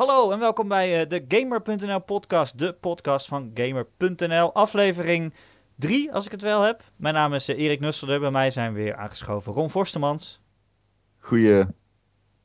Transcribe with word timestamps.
Hallo 0.00 0.30
en 0.30 0.38
welkom 0.38 0.68
bij 0.68 1.02
uh, 1.02 1.08
de 1.08 1.24
Gamer.nl 1.28 2.02
podcast, 2.02 2.58
de 2.58 2.72
podcast 2.72 3.26
van 3.26 3.50
Gamer.nl, 3.54 4.54
aflevering 4.54 5.34
3 5.74 6.12
als 6.12 6.24
ik 6.24 6.30
het 6.30 6.42
wel 6.42 6.62
heb. 6.62 6.82
Mijn 6.96 7.14
naam 7.14 7.34
is 7.34 7.48
uh, 7.48 7.58
Erik 7.58 7.80
Nusselder, 7.80 8.20
bij 8.20 8.30
mij 8.30 8.50
zijn 8.50 8.72
weer 8.72 8.96
aangeschoven 8.96 9.52
Ron 9.52 9.70
Forstemans. 9.70 10.40
Goeie 11.18 11.64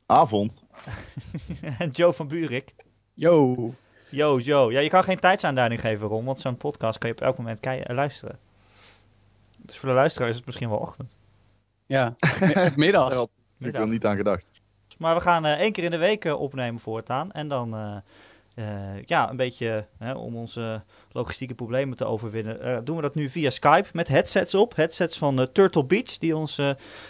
avond. 0.06 0.62
en 1.78 1.90
Joe 1.90 2.12
van 2.12 2.28
Buurik. 2.28 2.74
Yo. 3.14 3.56
Yo, 4.08 4.38
Joe. 4.38 4.72
Ja, 4.72 4.80
je 4.80 4.88
kan 4.88 5.04
geen 5.04 5.20
tijdsaanduiding 5.20 5.80
geven, 5.80 6.06
Ron, 6.06 6.24
want 6.24 6.40
zo'n 6.40 6.56
podcast 6.56 6.98
kan 6.98 7.08
je 7.08 7.14
op 7.14 7.22
elk 7.22 7.38
moment 7.38 7.64
luisteren. 7.86 8.38
Dus 9.56 9.78
voor 9.78 9.88
de 9.88 9.94
luisteraar 9.94 10.28
is 10.28 10.36
het 10.36 10.46
misschien 10.46 10.68
wel 10.68 10.78
ochtend. 10.78 11.16
Ja, 11.86 12.14
middag. 12.74 13.08
Daar 13.08 13.18
had 13.18 13.30
ik 13.58 13.72
wel 13.72 13.86
niet 13.86 14.06
aan 14.06 14.16
gedacht. 14.16 14.64
Maar 14.96 15.14
we 15.14 15.20
gaan 15.20 15.46
uh, 15.46 15.52
één 15.52 15.72
keer 15.72 15.84
in 15.84 15.90
de 15.90 15.96
week 15.96 16.24
uh, 16.24 16.40
opnemen 16.40 16.80
voortaan. 16.80 17.32
En 17.32 17.48
dan 17.48 17.74
uh, 18.54 19.02
ja, 19.04 19.30
een 19.30 19.36
beetje 19.36 19.86
om 20.16 20.36
onze 20.36 20.82
logistieke 21.12 21.54
problemen 21.54 21.96
te 21.96 22.04
overwinnen. 22.04 22.84
doen 22.84 22.96
we 22.96 23.02
dat 23.02 23.14
nu 23.14 23.28
via 23.28 23.50
Skype 23.50 23.88
met 23.92 24.08
headsets 24.08 24.54
op. 24.54 24.76
Headsets 24.76 25.18
van 25.18 25.48
Turtle 25.52 25.84
Beach 25.84 26.18
die 26.18 26.36
ons 26.36 26.54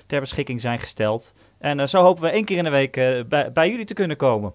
ter 0.06 0.20
beschikking 0.20 0.60
zijn 0.60 0.78
gesteld. 0.78 1.32
En 1.59 1.88
zo 1.88 2.02
hopen 2.02 2.22
we 2.22 2.28
één 2.28 2.45
keer 2.45 2.56
in 2.56 2.64
de 2.64 2.70
week 2.70 2.92
bij, 3.28 3.52
bij 3.52 3.70
jullie 3.70 3.84
te 3.84 3.95
kunnen 3.95 4.16
komen. 4.16 4.54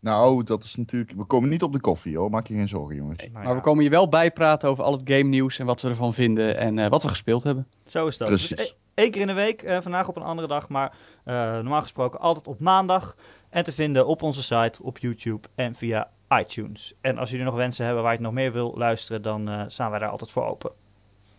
Nou, 0.00 0.44
dat 0.44 0.64
is 0.64 0.76
natuurlijk. 0.76 1.12
We 1.16 1.24
komen 1.24 1.48
niet 1.48 1.62
op 1.62 1.72
de 1.72 1.80
koffie 1.80 2.16
hoor, 2.16 2.30
maak 2.30 2.46
je 2.46 2.54
geen 2.54 2.68
zorgen, 2.68 2.96
jongens. 2.96 3.18
Nee, 3.18 3.30
maar, 3.30 3.54
we 3.54 3.60
komen 3.60 3.84
je 3.84 3.90
wel 3.90 4.08
bijpraten 4.08 4.68
over 4.68 4.84
al 4.84 4.92
het 4.92 5.10
game 5.10 5.22
nieuws 5.22 5.58
en 5.58 5.66
wat 5.66 5.82
we 5.82 5.88
ervan 5.88 6.14
vinden 6.14 6.56
en 6.56 6.76
uh, 6.76 6.88
wat 6.88 7.02
we 7.02 7.08
gespeeld 7.08 7.42
hebben. 7.42 7.66
Zo 7.86 8.06
is 8.06 8.18
dat. 8.18 8.28
Precies. 8.28 8.56
Dus 8.56 8.76
één 8.94 9.10
keer 9.10 9.20
in 9.20 9.26
de 9.26 9.32
week, 9.32 9.62
uh, 9.62 9.80
vandaag 9.80 10.08
op 10.08 10.16
een 10.16 10.22
andere 10.22 10.48
dag, 10.48 10.68
maar 10.68 10.92
uh, 11.24 11.34
normaal 11.34 11.82
gesproken 11.82 12.20
altijd 12.20 12.46
op 12.46 12.60
maandag. 12.60 13.16
En 13.48 13.64
te 13.64 13.72
vinden 13.72 14.06
op 14.06 14.22
onze 14.22 14.42
site, 14.42 14.82
op 14.82 14.98
YouTube 14.98 15.48
en 15.54 15.74
via 15.74 16.10
iTunes. 16.28 16.94
En 17.00 17.18
als 17.18 17.30
jullie 17.30 17.44
nog 17.44 17.54
wensen 17.54 17.84
hebben 17.84 18.02
waar 18.02 18.12
je 18.12 18.20
nog 18.20 18.32
meer 18.32 18.52
wil 18.52 18.74
luisteren, 18.76 19.22
dan 19.22 19.64
staan 19.68 19.90
wij 19.90 19.98
daar 19.98 20.08
altijd 20.08 20.30
voor 20.30 20.46
open. 20.46 20.70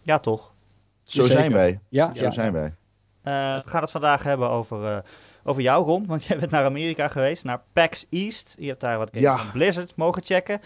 Ja, 0.01 0.17
toch? 0.17 0.53
Zo 1.03 1.23
zijn 1.23 1.51
wij. 1.51 1.79
Ja, 1.89 2.13
zo 2.15 2.23
ja. 2.23 2.31
zijn 2.31 2.53
wij. 2.53 2.75
we 3.23 3.61
gaan 3.65 3.81
het 3.81 3.91
vandaag 3.91 4.23
hebben 4.23 4.49
over 4.49 5.03
over 5.43 5.61
jou, 5.61 5.85
Ron. 5.85 6.05
Want 6.05 6.23
jij 6.25 6.37
bent 6.37 6.51
naar 6.51 6.65
Amerika 6.65 7.07
geweest, 7.07 7.43
naar 7.43 7.61
PAX 7.73 8.05
East. 8.09 8.55
Je 8.59 8.67
hebt 8.67 8.81
daar 8.81 8.97
wat 8.97 9.09
games 9.13 9.41
van 9.41 9.51
Blizzard 9.51 9.95
mogen 9.95 10.23
checken. 10.23 10.61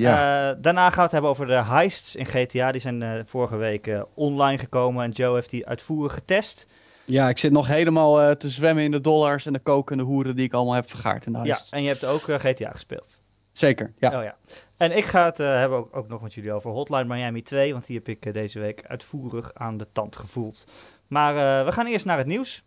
Ja. 0.00 0.50
Uh, 0.50 0.56
daarna 0.60 0.88
gaan 0.88 0.96
we 0.96 1.02
het 1.02 1.12
hebben 1.12 1.30
over 1.30 1.46
de 1.46 1.64
heists 1.64 2.16
in 2.16 2.26
GTA. 2.26 2.72
Die 2.72 2.80
zijn 2.80 3.00
uh, 3.00 3.20
vorige 3.24 3.56
week 3.56 3.86
uh, 3.86 4.02
online 4.14 4.58
gekomen 4.58 5.04
en 5.04 5.10
Joe 5.10 5.34
heeft 5.34 5.50
die 5.50 5.66
uitvoerig 5.66 6.14
getest. 6.14 6.66
Ja, 7.04 7.28
ik 7.28 7.38
zit 7.38 7.52
nog 7.52 7.66
helemaal 7.66 8.36
te 8.36 8.48
zwemmen 8.48 8.84
in 8.84 8.90
de 8.90 9.00
dollars 9.00 9.46
en 9.46 9.52
de 9.52 9.58
kokende 9.58 10.02
hoeren 10.02 10.36
die 10.36 10.44
ik 10.44 10.52
allemaal 10.52 10.74
heb 10.74 10.88
vergaard 10.88 11.26
in 11.26 11.32
de. 11.32 11.38
Ja, 11.42 11.58
en 11.70 11.82
je 11.82 11.88
hebt 11.88 12.04
ook 12.04 12.20
GTA 12.20 12.70
gespeeld. 12.70 13.20
Zeker, 13.52 13.92
ja. 13.98 14.18
Oh, 14.18 14.24
ja. 14.24 14.36
En 14.76 14.96
ik 14.96 15.04
ga 15.04 15.24
het 15.24 15.38
hebben 15.38 15.78
ook, 15.78 15.96
ook, 15.96 16.08
nog 16.08 16.22
met 16.22 16.34
jullie 16.34 16.52
over 16.52 16.70
Hotline 16.70 17.14
Miami 17.14 17.42
2, 17.42 17.72
want 17.72 17.86
die 17.86 17.96
heb 17.96 18.08
ik 18.08 18.32
deze 18.32 18.60
week 18.60 18.84
uitvoerig 18.86 19.54
aan 19.54 19.76
de 19.76 19.86
tand 19.92 20.16
gevoeld. 20.16 20.66
Maar 21.06 21.64
we 21.64 21.72
gaan 21.72 21.86
eerst 21.86 22.06
naar 22.06 22.18
het 22.18 22.26
nieuws. 22.26 22.62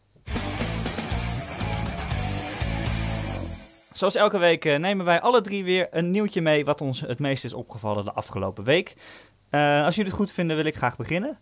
Zoals 3.91 4.15
elke 4.15 4.37
week 4.37 4.65
uh, 4.65 4.77
nemen 4.77 5.05
wij 5.05 5.21
alle 5.21 5.41
drie 5.41 5.63
weer 5.63 5.87
een 5.91 6.11
nieuwtje 6.11 6.41
mee 6.41 6.65
wat 6.65 6.81
ons 6.81 7.01
het 7.01 7.19
meest 7.19 7.43
is 7.43 7.53
opgevallen 7.53 8.05
de 8.05 8.11
afgelopen 8.11 8.63
week. 8.63 8.95
Uh, 9.49 9.83
als 9.83 9.95
jullie 9.95 10.11
het 10.11 10.19
goed 10.19 10.31
vinden 10.31 10.55
wil 10.55 10.65
ik 10.65 10.75
graag 10.75 10.95
beginnen. 10.95 11.39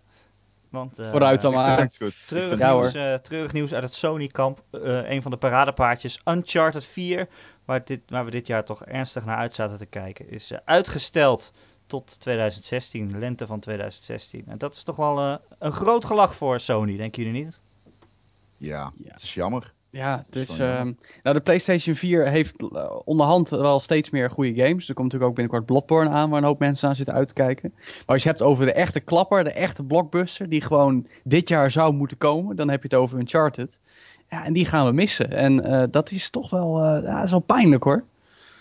Want, 0.69 0.99
uh, 0.99 1.09
Vooruit 1.09 1.41
dan 1.41 1.53
maar. 1.53 1.87
Treurig, 2.27 2.59
ja, 2.59 2.73
nieuws, 2.73 3.21
treurig 3.21 3.53
nieuws 3.53 3.73
uit 3.73 3.83
het 3.83 3.93
Sony-kamp. 3.93 4.63
een 4.71 5.21
van 5.21 5.31
de 5.31 5.37
paradepaardjes, 5.37 6.21
Uncharted 6.25 6.85
4, 6.85 7.27
waar, 7.65 7.85
dit, 7.85 8.01
waar 8.07 8.25
we 8.25 8.31
dit 8.31 8.47
jaar 8.47 8.65
toch 8.65 8.85
ernstig 8.85 9.25
naar 9.25 9.37
uit 9.37 9.55
zaten 9.55 9.77
te 9.77 9.85
kijken, 9.85 10.29
is 10.29 10.51
uitgesteld 10.65 11.51
tot 11.85 12.19
2016, 12.19 13.19
lente 13.19 13.47
van 13.47 13.59
2016. 13.59 14.43
En 14.47 14.57
dat 14.57 14.73
is 14.73 14.83
toch 14.83 14.95
wel 14.95 15.39
een 15.59 15.73
groot 15.73 16.05
gelach 16.05 16.35
voor 16.35 16.59
Sony, 16.59 16.97
denken 16.97 17.23
jullie 17.23 17.43
niet? 17.43 17.59
Ja, 18.57 18.91
ja. 19.03 19.11
het 19.11 19.21
is 19.21 19.33
jammer. 19.33 19.73
Ja, 19.91 20.23
dus 20.29 20.59
uh, 20.59 20.81
nou, 21.23 21.35
de 21.35 21.39
PlayStation 21.39 21.95
4 21.95 22.27
heeft 22.27 22.61
uh, 22.61 22.91
onderhand 23.05 23.49
wel 23.49 23.79
steeds 23.79 24.09
meer 24.09 24.29
goede 24.29 24.63
games. 24.63 24.87
Er 24.87 24.93
komt 24.93 25.11
natuurlijk 25.11 25.31
ook 25.31 25.35
binnenkort 25.35 25.65
Bloodborne 25.65 26.09
aan, 26.09 26.29
waar 26.29 26.39
een 26.39 26.47
hoop 26.47 26.59
mensen 26.59 26.89
aan 26.89 26.95
zitten 26.95 27.13
uit 27.13 27.27
te 27.27 27.33
kijken. 27.33 27.71
Maar 27.75 28.03
als 28.05 28.23
je 28.23 28.29
hebt 28.29 28.41
over 28.41 28.65
de 28.65 28.73
echte 28.73 28.99
klapper, 28.99 29.43
de 29.43 29.51
echte 29.51 29.83
blockbuster, 29.83 30.49
die 30.49 30.61
gewoon 30.61 31.07
dit 31.23 31.47
jaar 31.47 31.71
zou 31.71 31.93
moeten 31.93 32.17
komen, 32.17 32.55
dan 32.55 32.69
heb 32.69 32.81
je 32.81 32.87
het 32.87 32.97
over 32.97 33.19
Uncharted. 33.19 33.79
Ja, 34.29 34.45
en 34.45 34.53
die 34.53 34.65
gaan 34.65 34.85
we 34.85 34.91
missen. 34.91 35.31
En 35.31 35.67
uh, 35.67 35.83
dat 35.89 36.11
is 36.11 36.29
toch 36.29 36.49
wel, 36.49 36.83
uh, 36.83 37.03
ja, 37.03 37.23
is 37.23 37.31
wel 37.31 37.39
pijnlijk 37.39 37.83
hoor. 37.83 38.03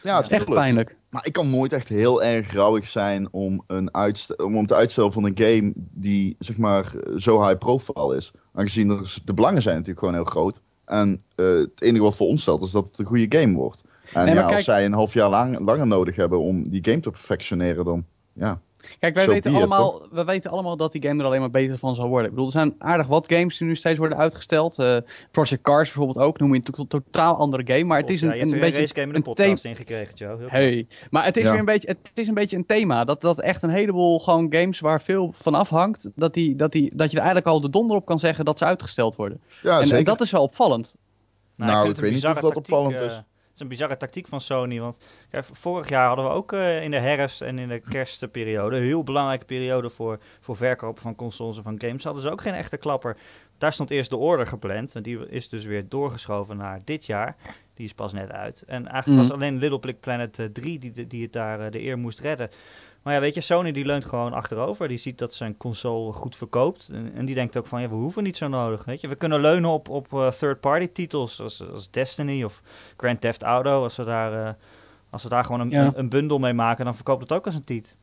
Ja, 0.03 0.17
het 0.17 0.27
is 0.27 0.33
echt 0.33 0.51
pijnlijk. 0.51 0.97
Maar 1.11 1.27
ik 1.27 1.33
kan 1.33 1.51
nooit 1.51 1.73
echt 1.73 1.89
heel 1.89 2.23
erg 2.23 2.53
rouwig 2.53 2.87
zijn 2.87 3.29
om, 3.31 3.63
een 3.67 3.95
om, 4.37 4.57
om 4.57 4.67
te 4.67 4.75
uitstellen 4.75 5.13
van 5.13 5.25
een 5.25 5.39
game 5.39 5.73
die 5.75 6.37
zeg 6.39 6.57
maar 6.57 6.93
zo 7.17 7.43
high 7.43 7.59
profile 7.59 8.17
is. 8.17 8.31
Aangezien 8.55 8.91
er, 8.91 9.19
de 9.25 9.35
belangen 9.35 9.63
zijn 9.63 9.75
natuurlijk 9.75 9.99
gewoon 9.99 10.15
heel 10.15 10.25
groot. 10.25 10.61
En 10.89 11.21
uh, 11.37 11.59
het 11.59 11.83
enige 11.83 12.03
wat 12.03 12.17
voor 12.17 12.27
ons 12.27 12.43
stelt 12.43 12.63
is 12.63 12.71
dat 12.71 12.89
het 12.89 12.99
een 12.99 13.07
goede 13.07 13.39
game 13.39 13.55
wordt. 13.55 13.83
En 14.13 14.35
ja, 14.35 14.43
als 14.43 14.65
zij 14.65 14.85
een 14.85 14.93
half 14.93 15.15
jaar 15.15 15.31
lang, 15.31 15.59
langer 15.59 15.87
nodig 15.87 16.17
hebben 16.17 16.41
om 16.41 16.69
die 16.69 16.85
game 16.85 17.01
te 17.01 17.11
perfectioneren, 17.11 17.85
dan 17.85 18.05
ja. 18.33 18.61
Kijk, 18.99 19.15
wij 19.15 19.27
weten, 19.27 19.55
allemaal, 19.55 20.03
we 20.11 20.25
weten 20.25 20.51
allemaal 20.51 20.77
dat 20.77 20.93
die 20.93 21.03
game 21.03 21.21
er 21.21 21.27
alleen 21.27 21.41
maar 21.41 21.51
beter 21.51 21.79
van 21.79 21.95
zal 21.95 22.09
worden. 22.09 22.25
Ik 22.25 22.31
bedoel, 22.31 22.47
er 22.47 22.53
zijn 22.53 22.75
aardig 22.79 23.07
wat 23.07 23.33
games 23.33 23.59
die 23.59 23.67
nu 23.67 23.77
steeds 23.77 23.99
worden 23.99 24.19
uitgesteld. 24.19 24.79
Uh, 24.79 24.97
Project 25.31 25.63
Cars 25.63 25.93
bijvoorbeeld 25.93 26.27
ook, 26.27 26.39
noem 26.39 26.55
je 26.55 26.61
een 26.65 26.89
totaal 26.89 27.37
andere 27.37 27.63
game. 27.67 27.85
Maar 27.85 28.01
het 28.01 28.11
is 28.11 28.23
een, 28.23 28.29
ja, 28.29 28.43
een, 28.43 28.53
een 28.53 28.61
beetje. 28.61 28.81
een 28.81 28.89
game 28.95 29.15
een 29.15 29.23
podcast 29.23 29.65
ingekregen, 29.65 30.15
Joe. 30.15 30.39
hey. 30.47 30.87
Maar 31.11 31.25
het 31.25 31.37
is 31.37 31.45
weer 31.45 31.59
een 31.59 31.65
beetje, 31.65 31.89
het 31.89 32.11
is 32.15 32.29
een 32.29 32.35
beetje 32.35 32.57
een 32.57 32.67
thema. 32.67 33.05
Dat, 33.05 33.21
dat 33.21 33.41
echt 33.41 33.63
een 33.63 33.71
heleboel 33.71 34.19
gewoon 34.19 34.47
games 34.51 34.81
waar 34.81 35.03
veel 35.03 35.35
van 35.37 35.55
afhangt, 35.55 36.11
dat, 36.15 36.35
die, 36.35 36.57
dat, 36.57 36.73
die, 36.73 36.91
dat 36.95 37.11
je 37.11 37.17
er 37.17 37.23
eigenlijk 37.23 37.55
al 37.55 37.61
de 37.61 37.71
donder 37.71 37.97
op 37.97 38.07
kan 38.07 38.19
zeggen 38.19 38.45
dat 38.45 38.59
ze 38.59 38.65
uitgesteld 38.65 39.17
worden. 39.17 39.41
Ja, 39.63 39.81
en, 39.81 39.91
en 39.91 40.05
dat 40.05 40.21
is 40.21 40.31
wel 40.31 40.43
opvallend. 40.43 40.95
Nou, 41.55 41.71
nou 41.71 41.89
ik, 41.89 41.97
ik 41.97 42.03
weet 42.03 42.13
niet 42.13 42.27
of 42.27 42.39
dat 42.39 42.57
opvallend 42.57 43.01
is. 43.01 43.01
Uh, 43.01 43.07
is 43.07 43.23
een 43.61 43.69
bizarre 43.69 43.97
tactiek 43.97 44.29
van 44.29 44.41
Sony. 44.41 44.81
Want 44.81 44.99
ja, 45.31 45.43
vorig 45.43 45.89
jaar 45.89 46.07
hadden 46.07 46.25
we 46.25 46.31
ook 46.31 46.53
uh, 46.53 46.83
in 46.83 46.91
de 46.91 46.99
herfst 46.99 47.41
en 47.41 47.59
in 47.59 47.69
de 47.69 47.81
kerstperiode, 47.81 48.77
een 48.77 48.83
heel 48.83 49.05
belangrijke 49.05 49.45
periode 49.45 49.91
voor, 49.91 50.19
voor 50.41 50.57
verkopen 50.57 51.03
van 51.03 51.15
consoles 51.15 51.57
en 51.57 51.63
van 51.63 51.81
games, 51.81 52.05
hadden 52.05 52.23
ze 52.23 52.31
ook 52.31 52.41
geen 52.41 52.55
echte 52.55 52.77
klapper. 52.77 53.17
Daar 53.59 53.73
stond 53.73 53.91
eerst 53.91 54.11
de 54.11 54.17
order 54.17 54.47
gepland. 54.47 54.95
En 54.95 55.03
die 55.03 55.29
is 55.29 55.49
dus 55.49 55.65
weer 55.65 55.89
doorgeschoven 55.89 56.57
naar 56.57 56.81
dit 56.85 57.07
jaar. 57.07 57.37
Die 57.75 57.87
is 57.87 57.95
pas 57.95 58.13
net 58.13 58.31
uit. 58.31 58.63
En 58.63 58.87
eigenlijk 58.87 59.23
mm. 59.23 59.29
was 59.29 59.37
alleen 59.37 59.59
Little 59.59 59.79
Big 59.79 60.01
Planet 60.01 60.39
uh, 60.39 60.47
3 60.47 60.79
die, 60.79 61.07
die 61.07 61.23
het 61.23 61.33
daar 61.33 61.61
uh, 61.61 61.71
de 61.71 61.83
eer 61.83 61.99
moest 61.99 62.21
redden. 62.21 62.51
Maar 63.03 63.15
ja, 63.15 63.21
weet 63.21 63.35
je, 63.35 63.41
Sony 63.41 63.73
die 63.73 63.85
leunt 63.85 64.05
gewoon 64.05 64.33
achterover. 64.33 64.89
Die 64.89 64.99
ziet 64.99 65.19
dat 65.19 65.35
zijn 65.35 65.57
console 65.57 66.13
goed 66.13 66.37
verkoopt. 66.37 66.89
En, 66.93 67.13
en 67.15 67.27
die 67.27 67.35
denkt 67.35 67.57
ook 67.57 67.67
van, 67.67 67.81
ja, 67.81 67.89
we 67.89 67.95
hoeven 67.95 68.23
niet 68.23 68.37
zo 68.37 68.49
nodig. 68.49 68.85
Weet 68.85 69.01
je, 69.01 69.09
we 69.09 69.15
kunnen 69.15 69.41
leunen 69.41 69.71
op, 69.71 69.89
op 69.89 70.13
uh, 70.13 70.31
third-party 70.31 70.89
titels 70.93 71.41
als, 71.41 71.71
als 71.73 71.91
Destiny 71.91 72.45
of 72.45 72.63
Grand 72.97 73.21
Theft 73.21 73.43
Auto. 73.43 73.83
Als 73.83 73.97
we 73.97 74.05
daar, 74.05 74.33
uh, 74.33 74.53
als 75.11 75.23
we 75.23 75.29
daar 75.29 75.45
gewoon 75.45 75.61
een, 75.61 75.75
een, 75.75 75.99
een, 75.99 76.09
bundel 76.09 76.39
mee 76.39 76.53
maken, 76.53 76.85
dan 76.85 76.95
verkoopt 76.95 77.21
het 77.21 77.33
ook 77.33 77.47
als 77.47 77.55
een 77.55 77.65
tit. 77.65 77.97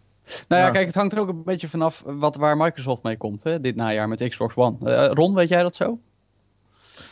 Nou 0.48 0.62
ja, 0.62 0.72
kijk, 0.72 0.86
het 0.86 0.96
hangt 0.96 1.14
er 1.14 1.20
ook 1.20 1.30
een 1.30 1.44
beetje 1.44 1.70
vanaf 1.70 2.04
wat, 2.06 2.36
waar 2.36 2.58
Microsoft 2.58 3.04
mee 3.04 3.18
komt 3.18 3.44
hè, 3.44 3.60
dit 3.60 3.76
najaar 3.76 4.08
met 4.08 4.30
Xbox 4.30 4.56
One. 4.56 4.78
Uh, 4.82 5.12
Ron, 5.12 5.34
weet 5.34 5.50
jij 5.50 5.62
dat 5.62 5.76
zo? 5.76 6.00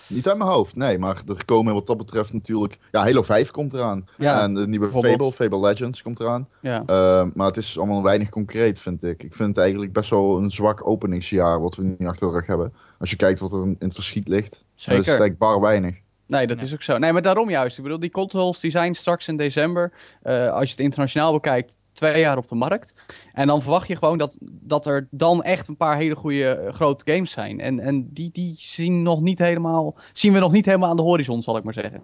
Niet 0.07 0.27
uit 0.27 0.37
mijn 0.37 0.49
hoofd, 0.49 0.75
nee. 0.75 0.99
Maar 0.99 1.21
er 1.27 1.45
komen 1.45 1.73
wat 1.73 1.87
dat 1.87 1.97
betreft 1.97 2.33
natuurlijk... 2.33 2.77
Ja, 2.91 3.03
Halo 3.03 3.21
5 3.21 3.51
komt 3.51 3.73
eraan. 3.73 4.07
Ja, 4.17 4.41
en 4.41 4.53
de 4.53 4.67
nieuwe 4.67 4.89
Fable, 4.89 5.31
Fable 5.31 5.59
Legends 5.59 6.01
komt 6.01 6.19
eraan. 6.19 6.47
Ja. 6.61 6.83
Uh, 6.89 7.25
maar 7.33 7.47
het 7.47 7.57
is 7.57 7.77
allemaal 7.77 8.03
weinig 8.03 8.29
concreet, 8.29 8.79
vind 8.79 9.03
ik. 9.03 9.23
Ik 9.23 9.33
vind 9.33 9.49
het 9.49 9.57
eigenlijk 9.57 9.93
best 9.93 10.09
wel 10.09 10.37
een 10.37 10.51
zwak 10.51 10.87
openingsjaar 10.87 11.61
wat 11.61 11.75
we 11.75 11.95
nu 11.97 12.07
achter 12.07 12.27
de 12.27 12.33
rug 12.33 12.45
hebben. 12.45 12.73
Als 12.99 13.09
je 13.09 13.15
kijkt 13.15 13.39
wat 13.39 13.51
er 13.51 13.63
in 13.63 13.75
het 13.79 13.93
verschiet 13.93 14.27
ligt. 14.27 14.63
Zeker. 14.75 14.93
Dat 14.93 15.01
is 15.01 15.07
eigenlijk 15.07 15.37
bar 15.37 15.61
weinig. 15.61 16.01
Nee, 16.25 16.47
dat 16.47 16.61
is 16.61 16.73
ook 16.73 16.81
zo. 16.81 16.97
Nee, 16.97 17.13
maar 17.13 17.21
daarom 17.21 17.49
juist. 17.49 17.77
Ik 17.77 17.83
bedoel, 17.83 17.99
die 17.99 18.11
consoles 18.11 18.59
die 18.59 18.71
zijn 18.71 18.95
straks 18.95 19.27
in 19.27 19.37
december. 19.37 19.91
Uh, 20.23 20.51
als 20.51 20.63
je 20.63 20.71
het 20.71 20.79
internationaal 20.79 21.33
bekijkt, 21.33 21.75
twee 21.93 22.19
jaar 22.19 22.37
op 22.37 22.47
de 22.47 22.55
markt. 22.55 22.93
En 23.33 23.47
dan 23.47 23.61
verwacht 23.61 23.87
je 23.87 23.95
gewoon 23.95 24.17
dat, 24.17 24.37
dat 24.41 24.85
er 24.85 25.07
dan 25.11 25.43
echt 25.43 25.67
een 25.67 25.77
paar 25.77 25.97
hele 25.97 26.15
goede 26.15 26.47
eh, 26.47 26.73
grote 26.73 27.11
games 27.13 27.31
zijn. 27.31 27.59
En, 27.59 27.79
en 27.79 28.09
die, 28.11 28.29
die 28.31 28.55
zien, 28.57 29.01
nog 29.01 29.21
niet 29.21 29.39
helemaal, 29.39 29.95
zien 30.13 30.33
we 30.33 30.39
nog 30.39 30.51
niet 30.51 30.65
helemaal 30.65 30.89
aan 30.89 30.97
de 30.97 31.01
horizon, 31.01 31.41
zal 31.41 31.57
ik 31.57 31.63
maar 31.63 31.73
zeggen. 31.73 32.01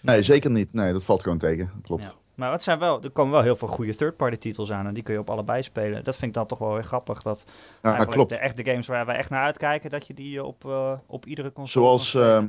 Nee, 0.00 0.22
zeker 0.22 0.50
niet. 0.50 0.72
Nee, 0.72 0.92
dat 0.92 1.04
valt 1.04 1.22
gewoon 1.22 1.38
tegen. 1.38 1.70
Klopt. 1.82 2.04
Ja. 2.04 2.14
Maar 2.36 2.50
wat 2.50 2.62
zijn 2.62 2.78
wel, 2.78 3.02
er 3.02 3.10
komen 3.10 3.32
wel 3.32 3.42
heel 3.42 3.56
veel 3.56 3.68
goede 3.68 3.94
third-party 3.94 4.36
titels 4.36 4.72
aan 4.72 4.86
en 4.86 4.94
die 4.94 5.02
kun 5.02 5.14
je 5.14 5.20
op 5.20 5.30
allebei 5.30 5.62
spelen. 5.62 6.04
Dat 6.04 6.16
vind 6.16 6.26
ik 6.26 6.36
dan 6.36 6.46
toch 6.46 6.58
wel 6.58 6.72
weer 6.72 6.84
grappig. 6.84 7.22
Dat 7.22 7.44
ja, 7.82 8.04
klopt. 8.04 8.30
de 8.30 8.36
echte 8.36 8.64
games 8.64 8.86
waar 8.86 9.06
wij 9.06 9.16
echt 9.16 9.30
naar 9.30 9.44
uitkijken, 9.44 9.90
dat 9.90 10.06
je 10.06 10.14
die 10.14 10.44
op, 10.44 10.64
uh, 10.64 10.92
op 11.06 11.26
iedere 11.26 11.52
console. 11.52 11.86
Zoals, 11.86 12.14
uh, 12.14 12.42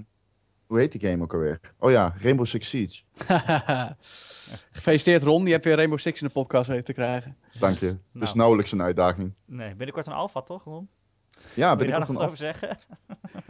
hoe 0.67 0.79
heet 0.79 0.91
die 0.91 1.09
game 1.09 1.23
ook 1.23 1.33
alweer? 1.33 1.59
Oh 1.79 1.91
ja, 1.91 2.13
Rainbow 2.19 2.45
Six 2.45 2.69
Siege. 2.69 3.01
Gefeliciteerd 4.71 5.23
Ron, 5.23 5.45
je 5.45 5.51
hebt 5.51 5.65
weer 5.65 5.75
Rainbow 5.75 5.99
Six 5.99 6.21
in 6.21 6.27
de 6.27 6.33
podcast 6.33 6.67
weten 6.67 6.85
te 6.85 6.93
krijgen. 6.93 7.37
Dank 7.59 7.77
je. 7.77 7.85
Het 7.85 7.97
is 8.13 8.21
nou. 8.21 8.37
nauwelijks 8.37 8.71
een 8.71 8.81
uitdaging. 8.81 9.33
Nee, 9.45 9.75
binnenkort 9.75 10.07
een 10.07 10.13
alpha 10.13 10.41
toch 10.41 10.63
Ron? 10.63 10.89
Ja, 11.53 11.75
binnenkort 11.75 12.09
een 12.09 12.15
alpha. 12.15 12.25
over 12.25 12.37
zeggen? 12.37 12.77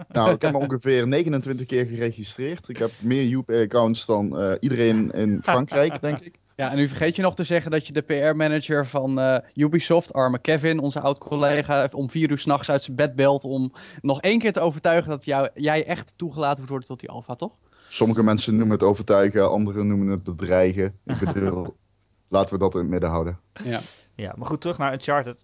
Nou, 0.08 0.32
ik 0.32 0.42
heb 0.42 0.52
me 0.52 0.58
ongeveer 0.68 1.08
29 1.08 1.66
keer 1.66 1.86
geregistreerd. 1.86 2.70
Ik 2.70 2.78
heb 2.78 2.92
meer 3.00 3.26
Joep-accounts 3.26 4.06
dan 4.06 4.44
uh, 4.44 4.54
iedereen 4.60 5.12
in 5.12 5.40
Frankrijk, 5.44 6.02
denk 6.02 6.20
ik. 6.20 6.40
Ja, 6.58 6.72
en 6.72 6.78
nu 6.78 6.88
vergeet 6.88 7.16
je 7.16 7.22
nog 7.22 7.36
te 7.36 7.44
zeggen 7.44 7.72
dat 7.72 7.88
je 7.88 7.94
de 7.94 8.02
PR-manager 8.02 8.86
van 8.86 9.20
uh, 9.20 9.38
Ubisoft, 9.54 10.14
arme 10.14 10.40
Kevin, 10.40 10.80
onze 10.80 11.00
oud-collega, 11.00 11.90
om 11.92 12.10
vier 12.10 12.30
uur 12.32 12.38
s'nachts 12.38 12.70
uit 12.70 12.84
zijn 12.84 12.96
bed 12.96 13.16
belt 13.16 13.44
om 13.44 13.74
nog 14.02 14.22
één 14.22 14.40
keer 14.40 14.52
te 14.52 14.60
overtuigen 14.60 15.10
dat 15.10 15.26
jou, 15.26 15.50
jij 15.54 15.86
echt 15.86 16.14
toegelaten 16.16 16.56
wordt 16.56 16.70
worden 16.70 16.88
tot 16.88 17.00
die 17.00 17.10
alfa, 17.10 17.36
toch? 17.36 17.52
Sommige 17.90 18.24
mensen 18.24 18.56
noemen 18.56 18.74
het 18.78 18.84
overtuigen, 18.84 19.50
anderen 19.50 19.88
noemen 19.88 20.08
het 20.08 20.24
bedreigen. 20.24 21.00
Ik 21.06 21.20
bedoel, 21.20 21.76
laten 22.28 22.54
we 22.54 22.60
dat 22.60 22.74
in 22.74 22.80
het 22.80 22.90
midden 22.90 23.10
houden. 23.10 23.40
Ja. 23.64 23.80
ja, 24.16 24.34
maar 24.38 24.48
goed, 24.48 24.62
terug 24.62 24.78
naar 24.78 24.94
Uncharted. 24.94 25.44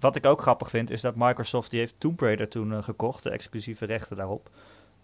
Wat 0.00 0.16
ik 0.16 0.26
ook 0.26 0.42
grappig 0.42 0.70
vind, 0.70 0.90
is 0.90 1.00
dat 1.00 1.16
Microsoft 1.16 1.70
die 1.70 1.80
heeft 1.80 1.94
Tomb 1.98 2.20
Raider 2.20 2.48
toen 2.48 2.70
uh, 2.70 2.82
gekocht, 2.82 3.22
de 3.22 3.30
exclusieve 3.30 3.84
rechten 3.84 4.16
daarop. 4.16 4.50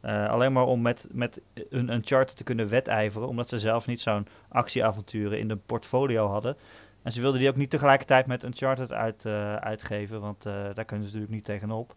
Uh, 0.04 0.28
alleen 0.28 0.52
maar 0.52 0.66
om 0.66 0.82
met, 0.82 1.06
met 1.10 1.40
een 1.70 1.92
Uncharted 1.92 2.36
te 2.36 2.44
kunnen 2.44 2.68
wedijveren, 2.68 3.28
omdat 3.28 3.48
ze 3.48 3.58
zelf 3.58 3.86
niet 3.86 4.00
zo'n 4.00 4.26
actieavonturen 4.48 5.38
in 5.38 5.48
de 5.48 5.56
portfolio 5.56 6.26
hadden. 6.26 6.56
En 7.02 7.12
ze 7.12 7.20
wilden 7.20 7.40
die 7.40 7.48
ook 7.48 7.56
niet 7.56 7.70
tegelijkertijd 7.70 8.26
met 8.26 8.44
Uncharted 8.44 8.92
uit, 8.92 9.24
uh, 9.24 9.54
uitgeven, 9.54 10.20
want 10.20 10.46
uh, 10.46 10.52
daar 10.52 10.84
kunnen 10.84 11.06
ze 11.06 11.12
natuurlijk 11.12 11.30
niet 11.32 11.44
tegenop. 11.44 11.94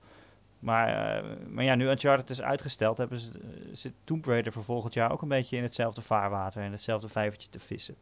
Maar, 0.60 1.24
maar 1.48 1.64
ja, 1.64 1.76
nu 1.76 1.90
Uncharted 1.90 2.30
is 2.30 2.42
uitgesteld, 2.42 2.98
hebben 2.98 3.20
ze, 3.20 3.30
zit 3.74 3.94
Tomb 4.04 4.26
Raider 4.26 4.52
voor 4.52 4.64
volgend 4.64 4.94
jaar 4.94 5.12
ook 5.12 5.22
een 5.22 5.28
beetje 5.28 5.58
in 5.58 5.64
hetzelfde 5.64 6.02
vaarwater 6.02 6.62
en 6.62 6.72
hetzelfde 6.72 7.10
vijvertje 7.10 7.50
te 7.50 7.60
vissen. 7.60 7.96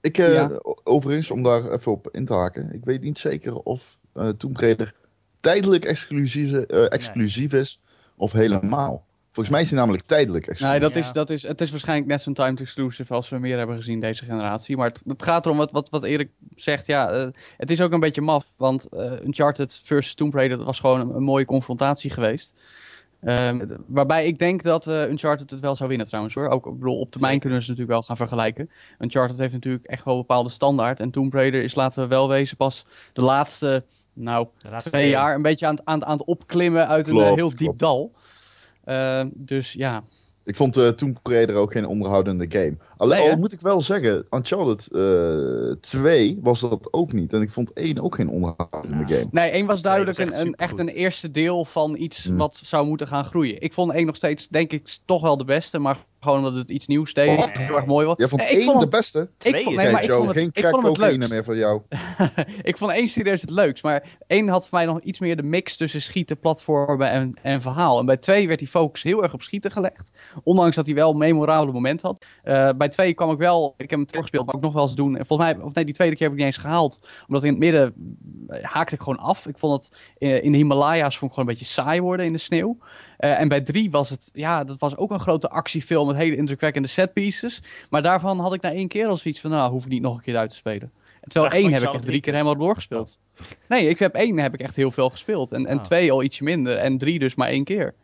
Ik, 0.00 0.16
ja. 0.16 0.60
overigens, 0.82 1.30
om 1.30 1.42
daar 1.42 1.70
even 1.72 1.92
op 1.92 2.08
in 2.10 2.24
te 2.24 2.34
haken, 2.34 2.72
ik 2.72 2.84
weet 2.84 3.02
niet 3.02 3.18
zeker 3.18 3.54
of 3.54 3.98
Tomb 4.36 4.56
Raider 4.56 4.94
tijdelijk 5.40 5.84
exclusief, 5.84 6.52
exclusief 6.88 7.52
nee. 7.52 7.60
is 7.60 7.80
of 8.16 8.32
helemaal. 8.32 9.04
Volgens 9.32 9.54
mij 9.56 9.64
is 9.64 9.70
hij 9.70 9.78
namelijk 9.78 10.06
tijdelijk 10.06 10.46
exclusief. 10.46 10.80
Nee, 10.80 10.90
dat 10.90 10.96
is, 10.96 11.12
dat 11.12 11.30
is, 11.30 11.42
het 11.42 11.60
is 11.60 11.70
waarschijnlijk 11.70 12.08
net 12.08 12.22
zo'n 12.22 12.34
timed 12.34 12.60
exclusive 12.60 13.14
als 13.14 13.28
we 13.28 13.38
meer 13.38 13.58
hebben 13.58 13.76
gezien 13.76 14.00
deze 14.00 14.24
generatie. 14.24 14.76
Maar 14.76 14.88
het, 14.88 15.02
het 15.06 15.22
gaat 15.22 15.44
erom 15.44 15.56
wat, 15.56 15.70
wat, 15.70 15.90
wat 15.90 16.04
Erik 16.04 16.30
zegt. 16.54 16.86
Ja, 16.86 17.14
uh, 17.14 17.26
het 17.56 17.70
is 17.70 17.80
ook 17.80 17.92
een 17.92 18.00
beetje 18.00 18.20
maf. 18.20 18.44
Want 18.56 18.86
uh, 18.92 19.12
Uncharted 19.24 19.80
versus 19.84 20.14
Tomb 20.14 20.34
Raider 20.34 20.64
was 20.64 20.80
gewoon 20.80 21.00
een, 21.00 21.14
een 21.16 21.22
mooie 21.22 21.44
confrontatie 21.44 22.10
geweest. 22.10 22.54
Um, 23.22 23.76
waarbij 23.86 24.26
ik 24.26 24.38
denk 24.38 24.62
dat 24.62 24.86
uh, 24.86 25.08
Uncharted 25.08 25.50
het 25.50 25.60
wel 25.60 25.76
zou 25.76 25.88
winnen 25.88 26.06
trouwens 26.06 26.34
hoor. 26.34 26.48
Ook 26.48 26.66
ik 26.66 26.72
bedoel, 26.72 27.00
op 27.00 27.10
termijn 27.10 27.40
kunnen 27.40 27.62
ze 27.62 27.70
natuurlijk 27.70 27.98
wel 27.98 28.02
gaan 28.02 28.16
vergelijken. 28.16 28.70
Uncharted 28.98 29.38
heeft 29.38 29.52
natuurlijk 29.52 29.86
echt 29.86 30.04
wel 30.04 30.14
een 30.14 30.20
bepaalde 30.20 30.50
standaard. 30.50 31.00
En 31.00 31.10
Tomb 31.10 31.32
Raider 31.32 31.62
is, 31.62 31.74
laten 31.74 32.02
we 32.02 32.08
wel 32.08 32.28
wezen, 32.28 32.56
pas 32.56 32.86
de 33.12 33.22
laatste 33.22 33.84
nou, 34.16 34.46
twee 34.78 35.08
jaar 35.08 35.34
een 35.34 35.42
beetje 35.42 35.66
aan, 35.66 35.78
aan, 35.84 36.04
aan 36.04 36.16
het 36.16 36.26
opklimmen 36.26 36.88
uit 36.88 37.08
een 37.08 37.34
heel 37.34 37.48
diep 37.48 37.58
klopt. 37.58 37.78
dal. 37.78 38.12
Uh, 38.84 39.24
dus 39.34 39.72
ja. 39.72 40.04
Ik 40.44 40.56
vond 40.56 40.76
uh, 40.76 40.88
Tomb 40.88 41.18
Raider 41.22 41.54
ook 41.54 41.72
geen 41.72 41.86
onderhoudende 41.86 42.46
game. 42.48 42.76
Alleen 42.96 43.22
nee, 43.22 43.30
al 43.30 43.36
moet 43.36 43.52
ik 43.52 43.60
wel 43.60 43.80
zeggen, 43.80 44.26
Uncharted 44.30 44.88
uh, 44.90 45.74
2 45.80 46.38
was 46.42 46.60
dat 46.60 46.88
ook 46.90 47.12
niet. 47.12 47.32
En 47.32 47.42
ik 47.42 47.50
vond 47.50 47.72
1 47.72 48.00
ook 48.00 48.14
geen 48.14 48.28
onderhoudende 48.28 49.04
ja. 49.06 49.16
game. 49.16 49.28
Nee, 49.30 49.50
1 49.50 49.66
was 49.66 49.82
duidelijk 49.82 50.18
echt, 50.18 50.32
een, 50.32 50.40
een 50.40 50.54
echt 50.54 50.78
een 50.78 50.88
eerste 50.88 51.30
deel 51.30 51.64
van 51.64 51.96
iets 51.96 52.24
hmm. 52.24 52.36
wat 52.36 52.60
zou 52.64 52.86
moeten 52.86 53.06
gaan 53.06 53.24
groeien. 53.24 53.60
Ik 53.62 53.72
vond 53.72 53.92
1 53.92 54.06
nog 54.06 54.16
steeds, 54.16 54.48
denk 54.48 54.72
ik, 54.72 54.98
toch 55.04 55.22
wel 55.22 55.36
de 55.36 55.44
beste. 55.44 55.78
Maar 55.78 56.04
gewoon 56.20 56.38
omdat 56.38 56.54
het 56.54 56.70
iets 56.70 56.86
nieuws 56.86 57.14
deed. 57.14 57.38
Oh, 57.38 57.46
heel 57.52 57.76
erg 57.76 57.86
mooi 57.86 58.06
was. 58.06 58.16
Jij 58.18 58.28
vond 58.28 58.42
nee, 58.42 58.50
één 58.50 58.78
de 58.78 58.88
beste? 58.88 59.28
Ik 59.42 59.60
vond, 59.60 59.76
nee, 59.76 59.90
maar 59.90 60.02
ik 60.02 60.10
vond 60.10 60.26
het, 60.26 60.36
geen 60.36 60.52
crack 60.52 60.80
cocaïne 60.80 61.28
meer 61.28 61.44
voor 61.44 61.56
jou. 61.56 61.82
ik 62.62 62.76
vond 62.76 62.92
één 62.92 63.08
serieus 63.08 63.40
het 63.40 63.50
leukst. 63.50 63.82
Maar 63.82 64.18
één 64.26 64.48
had 64.48 64.68
voor 64.68 64.78
mij 64.78 64.86
nog 64.86 65.00
iets 65.00 65.18
meer 65.18 65.36
de 65.36 65.42
mix 65.42 65.76
tussen 65.76 66.02
schieten, 66.02 66.38
platformen 66.38 67.10
en, 67.10 67.38
en 67.42 67.62
verhaal. 67.62 67.98
En 67.98 68.06
bij 68.06 68.16
twee 68.16 68.46
werd 68.46 68.58
die 68.58 68.68
focus 68.68 69.02
heel 69.02 69.22
erg 69.22 69.32
op 69.32 69.42
schieten 69.42 69.70
gelegd. 69.70 70.10
Ondanks 70.42 70.76
dat 70.76 70.86
hij 70.86 70.94
wel 70.94 71.10
een 71.10 71.18
memorabele 71.18 71.72
moment 71.72 72.02
had. 72.02 72.24
Uh, 72.44 72.70
bij 72.72 72.85
twee 72.88 73.14
kwam 73.14 73.30
ik 73.30 73.38
wel, 73.38 73.74
ik 73.76 73.90
heb 73.90 73.98
hem 73.98 74.06
teruggespeeld, 74.06 74.46
maar 74.46 74.54
ook 74.54 74.60
nog 74.60 74.72
wel 74.72 74.82
eens 74.82 74.94
doen. 74.94 75.16
En 75.16 75.26
volgens 75.26 75.52
mij, 75.52 75.64
of 75.64 75.74
nee, 75.74 75.84
die 75.84 75.94
tweede 75.94 76.16
keer 76.16 76.26
heb 76.26 76.36
ik 76.36 76.42
niet 76.44 76.54
eens 76.54 76.64
gehaald. 76.64 77.00
Omdat 77.26 77.44
in 77.44 77.50
het 77.50 77.58
midden 77.58 77.94
haakte 78.62 78.94
ik 78.94 79.00
gewoon 79.00 79.18
af. 79.18 79.46
Ik 79.46 79.58
vond 79.58 79.72
het 79.72 80.12
in 80.42 80.52
de 80.52 80.58
Himalaya's 80.58 81.18
vond 81.18 81.30
ik 81.30 81.36
gewoon 81.36 81.48
een 81.48 81.58
beetje 81.58 81.72
saai 81.72 82.00
worden 82.00 82.26
in 82.26 82.32
de 82.32 82.38
sneeuw. 82.38 82.78
Uh, 83.18 83.40
en 83.40 83.48
bij 83.48 83.60
drie 83.60 83.90
was 83.90 84.10
het, 84.10 84.30
ja, 84.32 84.64
dat 84.64 84.80
was 84.80 84.96
ook 84.96 85.10
een 85.10 85.20
grote 85.20 85.50
actiefilm 85.50 86.06
met 86.06 86.16
hele 86.16 86.36
indrukwekkende 86.36 86.88
setpieces. 86.88 87.62
Maar 87.90 88.02
daarvan 88.02 88.38
had 88.38 88.54
ik 88.54 88.60
na 88.60 88.72
één 88.72 88.88
keer 88.88 89.06
al 89.06 89.16
zoiets 89.16 89.40
van, 89.40 89.50
nou, 89.50 89.70
hoef 89.70 89.84
ik 89.84 89.90
niet 89.90 90.02
nog 90.02 90.16
een 90.16 90.22
keer 90.22 90.36
uit 90.36 90.50
te 90.50 90.56
spelen. 90.56 90.92
En 91.20 91.28
terwijl 91.30 91.52
één 91.52 91.72
heb 91.72 91.82
ik 91.82 91.92
echt 91.92 92.06
drie 92.06 92.20
keer 92.20 92.32
helemaal 92.32 92.56
doorgespeeld. 92.56 93.18
Nee, 93.68 93.88
ik 93.88 93.98
heb 93.98 94.14
één 94.14 94.38
heb 94.38 94.54
ik 94.54 94.60
echt 94.60 94.76
heel 94.76 94.90
veel 94.90 95.10
gespeeld. 95.10 95.52
En, 95.52 95.66
en 95.66 95.82
twee 95.82 96.12
al 96.12 96.22
ietsje 96.22 96.44
minder. 96.44 96.76
En 96.76 96.98
drie 96.98 97.18
dus 97.18 97.34
maar 97.34 97.48
één 97.48 97.64
keer. 97.64 97.94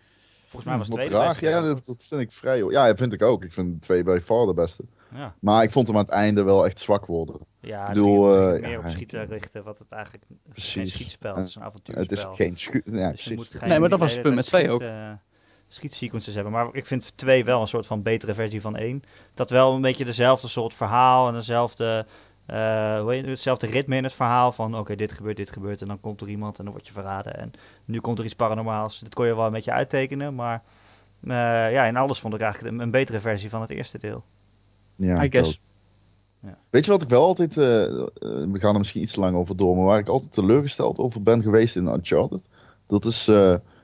Volgens 0.53 0.65
mij 0.65 0.79
was 0.79 0.89
het 0.89 1.15
graag. 1.15 1.41
Ja, 1.41 1.61
dat, 1.61 1.87
dat, 1.87 2.05
vind 2.09 2.21
ik 2.21 2.33
vrij. 2.33 2.59
Ja, 2.59 2.87
dat 2.87 2.99
vind 2.99 3.13
ik 3.13 3.23
ook. 3.23 3.45
Ik 3.45 3.53
vind 3.53 3.83
twee 3.83 4.03
bij 4.03 4.21
far 4.21 4.47
de 4.47 4.55
beste. 4.55 4.85
Ja. 5.15 5.35
Maar 5.41 5.63
ik 5.63 5.71
vond 5.71 5.87
hem 5.87 5.97
aan 5.97 6.03
het 6.03 6.13
einde 6.13 6.43
wel 6.43 6.67
echt 6.67 6.81
zwak 6.81 7.07
worden. 7.07 7.37
Ja, 7.61 7.83
ik 7.83 7.93
bedoel, 7.93 8.55
uh, 8.55 8.63
meer 8.63 8.79
op 8.79 8.89
schieten 8.89 9.27
richten, 9.27 9.65
wat 9.65 9.79
het 9.79 9.93
eigenlijk 9.93 10.25
precies. 10.49 10.73
geen 10.73 10.87
schietspel 10.87 11.37
is, 11.37 11.55
een 11.55 11.63
avontuurspel. 11.63 12.03
Het 12.03 12.13
is 12.13 12.45
geen 12.45 12.59
schiet. 12.59 12.83
Ja, 12.85 13.11
dus 13.11 13.27
nee, 13.61 13.81
maar 13.81 13.89
dat 13.89 13.99
was 13.99 14.13
het 14.13 14.23
punt 14.23 14.35
met 14.35 14.45
twee 14.45 14.71
ook. 14.71 14.83
Uh, 14.83 15.13
schietsequences 15.69 16.35
hebben. 16.35 16.53
Maar 16.53 16.69
ik 16.73 16.87
vind 16.87 17.13
2 17.17 17.45
wel 17.45 17.61
een 17.61 17.69
soort 17.69 17.87
van 17.87 18.03
betere 18.03 18.35
versie 18.35 18.61
van 18.61 18.77
1. 18.77 19.03
Dat 19.35 19.51
wel 19.51 19.75
een 19.75 19.81
beetje 19.81 20.05
dezelfde 20.05 20.49
soort 20.49 20.75
verhaal 20.75 21.29
en 21.29 21.35
dezelfde, 21.35 22.07
uh, 22.51 23.07
het, 23.07 23.27
hetzelfde 23.27 23.67
ritme 23.67 23.97
in 23.97 24.05
het 24.05 24.13
verhaal. 24.13 24.53
Van 24.53 24.71
oké, 24.71 24.81
okay, 24.81 24.97
dit 24.97 25.13
gebeurt, 25.13 25.37
dit 25.37 25.51
gebeurt 25.51 25.81
en 25.81 25.89
dan 25.89 26.01
komt 26.01 26.21
er 26.21 26.29
iemand 26.29 26.59
en 26.59 26.65
dan 26.65 26.73
word 26.73 26.87
je 26.87 26.93
verraden. 26.93 27.39
En 27.39 27.51
nu 27.85 28.01
komt 28.01 28.19
er 28.19 28.25
iets 28.25 28.35
paranormaals. 28.35 29.01
Dit 29.01 29.15
kon 29.15 29.27
je 29.27 29.37
wel 29.37 29.47
een 29.47 29.53
beetje 29.53 29.73
uittekenen, 29.73 30.35
maar 30.35 30.63
uh, 31.23 31.33
ja, 31.73 31.85
in 31.85 31.97
alles 31.97 32.21
vond 32.21 32.35
ik 32.35 32.41
eigenlijk 32.41 32.75
een, 32.75 32.81
een, 32.81 32.91
betere 32.91 33.21
versie 33.21 33.51
van 33.51 33.61
het 33.61 33.71
eerste 33.71 33.99
deel. 33.99 34.25
Ja, 34.97 35.25
I 35.25 35.31
guess. 35.31 35.61
Ja. 36.41 36.59
Weet 36.71 36.85
je 36.85 36.91
wat 36.91 37.03
ik 37.03 37.09
wel 37.09 37.25
altijd, 37.25 37.51
uh, 37.51 37.65
we 37.65 38.59
gaan 38.59 38.73
er 38.73 38.79
misschien 38.79 39.03
iets 39.03 39.13
te 39.13 39.21
lang 39.21 39.37
over 39.37 39.57
door, 39.57 39.77
maar 39.77 39.85
waar 39.85 39.99
ik 39.99 40.09
altijd 40.09 40.33
teleurgesteld 40.33 40.99
over 40.99 41.23
ben 41.23 41.43
geweest 41.43 41.77
in 41.77 41.87
Uncharted. 41.87 42.49
Dat 42.87 43.05
is, 43.05 43.25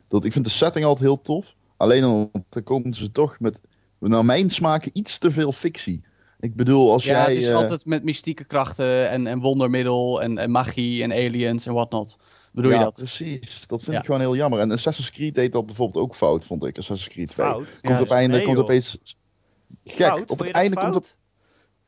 dat 0.09 0.25
ik 0.25 0.33
vind 0.33 0.45
de 0.45 0.51
setting 0.51 0.85
altijd 0.85 1.07
heel 1.07 1.21
tof. 1.21 1.55
Alleen 1.77 2.01
dan 2.01 2.63
komen 2.65 2.95
ze 2.95 3.11
toch 3.11 3.41
met, 3.41 3.61
naar 3.99 4.25
mijn 4.25 4.51
smaak, 4.51 4.85
iets 4.85 5.19
te 5.19 5.31
veel 5.31 5.53
fictie. 5.53 6.03
Ik 6.41 6.55
bedoel, 6.55 6.93
als 6.93 7.05
ja, 7.05 7.11
jij... 7.11 7.21
Ja, 7.21 7.29
het 7.29 7.39
is 7.39 7.49
uh... 7.49 7.57
altijd 7.57 7.85
met 7.85 8.05
mystieke 8.05 8.45
krachten 8.45 9.11
en, 9.11 9.27
en 9.27 9.41
wondermiddel 9.41 10.23
en, 10.23 10.39
en 10.39 10.51
magie 10.51 11.03
en 11.03 11.13
aliens 11.13 11.67
en 11.67 11.73
whatnot. 11.73 12.17
Bedoel 12.53 12.71
ja, 12.71 12.79
je 12.79 12.85
dat? 12.85 12.95
precies. 12.95 13.67
Dat 13.67 13.83
vind 13.83 13.93
ja. 13.93 13.99
ik 13.99 14.05
gewoon 14.05 14.21
heel 14.21 14.37
jammer. 14.37 14.61
En 14.61 14.71
Assassin's 14.71 15.11
Creed 15.11 15.35
deed 15.35 15.53
dat 15.53 15.67
bijvoorbeeld 15.67 16.05
ook 16.05 16.15
fout, 16.15 16.45
vond 16.45 16.65
ik. 16.65 16.79
Assassin's 16.79 17.15
Creed 17.15 17.29
2. 17.29 17.47
Fout? 17.47 17.65
Komt 17.81 17.95
ja, 17.95 18.01
op 18.01 18.11
einde, 18.11 18.37
nee, 18.37 18.47
komt 18.47 18.57
opeens... 18.57 18.99
Gek, 19.85 20.07
fout? 20.07 20.31
op 20.31 20.39
het 20.39 20.51
einde 20.51 20.77
komt 20.77 20.95
op... 20.95 21.07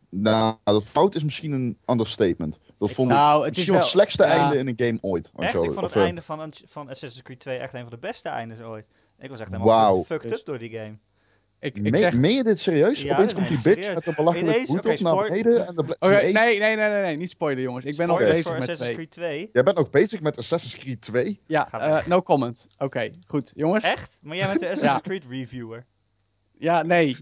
Nou, 0.09 0.57
dat 0.65 0.85
fout 0.85 1.15
is 1.15 1.25
misschien 1.25 1.53
een 1.53 1.79
understatement. 1.87 2.59
Dat 2.79 2.89
ik, 2.89 2.95
vond 2.95 3.09
nou, 3.09 3.39
ik 3.39 3.45
het 3.45 3.55
misschien 3.55 3.73
wel, 3.73 3.83
het 3.83 3.91
slechtste 3.91 4.23
ja. 4.23 4.29
einde 4.29 4.59
in 4.59 4.69
een 4.69 4.87
game 4.87 4.99
ooit. 5.01 5.31
Echt? 5.37 5.55
Ik 5.55 5.73
vond 5.73 5.81
het 5.81 5.97
einde 5.97 6.23
van, 6.23 6.53
van 6.67 6.89
Assassin's 6.89 7.23
Creed 7.23 7.41
2 7.41 7.59
echt 7.59 7.75
een 7.75 7.81
van 7.81 7.91
de 7.91 7.99
beste 7.99 8.29
eindes 8.29 8.61
ooit. 8.61 8.87
Ik 9.19 9.31
was 9.31 9.41
echt 9.41 9.51
helemaal 9.53 9.95
wow. 9.95 10.05
fucked 10.05 10.33
up 10.33 10.45
door 10.45 10.59
die 10.59 10.71
game. 10.71 10.99
Ik, 11.61 11.77
ik 11.77 11.97
zeg... 11.97 12.15
Meen 12.15 12.35
je 12.35 12.43
dit 12.43 12.61
serieus? 12.61 13.03
Ja, 13.03 13.17
Opeens 13.17 13.35
komt 13.35 13.49
die 13.49 13.61
bitch 13.63 13.85
serieus. 13.85 13.95
met 13.95 14.07
een 14.07 14.15
belachelijk 14.15 14.49
Ineens, 14.49 14.69
hoed 14.69 14.79
okay, 14.79 14.95
op 14.95 15.01
naar 15.01 15.29
beneden. 15.29 15.67
En 15.67 15.75
de 15.75 15.97
okay, 15.99 16.33
nee, 16.33 16.59
nee, 16.59 16.77
nee, 16.77 16.89
nee, 16.89 17.03
nee, 17.03 17.17
niet 17.17 17.31
spoilen 17.31 17.63
jongens. 17.63 17.85
Ik 17.85 17.97
ben 17.97 18.09
nog 18.09 18.19
bezig 18.19 18.43
voor 18.43 18.59
met 18.59 18.69
Assassin's 18.69 18.95
2. 18.95 18.95
Creed 18.95 19.11
2. 19.11 19.51
Jij 19.53 19.63
bent 19.63 19.77
nog 19.77 19.91
bezig 19.91 20.21
met 20.21 20.39
Assassin's 20.39 20.77
Creed 20.77 21.01
2? 21.01 21.41
Ja, 21.47 21.69
uh, 21.75 22.07
no 22.07 22.23
comment. 22.23 22.67
Oké, 22.75 22.85
okay, 22.85 23.19
goed. 23.27 23.53
Jongens. 23.55 23.85
Echt? 23.85 24.19
Maar 24.23 24.37
jij 24.37 24.47
bent 24.47 24.61
de 24.61 24.69
Assassin's. 24.73 25.03
Creed 25.03 25.25
reviewer. 25.29 25.87
Ja, 26.59 26.83
nee. 26.83 27.17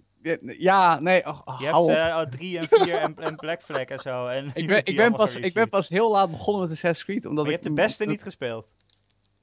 Ja, 0.59 1.01
nee. 1.01 1.27
Oh, 1.27 1.57
je 1.59 1.65
hebt 1.65 1.89
uh, 1.89 2.21
3 2.21 2.59
en 2.59 2.69
4 2.69 2.95
en, 2.95 3.15
en 3.17 3.37
Black 3.37 3.63
Flag 3.63 3.85
en 3.85 3.99
zo. 3.99 4.27
En 4.27 4.51
ik, 4.55 4.67
ben, 4.67 4.81
ik, 4.85 4.97
ben 4.97 5.13
pas, 5.13 5.37
ik 5.37 5.55
ben 5.55 5.69
pas 5.69 5.89
heel 5.89 6.11
laat 6.11 6.31
begonnen 6.31 6.63
met 6.63 6.73
Assassin's 6.73 7.05
Creed. 7.05 7.27
Omdat 7.27 7.45
maar 7.45 7.53
je 7.53 7.59
ik, 7.59 7.65
hebt 7.65 7.77
de 7.77 7.83
beste 7.83 8.05
niet 8.05 8.23
gespeeld. 8.23 8.67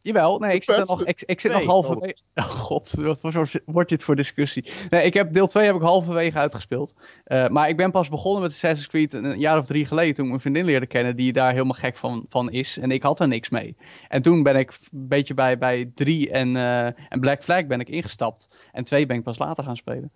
Jawel, 0.06 0.40
nee, 0.40 0.54
ik 0.54 0.64
zit, 0.64 0.76
er 0.76 0.86
nog, 0.86 1.06
ik, 1.06 1.22
ik 1.26 1.40
zit 1.40 1.52
nee. 1.52 1.60
nog 1.60 1.70
halverwege. 1.70 2.16
Oh 2.36 2.44
god, 2.44 2.94
wat 2.96 3.22
wordt 3.66 3.90
dit 3.90 4.04
voor 4.04 4.16
discussie? 4.16 4.72
Nee, 4.90 5.06
ik 5.06 5.14
heb 5.14 5.34
deel 5.34 5.48
2 5.48 5.66
heb 5.66 5.76
ik 5.76 5.82
halverwege 5.82 6.38
uitgespeeld. 6.38 6.94
Uh, 7.28 7.48
maar 7.48 7.70
ik 7.70 7.78
ben 7.78 7.92
pas 7.92 8.10
begonnen 8.10 8.42
met 8.42 8.52
Assassin's 8.52 8.88
Creed 8.88 9.14
een 9.14 9.40
jaar 9.40 9.58
of 9.58 9.66
drie 9.66 9.86
geleden. 9.86 10.14
Toen 10.14 10.24
ik 10.24 10.30
mijn 10.30 10.42
vriendin 10.42 10.66
leerde 10.66 10.88
kennen, 10.88 11.16
die 11.16 11.34
daar 11.34 11.52
helemaal 11.52 11.74
gek 11.74 11.96
van, 11.96 12.26
van 12.30 12.52
is. 12.52 12.78
En 12.78 12.92
ik 12.92 13.04
had 13.04 13.20
er 13.20 13.28
niks 13.28 13.50
mee. 13.50 13.76
En 14.08 14.22
toen 14.22 14.44
ben 14.44 14.56
ik 14.56 14.70
een 14.70 15.08
beetje 15.08 15.34
bij, 15.34 15.58
bij 15.58 15.92
3 15.96 16.32
en, 16.32 16.56
uh, 16.56 16.86
en 16.86 17.20
Black 17.20 17.44
Flag 17.44 17.68
ben 17.68 17.80
ik 17.80 17.90
ingestapt. 17.90 18.70
En 18.72 18.84
2 18.84 19.06
ben 19.06 19.18
ik 19.18 19.24
pas 19.24 19.38
later 19.38 19.64
gaan 19.64 19.76
spelen. 19.76 20.12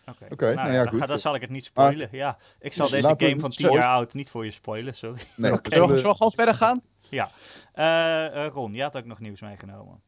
Oké, 0.00 0.10
okay. 0.10 0.28
okay, 0.30 0.54
nou, 0.54 0.66
nou 0.66 0.78
ja, 0.78 0.82
dan, 0.82 0.92
goed. 0.92 1.00
ga, 1.00 1.06
dan 1.06 1.18
zal 1.18 1.34
ik 1.34 1.40
het 1.40 1.50
niet 1.50 1.64
spoilen. 1.64 2.06
Ah. 2.06 2.12
Ja, 2.12 2.38
ik 2.60 2.72
zal 2.72 2.88
dus 2.88 3.02
deze 3.02 3.14
game 3.16 3.40
van 3.40 3.50
10 3.50 3.72
jaar 3.72 3.88
oud 3.88 4.14
niet 4.14 4.30
voor 4.30 4.44
je 4.44 4.50
spoilen, 4.50 4.94
sorry. 4.94 5.20
Nee, 5.36 5.52
okay. 5.52 5.72
Zullen 5.72 5.88
we 5.88 6.14
gewoon 6.14 6.32
verder 6.32 6.54
gaan? 6.54 6.82
Ja. 7.10 7.30
Uh, 7.74 8.44
uh, 8.44 8.50
Ron, 8.52 8.72
je 8.72 8.82
had 8.82 8.96
ook 8.96 9.04
nog 9.04 9.20
nieuws 9.20 9.40
meegenomen. 9.40 10.00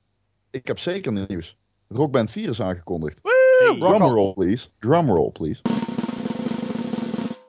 Ik 0.50 0.66
heb 0.66 0.78
zeker 0.78 1.26
nieuws. 1.28 1.56
Rockband 1.88 2.30
4 2.30 2.48
is 2.48 2.62
aangekondigd. 2.62 3.20
Hey. 3.22 3.78
Drumroll, 3.78 4.32
please. 4.32 4.68
Drumroll, 4.78 5.30
please. 5.30 5.62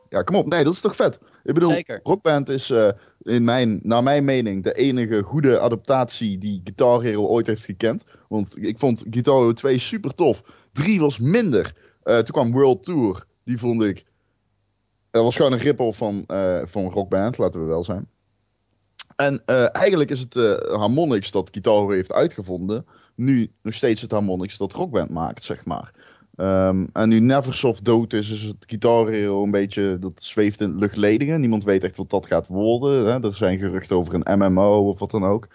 Ja, 0.09 0.21
kom 0.21 0.35
op. 0.35 0.47
Nee, 0.47 0.63
dat 0.63 0.73
is 0.73 0.81
toch 0.81 0.95
vet? 0.95 1.19
Ik 1.43 1.53
bedoel, 1.53 1.71
Zeker. 1.71 1.99
Rockband 2.03 2.49
is 2.49 2.69
uh, 2.69 2.89
in 3.21 3.43
mijn, 3.43 3.79
naar 3.83 4.03
mijn 4.03 4.25
mening 4.25 4.63
de 4.63 4.73
enige 4.73 5.23
goede 5.23 5.59
adaptatie 5.59 6.37
die 6.37 6.61
Guitar 6.63 7.01
Hero 7.01 7.27
ooit 7.27 7.47
heeft 7.47 7.65
gekend. 7.65 8.03
Want 8.27 8.63
ik 8.63 8.79
vond 8.79 9.03
Guitar 9.09 9.37
Hero 9.37 9.53
2 9.53 9.79
super 9.79 10.15
tof. 10.15 10.43
3 10.73 10.99
was 10.99 11.19
minder. 11.19 11.75
Uh, 12.03 12.15
toen 12.15 12.25
kwam 12.25 12.51
World 12.51 12.83
Tour. 12.83 13.25
Die 13.43 13.57
vond 13.57 13.81
ik... 13.81 14.05
Dat 15.11 15.23
was 15.23 15.35
gewoon 15.35 15.51
een 15.51 15.57
rip-off 15.59 15.97
van, 15.97 16.23
uh, 16.27 16.59
van 16.63 16.91
Rockband, 16.91 17.37
laten 17.37 17.59
we 17.59 17.65
wel 17.65 17.83
zijn. 17.83 18.09
En 19.17 19.45
eigenlijk 19.71 20.09
is 20.09 20.19
het 20.19 20.33
Harmonix 20.69 21.31
dat 21.31 21.49
Guitar 21.51 21.91
heeft 21.91 22.13
uitgevonden... 22.13 22.85
nu 23.15 23.51
nog 23.61 23.73
steeds 23.73 24.01
het 24.01 24.11
Harmonix 24.11 24.57
dat 24.57 24.73
Rockband 24.73 25.09
maakt, 25.09 25.43
zeg 25.43 25.65
maar. 25.65 25.91
Um, 26.35 26.89
en 26.93 27.09
nu 27.09 27.19
Neversoft 27.19 27.85
dood 27.85 28.13
is, 28.13 28.29
is 28.29 28.41
het 28.41 28.57
Guitar 28.59 29.13
een 29.13 29.51
beetje, 29.51 29.97
dat 29.99 30.13
zweeft 30.15 30.61
in 30.61 30.69
het 30.69 30.79
luchtledige. 30.79 31.31
Niemand 31.31 31.63
weet 31.63 31.83
echt 31.83 31.97
wat 31.97 32.09
dat 32.09 32.27
gaat 32.27 32.47
worden. 32.47 33.05
Hè? 33.05 33.27
Er 33.27 33.35
zijn 33.35 33.59
geruchten 33.59 33.95
over 33.95 34.13
een 34.13 34.39
MMO 34.39 34.89
of 34.89 34.99
wat 34.99 35.11
dan 35.11 35.23
ook. 35.23 35.47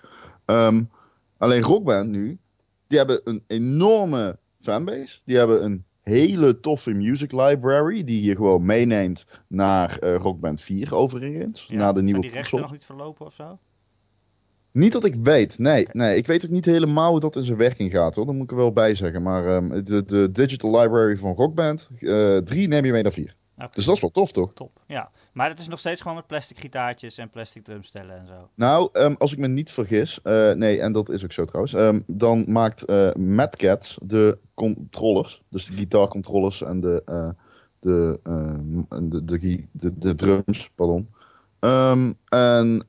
Um, 0.46 0.90
alleen 1.38 1.62
Rockband 1.62 2.08
nu, 2.08 2.38
die 2.86 2.98
hebben 2.98 3.20
een 3.24 3.44
enorme 3.46 4.38
fanbase. 4.60 5.20
Die 5.24 5.36
hebben 5.36 5.64
een 5.64 5.84
hele 6.02 6.60
toffe 6.60 6.90
music 6.90 7.32
library, 7.32 8.04
die 8.04 8.22
je 8.22 8.36
gewoon 8.36 8.66
meeneemt 8.66 9.26
naar 9.46 9.98
uh, 10.02 10.16
Rockband 10.16 10.60
4 10.60 10.94
overigens. 10.94 11.66
Ja, 11.68 11.76
naar 11.76 11.94
de 11.94 12.02
nieuwe 12.02 12.20
die 12.20 12.30
rechten 12.30 12.60
nog 12.60 12.72
niet 12.72 12.84
verlopen 12.84 13.26
of 13.26 13.34
zo? 13.34 13.58
Niet 14.72 14.92
dat 14.92 15.04
ik 15.04 15.14
weet, 15.14 15.58
nee, 15.58 15.86
nee. 15.92 16.16
Ik 16.16 16.26
weet 16.26 16.44
ook 16.44 16.50
niet 16.50 16.64
helemaal 16.64 17.10
hoe 17.10 17.20
dat 17.20 17.36
in 17.36 17.42
zijn 17.42 17.58
werking 17.58 17.92
gaat 17.92 18.14
hoor. 18.14 18.26
Dat 18.26 18.34
moet 18.34 18.44
ik 18.44 18.50
er 18.50 18.56
wel 18.56 18.72
bij 18.72 18.94
zeggen. 18.94 19.22
Maar 19.22 19.56
um, 19.56 19.84
de, 19.84 20.04
de 20.04 20.30
Digital 20.32 20.80
Library 20.80 21.16
van 21.16 21.34
Rockband, 21.34 21.88
3 21.98 22.08
uh, 22.08 22.68
neem 22.68 22.84
je 22.84 22.92
mee 22.92 23.02
naar 23.02 23.12
4. 23.12 23.36
Okay. 23.62 23.74
Dus 23.74 23.84
dat 23.84 23.94
is 23.94 24.00
wel 24.00 24.10
tof 24.10 24.32
toch? 24.32 24.52
Top, 24.54 24.80
ja. 24.86 25.10
Maar 25.32 25.48
het 25.48 25.58
is 25.58 25.68
nog 25.68 25.78
steeds 25.78 26.00
gewoon 26.00 26.16
met 26.16 26.26
plastic 26.26 26.58
gitaartjes 26.58 27.18
en 27.18 27.30
plastic 27.30 27.64
drumstellen 27.64 28.18
en 28.18 28.26
zo. 28.26 28.48
Nou, 28.54 28.88
um, 28.92 29.14
als 29.18 29.32
ik 29.32 29.38
me 29.38 29.48
niet 29.48 29.70
vergis, 29.70 30.20
uh, 30.24 30.52
nee, 30.52 30.80
en 30.80 30.92
dat 30.92 31.08
is 31.08 31.24
ook 31.24 31.32
zo 31.32 31.44
trouwens. 31.44 31.74
Um, 31.74 32.04
dan 32.06 32.44
maakt 32.48 32.90
uh, 32.90 33.12
Mad 33.12 33.56
Cat 33.56 33.96
de 34.02 34.38
controllers, 34.54 35.42
dus 35.48 35.66
de 35.66 35.72
gitaarcontrollers 35.72 36.62
en 36.62 36.80
de, 36.80 37.02
uh, 37.06 37.28
de, 37.80 38.20
de, 38.88 39.24
de, 39.24 39.66
de, 39.72 39.98
de 39.98 40.14
drums, 40.14 40.70
pardon. 40.74 41.14
Um, 41.60 42.14
en 42.28 42.84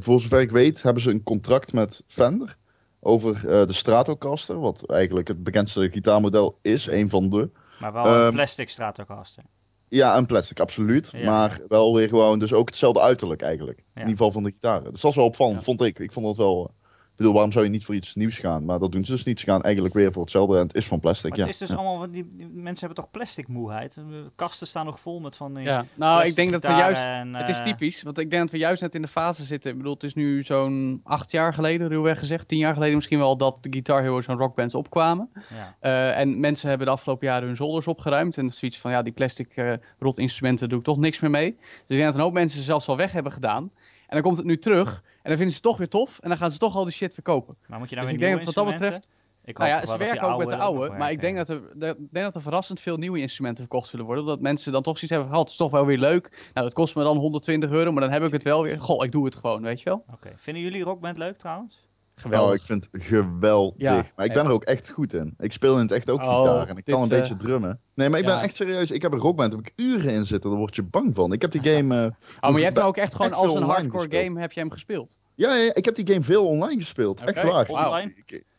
voor 0.00 0.20
zover 0.20 0.40
ik 0.40 0.50
weet 0.50 0.82
hebben 0.82 1.02
ze 1.02 1.10
een 1.10 1.22
contract 1.22 1.72
met 1.72 2.02
Fender 2.06 2.56
over 3.00 3.40
de 3.66 3.72
Stratocaster, 3.72 4.60
wat 4.60 4.90
eigenlijk 4.90 5.28
het 5.28 5.42
bekendste 5.42 5.90
gitaarmodel 5.90 6.58
is, 6.62 6.86
een 6.86 7.10
van 7.10 7.30
de. 7.30 7.50
Maar 7.80 7.92
wel 7.92 8.06
een 8.06 8.32
plastic 8.32 8.68
Stratocaster. 8.68 9.42
Ja, 9.88 10.16
een 10.16 10.26
plastic, 10.26 10.60
absoluut. 10.60 11.08
Ja. 11.12 11.24
Maar 11.24 11.60
wel 11.68 11.94
weer 11.94 12.08
gewoon, 12.08 12.38
dus 12.38 12.52
ook 12.52 12.68
hetzelfde 12.68 13.00
uiterlijk 13.00 13.42
eigenlijk. 13.42 13.78
In 13.78 13.84
ieder 13.94 14.10
geval 14.10 14.32
van 14.32 14.42
de 14.42 14.52
gitaren. 14.52 14.82
Dus 14.82 14.92
dat 14.92 15.02
was 15.02 15.14
wel 15.14 15.24
opvallend, 15.24 15.64
vond 15.64 15.82
ik. 15.82 15.98
Ik 15.98 16.12
vond 16.12 16.26
dat 16.26 16.36
wel... 16.36 16.70
Ik 17.14 17.20
bedoel, 17.20 17.34
waarom 17.34 17.52
zou 17.52 17.64
je 17.64 17.70
niet 17.70 17.84
voor 17.84 17.94
iets 17.94 18.14
nieuws 18.14 18.38
gaan? 18.38 18.64
Maar 18.64 18.78
dat 18.78 18.92
doen 18.92 19.04
ze 19.04 19.12
dus 19.12 19.24
niet. 19.24 19.40
Ze 19.40 19.46
gaan 19.46 19.62
eigenlijk 19.62 19.94
weer 19.94 20.12
voor 20.12 20.22
hetzelfde 20.22 20.56
en 20.56 20.62
het 20.62 20.74
is 20.74 20.86
van 20.86 21.00
plastic. 21.00 21.30
Maar 21.30 21.38
ja. 21.38 21.44
het 21.44 21.52
is 21.52 21.58
dus 21.60 21.68
ja. 21.68 21.74
allemaal, 21.74 22.10
die, 22.10 22.30
die, 22.32 22.48
mensen 22.48 22.86
hebben 22.86 23.04
toch 23.04 23.10
plastic 23.12 23.48
moeheid? 23.48 23.94
De 23.94 24.30
kasten 24.34 24.66
staan 24.66 24.84
nog 24.84 25.00
vol 25.00 25.20
met 25.20 25.36
van 25.36 25.54
die 25.54 25.64
Ja, 25.64 25.84
nou 25.94 26.24
ik 26.24 26.34
denk 26.34 26.50
dat 26.50 26.62
we 26.62 26.68
juist, 26.68 27.02
en, 27.02 27.28
uh... 27.28 27.38
het 27.38 27.48
is 27.48 27.62
typisch, 27.62 28.02
want 28.02 28.18
ik 28.18 28.30
denk 28.30 28.42
dat 28.42 28.50
we 28.50 28.58
juist 28.58 28.82
net 28.82 28.94
in 28.94 29.02
de 29.02 29.08
fase 29.08 29.44
zitten. 29.44 29.70
Ik 29.70 29.76
bedoel, 29.76 29.92
het 29.92 30.02
is 30.02 30.14
nu 30.14 30.42
zo'n 30.42 31.00
acht 31.04 31.30
jaar 31.30 31.54
geleden, 31.54 31.88
ruwweg 31.88 32.18
gezegd, 32.18 32.48
tien 32.48 32.58
jaar 32.58 32.74
geleden 32.74 32.94
misschien 32.94 33.18
wel, 33.18 33.36
dat 33.36 33.58
de 33.60 33.72
Guitar 33.72 34.02
Heroes 34.02 34.26
en 34.26 34.36
rockbands 34.36 34.74
opkwamen. 34.74 35.30
Ja. 35.32 35.76
Uh, 35.80 36.18
en 36.18 36.40
mensen 36.40 36.68
hebben 36.68 36.86
de 36.86 36.92
afgelopen 36.92 37.26
jaren 37.26 37.46
hun 37.46 37.56
zolders 37.56 37.86
opgeruimd 37.86 38.38
en 38.38 38.50
zoiets 38.50 38.78
van, 38.78 38.90
ja, 38.90 39.02
die 39.02 39.12
plastic 39.12 39.56
uh, 39.56 39.72
rotinstrumenten 39.98 40.68
doe 40.68 40.78
ik 40.78 40.84
toch 40.84 40.98
niks 40.98 41.20
meer 41.20 41.30
mee. 41.30 41.50
Dus 41.50 41.80
ik 41.86 41.96
denk 41.96 42.04
dat 42.04 42.14
een 42.14 42.20
hoop 42.20 42.32
mensen 42.32 42.58
ze 42.58 42.64
zelfs 42.64 42.88
al 42.88 42.96
weg 42.96 43.12
hebben 43.12 43.32
gedaan. 43.32 43.70
En 44.14 44.22
dan 44.22 44.30
komt 44.32 44.36
het 44.36 44.46
nu 44.46 44.58
terug. 44.58 45.02
En 45.04 45.30
dan 45.30 45.36
vinden 45.36 45.48
ze 45.48 45.54
het 45.54 45.62
toch 45.62 45.76
weer 45.76 45.88
tof. 45.88 46.18
En 46.18 46.28
dan 46.28 46.38
gaan 46.38 46.50
ze 46.50 46.58
toch 46.58 46.76
al 46.76 46.84
die 46.84 46.92
shit 46.92 47.14
verkopen. 47.14 47.56
Maar 47.66 47.78
moet 47.78 47.88
je 47.88 47.94
nou 47.94 48.06
dus 48.06 48.16
ik 48.16 48.22
denk 48.22 48.34
dat 48.36 48.44
wat 48.44 48.54
dat 48.54 48.66
betreft. 48.66 49.08
Ik 49.44 49.58
nou 49.58 49.70
ja, 49.70 49.86
ze 49.86 49.98
werken 49.98 50.22
ook 50.22 50.38
met 50.38 50.48
de 50.48 50.56
oude. 50.56 50.90
Maar 50.90 51.10
ik 51.10 51.20
denk, 51.20 51.36
dat 51.36 51.48
er, 51.48 51.56
ik 51.56 51.96
denk 51.96 52.24
dat 52.24 52.34
er 52.34 52.40
verrassend 52.40 52.80
veel 52.80 52.96
nieuwe 52.96 53.20
instrumenten 53.20 53.64
verkocht 53.64 53.88
zullen 53.88 54.06
worden. 54.06 54.24
Dat 54.24 54.40
mensen 54.40 54.72
dan 54.72 54.82
toch 54.82 54.98
zoiets 54.98 55.10
hebben 55.10 55.28
van, 55.28 55.36
oh, 55.38 55.42
het 55.42 55.52
is 55.52 55.58
toch 55.58 55.70
wel 55.70 55.86
weer 55.86 55.98
leuk. 55.98 56.50
Nou, 56.54 56.66
dat 56.66 56.74
kost 56.74 56.96
me 56.96 57.02
dan 57.02 57.16
120 57.16 57.70
euro, 57.70 57.92
maar 57.92 58.02
dan 58.02 58.12
heb 58.12 58.22
ik 58.22 58.32
het 58.32 58.42
wel 58.42 58.62
weer. 58.62 58.80
Goh, 58.80 59.04
ik 59.04 59.12
doe 59.12 59.24
het 59.24 59.34
gewoon, 59.34 59.62
weet 59.62 59.78
je 59.78 59.84
wel. 59.84 60.04
Oké. 60.06 60.12
Okay. 60.14 60.32
Vinden 60.36 60.62
jullie 60.62 60.82
Rockband 60.82 61.18
leuk 61.18 61.36
trouwens? 61.36 61.88
Geweldig. 62.14 62.48
Oh, 62.48 62.54
ik 62.54 62.62
vind 62.62 62.88
het 62.90 63.02
geweldig. 63.02 63.80
Ja, 63.80 64.04
maar 64.16 64.26
ik 64.26 64.32
ben 64.32 64.44
er 64.44 64.50
ook 64.50 64.64
echt 64.64 64.90
goed 64.90 65.12
in. 65.12 65.34
Ik 65.38 65.52
speel 65.52 65.74
in 65.74 65.80
het 65.80 65.92
echt 65.92 66.10
ook 66.10 66.20
oh, 66.20 66.40
gitaar 66.40 66.68
en 66.68 66.76
ik 66.76 66.84
kan 66.84 67.02
een 67.02 67.12
uh, 67.12 67.18
beetje 67.18 67.36
drummen. 67.36 67.80
Nee, 67.94 68.08
maar 68.08 68.18
ik 68.18 68.26
ja. 68.26 68.34
ben 68.34 68.42
echt 68.42 68.54
serieus. 68.54 68.90
Ik 68.90 69.02
heb 69.02 69.12
een 69.12 69.18
rockband, 69.18 69.50
daar 69.50 69.60
heb 69.60 69.68
ik 69.68 69.84
uren 69.84 70.10
in 70.10 70.24
zitten. 70.24 70.50
Daar 70.50 70.58
word 70.58 70.76
je 70.76 70.82
bang 70.82 71.14
van. 71.14 71.32
Ik 71.32 71.42
heb 71.42 71.52
die 71.52 71.62
game... 71.74 71.94
Uh, 71.94 72.10
oh, 72.40 72.50
maar 72.50 72.58
je 72.58 72.64
hebt 72.64 72.76
hem 72.76 72.86
ook 72.86 72.96
echt 72.96 73.14
gewoon 73.14 73.30
echt 73.30 73.40
als 73.40 73.54
een 73.54 73.62
hardcore 73.62 73.98
gespeeld. 73.98 74.24
game 74.24 74.40
heb 74.40 74.52
je 74.52 74.60
hem 74.60 74.70
gespeeld? 74.70 75.16
Ja, 75.34 75.54
ja, 75.54 75.74
ik 75.74 75.84
heb 75.84 75.94
die 75.94 76.06
game 76.06 76.24
veel 76.24 76.46
online 76.46 76.80
gespeeld. 76.80 77.20
Okay. 77.20 77.34
Echt 77.34 77.42
waar. 77.42 77.68
Online? 77.68 78.14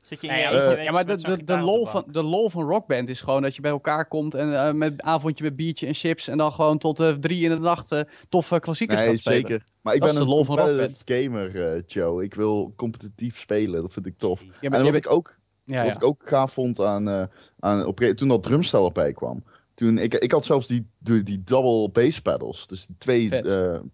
Zit 0.06 0.22
je 0.22 0.28
in 0.28 0.38
ja, 0.38 0.74
uh, 0.76 0.84
ja, 0.84 0.92
maar 0.92 1.06
de, 1.06 1.16
de, 1.16 1.44
de, 1.44 1.58
lol 1.58 1.86
van, 1.86 2.04
de 2.08 2.24
lol 2.24 2.50
van 2.50 2.68
Rockband 2.68 3.10
is 3.10 3.22
gewoon 3.22 3.42
dat 3.42 3.56
je 3.56 3.62
bij 3.62 3.72
elkaar 3.72 4.06
komt 4.08 4.36
en 4.36 4.50
uh, 4.50 4.72
met 4.72 5.02
avondje 5.02 5.44
met 5.44 5.56
biertje 5.56 5.88
en 5.88 5.94
chips 5.94 6.28
en 6.28 6.38
dan 6.38 6.52
gewoon 6.52 6.78
tot 6.78 7.00
uh, 7.00 7.14
drie 7.14 7.44
in 7.44 7.50
de 7.50 7.60
nacht 7.60 7.92
uh, 7.92 8.02
toffe 8.30 8.60
klassiekers 8.60 9.00
nee, 9.00 9.10
gaat 9.10 9.18
spelen. 9.18 9.40
zeker. 9.40 9.64
Maar 9.82 9.94
ik 9.94 10.02
dat 10.02 10.14
ben 10.14 10.20
de 10.20 10.28
lol 10.28 10.46
van 10.46 10.60
Rockband. 10.60 11.02
gamer, 11.06 11.84
Joe. 11.88 12.24
Ik 12.24 12.34
wil 12.34 12.74
competitief 12.76 13.40
spelen, 13.40 13.82
dat 13.82 13.92
vind 13.92 14.06
ik 14.06 14.18
tof. 14.18 14.42
Ja, 14.42 14.50
en 14.60 14.72
wat, 14.72 14.92
bent... 14.92 15.06
ik 15.06 15.12
ook, 15.12 15.36
ja, 15.64 15.84
wat 15.84 15.92
ja. 15.92 15.96
ik 15.96 16.04
ook 16.04 16.22
gaaf 16.26 16.54
vond 16.54 16.80
aan, 16.80 17.30
aan 17.60 17.86
op, 17.86 18.00
toen 18.00 18.28
dat 18.28 18.44
drumstel 18.44 18.86
erbij 18.86 19.14
kwam. 19.14 19.44
Toen, 19.74 19.98
ik, 19.98 20.14
ik 20.14 20.32
had 20.32 20.46
zelfs 20.46 20.68
die, 20.68 20.88
die, 20.98 21.24
die 21.24 21.44
double 21.44 21.90
bass 21.90 22.22
pedals, 22.22 22.68
dus 22.68 22.86
die 22.86 22.96
twee 22.98 23.30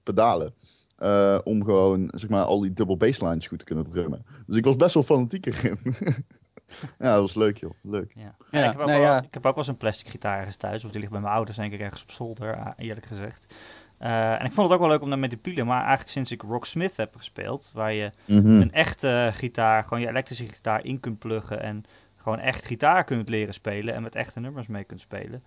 pedalen. 0.04 0.54
Uh, 1.02 1.40
om 1.44 1.64
gewoon, 1.64 2.12
zeg 2.14 2.30
maar, 2.30 2.44
al 2.44 2.60
die 2.60 2.74
double 2.74 2.98
basslines 2.98 3.48
goed 3.48 3.60
te 3.60 3.66
kunnen 3.66 3.90
drummen. 3.92 4.26
Dus 4.48 4.58
ik 4.58 4.66
was 4.66 4.76
best 4.76 4.94
wel 4.94 5.04
fanatiek 5.04 5.46
erin. 5.46 5.80
ja, 7.00 7.14
dat 7.14 7.22
was 7.22 7.36
leuk, 7.36 7.58
joh. 7.58 7.72
Leuk. 7.82 8.12
Ja. 8.16 8.36
Ja, 8.52 8.60
ik, 8.60 8.78
heb 8.78 8.88
nou, 8.88 9.02
wel, 9.02 9.18
ik, 9.18 9.34
heb 9.34 9.36
ook 9.36 9.44
wel 9.44 9.54
eens 9.58 9.68
een 9.68 9.78
plastic 9.78 10.08
gitaar 10.08 10.38
ergens 10.38 10.56
thuis. 10.56 10.84
Of 10.84 10.92
die 10.92 11.00
ligt 11.00 11.12
bij 11.12 11.22
mijn 11.22 11.34
ouders, 11.34 11.58
denk 11.58 11.74
ik, 11.74 11.80
ergens 11.80 12.02
op 12.02 12.12
zolder, 12.12 12.74
eerlijk 12.78 13.06
gezegd. 13.06 13.54
Uh, 14.02 14.40
en 14.40 14.46
ik 14.46 14.52
vond 14.52 14.68
het 14.68 14.76
ook 14.76 14.80
wel 14.80 14.90
leuk 14.90 15.02
om 15.02 15.10
daarmee 15.10 15.30
te 15.30 15.38
pielen. 15.38 15.66
Maar 15.66 15.80
eigenlijk 15.80 16.10
sinds 16.10 16.32
ik 16.32 16.42
Rocksmith 16.42 16.98
heb 16.98 17.16
gespeeld, 17.16 17.72
waar 17.74 17.94
je 17.94 18.12
mm 18.28 18.40
-hmm. 18.40 18.62
een 18.62 18.72
echte 18.72 19.30
gitaar, 19.34 19.84
gewoon 19.84 20.00
je 20.00 20.08
elektrische 20.08 20.48
gitaar 20.48 20.86
in 20.86 21.00
kunt 21.00 21.20
pluggen. 21.20 21.62
En 21.62 21.84
gewoon 22.18 22.40
echt 22.40 22.66
gitaar 22.66 23.04
kunt 23.04 23.30
leren 23.30 23.54
spelen. 23.54 23.94
En 23.94 24.02
met 24.02 24.16
echte 24.16 24.40
nummers 24.40 24.68
mee 24.68 24.84
kunt 24.84 25.00
spelen. 25.00 25.44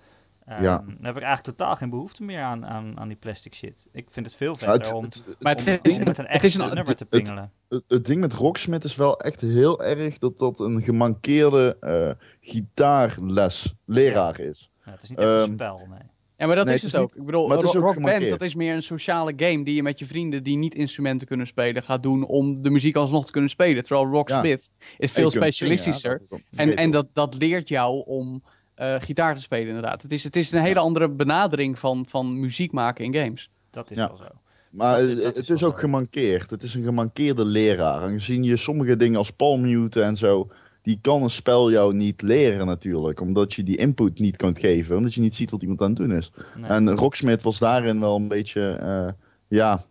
Um, 0.49 0.63
ja. 0.63 0.79
Dan 0.79 1.05
heb 1.05 1.17
ik 1.17 1.23
eigenlijk 1.23 1.57
totaal 1.57 1.77
geen 1.77 1.91
behoefte 1.91 2.23
meer 2.23 2.43
aan, 2.43 2.67
aan, 2.67 2.99
aan 2.99 3.09
die 3.09 3.17
plastic 3.17 3.55
shit. 3.55 3.87
Ik 3.93 4.07
vind 4.11 4.27
het 4.27 4.35
veel 4.35 4.57
vetter 4.57 4.79
het, 4.79 4.93
om, 4.93 5.05
het, 5.05 5.15
het, 5.15 5.43
maar 5.43 5.57
om, 5.57 5.93
om 5.93 6.05
met 6.05 6.19
een 6.19 6.27
echt 6.27 6.59
nummer 6.59 6.97
te 6.97 7.05
pingelen. 7.05 7.53
Het, 7.89 8.05
ding 8.05 8.21
met 8.21 8.33
Rocksmith 8.33 8.85
is 8.85 8.97
wel 8.97 9.21
echt 9.21 9.41
heel 9.41 9.85
erg 9.85 10.19
dat 10.19 10.39
dat 10.39 10.61
een 10.61 10.83
gemankeerde 10.83 11.77
uh, 11.81 12.27
gitaarles 12.41 13.75
leraar 13.85 14.43
ja. 14.43 14.49
is. 14.49 14.71
Ja, 14.85 14.91
het 14.93 15.03
is 15.03 15.09
niet 15.09 15.19
echt 15.19 15.29
een 15.29 15.49
um, 15.49 15.53
spel, 15.55 15.81
nee. 15.89 16.13
Ja, 16.37 16.47
maar 16.47 16.57
dat 16.57 16.67
nee, 16.67 16.75
is 16.75 16.83
het, 16.83 16.97
ook. 16.97 17.11
Niet, 17.11 17.21
ik 17.21 17.27
bedoel, 17.27 17.49
maar 17.49 17.57
het 17.57 17.67
is 17.67 17.77
ook 17.77 17.85
Rock 17.85 18.03
Band, 18.03 18.29
dat 18.29 18.43
is 18.43 18.55
meer 18.55 18.75
een 18.75 18.83
sociale 18.83 19.33
game 19.37 19.65
die 19.65 19.75
je 19.75 19.83
met 19.83 19.99
je 19.99 20.07
vrienden 20.07 20.43
die 20.43 20.57
niet 20.57 20.75
instrumenten 20.75 21.27
kunnen 21.27 21.47
spelen 21.47 21.83
gaat 21.83 22.03
doen 22.03 22.27
om 22.27 22.63
de 22.63 22.71
muziek 22.71 22.97
alsnog 22.97 23.27
te 23.27 23.33
kunnen 23.33 23.51
spelen. 23.51 23.83
Terwijl 23.83 24.11
Rocksmith 24.11 24.73
ja. 24.79 24.87
is 24.99 25.13
veel 25.13 25.31
specialistischer. 25.31 26.23
En 26.55 26.77
en 26.77 26.91
dat, 26.91 27.07
dat 27.13 27.35
leert 27.35 27.69
jou 27.69 28.03
om 28.07 28.43
uh, 28.79 28.95
gitaar 28.99 29.35
te 29.35 29.41
spelen 29.41 29.67
inderdaad. 29.69 30.03
Het 30.03 30.13
is, 30.13 30.25
het 30.25 30.37
is 30.37 30.53
een 30.53 30.63
hele 30.63 30.79
andere 30.79 31.09
benadering 31.09 31.79
van, 31.79 32.05
van 32.09 32.41
muziek 32.41 32.73
maken 32.73 33.05
in 33.05 33.15
games. 33.15 33.51
Dat 33.71 33.91
is 33.91 33.97
wel 33.97 34.17
zo. 34.17 34.25
Maar 34.71 34.99
Dat 35.01 35.09
het, 35.09 35.19
is- 35.19 35.25
dat 35.25 35.35
het 35.35 35.43
is 35.45 35.51
is 35.51 35.61
wel 35.61 35.69
ook 35.69 35.75
zo. 35.75 35.81
gemankeerd. 35.81 36.51
Het 36.51 36.63
is 36.63 36.75
een 36.75 36.83
gemankeerde 36.83 37.45
leraar. 37.45 38.03
Aangezien 38.03 38.43
je 38.43 38.57
sommige 38.57 38.97
dingen 38.97 39.19
als 39.19 39.31
palmmute 39.31 40.03
en 40.03 40.17
zo, 40.17 40.49
die 40.83 40.99
kan 41.03 41.23
een 41.23 41.31
spel 41.31 41.71
jou 41.71 41.95
niet 41.95 42.23
leren 42.23 42.67
natuurlijk. 42.67 43.21
Omdat 43.21 43.55
je 43.55 43.63
die 43.63 43.77
input 43.77 44.19
niet 44.19 44.37
kunt 44.37 44.59
geven. 44.59 44.97
Omdat 44.97 45.15
je 45.15 45.21
niet 45.21 45.35
ziet 45.35 45.51
wat 45.51 45.63
iemand 45.63 45.81
aan 45.81 45.89
het 45.89 45.97
doen 45.97 46.13
is. 46.17 46.31
Nee. 46.57 46.71
En 46.71 46.91
Rocksmith 46.97 47.43
was 47.43 47.59
daarin 47.59 48.01
wel 48.01 48.17
een 48.17 48.29
beetje, 48.29 48.69
eh, 48.71 49.09
ja, 49.49 49.85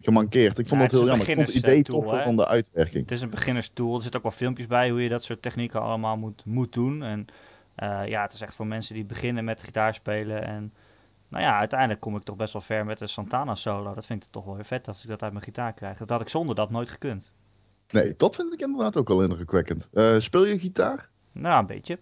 gemankeerd. 0.00 0.58
Ik 0.58 0.68
vond 0.68 0.80
Ja, 0.80 0.86
dat 0.86 0.98
heel 0.98 1.08
jammer. 1.08 1.28
Ik 1.28 1.34
vond 1.34 1.46
het 1.46 1.56
idee 1.56 1.82
toffer 1.82 2.16
hè? 2.18 2.24
van 2.24 2.36
de 2.36 2.46
uitwerking. 2.46 3.02
Het 3.02 3.10
is 3.12 3.20
een 3.20 3.30
beginnerstool. 3.30 3.96
Er 3.96 4.02
zitten 4.02 4.20
ook 4.20 4.26
wel 4.26 4.36
filmpjes 4.36 4.66
bij 4.66 4.90
hoe 4.90 5.02
je 5.02 5.08
dat 5.08 5.24
soort 5.24 5.42
technieken 5.42 5.80
allemaal 5.82 6.16
moet, 6.16 6.42
moet 6.44 6.72
doen. 6.72 7.02
En 7.02 7.26
eh, 7.80 8.06
ja, 8.06 8.22
het 8.22 8.32
is 8.32 8.40
echt 8.40 8.54
voor 8.54 8.66
mensen 8.66 8.94
die 8.94 9.04
beginnen 9.04 9.44
met 9.44 9.62
gitaar 9.62 9.94
spelen. 9.94 10.42
En 10.44 10.74
nou 11.28 11.44
ja, 11.44 11.58
uiteindelijk 11.58 12.00
kom 12.00 12.16
ik 12.16 12.22
toch 12.22 12.36
best 12.36 12.52
wel 12.52 12.62
ver 12.62 12.84
met 12.84 12.98
de 12.98 13.06
Santana 13.06 13.54
solo. 13.54 13.94
Dat 13.94 14.06
vind 14.06 14.22
ik 14.24 14.28
toch 14.30 14.44
wel 14.44 14.54
weer 14.54 14.64
vet 14.64 14.88
als 14.88 15.02
ik 15.02 15.08
dat 15.08 15.22
uit 15.22 15.32
mijn 15.32 15.44
gitaar 15.44 15.72
krijg. 15.72 15.98
Dat 15.98 16.10
had 16.10 16.20
ik 16.20 16.28
zonder 16.28 16.54
dat 16.54 16.70
nooit 16.70 16.90
gekund. 16.90 17.32
Nee, 17.90 18.14
dat 18.16 18.34
vind 18.34 18.52
ik 18.52 18.60
inderdaad 18.60 18.96
ook 18.96 19.08
wel 19.08 19.22
indrukwekkend. 19.22 19.88
Eh, 19.92 20.18
speel 20.18 20.44
je 20.44 20.58
gitaar? 20.58 21.08
Nou, 21.32 21.60
een 21.60 21.66
beetje. 21.66 21.98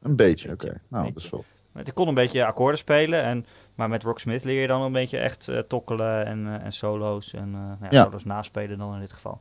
Een 0.00 0.16
beetje, 0.16 0.52
oké. 0.52 0.66
Nou, 0.66 0.80
beetje. 1.04 1.12
dat 1.12 1.22
is 1.22 1.30
wel. 1.30 1.44
Ik 1.84 1.94
kon 1.94 2.08
een 2.08 2.14
beetje 2.14 2.44
akkoorden 2.44 2.78
spelen, 2.78 3.22
en, 3.22 3.46
maar 3.74 3.88
met 3.88 4.02
Rocksmith 4.02 4.44
leer 4.44 4.60
je 4.60 4.66
dan 4.66 4.82
een 4.82 4.92
beetje 4.92 5.18
echt 5.18 5.48
eh, 5.48 5.58
tokkelen 5.58 6.26
en, 6.26 6.60
en 6.60 6.72
solo's. 6.72 7.32
En 7.32 7.50
nou 7.50 7.76
ja, 7.80 7.88
Ja. 7.90 8.02
solo's 8.04 8.24
naspelen 8.24 8.78
dan 8.78 8.94
in 8.94 9.00
dit 9.00 9.12
geval. 9.12 9.40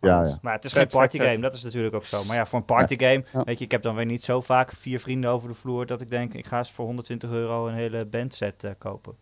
Maar, 0.00 0.28
Ja, 0.28 0.38
maar 0.42 0.54
het 0.54 0.64
is 0.64 0.72
geen 0.72 0.86
partygame, 0.86 1.38
dat 1.38 1.54
is 1.54 1.62
natuurlijk 1.62 1.94
ook 1.94 2.04
zo. 2.04 2.24
Maar 2.24 2.36
ja, 2.36 2.46
voor 2.46 2.58
een 2.58 2.64
partygame, 2.64 3.24
Ja. 3.32 3.42
weet 3.44 3.58
je, 3.58 3.64
ik 3.64 3.70
heb 3.70 3.82
dan 3.82 3.94
weer 3.94 4.06
niet 4.06 4.24
zo 4.24 4.40
vaak 4.40 4.72
vier 4.72 5.00
vrienden 5.00 5.30
over 5.30 5.48
de 5.48 5.54
vloer 5.54 5.86
dat 5.86 6.00
ik 6.00 6.10
denk, 6.10 6.34
ik 6.34 6.46
ga 6.46 6.58
eens 6.58 6.72
voor 6.72 6.84
120 6.84 7.30
euro 7.30 7.68
een 7.68 7.74
hele 7.74 8.04
bandset 8.04 8.64
eh, 8.64 8.70
kopen. 8.78 9.14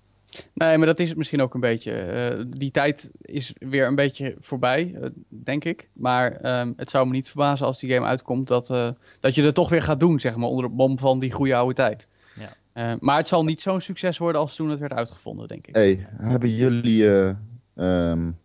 Nee, 0.55 0.79
maar 0.79 0.87
dat 0.87 0.99
is 0.99 1.09
het 1.09 1.19
misschien 1.19 1.43
ook 1.43 1.55
een 1.55 1.61
beetje. 1.61 2.37
Uh, 2.39 2.45
die 2.49 2.71
tijd 2.71 3.11
is 3.21 3.53
weer 3.59 3.87
een 3.87 3.95
beetje 3.95 4.37
voorbij, 4.41 4.95
uh, 4.95 5.07
denk 5.29 5.65
ik. 5.65 5.89
Maar 5.93 6.61
um, 6.61 6.75
het 6.77 6.91
zou 6.91 7.07
me 7.07 7.13
niet 7.13 7.29
verbazen 7.29 7.67
als 7.67 7.81
die 7.81 7.93
game 7.93 8.07
uitkomt 8.07 8.49
dat, 8.49 8.71
uh, 8.71 8.89
dat 9.21 9.35
je 9.35 9.43
het 9.43 9.55
toch 9.55 9.69
weer 9.69 9.83
gaat 9.83 10.01
doen, 10.01 10.21
zeg 10.21 10.37
maar, 10.37 10.49
onder 10.49 10.69
de 10.69 10.77
bom 10.77 10.99
van 10.99 11.19
die 11.19 11.33
goede 11.33 11.55
oude 11.55 11.75
tijd. 11.75 12.09
Ja. 12.75 12.97
maar 13.01 13.17
het 13.17 13.29
zal 13.29 13.45
niet 13.45 13.63
zo'n 13.63 13.81
succes 13.81 14.19
worden 14.19 14.41
als 14.41 14.57
toen 14.57 14.71
het 14.71 14.79
werd 14.79 14.93
uitgevonden, 14.93 15.49
denk 15.49 15.67
ik. 15.67 15.75
Hey, 15.75 16.07
hebben 16.11 16.51
jullie 16.51 17.07
um, 17.75 18.39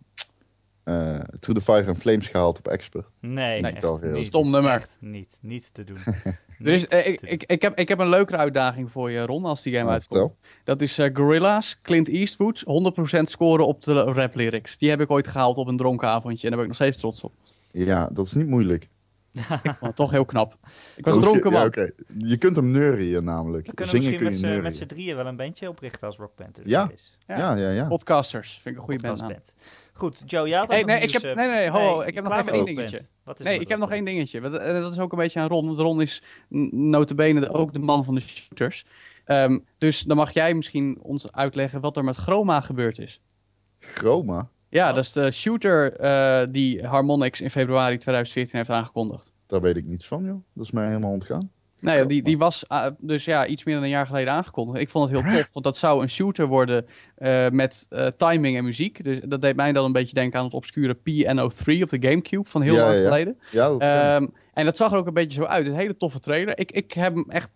To 1.40 1.54
the 1.54 1.62
Fire 1.62 1.88
and 1.88 1.98
Flames 1.98 2.28
gehaald 2.28 2.58
op 2.58 2.68
Expert? 2.68 3.08
Nee, 3.20 3.62
nee. 3.62 3.72
Echt, 3.72 4.26
stom 4.26 4.50
nummer. 4.50 4.88
Niet, 5.00 5.38
niet 5.42 5.74
te 5.74 5.84
doen. 5.84 5.98
Er 6.60 6.74
is, 6.74 6.86
uh, 6.90 7.08
ik, 7.08 7.22
ik, 7.22 7.44
ik, 7.44 7.62
heb, 7.62 7.78
ik 7.78 7.88
heb 7.88 8.00
een 8.00 8.10
leukere 8.10 8.38
uitdaging 8.38 8.92
voor 8.92 9.12
je, 9.12 9.26
Ron, 9.26 9.46
als 9.46 9.62
die 9.62 9.74
game 9.74 9.90
uitkomt. 9.90 10.36
Dat 10.64 10.82
is 10.82 11.00
uh, 11.00 11.10
Gorilla's, 11.14 11.80
Clint 11.82 12.10
Eastwood, 12.10 12.64
100% 13.20 13.22
scoren 13.22 13.66
op 13.66 13.82
de 13.82 13.94
rap 13.94 14.36
lyrics. 14.36 14.78
Die 14.78 14.90
heb 14.90 15.02
ik 15.02 15.12
ooit 15.12 15.28
gehaald 15.28 15.58
op 15.58 15.68
een 15.68 15.78
dronken 15.78 16.08
avondje 16.08 16.44
en 16.44 16.54
daar 16.54 16.66
ben 16.66 16.72
ik 16.72 16.80
nog 16.80 16.88
steeds 16.88 16.98
trots 16.98 17.24
op. 17.24 17.34
Ja, 17.72 18.10
dat 18.14 18.26
is 18.26 18.34
niet 18.34 18.48
moeilijk. 18.48 18.90
Ik 19.34 19.60
vond 19.64 19.80
het 19.80 19.96
toch 19.96 20.12
heel 20.12 20.26
knap. 20.26 20.58
Ik 20.96 21.06
was 21.06 21.20
dronken 21.20 21.52
man. 21.52 21.62
Ja, 21.62 21.68
okay. 21.68 21.92
Je 22.18 22.38
kunt 22.38 22.56
hem 22.56 22.72
neurien 22.72 23.24
namelijk. 23.24 23.68
We 23.68 23.74
kunnen 23.74 24.02
Zingen 24.02 24.24
misschien 24.24 24.50
kun 24.50 24.62
met 24.62 24.76
z'n 24.76 24.86
drieën 24.86 25.16
wel 25.16 25.26
een 25.26 25.36
bandje 25.36 25.70
oprichten 25.70 26.08
als 26.08 26.18
rockband. 26.18 26.60
Ja. 26.64 26.92
Ja. 27.28 27.38
ja. 27.38 27.56
Ja, 27.56 27.70
ja, 27.70 27.88
Podcasters, 27.88 28.60
vind 28.62 28.76
ik 28.76 28.82
een 28.82 28.88
goede 28.88 29.02
band. 29.02 29.20
band. 29.20 29.54
Goed, 29.94 30.24
Joe, 30.26 30.48
jij 30.48 30.58
had 30.58 30.70
hey, 30.70 30.84
nee, 30.84 31.00
ik 31.00 31.12
heb, 31.12 31.36
nee, 31.36 31.48
nee, 31.50 31.70
ho, 31.70 32.02
ik 32.02 32.16
heb 32.16 32.24
nog 32.24 32.38
even 32.38 32.52
één 32.52 32.66
dingetje. 32.66 33.02
nee, 33.38 33.60
ik 33.60 33.68
heb 33.68 33.80
nog 33.80 33.92
één 33.92 34.06
dingetje. 34.06 34.40
Eh, 34.42 34.82
dat 34.82 34.92
is 34.92 35.00
ook 35.00 35.12
een 35.12 35.18
beetje 35.18 35.40
aan 35.40 35.48
Ron. 35.48 35.66
Want 35.66 35.80
Ron 35.80 36.02
is 36.02 36.24
notabene 36.72 37.50
ook 37.50 37.74
de 37.74 37.80
man 37.80 38.04
van 38.04 38.16
de 38.16 38.22
shooters. 38.22 38.86
Um, 39.26 39.66
dus 39.78 40.02
dan 40.02 40.18
mag 40.18 40.32
jij 40.34 40.54
misschien 40.54 40.98
ons 41.02 41.32
uitleggen 41.32 41.82
wat 41.82 41.98
er 41.98 42.04
met 42.04 42.16
Chroma 42.16 42.62
gebeurd 42.62 43.00
is. 43.00 43.22
Chroma? 43.80 44.50
Ja, 44.70 44.94
dat 44.94 45.04
is 45.04 45.12
de 45.12 45.32
shooter 45.32 46.02
uh, 46.02 46.54
die 46.54 46.88
Harmonix 46.88 47.42
in 47.42 47.52
februari 47.52 47.98
2014 47.98 48.58
heeft 48.58 48.70
aangekondigd. 48.70 49.34
Daar 49.48 49.62
weet 49.62 49.78
ik 49.78 49.86
niets 49.86 50.08
van, 50.08 50.24
joh. 50.24 50.44
Dat 50.54 50.66
is 50.66 50.72
mij 50.72 50.88
helemaal 50.88 51.12
ontgaan. 51.12 51.52
Nee, 51.80 52.06
die, 52.06 52.22
die 52.22 52.38
was 52.38 52.66
uh, 52.70 52.86
dus 52.98 53.26
ja, 53.26 53.48
iets 53.48 53.64
meer 53.64 53.76
dan 53.76 53.84
een 53.84 53.90
jaar 53.90 54.08
geleden 54.08 54.34
aangekondigd. 54.34 54.80
Ik 54.80 54.90
vond 54.90 55.10
het 55.10 55.22
heel 55.22 55.34
tof, 55.36 55.54
want 55.54 55.66
dat 55.66 55.78
zou 55.78 56.02
een 56.02 56.10
shooter 56.10 56.48
worden 56.48 56.86
uh, 57.18 57.50
met 57.50 57.88
uh, 57.90 58.08
timing 58.18 58.58
en 58.58 58.64
muziek. 58.64 59.04
Dus 59.04 59.20
dat 59.24 59.42
deed 59.42 59.56
mij 59.56 59.72
dan 59.72 59.86
een 59.86 59.92
beetje 59.92 60.14
denken 60.14 60.40
aan 60.40 60.46
het 60.46 60.54
obscure 60.54 60.96
PNO3 60.96 61.82
op 61.82 61.90
de 61.90 61.98
Gamecube 62.00 62.50
van 62.50 62.62
heel 62.62 62.76
ja, 62.76 62.82
lang 62.82 62.96
ja. 62.96 63.04
geleden. 63.04 63.40
Ja, 63.52 63.68
dat 63.68 63.82
um, 64.22 64.34
en 64.54 64.66
dat 64.66 64.78
zag 64.78 64.92
er 64.92 64.98
ook 64.98 65.08
een 65.08 65.14
beetje 65.14 65.42
zo 65.42 65.48
uit. 65.48 65.68
Een 65.68 65.76
hele 65.76 65.98
toffe 65.98 66.20
trailer. 66.20 66.60
Ik, 66.60 66.72
ik 66.72 66.92
heb 66.92 67.14
hem 67.14 67.26
echt 67.30 67.50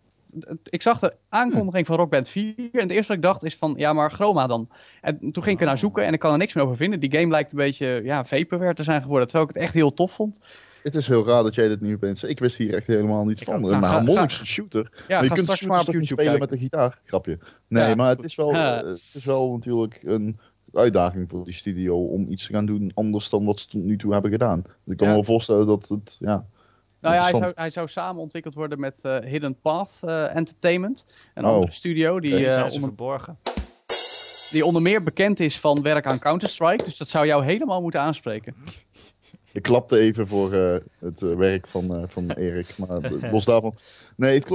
ik 0.64 0.82
zag 0.82 1.00
de 1.00 1.14
aankondiging 1.30 1.86
van 1.86 1.96
Rock 1.96 2.10
Band 2.10 2.30
4 2.30 2.54
en 2.58 2.70
het 2.72 2.92
eerste 2.92 3.08
wat 3.08 3.18
ik 3.18 3.22
dacht 3.24 3.44
is 3.44 3.56
van, 3.56 3.74
ja 3.78 3.94
maar 3.94 4.12
Chroma 4.12 4.48
dan. 4.48 4.70
En 5.02 5.18
toen 5.20 5.44
ging 5.44 5.56
ik 5.56 5.60
er 5.60 5.66
naar 5.66 5.78
zoeken 5.78 6.06
en 6.06 6.14
ik 6.14 6.20
kan 6.20 6.32
er 6.32 6.38
niks 6.38 6.54
meer 6.54 6.64
over 6.64 6.78
vinden. 6.78 7.00
Die 7.00 7.12
game 7.12 7.32
lijkt 7.32 7.52
een 7.52 7.58
beetje, 7.58 8.02
ja, 8.04 8.26
vaporware 8.26 8.74
te 8.74 8.84
zijn 8.84 9.02
geworden, 9.02 9.28
terwijl 9.28 9.50
ik 9.50 9.56
het 9.56 9.64
echt 9.64 9.74
heel 9.74 9.94
tof 9.94 10.12
vond. 10.12 10.40
Het 10.84 10.96
is 10.96 11.08
heel 11.08 11.26
raar 11.26 11.44
dat 11.44 11.56
jij 11.56 11.68
dit 11.68 11.82
nu 11.82 11.98
bent. 11.98 12.30
Ik 12.30 12.40
wist 12.40 12.58
hier 12.58 12.74
echt 12.74 12.88
helemaal 12.88 13.26
niets 13.26 13.42
van. 13.42 13.62
Nou, 13.62 14.18
een 14.18 14.32
shooter. 14.32 14.92
Ja, 15.08 15.20
maar 15.20 15.24
je 15.24 15.30
kunt 15.30 15.44
straks 15.44 15.62
maar 15.62 15.80
op 15.80 15.86
YouTube 15.86 16.22
spelen 16.22 16.40
met 16.40 16.52
een 16.52 16.58
gitaar. 16.58 17.00
Grapje. 17.06 17.40
Nee, 17.68 17.88
ja, 17.88 17.96
maar 17.96 18.10
het 18.10 18.24
is, 18.24 18.36
wel, 18.36 18.54
uh, 18.54 18.76
het 18.76 19.02
is 19.14 19.26
wel 19.26 19.52
natuurlijk 19.54 20.00
een 20.04 20.40
uitdaging 20.74 21.30
voor 21.30 21.46
die 21.46 21.54
studio 21.54 22.06
om 22.06 22.28
iets 22.30 22.46
te 22.46 22.54
gaan 22.54 22.66
doen 22.66 22.92
anders 22.94 23.30
dan 23.30 23.46
wat 23.46 23.60
ze 23.60 23.68
tot 23.68 23.84
nu 23.84 23.98
toe 23.98 24.14
hebben 24.14 24.32
gedaan. 24.32 24.62
Dus 24.62 24.94
ik 24.94 24.98
kan 24.98 25.08
ja. 25.08 25.14
me 25.14 25.20
wel 25.20 25.24
voorstellen 25.24 25.68
dat 25.68 25.88
het, 25.88 26.16
ja... 26.20 26.44
Nou 27.04 27.16
ja, 27.16 27.22
hij 27.22 27.32
zou, 27.40 27.52
hij 27.56 27.70
zou 27.70 27.88
samen 27.88 28.22
ontwikkeld 28.22 28.54
worden 28.54 28.80
met 28.80 29.02
uh, 29.06 29.18
Hidden 29.20 29.60
Path 29.62 30.00
uh, 30.04 30.36
Entertainment. 30.36 31.06
Een 31.34 31.46
oh. 31.46 31.52
andere 31.52 31.72
studio. 31.72 32.20
Die, 32.20 32.34
okay. 32.34 32.58
uh, 32.58 32.64
onder... 32.64 32.80
verborgen. 32.80 33.38
Die 34.52 34.66
onder 34.66 34.82
meer 34.82 35.04
bekend 35.04 35.40
is 35.40 35.60
van 35.60 35.82
werk 35.82 36.06
aan 36.06 36.20
Counter-Strike. 36.20 36.84
Dus 36.84 36.98
dat 36.98 37.08
zou 37.08 37.26
jou 37.26 37.44
helemaal 37.44 37.82
moeten 37.82 38.00
aanspreken. 38.00 38.56
Ik 39.52 39.62
klapte 39.62 39.98
even 39.98 40.28
voor 40.28 40.54
uh, 40.54 40.76
het 41.00 41.22
uh, 41.22 41.36
werk 41.36 41.68
van, 41.68 42.00
uh, 42.00 42.04
van 42.08 42.32
Erik. 42.32 42.78
Maar 42.78 43.12
los 43.32 43.46
daarvan. 43.46 43.76
Nee, 44.16 44.40
het 44.40 44.50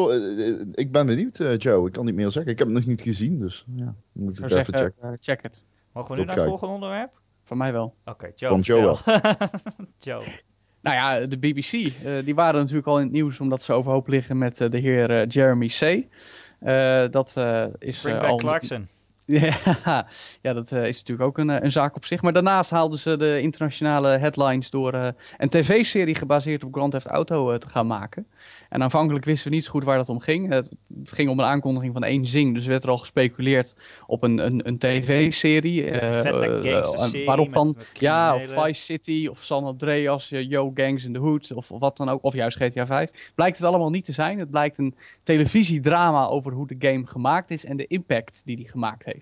ik 0.75 0.93
ben 0.93 1.07
benieuwd, 1.07 1.62
Joe. 1.62 1.87
Ik 1.87 1.93
kan 1.93 2.05
niet 2.05 2.14
meer 2.14 2.31
zeggen. 2.31 2.52
Ik 2.52 2.58
heb 2.58 2.67
het 2.67 2.76
nog 2.76 2.87
niet 2.87 3.00
gezien. 3.00 3.39
Dus 3.39 3.65
ja, 3.67 3.95
moet 4.13 4.39
ik 4.39 4.45
even 4.45 4.50
zeggen, 4.50 4.75
checken. 4.75 5.19
check 5.21 5.43
het. 5.43 5.65
Mogen 5.93 6.15
we 6.15 6.21
nu 6.21 6.26
naar 6.26 6.37
het 6.37 6.45
volgende 6.45 6.75
onderwerp? 6.75 7.21
Van 7.45 7.56
mij 7.56 7.73
wel. 7.73 7.84
Oké, 7.84 8.11
okay, 8.11 8.32
Joe. 8.34 8.50
Van 8.50 8.61
Joe 8.61 8.82
wel. 8.82 8.99
Joe. 9.99 10.23
Nou 10.89 11.01
ja, 11.01 11.27
de 11.27 11.37
BBC. 11.37 11.71
die 12.25 12.35
waren 12.35 12.61
natuurlijk 12.61 12.87
al 12.87 12.99
in 12.99 13.05
het 13.05 13.13
nieuws 13.13 13.41
omdat 13.41 13.63
ze 13.63 13.73
overhoop 13.73 14.09
liggen 14.09 14.39
met 14.39 14.57
de 14.57 14.79
heer 14.79 15.27
Jeremy 15.27 15.67
C. 15.67 16.07
dat 17.13 17.37
is 17.79 18.01
Bring 18.01 18.21
al. 18.21 18.37
Clarkson. 18.37 18.89
Ja, 19.84 20.06
ja 20.43 20.52
dat 20.52 20.73
uh, 20.73 20.86
is 20.86 20.97
natuurlijk 20.97 21.28
ook 21.28 21.38
een, 21.38 21.64
een 21.64 21.73
zaak 21.73 21.97
op 21.97 22.04
zich. 22.04 22.23
Maar 22.23 22.32
daarnaast 22.32 22.71
haalden 22.71 22.99
ze 22.99 23.17
de 23.17 23.41
internationale 23.41 24.08
headlines 24.08 24.71
door 24.71 24.95
uh, 24.95 25.08
een 25.36 25.49
tv-serie 25.49 26.14
gebaseerd 26.14 26.64
op 26.64 26.75
Grand 26.75 26.93
Theft 26.93 27.06
Auto 27.06 27.52
uh, 27.52 27.56
te 27.56 27.69
gaan 27.69 27.86
maken. 27.86 28.26
En 28.69 28.82
aanvankelijk 28.82 29.25
wisten 29.25 29.49
we 29.49 29.54
niet 29.54 29.64
zo 29.64 29.71
goed 29.71 29.84
waar 29.84 29.97
dat 29.97 30.08
om 30.08 30.21
ging. 30.21 30.49
Het, 30.49 30.71
het 30.99 31.12
ging 31.12 31.30
om 31.30 31.38
een 31.38 31.45
aankondiging 31.45 31.93
van 31.93 32.04
één 32.04 32.26
zing. 32.26 32.54
Dus 32.54 32.67
werd 32.67 32.84
er 32.84 32.91
al 32.91 32.99
gespeculeerd 32.99 33.76
op 34.06 34.23
een, 34.23 34.38
een, 34.47 34.69
een 34.69 34.78
tv-serie. 34.78 35.91
waarop 37.25 37.52
dan, 37.52 37.76
ja, 37.93 38.34
of 38.34 38.43
Vice 38.43 38.82
City, 38.82 39.26
of 39.30 39.43
San 39.43 39.64
Andreas, 39.64 40.28
Yo 40.28 40.71
Gangs 40.75 41.04
in 41.04 41.12
the 41.12 41.19
Hood, 41.19 41.52
of, 41.52 41.71
of 41.71 41.80
wat 41.80 41.97
dan 41.97 42.08
ook. 42.08 42.25
Of 42.25 42.34
juist 42.34 42.56
GTA 42.56 42.86
5. 42.86 43.10
Blijkt 43.34 43.56
het 43.56 43.67
allemaal 43.67 43.91
niet 43.91 44.04
te 44.04 44.12
zijn. 44.12 44.38
Het 44.38 44.50
blijkt 44.50 44.78
een 44.78 44.95
televisiedrama 45.23 46.26
over 46.26 46.52
hoe 46.52 46.67
de 46.67 46.76
game 46.78 47.06
gemaakt 47.06 47.50
is 47.50 47.64
en 47.64 47.76
de 47.76 47.86
impact 47.86 48.43
die 48.45 48.56
die 48.56 48.69
gemaakt 48.69 49.04
heeft. 49.04 49.18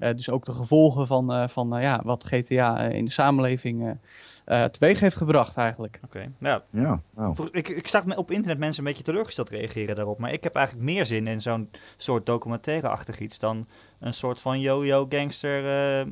Uh, 0.00 0.14
dus 0.14 0.30
ook 0.30 0.44
de 0.44 0.52
gevolgen 0.52 1.06
van, 1.06 1.32
uh, 1.32 1.48
van 1.48 1.76
uh, 1.76 1.82
ja, 1.82 2.00
wat 2.04 2.24
GTA 2.24 2.80
in 2.80 3.04
de 3.04 3.10
samenleving 3.10 3.96
teweeg 4.70 5.00
heeft 5.00 5.16
gebracht 5.16 5.56
eigenlijk. 5.56 6.00
Oké, 6.04 6.16
okay. 6.16 6.30
nou, 6.38 6.62
ja, 6.70 7.00
nou. 7.14 7.48
Ik, 7.50 7.68
ik 7.68 7.88
zag 7.88 8.16
op 8.16 8.30
internet 8.30 8.58
mensen 8.58 8.82
een 8.82 8.88
beetje 8.88 9.04
teleurgesteld 9.04 9.50
reageren 9.50 9.96
daarop. 9.96 10.18
Maar 10.18 10.32
ik 10.32 10.42
heb 10.42 10.54
eigenlijk 10.54 10.86
meer 10.86 11.06
zin 11.06 11.26
in 11.26 11.42
zo'n 11.42 11.70
soort 11.96 12.26
documentaire-achtig 12.26 13.18
iets 13.18 13.38
dan 13.38 13.66
een 13.98 14.14
soort 14.14 14.40
van 14.40 14.60
yo-yo 14.60 15.06
gangster 15.08 15.62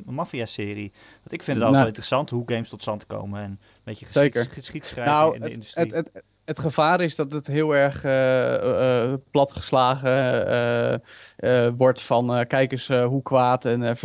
maffia-serie. 0.05 0.91
Want 1.17 1.31
ik 1.31 1.43
vind 1.43 1.57
het 1.57 1.65
altijd 1.65 1.71
nou, 1.71 1.77
wel 1.77 1.87
interessant 1.87 2.29
hoe 2.29 2.43
games 2.45 2.69
tot 2.69 2.81
stand 2.81 3.07
komen 3.07 3.41
en 3.41 3.49
een 3.49 3.59
beetje 3.83 4.05
geschied, 4.05 4.95
nou, 4.95 5.33
in 5.33 5.39
de 5.39 5.45
het, 5.45 5.53
industrie. 5.53 5.85
Het, 5.85 5.95
het, 6.13 6.23
het 6.47 6.59
gevaar 6.59 7.01
is 7.01 7.15
dat 7.15 7.31
het 7.31 7.47
heel 7.47 7.75
erg 7.75 8.03
uh, 8.03 8.53
uh, 8.53 9.13
platgeslagen 9.31 11.01
uh, 11.39 11.69
wordt 11.77 12.01
van 12.01 12.45
kijk 12.47 12.71
eens 12.71 12.87
hoe 12.87 13.21
kwaad 13.21 13.65
en 13.65 13.97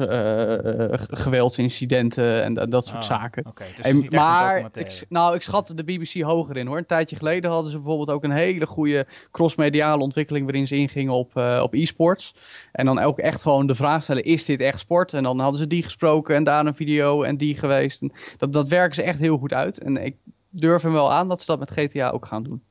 geweldsincidenten 1.10 2.42
en 2.42 2.70
dat 2.70 2.86
soort 2.86 3.02
oh, 3.02 3.08
zaken. 3.08 3.46
Okay, 3.46 3.68
dus 3.76 3.84
en, 3.84 4.06
maar 4.10 4.68
ik, 4.72 5.04
nou, 5.08 5.34
ik 5.34 5.42
schat 5.42 5.72
de 5.74 5.84
BBC 5.84 6.22
hoger 6.22 6.56
in 6.56 6.66
hoor. 6.66 6.76
Een 6.76 6.86
tijdje 6.86 7.16
geleden 7.16 7.50
hadden 7.50 7.70
ze 7.70 7.76
bijvoorbeeld 7.76 8.10
ook 8.10 8.24
een 8.24 8.30
hele 8.30 8.66
goede 8.66 9.06
crossmediale 9.30 10.02
ontwikkeling 10.02 10.44
waarin 10.44 10.66
ze 10.66 10.76
ingingen 10.76 11.12
op, 11.12 11.36
op 11.62 11.74
e-sports. 11.74 12.34
En 12.72 12.86
dan 12.86 12.98
ook 12.98 13.18
echt 13.18 13.42
gewoon 13.42 13.66
de 13.66 13.74
vraag 13.74 14.02
stellen, 14.02 14.24
is 14.24 14.44
dit 14.44 14.60
echt 14.60 14.78
sport? 14.78 15.12
En 15.12 15.22
dan 15.22 15.38
hadden 15.38 15.58
ze 15.58 15.66
die 15.66 15.82
gesproken 15.82 16.34
en 16.34 16.44
daar 16.44 16.66
een 16.66 16.74
video 16.74 17.22
en 17.22 17.36
die 17.36 17.58
geweest. 17.58 18.02
En 18.02 18.12
dat, 18.36 18.52
dat 18.52 18.68
werken 18.68 18.94
ze 18.94 19.02
echt 19.02 19.20
heel 19.20 19.38
goed 19.38 19.52
uit. 19.52 19.78
En 19.78 20.04
ik 20.04 20.16
durf 20.52 20.82
hem 20.82 20.92
wel 20.92 21.12
aan 21.12 21.28
dat 21.28 21.40
ze 21.40 21.46
dat 21.46 21.58
met 21.58 21.70
GTA 21.70 22.10
ook 22.10 22.26
gaan 22.26 22.42
doen. 22.42 22.62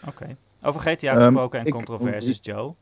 Oké. 0.00 0.08
Okay. 0.08 0.36
Over 0.62 0.80
GTA 0.80 1.14
gesproken 1.14 1.60
um, 1.60 1.66
en 1.66 1.72
controversies, 1.72 2.38
Joe. 2.42 2.74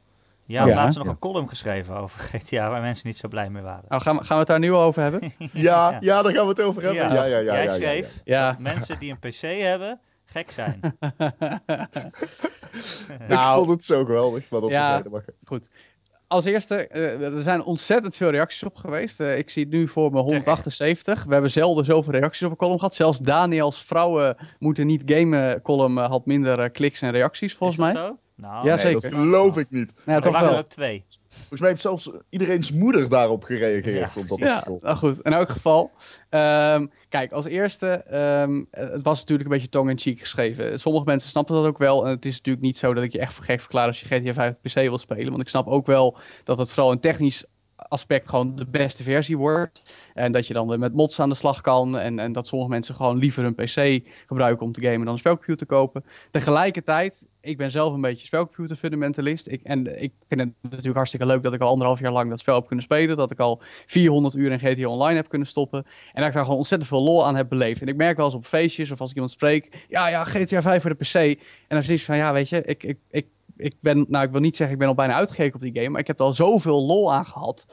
Ja, 0.45 0.67
ja 0.67 0.75
laatst 0.75 0.97
nog 0.97 1.07
ja. 1.07 1.13
een 1.13 1.19
column 1.19 1.49
geschreven 1.49 1.97
over 1.97 2.21
GTA 2.33 2.71
waar 2.71 2.81
mensen 2.81 3.07
niet 3.07 3.17
zo 3.17 3.29
blij 3.29 3.51
mee 3.51 3.63
waren. 3.63 3.85
Oh, 3.89 4.01
gaan, 4.01 4.17
we, 4.17 4.25
gaan 4.25 4.37
we 4.37 4.39
het 4.39 4.47
daar 4.47 4.59
nu 4.59 4.73
over 4.73 5.03
hebben? 5.03 5.21
ja, 5.39 5.91
ja, 5.91 5.99
ja, 6.01 6.23
daar 6.23 6.33
gaan 6.33 6.43
we 6.43 6.49
het 6.49 6.63
over 6.63 6.83
hebben. 6.83 7.03
Ja, 7.03 7.15
ja, 7.15 7.25
ja. 7.25 7.39
ja, 7.39 7.53
Jij 7.53 7.69
schreef 7.69 8.23
dat 8.25 8.59
mensen 8.73 8.99
die 8.99 9.11
een 9.11 9.19
PC 9.19 9.41
hebben 9.63 10.01
gek 10.25 10.51
zijn. 10.51 10.81
nou, 13.29 13.61
ik 13.61 13.67
vond 13.67 13.71
het 13.71 13.85
zo 13.85 14.05
geweldig. 14.05 14.51
Maar 14.51 14.61
dat 14.61 14.71
ja, 14.71 15.03
goed 15.45 15.69
als 16.29 16.45
eerste, 16.45 16.89
uh, 16.93 17.23
er 17.23 17.43
zijn 17.43 17.63
ontzettend 17.63 18.17
veel 18.17 18.31
reacties 18.31 18.63
op 18.63 18.77
geweest. 18.77 19.21
Uh, 19.21 19.39
ik 19.39 19.51
zie 19.51 19.63
het 19.63 19.73
nu 19.73 19.89
voor 19.89 20.13
me 20.13 20.21
178. 20.21 21.25
We 21.25 21.33
hebben 21.33 21.51
zelden 21.51 21.85
zoveel 21.85 22.13
reacties 22.13 22.43
op 22.43 22.51
een 22.51 22.57
column 22.57 22.79
gehad. 22.79 22.95
Zelfs 22.95 23.19
Daniels 23.19 23.85
vrouwen 23.85 24.37
moeten 24.59 24.87
niet 24.87 25.03
gamen 25.07 25.63
column 25.63 25.99
uh, 25.99 26.09
had 26.09 26.27
minder 26.27 26.71
kliks 26.71 27.03
en 27.03 27.11
reacties 27.11 27.55
volgens 27.55 27.79
mij. 27.79 27.93
Zo? 27.93 28.19
Nou, 28.37 28.67
ja, 28.67 28.75
nee, 28.75 28.85
zeker. 28.85 29.01
dat 29.01 29.13
geloof 29.13 29.57
ik 29.57 29.71
niet. 29.71 29.93
Ja, 30.07 30.21
toch 30.21 30.41
wel. 30.41 30.57
ook 30.57 30.69
twee. 30.69 31.05
Volgens 31.29 31.61
mij 31.61 31.69
heeft 31.69 31.81
zelfs 31.83 32.11
iedereen's 32.29 32.73
moeder 32.73 33.09
daarop 33.09 33.45
gereageerd. 33.45 34.15
Ja, 34.15 34.21
op 34.21 34.29
dat 34.29 34.39
ja 34.39 34.65
nou 34.81 34.97
goed. 34.97 35.21
In 35.21 35.33
elk 35.33 35.49
geval. 35.49 35.91
Um, 36.31 36.91
kijk, 37.09 37.33
als 37.33 37.45
eerste, 37.45 38.05
um, 38.43 38.67
het 38.71 39.03
was 39.03 39.19
natuurlijk 39.19 39.49
een 39.49 39.55
beetje 39.55 39.69
tong-in-cheek 39.69 40.21
geschreven. 40.21 40.81
Sommige 40.81 41.05
mensen 41.05 41.31
snappen 41.31 41.55
dat 41.55 41.67
ook 41.67 41.79
wel. 41.79 42.05
En 42.05 42.11
het 42.11 42.25
is 42.25 42.37
natuurlijk 42.37 42.65
niet 42.65 42.77
zo 42.77 42.95
dat 42.95 43.05
ik 43.05 43.13
je 43.13 43.19
echt 43.19 43.33
voor 43.33 43.45
gek 43.45 43.61
verklaar 43.61 43.87
als 43.87 44.01
je 44.01 44.07
GTA 44.07 44.33
5 44.33 44.57
op 44.57 44.63
PC 44.63 44.75
wil 44.75 44.99
spelen. 44.99 45.31
Want 45.31 45.43
ik 45.43 45.49
snap 45.49 45.67
ook 45.67 45.87
wel 45.87 46.19
dat 46.45 46.59
het 46.59 46.73
vooral 46.73 46.93
een 46.93 47.01
technisch 47.01 47.45
aspect 47.77 48.29
gewoon 48.29 48.57
de 48.57 48.67
beste 48.67 49.03
versie 49.03 49.39
wordt. 49.39 49.83
En 50.15 50.33
dat 50.33 50.47
je 50.47 50.55
dan 50.55 50.79
met 50.79 50.95
mods 50.95 51.21
aan 51.21 51.29
de 51.29 51.35
slag 51.35 51.61
kan. 51.61 51.99
En, 51.99 52.19
en 52.19 52.33
dat 52.33 52.47
sommige 52.47 52.71
mensen 52.71 52.95
gewoon 52.95 53.19
liever 53.19 53.45
een 53.45 53.55
PC 53.55 54.09
gebruiken 54.27 54.67
om 54.67 54.73
te 54.73 54.81
gamen 54.81 55.05
dan 55.05 55.13
een 55.13 55.19
spelcomputer 55.19 55.67
kopen. 55.67 56.05
Tegelijkertijd, 56.31 57.27
ik 57.41 57.57
ben 57.57 57.71
zelf 57.71 57.95
een 57.95 58.01
beetje 58.01 58.27
spelcomputer 58.27 58.77
fundamentalist. 58.77 59.49
Ik, 59.49 59.63
en 59.63 60.03
ik 60.03 60.13
vind 60.29 60.41
het 60.41 60.53
natuurlijk 60.63 60.97
hartstikke 60.97 61.27
leuk 61.27 61.43
dat 61.43 61.53
ik 61.53 61.61
al 61.61 61.69
anderhalf 61.69 62.01
jaar 62.01 62.13
lang 62.13 62.31
dat 62.31 62.41
spel 62.41 62.55
heb 62.55 62.67
kunnen 62.67 62.85
spelen. 62.85 63.17
Dat 63.17 63.31
ik 63.31 63.41
al 63.41 63.63
400 63.87 64.35
uur 64.35 64.53
in 64.53 64.59
GTA 64.59 64.89
Online 64.89 65.17
heb 65.17 65.29
kunnen 65.29 65.49
stoppen. 65.49 65.85
En 66.13 66.21
dat 66.21 66.27
ik 66.27 66.33
daar 66.33 66.43
gewoon 66.43 66.59
ontzettend 66.59 66.91
veel 66.91 67.03
lol 67.03 67.27
aan 67.27 67.37
heb 67.37 67.49
beleefd. 67.49 67.81
En 67.81 67.89
ik 67.89 67.97
merk 67.97 68.17
wel 68.17 68.27
eens 68.27 68.35
op 68.35 68.47
feestjes 68.47 68.91
of 68.91 69.01
als 69.01 69.09
ik 69.09 69.15
iemand 69.15 69.33
spreek. 69.33 69.85
Ja, 69.89 70.09
ja, 70.09 70.25
GTA 70.25 70.63
5 70.63 70.83
voor 70.83 70.97
de 70.97 71.05
PC. 71.05 71.15
En 71.15 71.39
dan 71.69 71.79
is 71.79 71.89
het 71.89 72.03
van, 72.03 72.17
ja, 72.17 72.33
weet 72.33 72.49
je, 72.49 72.63
ik, 72.63 72.83
ik, 72.83 72.99
ik 73.11 73.27
ik 73.57 73.75
ben, 73.81 74.07
nou 74.09 74.25
ik 74.25 74.31
wil 74.31 74.41
niet 74.41 74.57
zeggen 74.57 74.75
ik 74.75 74.81
ben 74.81 74.91
al 74.91 74.95
bijna 74.95 75.15
uitgekeken 75.15 75.55
op 75.55 75.61
die 75.61 75.75
game, 75.75 75.89
maar 75.89 76.01
ik 76.01 76.07
heb 76.07 76.19
er 76.19 76.25
al 76.25 76.35
zoveel 76.35 76.87
lol 76.87 77.13
aan 77.13 77.27
gehad. 77.27 77.67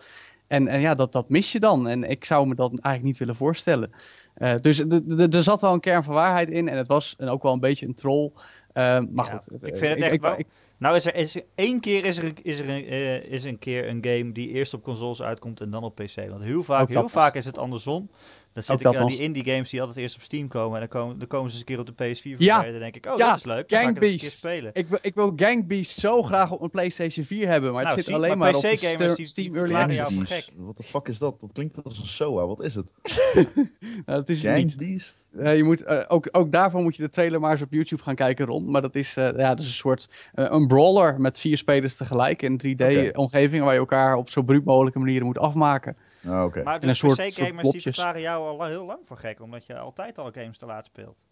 En, 0.47 0.67
en 0.67 0.81
ja, 0.81 0.95
dat, 0.95 1.11
dat 1.11 1.29
mis 1.29 1.51
je 1.51 1.59
dan. 1.59 1.87
En 1.87 2.03
ik 2.09 2.25
zou 2.25 2.47
me 2.47 2.55
dat 2.55 2.69
eigenlijk 2.69 3.03
niet 3.03 3.17
willen 3.17 3.35
voorstellen. 3.35 3.91
Uh, 4.37 4.53
dus 4.61 4.79
er 5.17 5.43
zat 5.43 5.61
wel 5.61 5.73
een 5.73 5.79
kern 5.79 6.03
van 6.03 6.13
waarheid 6.13 6.49
in. 6.49 6.69
En 6.69 6.77
het 6.77 6.87
was 6.87 7.15
en 7.17 7.29
ook 7.29 7.43
wel 7.43 7.53
een 7.53 7.59
beetje 7.59 7.85
een 7.85 7.93
troll. 7.93 8.31
Uh, 8.73 8.99
maar 9.11 9.25
ja, 9.25 9.37
goed. 9.37 9.53
Ik 9.53 9.77
vind 9.77 9.93
het 9.93 10.01
echt 10.01 10.13
ik, 10.13 10.21
wel... 10.21 10.39
Ik, 10.39 10.47
nou 10.77 10.95
is 10.95 11.05
er, 11.05 11.15
is 11.15 11.37
één 11.55 11.79
keer 11.79 12.05
is 12.05 12.17
er, 12.17 12.33
is 12.41 12.59
er 12.59 12.69
een, 12.69 12.93
uh, 12.93 13.23
is 13.23 13.43
een 13.43 13.59
keer 13.59 13.89
een 13.89 14.05
game 14.05 14.31
die 14.31 14.49
eerst 14.49 14.73
op 14.73 14.83
consoles 14.83 15.21
uitkomt 15.21 15.61
en 15.61 15.69
dan 15.69 15.83
op 15.83 15.95
PC. 15.95 16.29
Want 16.29 16.43
heel 16.43 16.63
vaak, 16.63 16.89
heel 16.89 17.09
vaak 17.09 17.35
is 17.35 17.45
het 17.45 17.57
andersom. 17.57 18.09
Dan 18.53 18.63
zit 18.63 18.79
ik 18.79 18.95
aan 18.95 19.07
die 19.07 19.19
indie 19.19 19.43
games 19.43 19.69
die 19.69 19.79
altijd 19.79 19.97
eerst 19.97 20.15
op 20.15 20.21
Steam 20.21 20.47
komen. 20.47 20.73
En 20.73 20.79
dan 20.79 20.87
komen, 20.87 21.19
dan 21.19 21.27
komen 21.27 21.49
ze 21.49 21.57
eens 21.57 21.59
een 21.59 21.75
keer 21.75 21.79
op 21.79 21.97
de 21.97 22.15
PS4 22.15 22.21
voorbij. 22.21 22.45
Ja. 22.45 22.61
Dan 22.61 22.79
denk 22.79 22.95
ik, 22.95 23.05
oh, 23.05 23.17
dat 23.17 23.37
is 23.37 23.43
leuk. 23.43 23.69
Dan 23.69 23.79
Gang 23.79 23.97
ga 23.97 23.97
ik 23.97 24.03
eens 24.03 24.13
een 24.13 24.19
keer 24.19 24.29
spelen. 24.29 24.71
Ik, 24.73 24.87
wil, 24.87 24.99
ik 25.01 25.15
wil 25.15 25.33
Gang 25.35 25.67
Beast 25.67 25.99
zo 25.99 26.23
graag 26.23 26.51
op 26.51 26.59
mijn 26.59 26.71
PlayStation 26.71 27.25
4 27.25 27.47
hebben. 27.47 27.73
Maar 27.73 27.83
nou, 27.83 27.95
het 27.95 28.05
zit 28.05 28.15
zie, 28.15 28.23
alleen 28.23 28.37
maar, 28.37 28.55
op 28.55 28.61
PC 28.61 28.69
de 28.69 28.77
gamers 28.77 29.11
Steam, 29.11 29.27
Steam 29.27 29.55
Early 29.55 29.75
Access. 29.75 30.51
Wat 30.55 30.77
de 30.77 30.83
fuck 30.83 31.07
is 31.07 31.17
dat? 31.17 31.39
Dat 31.39 31.51
klinkt 31.51 31.83
als 31.83 31.99
een 31.99 32.07
SOA. 32.07 32.45
Wat 32.45 32.61
is 32.61 32.75
het? 32.75 32.85
nou, 34.05 34.19
dat 34.19 34.29
is 34.29 34.43
het 34.43 34.55
niet. 34.55 34.77
Beast? 34.77 35.17
Uh, 35.35 35.57
je 35.57 35.63
moet, 35.63 35.83
uh, 35.83 36.03
ook, 36.07 36.27
ook 36.31 36.51
daarvoor 36.51 36.81
moet 36.81 36.95
je 36.95 37.01
de 37.01 37.09
trailer 37.09 37.39
maar 37.39 37.51
eens 37.51 37.61
op 37.61 37.71
YouTube 37.71 38.03
gaan 38.03 38.15
kijken 38.15 38.45
rond. 38.45 38.67
Maar 38.67 38.81
dat 38.81 38.95
is, 38.95 39.17
uh, 39.17 39.23
ja, 39.23 39.49
dat 39.49 39.59
is 39.59 39.65
een 39.65 39.71
soort 39.71 40.09
een 40.33 40.67
brawler 40.67 41.19
met 41.19 41.39
vier 41.39 41.57
spelers 41.57 41.97
tegelijk 41.97 42.41
in 42.41 42.51
een 42.51 42.75
3D-omgeving. 42.77 43.53
Okay. 43.53 43.65
Waar 43.65 43.73
je 43.73 43.79
elkaar 43.79 44.15
op 44.15 44.29
zo 44.29 44.41
bruut 44.41 44.65
mogelijke 44.65 44.99
manier 44.99 45.25
moet 45.25 45.37
afmaken. 45.37 45.97
Ah, 46.27 46.43
okay. 46.43 46.63
Maar 46.63 46.79
dus 46.79 47.01
PC-gamers 47.01 47.71
die 47.71 47.81
verklaren 47.81 48.21
jou 48.21 48.59
al 48.59 48.65
heel 48.65 48.85
lang 48.85 48.99
voor 49.03 49.17
gek. 49.17 49.41
Omdat 49.41 49.65
je 49.65 49.77
altijd 49.77 50.17
al 50.17 50.31
games 50.31 50.57
te 50.57 50.65
laat 50.65 50.85
speelt. 50.85 51.23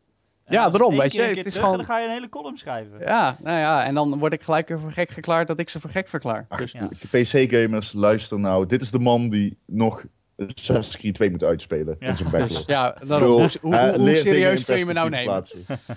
En 0.44 0.54
ja, 0.54 0.70
daarom, 0.70 0.98
weet 0.98 1.14
je. 1.14 1.22
Het 1.22 1.38
is 1.38 1.44
terug, 1.44 1.60
gewoon... 1.60 1.78
Dan 1.78 1.86
ga 1.86 2.00
je 2.00 2.06
een 2.06 2.14
hele 2.14 2.30
column 2.30 2.58
schrijven. 2.58 3.00
Ja, 3.00 3.38
nou 3.44 3.58
ja, 3.58 3.86
en 3.86 3.94
dan 3.94 4.20
word 4.20 4.34
ik 4.34 4.44
gelijk 4.44 4.68
weer 4.68 4.80
voor 4.80 4.92
gek 4.92 5.12
verklaard 5.12 5.48
dat 5.48 5.60
ik 5.60 5.70
ze 5.70 5.80
voor 5.80 5.90
gek 5.90 6.08
verklaar. 6.08 6.46
Ach, 6.50 6.60
dus, 6.60 6.72
ja. 6.72 6.90
De 7.00 7.22
PC-gamers, 7.22 7.94
luister 7.94 8.40
nou. 8.40 8.66
Dit 8.66 8.82
is 8.82 8.92
de 8.92 9.00
man 9.00 9.30
die 9.30 9.58
nog 9.66 10.04
Assassin's 10.48 10.98
Creed 10.98 11.14
2 11.14 11.30
moet 11.32 11.44
uitspelen. 11.44 11.96
Ja. 12.00 12.08
In 12.08 12.16
zijn 12.16 12.30
backlog. 12.30 12.58
Dus, 12.58 12.66
ja, 12.66 12.98
daarom. 13.08 13.32
hoe, 13.32 13.50
hoe, 13.62 13.74
uh, 13.74 13.94
hoe 13.94 14.14
serieus 14.14 14.66
kun 14.66 14.78
je 14.78 14.86
me 14.86 14.94
nou 14.94 15.10
nemen? 15.10 15.44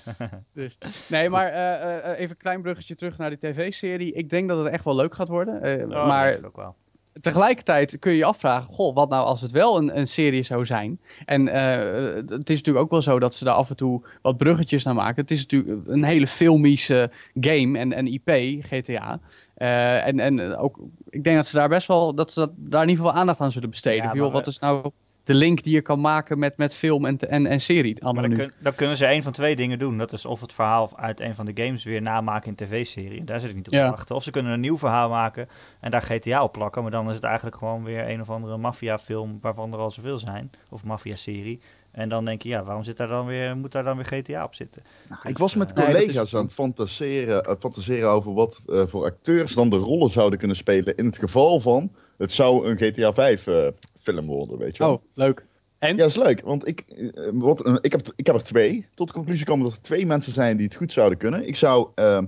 dus, 0.55 0.79
nee, 1.09 1.29
maar 1.29 1.53
uh, 1.53 2.11
uh, 2.13 2.19
even 2.19 2.31
een 2.31 2.43
klein 2.43 2.63
bruggetje 2.63 2.95
terug 2.95 3.19
naar 3.19 3.31
die 3.31 3.39
tv-serie. 3.39 4.13
Ik 4.13 4.31
denk 4.31 4.49
dat 4.49 4.59
het 4.59 4.67
echt 4.67 4.85
wel 4.85 4.97
leuk 4.97 5.15
gaat 5.15 5.29
worden. 5.29 5.87
oh, 5.93 6.07
maar 6.07 6.39
ook 6.45 6.57
wel 6.57 6.75
tegelijkertijd 7.21 7.99
kun 7.99 8.13
je 8.13 8.19
je 8.19 8.25
afvragen, 8.25 8.75
goh, 8.75 8.95
wat 8.95 9.09
nou 9.09 9.27
als 9.27 9.41
het 9.41 9.51
wel 9.51 9.79
een, 9.79 9.99
een 9.99 10.09
serie 10.09 10.43
zou 10.43 10.65
zijn? 10.65 11.01
En 11.25 11.47
uh, 11.47 12.15
het 12.15 12.51
is 12.51 12.57
natuurlijk 12.59 12.85
ook 12.85 12.91
wel 12.91 13.03
zo 13.03 13.19
dat 13.19 13.35
ze 13.35 13.45
daar 13.45 13.55
af 13.55 13.71
en 13.71 13.77
toe 13.77 14.03
wat 14.23 14.37
bruggetjes 14.37 14.85
naar 14.85 14.95
maken. 14.95 15.23
Het 15.23 15.31
is 15.31 15.47
natuurlijk 15.47 15.87
een 15.87 16.05
hele 16.05 16.27
filmische 16.27 17.11
game 17.41 17.79
en, 17.79 17.93
en 17.93 18.07
IP, 18.07 18.31
GTA. 18.61 19.21
Uh, 19.59 20.07
en, 20.07 20.21
en 20.21 20.57
ook, 20.57 20.79
ik 21.09 21.25
denk 21.25 21.37
dat 21.37 21.47
ze 21.47 21.57
daar 21.57 21.69
best 21.69 21.87
wel, 21.87 22.15
dat 22.15 22.33
ze 22.33 22.41
dat, 22.41 22.53
daar 22.57 22.83
in 22.83 22.89
ieder 22.89 23.05
geval 23.05 23.21
aandacht 23.21 23.41
aan 23.41 23.53
zullen 23.53 23.71
besteden. 23.71 24.05
Ja, 24.05 24.13
joh, 24.13 24.33
wat 24.33 24.47
is 24.47 24.59
nou 24.59 24.91
de 25.25 25.35
link 25.35 25.63
die 25.63 25.75
je 25.75 25.81
kan 25.81 26.01
maken 26.01 26.39
met, 26.39 26.57
met 26.57 26.75
film 26.75 27.05
en, 27.05 27.19
en, 27.19 27.47
en 27.47 27.61
serie. 27.61 28.03
Maar 28.03 28.15
dan, 28.15 28.29
nu. 28.29 28.37
kun, 28.37 28.51
dan, 28.59 28.75
kunnen 28.75 28.97
ze 28.97 29.07
een 29.07 29.23
van 29.23 29.33
twee 29.33 29.57
dingen 29.57 29.79
doen. 29.79 29.99
Dat 29.99 30.13
is 30.13 30.27
of 30.27 30.41
het 30.41 30.53
verhaal 30.53 30.99
uit 30.99 31.21
een 31.21 31.35
van 31.35 31.47
de 31.47 31.63
games 31.63 31.85
weer 31.85 32.03
namaken 32.03 32.49
in 32.49 32.55
tv-serie. 32.55 33.25
Daar 33.25 33.41
zit 33.41 33.51
ik 33.51 33.57
niet 33.57 33.67
op 33.67 33.73
te 33.73 33.79
Ja. 33.79 33.91
wachten. 33.91 34.17
Of 34.17 34.23
ze 34.23 34.31
kunnen 34.31 34.53
een 34.53 34.61
nieuw 34.61 34.79
verhaal 34.79 35.09
maken 35.09 35.49
en 35.81 35.91
daar 35.91 36.03
GTA 36.03 36.43
op 36.43 36.53
plakken. 36.53 36.83
Maar 36.83 36.91
dan 36.91 37.09
is 37.09 37.15
het 37.15 37.25
eigenlijk 37.25 37.57
gewoon 37.57 37.85
weer 37.85 38.09
een 38.09 38.21
of 38.21 38.31
andere 38.31 38.57
maffiafilm 38.57 39.39
waarvan 39.41 39.73
er 39.73 39.79
al 39.79 39.91
zoveel 39.91 40.19
zijn. 40.19 40.51
Of 40.69 40.85
maffia-serie. 40.85 41.61
En 41.95 42.09
dan 42.09 42.25
denk 42.25 42.43
je, 42.43 42.49
ja, 42.49 42.65
waarom 42.65 42.85
zit 42.85 42.97
daar 42.97 43.09
dan 43.09 43.27
weer, 43.27 43.57
moet 43.57 43.73
daar 43.73 43.85
dan 43.85 43.97
weer 43.97 44.05
GTA 44.07 44.45
op 44.45 44.55
zitten? 44.55 44.83
Nou, 45.09 45.21
ik 45.25 45.39
was 45.39 45.55
met 45.55 45.77
dat 45.77 45.85
collega's 45.85 46.27
is- 46.27 46.35
aan 46.35 46.45
het 46.45 46.53
fantaseren, 46.53 47.49
uh, 47.49 47.55
fantaseren 47.59 48.09
over 48.11 48.35
wat 48.35 48.61
eh, 48.69 48.87
voor 48.87 49.05
acteurs 49.05 49.55
dan 49.55 49.69
de 49.71 49.77
rollen 49.77 50.11
zouden 50.11 50.39
kunnen 50.39 50.57
spelen. 50.57 50.97
In 50.97 51.07
het 51.07 51.19
geval 51.19 51.61
van, 51.61 51.93
het 52.19 52.33
zou 52.33 52.67
een 52.69 52.77
GTA 52.77 53.13
5 53.13 53.47
eh, 53.47 53.67
film 54.01 54.27
worden, 54.27 54.59
weet 54.59 54.77
je 54.77 54.83
wel. 54.83 54.93
Oh, 54.93 55.03
leuk. 55.15 55.47
En? 55.79 55.91
Ja, 55.91 55.97
dat 55.97 56.09
is 56.11 56.17
leuk, 56.17 56.41
want 56.41 56.67
ik, 56.69 56.81
eh, 56.81 57.29
wat, 57.33 57.65
eh, 57.65 57.75
ik, 57.81 57.93
heb, 57.93 58.13
ik 58.17 58.27
heb 58.27 58.35
er 58.37 58.43
twee. 58.45 58.87
Tot 58.95 59.07
de 59.07 59.13
conclusie 59.13 59.45
komen 59.47 59.65
dat 59.65 59.73
er 59.75 59.83
twee 59.83 60.07
mensen 60.07 60.33
zijn 60.33 60.57
die 60.57 60.67
het 60.67 60.75
goed 60.77 60.93
zouden 60.93 61.19
kunnen. 61.19 61.47
Ik 61.47 61.57
zou, 61.57 61.89
eh, 61.95 62.17
eh, 62.17 62.17
eh, 62.17 62.25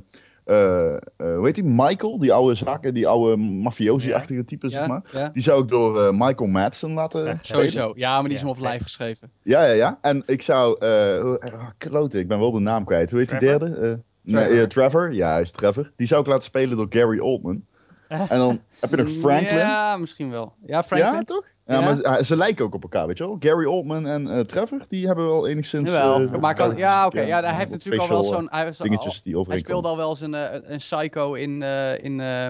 hoe 0.47 1.41
heet 1.43 1.55
die, 1.55 1.65
Michael, 1.65 2.19
die 2.19 2.33
oude 2.33 2.55
zaken, 2.55 2.95
die 2.95 3.09
oude 3.09 3.37
mafiosi-achtige 3.37 4.45
type, 4.45 4.69
zeg 4.69 4.87
maar. 4.87 5.03
ja, 5.13 5.29
Die 5.29 5.43
zou 5.43 5.63
ik 5.63 5.69
door 5.69 6.03
eh, 6.07 6.11
Michael 6.13 6.51
Madsen 6.51 6.93
laten 6.93 7.39
sowieso. 7.43 7.93
Ja, 7.97 8.15
maar 8.21 8.29
die 8.29 8.33
is 8.39 8.41
Ja, 8.41 8.47
hem 8.47 8.57
op 8.57 8.63
live 8.71 8.83
geschreven. 8.83 9.31
Ja, 9.43 9.65
ja, 9.65 9.73
ja. 9.73 9.99
En 10.03 10.23
ik 10.27 10.43
zou, 10.43 10.79
eh 10.79 11.35
klote, 11.79 12.19
ik 12.19 12.29
ben 12.29 12.39
wel 12.41 12.53
de 12.53 12.61
naam 12.61 12.85
kwijt. 12.85 13.11
Hoe 13.11 13.19
heet 13.21 13.29
die 13.29 13.39
Trevor? 13.39 13.59
derde? 13.59 13.87
Eh, 13.89 13.95
nee, 14.35 14.61
eh, 14.61 14.67
Trevor, 14.67 15.13
ja, 15.13 15.31
hij 15.33 15.41
is 15.41 15.51
Trevor. 15.51 15.91
Die 15.97 16.07
zou 16.07 16.21
ik 16.21 16.27
laten 16.27 16.45
spelen 16.45 16.77
door 16.77 16.87
Gary 16.91 17.19
Oldman. 17.19 17.65
En 18.09 18.39
dan 18.39 18.61
heb 18.81 18.91
je 18.91 18.97
nog 18.97 19.11
Franklin. 19.25 19.57
Ja, 19.59 19.97
misschien 19.97 20.31
wel. 20.31 20.53
Ja, 20.67 20.83
Franklin. 20.83 21.13
Ja, 21.13 21.23
toch? 21.23 21.45
Ja, 21.67 21.81
Ja. 21.81 21.85
maar 21.85 22.01
eh, 22.01 22.25
ze 22.25 22.37
lijken 22.37 22.65
ook 22.65 22.75
op 22.75 22.83
elkaar, 22.83 23.07
weet 23.07 23.19
je 23.19 23.25
wel. 23.25 23.37
Gary 23.41 23.65
Oldman 23.65 24.07
en 24.07 24.29
eh, 24.31 24.41
Trevor, 24.41 24.81
die 24.89 25.07
hebben 25.07 25.27
wel 25.27 25.47
enigszins... 25.49 25.89
Jawel. 25.91 26.21
eh, 26.33 26.41
maar 26.41 26.55
kan, 26.55 26.77
ja, 26.77 27.07
oké. 27.07 27.21
ja, 27.21 27.27
ja, 27.27 27.41
hij 27.41 27.55
heeft 27.55 27.71
natuurlijk 27.71 28.03
al 28.03 28.09
wel 28.09 28.25
zo'n... 28.25 28.49
Hij, 28.51 28.65
was 28.65 28.81
al- 28.81 28.87
dingetjes 28.87 29.23
die 29.23 29.45
hij 29.49 29.59
speelde 29.59 29.89
al 29.89 29.97
wel 29.97 30.11
eens 30.11 30.21
een, 30.21 30.35
eh, 30.35 30.61
een 30.71 30.79
psycho 30.79 31.35
in, 31.35 31.63
eh, 31.63 32.05
in, 32.05 32.21
eh, 32.21 32.47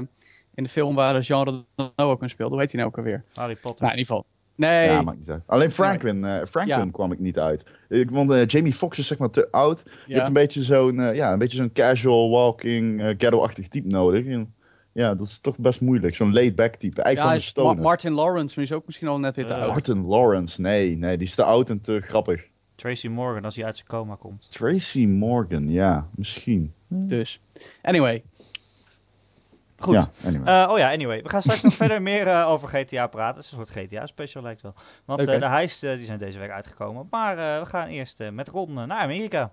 in 0.55 0.63
de 0.63 0.69
film 0.69 0.95
waar 0.95 1.21
Jean 1.21 1.45
Reno 1.77 1.93
ook 1.97 2.23
in 2.23 2.29
speelde. 2.31 2.53
Hoe 2.53 2.61
heet 2.63 2.73
hij 2.73 2.81
nou 2.81 2.93
ook 2.93 2.99
alweer? 2.99 3.25
Harry 3.35 3.57
Potter. 3.57 3.83
Nou, 3.85 3.93
in 3.93 3.99
ieder 3.99 4.15
geval. 4.15 4.27
Nee. 4.57 4.89
Ja, 4.89 5.03
maakt 5.03 5.19
niet 5.19 5.31
uit. 5.31 5.43
Alleen 5.47 5.71
Franklin, 5.71 6.25
eh, 6.25 6.35
Franklin 6.51 6.79
Ja. 6.85 6.91
kwam 6.93 7.13
ik 7.13 7.19
niet 7.19 7.39
uit. 7.39 7.65
Ik, 7.89 8.11
want 8.11 8.31
eh, 8.31 8.47
Jamie 8.47 8.73
Foxx 8.73 8.99
is 8.99 9.07
zeg 9.07 9.19
maar 9.19 9.31
te 9.31 9.49
oud. 9.51 9.83
Je 9.85 9.91
ja. 10.07 10.15
hebt 10.15 10.27
een 10.27 10.33
beetje 10.33 10.63
zo'n 10.63 11.01
eh, 11.01 11.15
ja, 11.15 11.33
een 11.33 11.39
beetje 11.39 11.57
zo'n 11.57 11.73
casual 11.73 12.31
walking, 12.31 13.01
eh 13.03 13.15
ghetto-achtig 13.19 13.69
type 13.69 13.89
nodig. 13.89 14.27
En, 14.27 14.55
ja, 14.97 15.15
dat 15.15 15.27
is 15.27 15.39
toch 15.39 15.59
best 15.59 15.81
moeilijk. 15.81 16.15
Zo'n 16.15 16.33
laid-back 16.33 16.75
type. 16.75 16.97
ja, 16.97 17.03
Eigenlijk 17.03 17.37
de 17.37 17.43
Ma- 17.43 17.51
stoner. 17.51 17.83
Martin 17.83 18.13
Lawrence, 18.13 18.47
maar 18.47 18.65
die 18.65 18.65
is 18.65 18.73
ook 18.73 18.87
misschien 18.87 19.09
al 19.09 19.19
net 19.19 19.37
weer 19.37 19.47
te 19.47 19.55
oud. 19.55 19.69
Martin 19.69 20.07
Lawrence, 20.07 20.61
nee, 20.61 20.97
nee, 20.97 21.17
die 21.17 21.27
is 21.27 21.35
te 21.35 21.45
oud 21.45 21.71
en 21.71 21.81
te 21.81 22.01
grappig. 22.01 22.45
Tracy 22.75 23.09
Morgan 23.09 23.45
als 23.45 23.57
hij 23.57 23.65
uit 23.65 23.77
zijn 23.77 23.89
coma 23.89 24.15
komt. 24.15 24.51
Tracy 24.51 25.07
Morgan, 25.07 25.69
ja, 25.71 26.07
misschien. 26.15 26.73
Dus, 26.89 27.41
anyway. 27.83 28.23
Goed. 29.79 29.95
Ja, 29.95 30.11
anyway. 30.25 30.63
Eh, 30.65 30.71
oh 30.73 30.79
ja, 30.79 30.91
anyway. 30.93 31.23
We 31.23 31.29
gaan 31.29 31.43
straks 31.43 31.63
nog 31.63 31.75
verder 31.85 32.03
meer 32.03 32.27
eh, 32.27 32.49
over 32.49 32.69
GTA 32.69 33.07
praten. 33.07 33.37
Het 33.37 33.45
is 33.45 33.53
een 33.53 33.67
soort 33.67 33.71
GTA-special 33.87 34.43
lijkt 34.43 34.61
wel. 34.63 34.75
Want 35.05 35.21
eh, 35.21 35.39
de 35.41 35.47
heist 35.47 35.83
eh, 35.85 35.97
die 35.97 36.05
zijn 36.05 36.19
deze 36.19 36.39
week 36.39 36.51
uitgekomen. 36.51 37.07
Maar 37.11 37.39
eh, 37.39 37.61
we 37.63 37.67
gaan 37.67 37.89
eerst 37.89 38.19
met 38.33 38.49
Ron 38.49 38.79
eh, 38.79 38.85
naar 38.87 39.01
Amerika. 39.03 39.53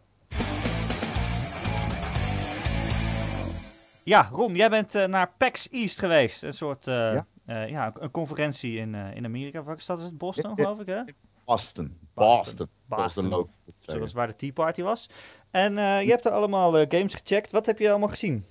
Ja, 4.04 4.30
Ron, 4.32 4.56
jij 4.56 4.70
bent 4.70 4.96
eh, 4.96 5.06
naar 5.06 5.32
PAX 5.38 5.70
East 5.70 6.00
geweest. 6.00 6.44
Een 6.44 6.54
soort, 6.54 6.88
eh, 6.88 6.94
Ja. 6.94 7.26
eh, 7.46 7.70
ja, 7.70 7.94
een 8.00 8.12
conferentie 8.12 8.78
in, 8.78 8.96
in 8.96 9.26
Amerika. 9.26 9.64
Welke 9.64 9.82
stad 9.82 9.98
is 9.98 10.04
het? 10.04 10.18
Boston, 10.18 10.56
geloof 10.56 10.80
ik, 10.80 10.86
hè? 10.86 11.02
Boston. 11.46 11.98
Boston. 12.14 12.68
Boston. 12.88 13.30
Boston. 13.30 13.50
Zoals 13.80 14.14
waar 14.14 14.28
de 14.28 14.36
Tea 14.36 14.52
Party 14.52 14.82
was. 14.82 15.10
En 15.52 15.74
je 15.76 16.10
hebt 16.10 16.26
er 16.26 16.32
allemaal 16.32 16.72
games 16.72 17.14
gecheckt. 17.14 17.52
Wat 17.52 17.66
heb 17.66 17.80
je 17.80 17.90
allemaal 17.90 18.10
gezien? 18.10 18.46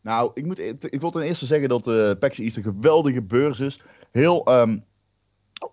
Nou, 0.00 0.30
ik, 0.34 0.44
moet, 0.44 0.58
ik 0.92 1.00
wil 1.00 1.10
ten 1.10 1.22
eerste 1.22 1.46
zeggen 1.46 1.68
dat 1.68 1.84
de 1.84 2.16
PAX 2.20 2.38
East 2.38 2.56
een 2.56 2.62
geweldige 2.62 3.22
beurs 3.22 3.60
is. 3.60 3.80
Heel 4.10 4.44
ehm, 4.44 4.78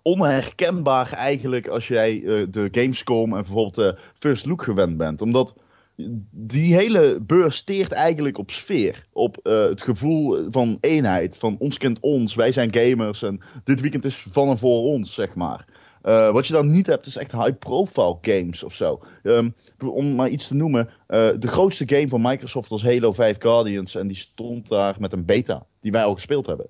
onherkenbaar 0.01 1.13
eigenlijk 1.13 1.67
als 1.67 1.87
jij 1.87 2.19
de 2.49 2.69
Gamescom 2.71 3.33
en 3.33 3.43
bijvoorbeeld 3.43 3.75
de 3.75 3.97
First 4.19 4.45
Look 4.45 4.61
gewend 4.63 4.97
bent. 4.97 5.21
Omdat 5.21 5.55
die 6.31 6.75
hele 6.75 7.19
beurs 7.25 7.55
steert 7.55 7.91
eigenlijk 7.91 8.37
op 8.37 8.51
sfeer. 8.51 9.05
Op 9.13 9.37
eh, 9.43 9.63
het 9.63 9.81
gevoel 9.81 10.51
van 10.51 10.77
eenheid. 10.81 11.37
Van 11.37 11.55
ons 11.59 11.77
kent 11.77 11.99
ons, 11.99 12.35
wij 12.35 12.51
zijn 12.51 12.73
gamers 12.73 13.23
en 13.23 13.41
dit 13.63 13.81
weekend 13.81 14.05
is 14.05 14.25
van 14.31 14.49
en 14.49 14.57
voor 14.57 14.83
ons, 14.83 15.13
zeg 15.13 15.35
maar. 15.35 15.65
Eh, 16.01 16.31
wat 16.31 16.47
je 16.47 16.53
dan 16.53 16.71
niet 16.71 16.85
hebt, 16.85 17.05
is 17.05 17.17
echt 17.17 17.31
high-profile 17.31 18.17
games 18.21 18.63
of 18.63 18.73
zo. 18.73 18.99
Ehm, 19.23 19.49
om 19.79 20.15
maar 20.15 20.29
iets 20.29 20.47
te 20.47 20.55
noemen, 20.55 20.89
eh, 21.07 21.29
de 21.39 21.47
grootste 21.47 21.87
game 21.87 22.07
van 22.07 22.21
Microsoft 22.21 22.69
was 22.69 22.83
Halo 22.83 23.11
5 23.11 23.35
Guardians. 23.39 23.95
En 23.95 24.07
die 24.07 24.17
stond 24.17 24.69
daar 24.69 24.95
met 24.99 25.13
een 25.13 25.25
beta, 25.25 25.65
die 25.79 25.91
wij 25.91 26.03
al 26.03 26.13
gespeeld 26.13 26.45
hebben. 26.45 26.69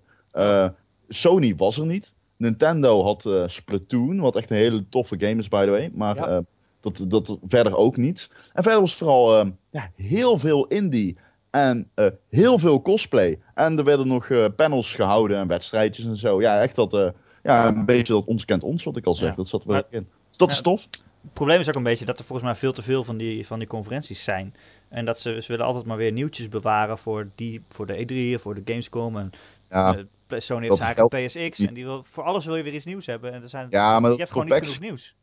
Sony 1.07 1.55
was 1.55 1.77
er 1.77 1.85
niet. 1.85 2.13
Nintendo 2.37 3.03
had 3.03 3.51
Splatoon, 3.51 4.19
wat 4.19 4.35
echt 4.35 4.51
een 4.51 4.57
hele 4.57 4.89
toffe 4.89 5.15
game 5.19 5.35
is, 5.35 5.47
by 5.47 5.65
the 5.65 5.69
way. 5.69 5.89
Maar 5.93 6.15
Ja. 6.15 6.43
Eh, 6.81 6.91
dat, 7.09 7.09
dat 7.09 7.37
verder 7.47 7.75
ook 7.75 7.97
niet. 7.97 8.29
En 8.53 8.63
verder 8.63 8.79
was 8.79 8.89
het 8.89 8.99
vooral 8.99 9.39
eh, 9.39 9.47
ja, 9.69 9.91
heel 9.95 10.37
veel 10.37 10.67
indie. 10.67 11.17
En 11.49 11.89
uh, 11.95 12.07
heel 12.29 12.59
veel 12.59 12.81
cosplay. 12.81 13.39
En 13.53 13.77
er 13.77 13.83
werden 13.83 14.07
nog 14.07 14.29
uh, 14.29 14.45
panels 14.55 14.93
gehouden 14.93 15.37
en 15.37 15.47
wedstrijdjes 15.47 16.05
en 16.05 16.17
zo. 16.17 16.41
Ja, 16.41 16.61
echt 16.61 16.75
dat. 16.75 16.93
Uh, 16.93 17.09
ja, 17.43 17.67
een 17.67 17.85
beetje 17.85 18.13
dat 18.13 18.25
ons 18.25 18.45
kent 18.45 18.63
ons, 18.63 18.83
wat 18.83 18.97
ik 18.97 19.05
al 19.05 19.13
zeg. 19.13 19.29
Ja. 19.29 19.35
Dat 19.35 19.47
zat 19.47 19.63
er 19.63 19.67
wel 19.67 19.83
in. 19.89 20.07
Is 20.31 20.37
dat 20.37 20.49
ja, 20.49 20.55
stof? 20.55 20.87
Het 21.21 21.33
probleem 21.33 21.59
is 21.59 21.69
ook 21.69 21.75
een 21.75 21.83
beetje 21.83 22.05
dat 22.05 22.19
er 22.19 22.25
volgens 22.25 22.47
mij 22.47 22.57
veel 22.57 22.73
te 22.73 22.81
veel 22.81 23.03
van 23.03 23.17
die, 23.17 23.47
van 23.47 23.59
die 23.59 23.67
conferenties 23.67 24.23
zijn. 24.23 24.55
En 24.89 25.05
dat 25.05 25.19
ze, 25.19 25.41
ze 25.41 25.51
willen 25.51 25.65
altijd 25.65 25.85
maar 25.85 25.97
weer 25.97 26.11
nieuwtjes 26.11 26.47
bewaren 26.47 26.97
voor, 26.97 27.29
die, 27.35 27.63
voor 27.69 27.85
de 27.85 27.93
E3 28.37 28.41
voor 28.41 28.55
de 28.55 28.61
Gamescom. 28.65 29.17
En 29.17 29.31
ja, 29.69 29.95
Sony 30.27 30.65
heeft 30.65 30.77
zijn 30.77 30.95
eigen 30.95 31.25
PSX. 31.25 31.59
En 31.59 31.73
die 31.73 31.85
wil, 31.85 32.03
voor 32.03 32.23
alles 32.23 32.45
wil 32.45 32.55
je 32.55 32.63
weer 32.63 32.73
iets 32.73 32.85
nieuws 32.85 33.05
hebben. 33.05 33.33
En 33.33 33.43
er 33.43 33.49
zijn, 33.49 33.67
ja, 33.69 33.99
maar 33.99 34.11
je 34.11 34.17
hebt 34.17 34.31
gewoon 34.31 34.45
niet 34.45 34.55
genoeg 34.55 34.79
nieuws. 34.79 35.15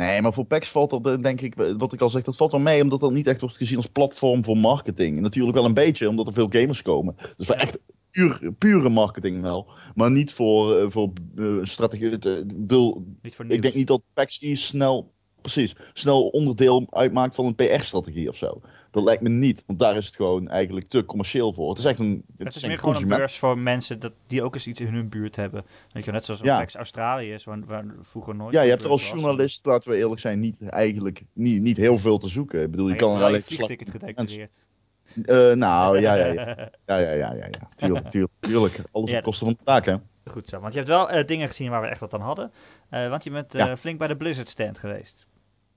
Nee, 0.00 0.22
maar 0.22 0.32
voor 0.32 0.44
PAX 0.44 0.68
valt 0.68 0.90
dat, 0.90 1.22
denk 1.22 1.40
ik, 1.40 1.54
wat 1.54 1.92
ik 1.92 2.00
al 2.00 2.08
zeg, 2.08 2.22
dat 2.22 2.36
valt 2.36 2.50
wel 2.50 2.60
mee, 2.60 2.82
omdat 2.82 3.00
dat 3.00 3.10
niet 3.10 3.26
echt 3.26 3.40
wordt 3.40 3.56
gezien 3.56 3.76
als 3.76 3.86
platform 3.86 4.44
voor 4.44 4.56
marketing. 4.56 5.20
Natuurlijk 5.20 5.56
wel 5.56 5.64
een 5.64 5.74
beetje, 5.74 6.08
omdat 6.08 6.26
er 6.26 6.32
veel 6.32 6.48
gamers 6.48 6.82
komen. 6.82 7.16
Dus 7.36 7.46
voor 7.46 7.54
echt 7.54 7.78
puur, 8.10 8.52
pure 8.58 8.88
marketing 8.88 9.42
wel. 9.42 9.70
Maar 9.94 10.10
niet 10.10 10.32
voor, 10.32 10.80
uh, 10.80 10.90
voor 10.90 11.12
uh, 11.34 11.64
strategie. 11.64 12.26
Uh, 12.26 12.44
wil, 12.66 13.04
niet 13.22 13.34
voor 13.34 13.50
ik 13.50 13.62
denk 13.62 13.74
niet 13.74 13.86
dat 13.86 14.02
PAX 14.12 14.38
snel, 14.52 15.12
precies, 15.40 15.76
snel 15.92 16.28
onderdeel 16.28 16.86
uitmaakt 16.90 17.34
van 17.34 17.44
een 17.44 17.54
PR-strategie 17.54 18.28
of 18.28 18.36
zo. 18.36 18.54
Dat 18.90 19.02
lijkt 19.02 19.22
me 19.22 19.28
niet, 19.28 19.62
want 19.66 19.78
daar 19.78 19.96
is 19.96 20.06
het 20.06 20.16
gewoon 20.16 20.48
eigenlijk 20.48 20.88
te 20.88 21.04
commercieel 21.04 21.52
voor. 21.52 21.68
Het 21.68 21.78
is 21.78 21.84
echt 21.84 21.98
een. 21.98 22.24
Het, 22.36 22.46
het 22.46 22.56
is 22.56 22.64
meer 22.64 22.78
gewoon 22.78 22.96
een 22.96 23.08
beurs 23.08 23.38
voor 23.38 23.58
mensen 23.58 24.00
dat, 24.00 24.12
die 24.26 24.42
ook 24.42 24.54
eens 24.54 24.66
iets 24.66 24.80
in 24.80 24.94
hun 24.94 25.08
buurt 25.08 25.36
hebben. 25.36 25.64
Weet 25.92 26.04
je, 26.04 26.12
net 26.12 26.24
zoals 26.24 26.40
ja. 26.40 26.66
Australië 26.72 27.32
is, 27.32 27.44
waar, 27.44 27.64
waar, 27.66 27.84
vroeger 28.00 28.34
nooit. 28.34 28.52
Ja, 28.52 28.62
je 28.62 28.70
hebt 28.70 28.84
er 28.84 28.90
als 28.90 29.08
journalist, 29.08 29.66
laten 29.66 29.90
we 29.90 29.96
eerlijk 29.96 30.20
zijn, 30.20 30.40
niet, 30.40 30.68
eigenlijk 30.68 31.22
niet, 31.32 31.62
niet 31.62 31.76
heel 31.76 31.98
veel 31.98 32.18
te 32.18 32.28
zoeken. 32.28 32.62
Ik 32.62 32.70
bedoel, 32.70 32.88
je, 32.88 32.96
kan 32.96 33.16
er 33.16 33.22
alleen. 33.22 33.34
een 33.34 33.42
vliegticket 33.42 33.90
gedeclareerd. 33.90 34.66
Uh, 35.14 35.52
nou, 35.52 36.00
ja, 36.00 36.14
ja, 36.14 36.26
ja. 36.26 36.56
Ja, 36.86 36.96
ja, 36.96 37.10
ja, 37.10 37.34
ja, 37.34 37.46
ja. 37.50 37.68
Tuurlijk, 37.76 38.10
tuurlijk. 38.10 38.32
tuurlijk. 38.40 38.80
Alles 38.92 39.12
op 39.12 39.22
kosten 39.22 39.46
van 39.46 39.56
de 39.58 39.64
taak, 39.64 39.84
hè. 39.84 39.96
Goed 40.24 40.48
zo, 40.48 40.60
want 40.60 40.72
je 40.72 40.78
hebt 40.78 40.90
wel 40.90 41.14
uh, 41.14 41.26
dingen 41.26 41.48
gezien 41.48 41.70
waar 41.70 41.80
we 41.80 41.86
echt 41.86 42.00
wat 42.00 42.14
aan 42.14 42.20
hadden. 42.20 42.52
Uh, 42.90 43.08
want 43.08 43.24
je 43.24 43.30
bent 43.30 43.52
ja. 43.52 43.76
flink 43.76 43.98
bij 43.98 44.08
de 44.08 44.16
Blizzard 44.16 44.48
stand 44.48 44.78
geweest. 44.78 45.26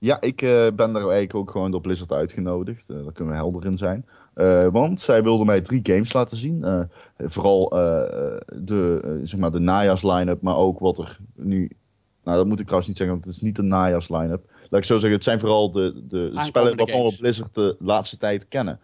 Ja, 0.04 0.20
ik 0.20 0.42
uh, 0.42 0.50
ben 0.50 0.92
daar 0.92 0.94
eigenlijk 0.94 1.34
ook 1.34 1.50
gewoon 1.50 1.70
door 1.70 1.80
Blizzard 1.80 2.12
uitgenodigd. 2.12 2.84
Uh, 2.88 3.02
daar 3.02 3.12
kunnen 3.12 3.34
we 3.34 3.40
helder 3.40 3.64
in 3.64 3.78
zijn. 3.78 4.06
Uh, 4.36 4.66
want 4.66 5.00
zij 5.00 5.22
wilden 5.22 5.46
mij 5.46 5.60
drie 5.60 5.80
games 5.82 6.12
laten 6.12 6.36
zien. 6.36 6.88
vooral 7.18 7.68
de, 7.68 9.20
zeg 9.24 9.40
maar 9.40 9.50
de 9.50 9.58
najaars 9.58 10.02
line-up, 10.02 10.42
maar 10.42 10.56
ook 10.56 10.78
wat 10.78 10.98
er 10.98 11.18
nu... 11.34 11.70
Nou, 12.24 12.36
dat 12.36 12.46
moet 12.46 12.58
ik 12.58 12.64
trouwens 12.64 12.88
niet 12.88 12.96
zeggen, 12.96 13.16
want 13.16 13.26
het 13.26 13.36
is 13.36 13.42
niet 13.42 13.56
de 13.56 13.62
najaars 13.62 14.08
line-up. 14.08 14.44
Laat 14.70 14.80
ik 14.80 14.86
zo 14.86 14.94
zeggen, 14.94 15.12
het 15.12 15.24
zijn 15.24 15.40
vooral 15.40 15.72
de, 15.72 16.02
de 16.08 16.32
spellen 16.34 16.76
waarvan 16.76 17.04
we 17.04 17.16
Blizzard 17.18 17.54
de 17.54 17.74
laatste 17.78 18.16
tijd 18.16 18.48
kennen. 18.48 18.80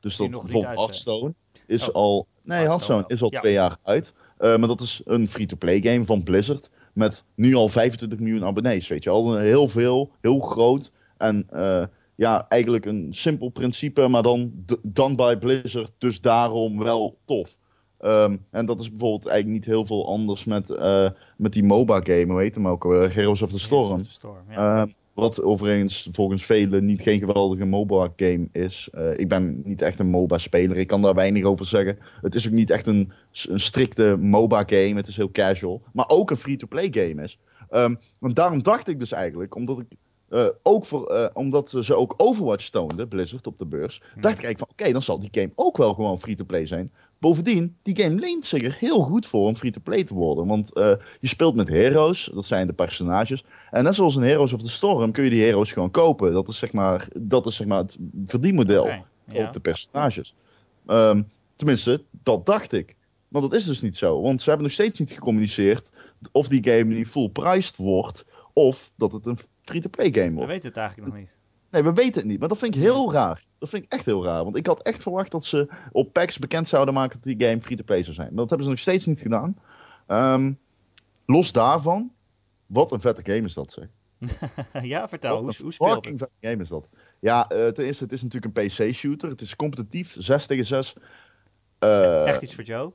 dus 0.00 0.16
dat 0.16 0.30
bijvoorbeeld 0.30 0.64
Hearthstone 0.64 1.34
is 1.66 1.88
oh. 1.88 1.94
al... 1.94 2.26
Nee, 2.42 2.66
Hearthstone 2.66 3.04
is 3.06 3.22
al 3.22 3.32
ja. 3.32 3.40
twee 3.40 3.52
jaar 3.52 3.76
uit. 3.82 4.12
maar 4.38 4.66
dat 4.66 4.80
is 4.80 5.00
een 5.04 5.28
free-to-play 5.28 5.80
game 5.80 6.04
van 6.04 6.22
Blizzard 6.22 6.70
met 6.92 7.24
nu 7.34 7.54
al 7.54 7.68
25 7.68 8.18
miljoen 8.18 8.44
abonnees. 8.44 8.88
Weet 8.88 9.04
je 9.04 9.10
al, 9.10 9.36
heel 9.36 9.68
veel, 9.68 10.12
heel 10.20 10.40
groot. 10.40 10.92
En 11.16 11.46
uh, 11.52 11.84
ja, 12.14 12.46
eigenlijk 12.48 12.86
een 12.86 13.08
simpel 13.10 13.48
principe, 13.48 14.08
maar 14.08 14.22
dan 14.22 14.52
dan 14.82 15.16
bij 15.16 15.38
Blizzard, 15.38 15.92
dus 15.98 16.20
daarom 16.20 16.78
wel 16.78 17.18
tof. 17.24 17.56
Um, 18.00 18.44
en 18.50 18.66
dat 18.66 18.80
is 18.80 18.90
bijvoorbeeld 18.90 19.26
eigenlijk 19.26 19.58
niet 19.58 19.74
heel 19.74 19.86
veel 19.86 20.08
anders 20.08 20.44
met, 20.44 20.70
uh, 20.70 21.10
met 21.36 21.52
die 21.52 21.64
MOBA-game, 21.64 22.26
hoe 22.26 22.40
heet 22.40 22.54
hem 22.54 22.68
ook? 22.68 22.84
Heroes 22.84 23.42
of 23.42 23.50
the 23.50 23.58
Storm. 23.58 23.86
Heroes 23.86 24.00
of 24.00 24.06
the 24.06 24.12
Storm 24.12 24.44
ja. 24.50 24.82
uh, 24.82 24.88
wat 25.14 25.42
overigens 25.42 26.08
volgens 26.12 26.44
velen 26.44 26.84
niet 26.84 27.02
geen 27.02 27.18
geweldige 27.18 27.64
MOBA-game 27.64 28.48
is. 28.52 28.88
Uh, 28.94 29.18
ik 29.18 29.28
ben 29.28 29.60
niet 29.64 29.82
echt 29.82 29.98
een 29.98 30.10
MOBA-speler, 30.10 30.76
ik 30.76 30.86
kan 30.86 31.02
daar 31.02 31.14
weinig 31.14 31.44
over 31.44 31.66
zeggen. 31.66 31.98
Het 32.20 32.34
is 32.34 32.46
ook 32.46 32.52
niet 32.52 32.70
echt 32.70 32.86
een, 32.86 33.12
een 33.48 33.60
strikte 33.60 34.16
MOBA-game, 34.18 34.94
het 34.94 35.06
is 35.06 35.16
heel 35.16 35.30
casual. 35.30 35.82
Maar 35.92 36.08
ook 36.08 36.30
een 36.30 36.36
free-to-play 36.36 36.88
game 36.90 37.22
is. 37.22 37.38
Um, 37.70 37.98
en 38.20 38.34
daarom 38.34 38.62
dacht 38.62 38.88
ik 38.88 38.98
dus 38.98 39.12
eigenlijk, 39.12 39.54
omdat 39.54 39.78
ik 39.78 39.86
uh, 40.32 40.46
ook 40.62 40.86
voor, 40.86 41.12
uh, 41.12 41.26
omdat 41.32 41.74
ze 41.80 41.94
ook 41.94 42.14
Overwatch 42.16 42.68
toonden, 42.68 43.08
Blizzard 43.08 43.46
op 43.46 43.58
de 43.58 43.66
beurs, 43.66 44.00
hmm. 44.12 44.22
dacht 44.22 44.38
ik 44.38 44.44
eigenlijk 44.44 44.58
van 44.58 44.68
oké, 44.70 44.92
dan 44.92 45.02
zal 45.02 45.18
die 45.18 45.28
game 45.32 45.50
ook 45.54 45.76
wel 45.76 45.94
gewoon 45.94 46.20
free-to-play 46.20 46.66
zijn. 46.66 46.90
Bovendien, 47.18 47.76
die 47.82 48.02
game 48.02 48.20
leent 48.20 48.44
zich 48.44 48.62
er 48.62 48.76
heel 48.78 48.98
goed 48.98 49.26
voor 49.26 49.46
om 49.46 49.56
free-to-play 49.56 50.04
te 50.04 50.14
worden. 50.14 50.46
Want 50.46 50.76
uh, 50.76 50.92
je 51.20 51.28
speelt 51.28 51.54
met 51.54 51.68
heroes, 51.68 52.30
dat 52.34 52.44
zijn 52.44 52.66
de 52.66 52.72
personages. 52.72 53.44
En 53.70 53.84
net 53.84 53.94
zoals 53.94 54.16
in 54.16 54.22
Heroes 54.22 54.52
of 54.52 54.62
the 54.62 54.70
Storm 54.70 55.12
kun 55.12 55.24
je 55.24 55.30
die 55.30 55.42
heroes 55.42 55.72
gewoon 55.72 55.90
kopen. 55.90 56.32
Dat 56.32 56.48
is 56.48 56.58
zeg 56.58 56.72
maar, 56.72 57.08
dat 57.14 57.46
is 57.46 57.56
zeg 57.56 57.66
maar 57.66 57.78
het 57.78 57.96
verdienmodel 58.26 58.82
okay, 58.82 59.44
op 59.46 59.52
de 59.52 59.60
personages. 59.60 60.34
Um, 60.86 61.28
tenminste, 61.56 62.02
dat 62.22 62.46
dacht 62.46 62.72
ik. 62.72 62.96
Maar 63.28 63.42
dat 63.42 63.52
is 63.52 63.64
dus 63.64 63.80
niet 63.80 63.96
zo. 63.96 64.22
Want 64.22 64.42
ze 64.42 64.48
hebben 64.48 64.66
nog 64.66 64.76
steeds 64.76 64.98
niet 64.98 65.10
gecommuniceerd 65.10 65.90
of 66.32 66.48
die 66.48 66.64
game 66.64 66.94
niet 66.94 67.08
full 67.08 67.28
priced 67.28 67.76
wordt. 67.76 68.24
Of 68.52 68.90
dat 68.96 69.12
het 69.12 69.26
een 69.26 69.38
free-to-play 69.62 70.12
game 70.12 70.30
wordt. 70.30 70.40
We 70.40 70.52
weten 70.52 70.68
het 70.68 70.76
eigenlijk 70.76 71.08
nog 71.08 71.18
niet. 71.18 71.36
Nee, 71.70 71.82
we 71.82 71.92
weten 71.92 72.20
het 72.20 72.24
niet. 72.24 72.38
Maar 72.38 72.48
dat 72.48 72.58
vind 72.58 72.74
ik 72.74 72.80
heel 72.80 73.12
raar. 73.12 73.44
Dat 73.58 73.68
vind 73.68 73.84
ik 73.84 73.92
echt 73.92 74.04
heel 74.04 74.24
raar. 74.24 74.44
Want 74.44 74.56
ik 74.56 74.66
had 74.66 74.82
echt 74.82 75.02
verwacht 75.02 75.30
dat 75.30 75.44
ze 75.44 75.68
op 75.92 76.12
PAX 76.12 76.38
bekend 76.38 76.68
zouden 76.68 76.94
maken 76.94 77.20
dat 77.22 77.38
die 77.38 77.48
game 77.48 77.60
free-to-play 77.60 78.02
zou 78.02 78.14
zijn. 78.14 78.28
Maar 78.28 78.36
dat 78.36 78.48
hebben 78.48 78.66
ze 78.66 78.72
nog 78.72 78.80
steeds 78.80 79.06
niet 79.06 79.20
gedaan. 79.20 79.56
Um, 80.08 80.58
los 81.26 81.52
daarvan, 81.52 82.12
wat 82.66 82.92
een 82.92 83.00
vette 83.00 83.32
game 83.32 83.46
is 83.46 83.54
dat 83.54 83.72
zeg. 83.72 83.86
ja, 84.82 85.08
vertel. 85.08 85.42
Hoe, 85.42 85.54
hoe 85.62 85.72
speelt 85.72 86.04
het? 86.04 86.18
vette 86.18 86.34
game 86.40 86.62
is 86.62 86.68
dat? 86.68 86.88
Ja, 87.18 87.52
uh, 87.52 87.66
ten 87.66 87.84
eerste, 87.84 88.04
het 88.04 88.12
is 88.12 88.22
natuurlijk 88.22 88.58
een 88.58 88.66
PC-shooter. 88.66 89.28
Het 89.28 89.40
is 89.40 89.56
competitief, 89.56 90.14
6 90.18 90.46
tegen 90.46 90.64
6. 90.64 90.94
Uh, 91.80 92.26
echt 92.26 92.42
iets 92.42 92.54
voor 92.54 92.64
Joe? 92.64 92.92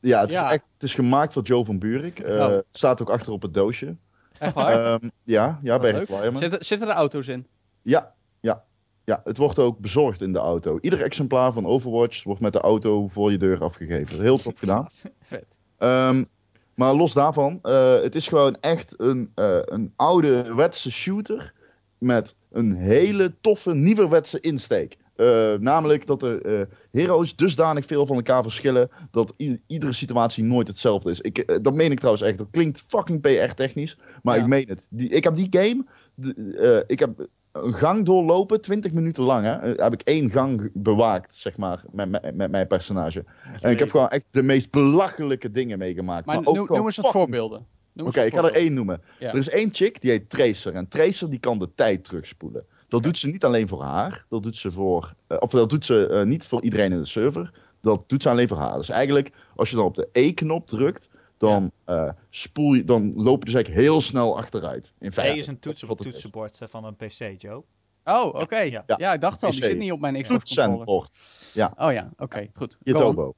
Ja, 0.00 0.20
het, 0.20 0.30
ja. 0.30 0.46
Is, 0.46 0.52
echt, 0.52 0.72
het 0.74 0.82
is 0.82 0.94
gemaakt 0.94 1.32
voor 1.32 1.42
Joe 1.42 1.64
van 1.64 1.78
Buurik. 1.78 2.20
Uh, 2.20 2.34
oh. 2.34 2.48
Het 2.48 2.64
staat 2.72 3.00
ook 3.00 3.10
achter 3.10 3.32
op 3.32 3.42
het 3.42 3.54
doosje. 3.54 3.96
Echt 4.42 4.54
waar? 4.54 4.92
Um, 4.92 5.10
ja, 5.22 5.58
ja 5.62 5.78
bij 5.78 5.90
Requirement. 5.90 6.38
Zitten, 6.38 6.64
zitten 6.64 6.88
er 6.88 6.94
auto's 6.94 7.28
in? 7.28 7.46
Ja, 7.82 8.14
ja. 8.40 8.64
Ja, 9.04 9.20
het 9.24 9.36
wordt 9.36 9.58
ook 9.58 9.78
bezorgd 9.78 10.22
in 10.22 10.32
de 10.32 10.38
auto. 10.38 10.78
Ieder 10.80 11.02
exemplaar 11.02 11.52
van 11.52 11.66
Overwatch 11.66 12.24
wordt 12.24 12.40
met 12.40 12.52
de 12.52 12.60
auto 12.60 13.08
voor 13.08 13.30
je 13.30 13.38
deur 13.38 13.62
afgegeven. 13.62 14.20
Heel 14.20 14.38
top 14.38 14.58
gedaan. 14.58 14.88
Vet. 15.20 15.60
Um, 15.78 16.26
maar 16.74 16.94
los 16.94 17.12
daarvan, 17.12 17.58
uh, 17.62 18.00
het 18.00 18.14
is 18.14 18.28
gewoon 18.28 18.56
echt 18.60 18.94
een, 18.96 19.32
uh, 19.34 19.58
een 19.64 19.92
ouderwetse 19.96 20.90
shooter 20.90 21.54
met 21.98 22.34
een 22.50 22.74
hele 22.74 23.34
toffe 23.40 23.74
nieuwerwetse 23.74 24.40
insteek. 24.40 24.96
Uh, 25.16 25.54
namelijk 25.54 26.06
dat 26.06 26.20
de 26.20 26.68
heroes 26.90 27.36
dusdanig 27.36 27.86
veel 27.86 28.06
van 28.06 28.16
elkaar 28.16 28.42
verschillen 28.42 28.90
dat 29.10 29.34
iedere 29.66 29.92
situatie 29.92 30.44
nooit 30.44 30.68
hetzelfde 30.68 31.10
is. 31.10 31.20
Ik, 31.20 31.58
dat 31.62 31.74
meen 31.74 31.90
ik 31.90 31.98
trouwens 31.98 32.24
echt. 32.24 32.38
Dat 32.38 32.50
klinkt 32.50 32.84
fucking 32.86 33.20
PR-technisch, 33.20 33.98
maar 34.22 34.36
ja. 34.36 34.42
ik 34.42 34.48
meen 34.48 34.68
het. 34.68 34.86
Die, 34.90 35.08
ik 35.08 35.24
heb 35.24 35.36
die 35.36 35.46
game, 35.50 35.84
de, 36.14 36.84
ik 36.86 36.98
heb 36.98 37.28
een 37.52 37.74
gang 37.74 38.04
doorlopen, 38.04 38.60
20 38.60 38.92
minuten 38.92 39.22
lang. 39.22 39.44
Hè, 39.44 39.52
eh, 39.52 39.84
heb 39.84 39.92
ik 39.92 40.02
één 40.02 40.30
gang 40.30 40.70
bewaakt, 40.74 41.34
zeg 41.34 41.56
maar, 41.56 41.84
met, 41.90 42.10
met, 42.10 42.34
met 42.36 42.50
mijn 42.50 42.66
personage. 42.66 43.24
En 43.60 43.70
ik 43.70 43.78
heb 43.78 43.90
gewoon 43.90 44.08
echt 44.08 44.26
de 44.30 44.42
meest 44.42 44.70
belachelijke 44.70 45.50
dingen 45.50 45.78
meegemaakt. 45.78 46.26
Maar, 46.26 46.36
maar 46.36 46.46
ook 46.46 46.68
noem, 46.68 46.86
eens 46.86 46.96
wat 46.96 47.10
voorbeelden. 47.10 47.66
Oké, 47.96 48.08
okay, 48.08 48.26
ik 48.26 48.34
ga 48.34 48.44
er 48.44 48.54
één 48.54 48.74
noemen. 48.74 49.00
Ja. 49.18 49.28
Er 49.28 49.38
is 49.38 49.48
één 49.48 49.74
chick, 49.74 50.00
die 50.00 50.10
heet 50.10 50.30
Tracer. 50.30 50.74
En 50.74 50.88
Tracer 50.88 51.30
die 51.30 51.38
kan 51.38 51.58
de 51.58 51.68
tijd 51.74 52.04
terugspoelen. 52.04 52.64
Dat 52.92 53.02
doet 53.02 53.18
ze 53.18 53.26
niet 53.26 53.44
alleen 53.44 53.68
voor 53.68 53.82
haar. 53.82 54.24
Dat 54.28 54.42
doet 54.42 54.56
ze 54.56 54.70
voor. 54.70 55.14
Uh, 55.28 55.36
of 55.40 55.50
dat 55.50 55.70
doet 55.70 55.84
ze 55.84 56.08
uh, 56.10 56.22
niet 56.22 56.44
voor 56.44 56.62
iedereen 56.62 56.92
in 56.92 56.98
de 56.98 57.06
server. 57.06 57.52
Dat 57.80 58.04
doet 58.06 58.22
ze 58.22 58.28
alleen 58.28 58.48
voor 58.48 58.56
haar. 58.56 58.76
Dus 58.76 58.88
eigenlijk, 58.88 59.32
als 59.56 59.70
je 59.70 59.76
dan 59.76 59.84
op 59.84 59.94
de 59.94 60.08
E-knop 60.12 60.68
drukt, 60.68 61.08
dan, 61.36 61.70
ja. 61.86 62.04
uh, 62.04 62.12
spoel 62.30 62.74
je, 62.74 62.84
dan 62.84 63.14
loop 63.14 63.38
je 63.38 63.44
dus 63.44 63.54
eigenlijk 63.54 63.84
heel 63.84 64.00
snel 64.00 64.36
achteruit. 64.36 64.92
In 64.98 65.12
feite. 65.12 65.36
E 65.36 65.38
is 65.38 65.46
een 65.46 65.58
toets 65.58 65.84
op 65.84 65.98
toetsenbord 65.98 66.60
is. 66.60 66.70
van 66.70 66.84
een 66.84 66.96
PC, 66.96 67.40
Joe. 67.42 67.64
Oh, 68.04 68.26
oké. 68.26 68.40
Okay. 68.40 68.70
Ja. 68.70 68.84
ja. 68.86 69.12
ik 69.12 69.20
dacht 69.20 69.42
al, 69.42 69.50
die 69.50 69.64
zit 69.64 69.78
niet 69.78 69.92
op 69.92 70.00
mijn 70.00 70.22
Xbox 70.22 70.54
Toetsenbord. 70.54 71.18
Ja. 71.52 71.74
Oh 71.76 71.92
ja, 71.92 72.10
oké, 72.12 72.22
okay, 72.22 72.50
goed. 72.54 72.78
Je. 72.82 73.32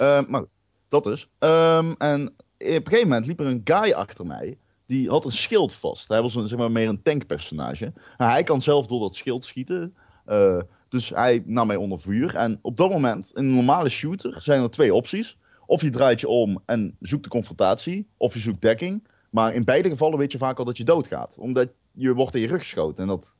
Uh, 0.00 0.22
maar 0.28 0.44
dat 0.88 1.06
is. 1.06 1.28
Um, 1.38 1.94
en 1.98 2.26
op 2.26 2.36
een 2.58 2.82
gegeven 2.84 3.08
moment 3.08 3.26
liep 3.26 3.40
er 3.40 3.46
een 3.46 3.60
guy 3.64 3.92
achter 3.92 4.26
mij. 4.26 4.58
Die 4.92 5.08
had 5.08 5.24
een 5.24 5.32
schild 5.32 5.72
vast. 5.72 6.08
Hij 6.08 6.22
was 6.22 6.34
een, 6.34 6.48
zeg 6.48 6.58
maar, 6.58 6.70
meer 6.70 6.88
een 6.88 7.02
tankpersonage. 7.02 7.92
Nou, 8.16 8.30
hij 8.30 8.42
kan 8.42 8.62
zelf 8.62 8.86
door 8.86 9.00
dat 9.00 9.14
schild 9.14 9.44
schieten. 9.44 9.94
Uh, 10.26 10.60
dus 10.88 11.08
hij 11.08 11.42
nam 11.46 11.66
mij 11.66 11.76
onder 11.76 12.00
vuur. 12.00 12.34
En 12.34 12.58
op 12.62 12.76
dat 12.76 12.92
moment, 12.92 13.30
in 13.34 13.44
een 13.44 13.54
normale 13.54 13.88
shooter, 13.88 14.42
zijn 14.42 14.62
er 14.62 14.70
twee 14.70 14.94
opties. 14.94 15.38
Of 15.66 15.82
je 15.82 15.90
draait 15.90 16.20
je 16.20 16.28
om 16.28 16.62
en 16.66 16.96
zoekt 17.00 17.22
de 17.22 17.28
confrontatie, 17.28 18.08
of 18.16 18.34
je 18.34 18.40
zoekt 18.40 18.60
dekking. 18.60 19.08
Maar 19.30 19.54
in 19.54 19.64
beide 19.64 19.88
gevallen 19.88 20.18
weet 20.18 20.32
je 20.32 20.38
vaak 20.38 20.58
al 20.58 20.64
dat 20.64 20.76
je 20.76 20.84
doodgaat. 20.84 21.36
Omdat 21.38 21.68
je 21.92 22.14
wordt 22.14 22.34
in 22.34 22.40
je 22.40 22.46
rug 22.46 22.60
geschoten. 22.60 23.02
En 23.02 23.08
dat, 23.08 23.34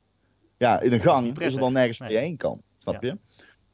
ja, 0.57 0.79
in 0.79 0.91
een 0.91 1.01
gang 1.01 1.39
is 1.39 1.53
er 1.53 1.59
dan 1.59 1.73
nergens 1.73 1.99
nee. 1.99 2.09
waar 2.09 2.17
je 2.17 2.23
heen 2.23 2.37
kan. 2.37 2.61
Snap 2.77 3.03
je? 3.03 3.17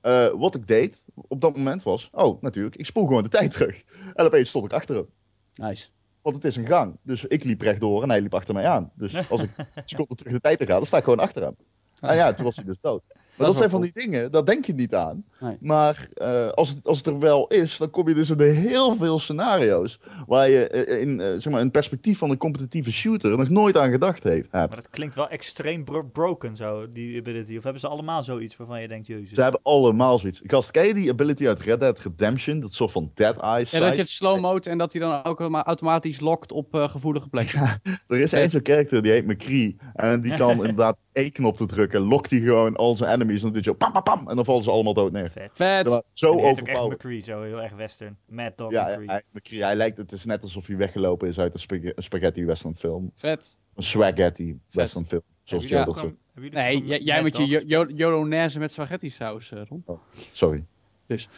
Uh, 0.02 0.40
wat 0.40 0.56
ik 0.56 0.68
deed 0.68 1.06
op 1.28 1.42
dat 1.42 1.58
moment 1.58 1.84
was, 1.84 2.10
oh 2.12 2.42
natuurlijk, 2.42 2.76
ik 2.76 2.86
spoel 2.86 3.06
gewoon 3.06 3.24
de 3.24 3.30
tijd 3.30 3.52
terug. 3.52 3.84
En 4.14 4.26
opeens 4.26 4.50
stond 4.50 4.66
ik 4.66 4.74
achter 4.74 4.96
hem. 4.96 5.08
Nice. 5.54 5.88
Want 6.22 6.36
het 6.36 6.46
is 6.46 6.56
een 6.56 6.68
gang. 6.68 6.98
Dus 7.02 7.26
ik 7.26 7.44
liep 7.44 7.62
rechtdoor 7.62 8.04
en 8.04 8.10
hij 8.10 8.22
liep 8.22 8.34
achter 8.34 8.54
mij 8.54 8.68
aan. 8.68 8.92
Dus 8.96 9.14
als 9.30 9.42
ik 9.42 9.50
seconde 9.86 10.16
terug 10.16 10.34
de 10.34 10.40
tijd 10.40 10.60
te 10.60 10.66
ga, 10.66 10.76
dan 10.76 10.86
sta 10.86 10.98
ik 10.98 11.04
gewoon 11.04 11.20
achter 11.20 11.42
hem. 11.42 11.56
En 12.00 12.16
ja, 12.16 12.34
toen 12.34 12.46
was 12.46 12.56
hij 12.56 12.66
dus 12.66 12.78
dood. 12.82 13.04
Maar 13.40 13.48
dat, 13.48 13.58
zijn 13.58 13.70
van 13.70 13.82
die 13.82 13.94
dingen, 13.94 14.32
daar 14.32 14.46
denk 14.46 14.66
je 14.66 14.74
niet 14.74 14.96
aan. 14.96 15.24
Nee. 15.40 15.58
Maar 15.60 16.08
uh, 16.22 16.50
als, 16.50 16.70
het, 16.70 16.88
als 16.88 16.98
het 16.98 17.08
er 17.08 17.20
wel 17.20 17.48
is, 17.48 17.78
dan 17.78 17.90
kom 17.90 18.08
je 18.08 18.14
dus 18.14 18.30
in 18.30 18.40
heel 18.40 18.96
veel 18.96 19.20
scenario's. 19.20 20.00
Waar 20.28 20.50
je 20.50 20.86
uh, 20.88 21.02
in 21.02 21.20
uh, 21.20 21.26
zeg 21.38 21.50
maar, 21.50 21.62
een 21.62 21.72
perspectief 21.72 22.18
van 22.18 22.30
een 22.30 22.38
competitieve 22.38 22.92
shooter 22.92 23.38
nog 23.38 23.50
nooit 23.50 23.78
aan 23.78 23.92
gedacht 23.92 24.24
heeft. 24.24 24.52
Maar 24.52 24.70
dat 24.70 24.90
klinkt 24.90 25.16
wel 25.16 25.30
extreem 25.30 25.84
bro 25.84 26.04
broken 26.04 26.56
zo, 26.56 26.90
die 26.90 27.20
ability. 27.20 27.58
Of 27.58 27.64
hebben 27.64 27.82
ze 27.82 27.88
allemaal 27.88 28.24
zoiets 28.24 28.58
waarvan 28.58 28.82
je 28.82 28.88
denkt, 28.88 29.08
jezus. 29.08 29.34
Ze 29.34 29.42
hebben 29.42 29.62
allemaal 29.64 30.20
zoiets. 30.20 30.42
Gast, 30.44 30.72
ken 30.72 30.88
je 30.88 30.94
die 30.94 31.10
ability 31.10 31.48
uit 31.48 31.60
Red 31.60 31.80
Dead 31.80 32.00
Redemption? 32.00 32.60
Dat 32.60 32.74
soort 32.74 32.92
van 32.92 33.12
Dead 33.14 33.38
Eyes. 33.38 33.72
Ja, 33.72 33.80
dat 33.80 33.96
je 33.96 34.02
het 34.02 34.10
slow 34.10 34.40
mode 34.40 34.70
en 34.70 34.78
dat 34.78 34.92
hij 34.94 35.02
dan 35.02 35.24
ook 35.24 35.40
automatisch 35.40 36.20
lokt 36.20 36.52
op 36.52 36.68
gevoelige 36.72 37.30
plekken. 37.30 37.60
Ja, 37.60 37.80
er 38.08 38.20
is 38.20 38.34
één 38.34 38.50
zo'n 38.50 38.60
character 38.64 39.02
die 39.02 39.12
heet 39.12 39.26
McCree. 39.26 39.78
En 39.94 40.22
die 40.22 40.34
kan 40.34 40.52
inderdaad 40.66 40.98
E-knop 41.14 41.58
te 41.58 41.66
drukken. 41.66 42.02
Lokt 42.02 42.30
hij 42.30 42.40
gewoon 42.40 42.76
al 42.76 42.98
zijn 42.98 43.14
enemies. 43.14 43.29
En 43.36 43.42
dan 43.42 43.54
doet 43.54 43.64
je 43.64 43.74
pam, 43.74 43.92
pam, 43.92 44.04
pam. 44.04 44.30
En 44.30 44.36
dan 44.36 44.46
vallen 44.46 44.64
ze 44.64 44.72
allemaal 44.72 44.94
dood 44.94 45.12
neer. 45.12 45.30
Vet. 45.30 45.50
Vet. 45.54 46.04
Zo 46.12 46.32
overpowered. 46.32 46.92
McCree, 46.92 47.22
zo 47.22 47.42
heel 47.42 47.62
erg 47.62 47.74
western. 47.76 48.18
Mad 48.26 48.58
Dog 48.58 48.72
ja, 48.72 48.88
McCree. 48.88 49.08
Hij, 49.08 49.24
McCree. 49.32 49.64
Hij 49.64 49.76
lijkt, 49.76 49.98
het 49.98 50.12
is 50.12 50.26
net 50.26 50.42
alsof 50.42 50.68
hij 50.68 50.78
weggelopen 50.78 51.28
is 51.28 51.40
uit 51.40 51.54
een 51.54 51.60
spag 51.60 51.80
spaghetti 51.96 52.46
western 52.46 52.76
film. 52.76 53.12
Vet. 53.16 53.58
Een 53.76 53.84
spaghetti 53.84 54.60
western 54.72 55.06
film. 55.06 55.22
Zoals 55.44 55.68
Joe 55.68 55.86
dat 55.86 55.98
zo. 55.98 56.16
Nee, 56.34 56.86
jij, 56.86 57.00
jij 57.02 57.24
met 57.24 57.38
je 57.38 57.86
Jolonaise 57.96 58.60
met 58.60 58.72
spaghetti 58.72 59.10
saus, 59.10 59.52
uh, 59.52 59.62
Ron. 59.70 59.84
Oh, 59.86 60.00
sorry. 60.32 60.66
Dus. 61.06 61.30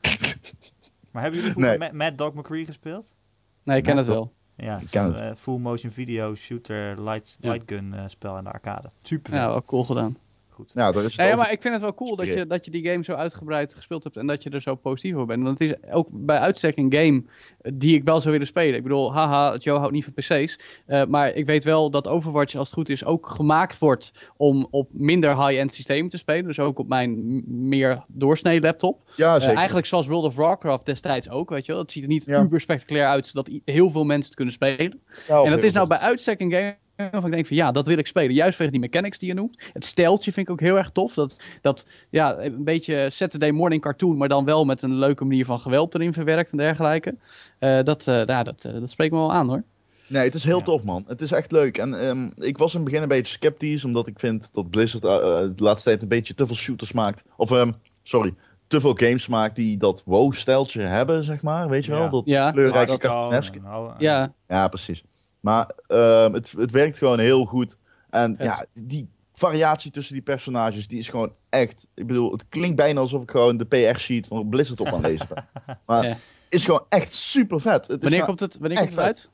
maar 1.10 1.22
hebben 1.22 1.40
jullie 1.40 1.78
nee. 1.78 1.92
Mad 1.92 2.18
Dog 2.18 2.34
McCree 2.34 2.64
gespeeld? 2.64 3.16
Nee, 3.62 3.76
ik 3.76 3.84
ken 3.84 3.96
het 3.96 4.06
wel. 4.06 4.32
Ja, 4.56 4.78
ik 4.78 4.90
ken 4.90 5.04
het. 5.04 5.20
Uh, 5.20 5.34
full 5.34 5.58
motion 5.58 5.90
video 5.90 6.34
shooter 6.34 7.02
light, 7.02 7.36
light 7.40 7.62
gun 7.66 7.92
uh, 7.94 8.04
spel 8.06 8.38
in 8.38 8.44
de 8.44 8.50
arcade. 8.50 8.90
Super. 9.02 9.34
Ja, 9.34 9.48
wel 9.48 9.64
cool 9.64 9.84
gedaan 9.84 10.16
goed. 10.60 10.70
Ja, 10.74 10.92
dat 10.92 11.04
is 11.04 11.16
nee, 11.16 11.36
maar 11.36 11.52
ik 11.52 11.62
vind 11.62 11.74
het 11.74 11.82
wel 11.82 11.94
cool 11.94 12.16
dat 12.16 12.26
je, 12.26 12.46
dat 12.46 12.64
je 12.64 12.70
die 12.70 12.88
game 12.88 13.04
zo 13.04 13.12
uitgebreid 13.12 13.74
gespeeld 13.74 14.04
hebt 14.04 14.16
en 14.16 14.26
dat 14.26 14.42
je 14.42 14.50
er 14.50 14.60
zo 14.60 14.74
positief 14.74 15.14
over 15.14 15.26
bent. 15.26 15.42
Want 15.42 15.58
het 15.58 15.70
is 15.70 15.92
ook 15.92 16.08
bij 16.10 16.38
uitstek 16.38 16.76
een 16.76 16.92
game 16.92 17.22
die 17.62 17.94
ik 17.94 18.04
wel 18.04 18.20
zou 18.20 18.32
willen 18.32 18.46
spelen. 18.46 18.76
Ik 18.76 18.82
bedoel, 18.82 19.14
haha, 19.14 19.56
Joe 19.56 19.78
houdt 19.78 19.92
niet 19.92 20.04
van 20.04 20.12
PC's. 20.12 20.58
Uh, 20.86 21.04
maar 21.04 21.34
ik 21.34 21.46
weet 21.46 21.64
wel 21.64 21.90
dat 21.90 22.08
Overwatch, 22.08 22.54
als 22.54 22.66
het 22.66 22.76
goed 22.76 22.88
is, 22.88 23.04
ook 23.04 23.26
gemaakt 23.26 23.78
wordt 23.78 24.12
om 24.36 24.66
op 24.70 24.88
minder 24.92 25.46
high-end 25.46 25.74
systemen 25.74 26.10
te 26.10 26.16
spelen. 26.16 26.46
Dus 26.46 26.58
ook 26.58 26.78
op 26.78 26.88
mijn 26.88 27.42
meer 27.68 28.04
doorsnee 28.06 28.60
laptop. 28.60 29.10
Ja, 29.16 29.34
zeker. 29.34 29.50
Uh, 29.50 29.56
eigenlijk 29.56 29.86
zoals 29.86 30.06
World 30.06 30.24
of 30.24 30.34
Warcraft 30.34 30.86
destijds 30.86 31.28
ook, 31.28 31.50
weet 31.50 31.66
je 31.66 31.72
wel. 31.72 31.80
Het 31.80 31.92
ziet 31.92 32.02
er 32.02 32.08
niet 32.08 32.24
ja. 32.24 32.42
uber 32.42 32.60
spectaculair 32.60 33.06
uit, 33.06 33.26
zodat 33.26 33.50
heel 33.64 33.90
veel 33.90 34.04
mensen 34.04 34.26
het 34.26 34.34
kunnen 34.34 34.54
spelen. 34.54 35.00
Ja, 35.28 35.42
en 35.42 35.50
dat 35.50 35.62
is 35.62 35.72
nou 35.72 35.88
bij 35.88 35.98
uitstek 35.98 36.40
een 36.40 36.52
game 36.52 36.76
waarvan 37.10 37.26
ik 37.26 37.32
denk 37.32 37.46
van 37.46 37.56
ja, 37.56 37.72
dat 37.72 37.86
wil 37.86 37.98
ik 37.98 38.06
spelen. 38.06 38.34
Juist 38.34 38.56
vanwege 38.56 38.78
die 38.78 38.88
mechanics 38.88 39.18
die 39.18 39.28
je 39.28 39.34
noemt. 39.34 39.70
Het 39.72 39.84
steltje 39.84 40.32
vind 40.32 40.46
ik 40.46 40.52
ook 40.52 40.60
heel 40.60 40.78
erg 40.78 40.90
tof. 40.90 41.14
Dat, 41.14 41.36
dat 41.60 41.86
ja, 42.10 42.38
een 42.38 42.64
beetje 42.64 43.10
Saturday 43.10 43.50
morning 43.50 43.82
cartoon, 43.82 44.16
maar 44.16 44.28
dan 44.28 44.44
wel 44.44 44.64
met 44.64 44.82
een 44.82 44.94
leuke 44.94 45.24
manier 45.24 45.44
van 45.44 45.60
geweld 45.60 45.94
erin 45.94 46.12
verwerkt 46.12 46.50
en 46.50 46.56
dergelijke. 46.56 47.14
Uh, 47.60 47.82
dat, 47.82 48.06
uh, 48.06 48.24
ja, 48.24 48.42
dat, 48.42 48.64
uh, 48.64 48.72
dat 48.72 48.90
spreekt 48.90 49.12
me 49.12 49.18
wel 49.18 49.32
aan 49.32 49.48
hoor. 49.48 49.62
Nee, 50.06 50.22
het 50.22 50.34
is 50.34 50.44
heel 50.44 50.62
tof 50.62 50.84
man. 50.84 51.04
Het 51.06 51.22
is 51.22 51.32
echt 51.32 51.52
leuk. 51.52 51.78
En 51.78 52.08
um, 52.08 52.32
ik 52.36 52.58
was 52.58 52.72
in 52.74 52.80
het 52.80 52.88
begin 52.88 53.02
een 53.02 53.08
beetje 53.08 53.32
sceptisch, 53.32 53.84
omdat 53.84 54.06
ik 54.06 54.18
vind 54.18 54.48
dat 54.52 54.70
Blizzard 54.70 55.02
de 55.02 55.64
laatste 55.64 55.88
tijd 55.88 56.02
een 56.02 56.08
beetje 56.08 56.34
te 56.34 56.46
veel 56.46 56.56
shooters 56.56 56.92
maakt. 56.92 57.22
Of, 57.36 57.50
um, 57.50 57.72
sorry, 58.02 58.34
te 58.66 58.80
veel 58.80 58.94
games 58.94 59.26
maakt 59.26 59.56
die 59.56 59.76
dat 59.76 60.02
wow-steltje 60.04 60.80
hebben, 60.80 61.24
zeg 61.24 61.42
maar. 61.42 61.68
Weet 61.68 61.84
je 61.84 61.90
wel? 61.90 62.02
Ja. 62.02 62.08
Dat 62.10 62.22
ja. 62.24 62.50
kleurrijke 62.50 62.98
ja, 63.00 63.40
nou, 63.62 63.92
ja. 63.98 64.32
ja, 64.48 64.68
precies. 64.68 65.02
Maar 65.40 65.70
uh, 65.88 66.32
het, 66.32 66.52
het 66.56 66.70
werkt 66.70 66.98
gewoon 66.98 67.18
heel 67.18 67.44
goed. 67.44 67.76
En 68.10 68.30
het. 68.30 68.42
ja, 68.42 68.66
die 68.72 69.08
variatie 69.32 69.90
tussen 69.90 70.14
die 70.14 70.22
personages, 70.22 70.88
die 70.88 70.98
is 70.98 71.08
gewoon 71.08 71.32
echt... 71.48 71.86
Ik 71.94 72.06
bedoel, 72.06 72.32
het 72.32 72.44
klinkt 72.48 72.76
bijna 72.76 73.00
alsof 73.00 73.22
ik 73.22 73.30
gewoon 73.30 73.56
de 73.56 73.64
PR-sheet 73.64 74.26
van 74.26 74.48
Blizzard 74.48 74.80
op 74.80 74.86
aan 74.86 75.00
lezen 75.00 75.28
ben. 75.34 75.48
Maar 75.86 76.04
ja. 76.04 76.16
is 76.48 76.64
gewoon 76.64 76.84
echt 76.88 77.14
super 77.14 77.60
vet. 77.60 77.86
Het 77.86 78.02
wanneer 78.02 78.24
komt 78.24 78.40
het, 78.40 78.58
wanneer 78.58 78.78
komt 78.78 78.90
het 78.90 78.98
uit? 78.98 79.28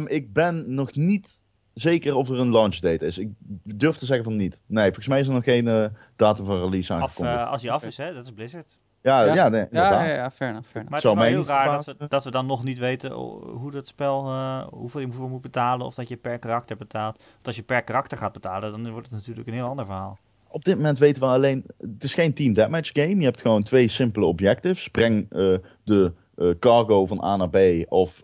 Um, 0.00 0.08
ik 0.08 0.32
ben 0.32 0.74
nog 0.74 0.94
niet 0.94 1.40
zeker 1.74 2.16
of 2.16 2.28
er 2.28 2.38
een 2.38 2.50
launch 2.50 2.76
date 2.78 3.06
is. 3.06 3.18
Ik 3.18 3.28
durf 3.62 3.96
te 3.96 4.06
zeggen 4.06 4.24
van 4.24 4.36
niet. 4.36 4.60
Nee, 4.66 4.84
volgens 4.84 5.06
mij 5.06 5.20
is 5.20 5.26
er 5.26 5.32
nog 5.32 5.44
geen 5.44 5.66
uh, 5.66 5.86
datum 6.16 6.44
van 6.44 6.60
release 6.60 6.92
aangekondigd. 6.92 7.36
Af, 7.36 7.44
uh, 7.44 7.50
als 7.50 7.62
hij 7.62 7.70
af 7.70 7.84
is, 7.84 7.96
hè? 7.96 8.14
Dat 8.14 8.24
is 8.24 8.32
Blizzard. 8.32 8.78
Ja, 9.08 9.24
ja, 9.24 9.34
ja, 9.34 9.48
nee, 9.48 9.66
ja, 9.70 10.04
ja, 10.04 10.14
ja, 10.14 10.30
fair 10.30 10.50
enough, 10.50 10.68
fair 10.68 10.84
enough. 10.86 10.90
Maar 10.90 11.00
het 11.00 11.04
is 11.04 11.14
wel 11.14 11.22
heel 11.22 11.44
raar 11.44 11.84
dat 11.84 11.96
we, 11.98 12.08
dat 12.08 12.24
we 12.24 12.30
dan 12.30 12.46
nog 12.46 12.64
niet 12.64 12.78
weten 12.78 13.12
hoe 13.12 13.70
dat 13.70 13.86
spel, 13.86 14.26
uh, 14.26 14.66
hoeveel 14.70 15.00
je 15.00 15.12
voor 15.12 15.28
moet 15.28 15.42
betalen, 15.42 15.86
of 15.86 15.94
dat 15.94 16.08
je 16.08 16.16
per 16.16 16.38
karakter 16.38 16.76
betaalt. 16.76 17.16
Want 17.16 17.46
als 17.46 17.56
je 17.56 17.62
per 17.62 17.82
karakter 17.82 18.18
gaat 18.18 18.32
betalen, 18.32 18.70
dan 18.70 18.90
wordt 18.90 19.06
het 19.06 19.16
natuurlijk 19.16 19.48
een 19.48 19.54
heel 19.54 19.68
ander 19.68 19.84
verhaal. 19.84 20.18
Op 20.50 20.64
dit 20.64 20.76
moment 20.76 20.98
weten 20.98 21.22
we 21.22 21.28
alleen, 21.28 21.64
het 21.78 22.04
is 22.04 22.14
geen 22.14 22.34
team 22.34 22.52
deathmatch 22.52 22.90
game. 22.92 23.16
Je 23.16 23.24
hebt 23.24 23.40
gewoon 23.40 23.62
twee 23.62 23.88
simpele 23.88 24.26
objectives. 24.26 24.88
Breng 24.88 25.26
uh, 25.30 25.58
de 25.84 26.12
uh, 26.36 26.54
cargo 26.58 27.06
van 27.06 27.24
A 27.24 27.36
naar 27.36 27.50
B, 27.50 27.58
of 27.88 28.22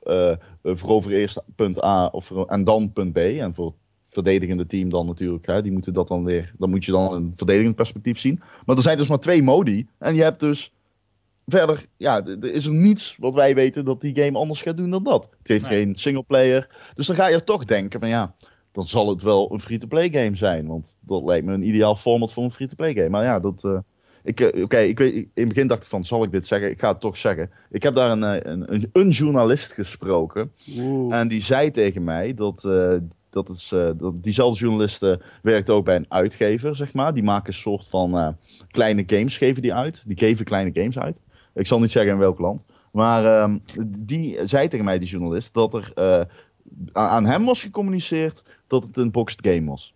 verover 0.62 1.11
eerst 1.11 1.42
punt 1.57 1.85
A 1.85 2.07
of, 2.07 2.31
en 2.47 2.64
dan 2.64 2.92
punt 2.92 3.12
B. 3.12 3.16
En 3.16 3.55
voor 3.55 3.73
verdedigende 4.14 4.66
team 4.66 4.88
dan 4.88 5.07
natuurlijk. 5.07 5.46
Hè, 5.46 5.62
die 5.62 5.72
moeten 5.72 5.92
dat 5.92 6.09
dan 6.09 6.24
weer. 6.24 6.53
Dan 6.59 6.70
moet 6.70 6.85
je 6.85 6.92
dan 6.92 7.12
een 7.12 7.33
verdedigend 7.37 7.77
perspectief 7.77 8.18
zien. 8.18 8.40
Maar 8.66 8.77
er 8.77 8.83
zijn 8.83 8.96
dus 8.96 9.09
maar 9.09 9.18
twee 9.18 9.42
modi. 9.42 9.87
En 9.98 10.14
je 10.14 10.22
hebt 10.22 10.40
dus. 10.40 10.72
Verder, 11.46 11.87
ja, 11.96 12.27
er 12.27 12.53
is 12.53 12.64
er 12.64 12.72
niets 12.72 13.16
wat 13.18 13.35
wij 13.35 13.55
weten 13.55 13.85
dat 13.85 14.00
die 14.00 14.22
game 14.22 14.38
anders 14.38 14.62
gaat 14.62 14.77
doen 14.77 14.90
dan 14.90 15.05
dat. 15.05 15.29
Het 15.38 15.48
heeft 15.48 15.68
nee. 15.68 15.83
geen 15.83 15.94
singleplayer. 15.94 16.90
Dus 16.94 17.07
dan 17.07 17.16
ga 17.16 17.29
je 17.29 17.35
er 17.35 17.44
toch 17.44 17.64
denken 17.64 18.00
van 18.00 18.09
ja, 18.09 18.35
dan 18.72 18.85
zal 18.85 19.09
het 19.09 19.22
wel 19.22 19.53
een 19.53 19.61
free-to-play 19.61 20.11
game 20.11 20.37
zijn. 20.37 20.66
Want 20.66 20.96
dat 21.00 21.24
lijkt 21.24 21.46
me 21.46 21.53
een 21.53 21.68
ideaal 21.68 21.96
format 21.96 22.33
voor 22.33 22.44
een 22.44 22.50
free-to-play 22.50 22.94
game. 22.94 23.09
Maar 23.09 23.24
ja, 23.24 23.40
dat. 23.40 23.64
Uh, 23.64 23.72
uh, 23.72 23.79
Oké, 24.25 24.51
okay, 24.63 24.89
ik 24.89 24.99
weet, 24.99 25.15
in 25.15 25.31
het 25.35 25.49
begin 25.49 25.67
dacht 25.67 25.83
ik 25.83 25.89
van, 25.89 26.05
zal 26.05 26.25
ik 26.25 26.33
dit 26.33 26.47
zeggen? 26.47 26.71
Ik 26.71 26.81
ga 26.81 26.89
het 26.89 27.01
toch 27.01 27.17
zeggen. 27.17 27.51
Ik 27.71 27.83
heb 27.83 27.95
daar 27.95 28.11
een, 28.11 28.23
een, 28.23 28.73
een, 28.73 28.91
een 28.93 29.11
journalist 29.11 29.73
gesproken. 29.73 30.53
Oeh. 30.77 31.15
En 31.15 31.29
die 31.29 31.43
zei 31.43 31.71
tegen 31.71 32.05
mij 32.05 32.35
dat 32.35 32.63
uh, 32.67 32.95
dat 33.31 33.49
is, 33.49 33.71
uh, 33.75 33.91
dat, 33.97 34.23
diezelfde 34.23 34.61
journalisten 34.61 35.23
werkt 35.43 35.71
ook 35.71 35.85
bij 35.85 35.97
een 35.97 36.07
uitgever, 36.09 36.77
zeg 36.77 36.93
maar. 36.93 37.15
Die 37.15 37.23
maken 37.23 37.49
een 37.49 37.59
soort 37.59 37.89
van 37.89 38.17
uh, 38.17 38.29
kleine 38.71 39.05
games, 39.07 39.39
geven 39.39 39.63
die 39.63 39.75
uit. 39.75 40.03
Die 40.07 40.19
geven 40.19 40.45
kleine 40.45 40.71
games 40.73 40.99
uit. 40.99 41.21
Ik 41.55 41.67
zal 41.67 41.81
niet 41.81 41.91
zeggen 41.91 42.13
in 42.13 42.19
welk 42.19 42.39
land. 42.39 42.65
Maar 42.93 43.43
um, 43.43 43.63
die 43.99 44.39
zei 44.45 44.69
tegen 44.69 44.85
mij, 44.85 44.99
die 44.99 45.09
journalist, 45.09 45.55
dat 45.55 45.75
er 45.75 45.93
aan 46.93 47.27
hem 47.27 47.45
was 47.45 47.61
gecommuniceerd 47.61 48.45
dat 48.67 48.85
het 48.85 48.97
een 48.97 49.11
boxed 49.11 49.47
game 49.47 49.71
was. 49.71 49.95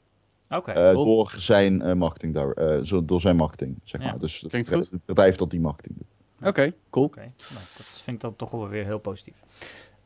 Oké. 0.51 0.71
Okay, 0.71 0.93
cool. 0.93 1.05
Door 1.05 1.35
zijn 1.39 1.99
marketing, 1.99 2.35
daar, 2.35 2.85
zo, 2.87 3.05
door 3.05 3.21
zijn 3.21 3.37
marketing, 3.37 3.81
zeg 3.85 4.03
maar. 4.03 4.19
Dus 4.19 4.41
het, 4.41 4.53
het, 4.53 4.69
het 4.91 5.05
bedrijf 5.05 5.37
dat 5.37 5.51
die 5.51 5.61
marketing 5.61 5.97
doet. 5.99 6.07
Oké, 6.39 6.49
okay, 6.49 6.75
cool. 6.91 7.05
Oké, 7.05 7.19
okay. 7.19 7.33
nou, 7.39 7.65
dat 7.77 7.87
vind 7.87 8.17
ik 8.17 8.23
dan 8.23 8.37
toch 8.37 8.51
wel 8.51 8.69
weer 8.69 8.85
heel 8.85 8.99
positief. 8.99 9.35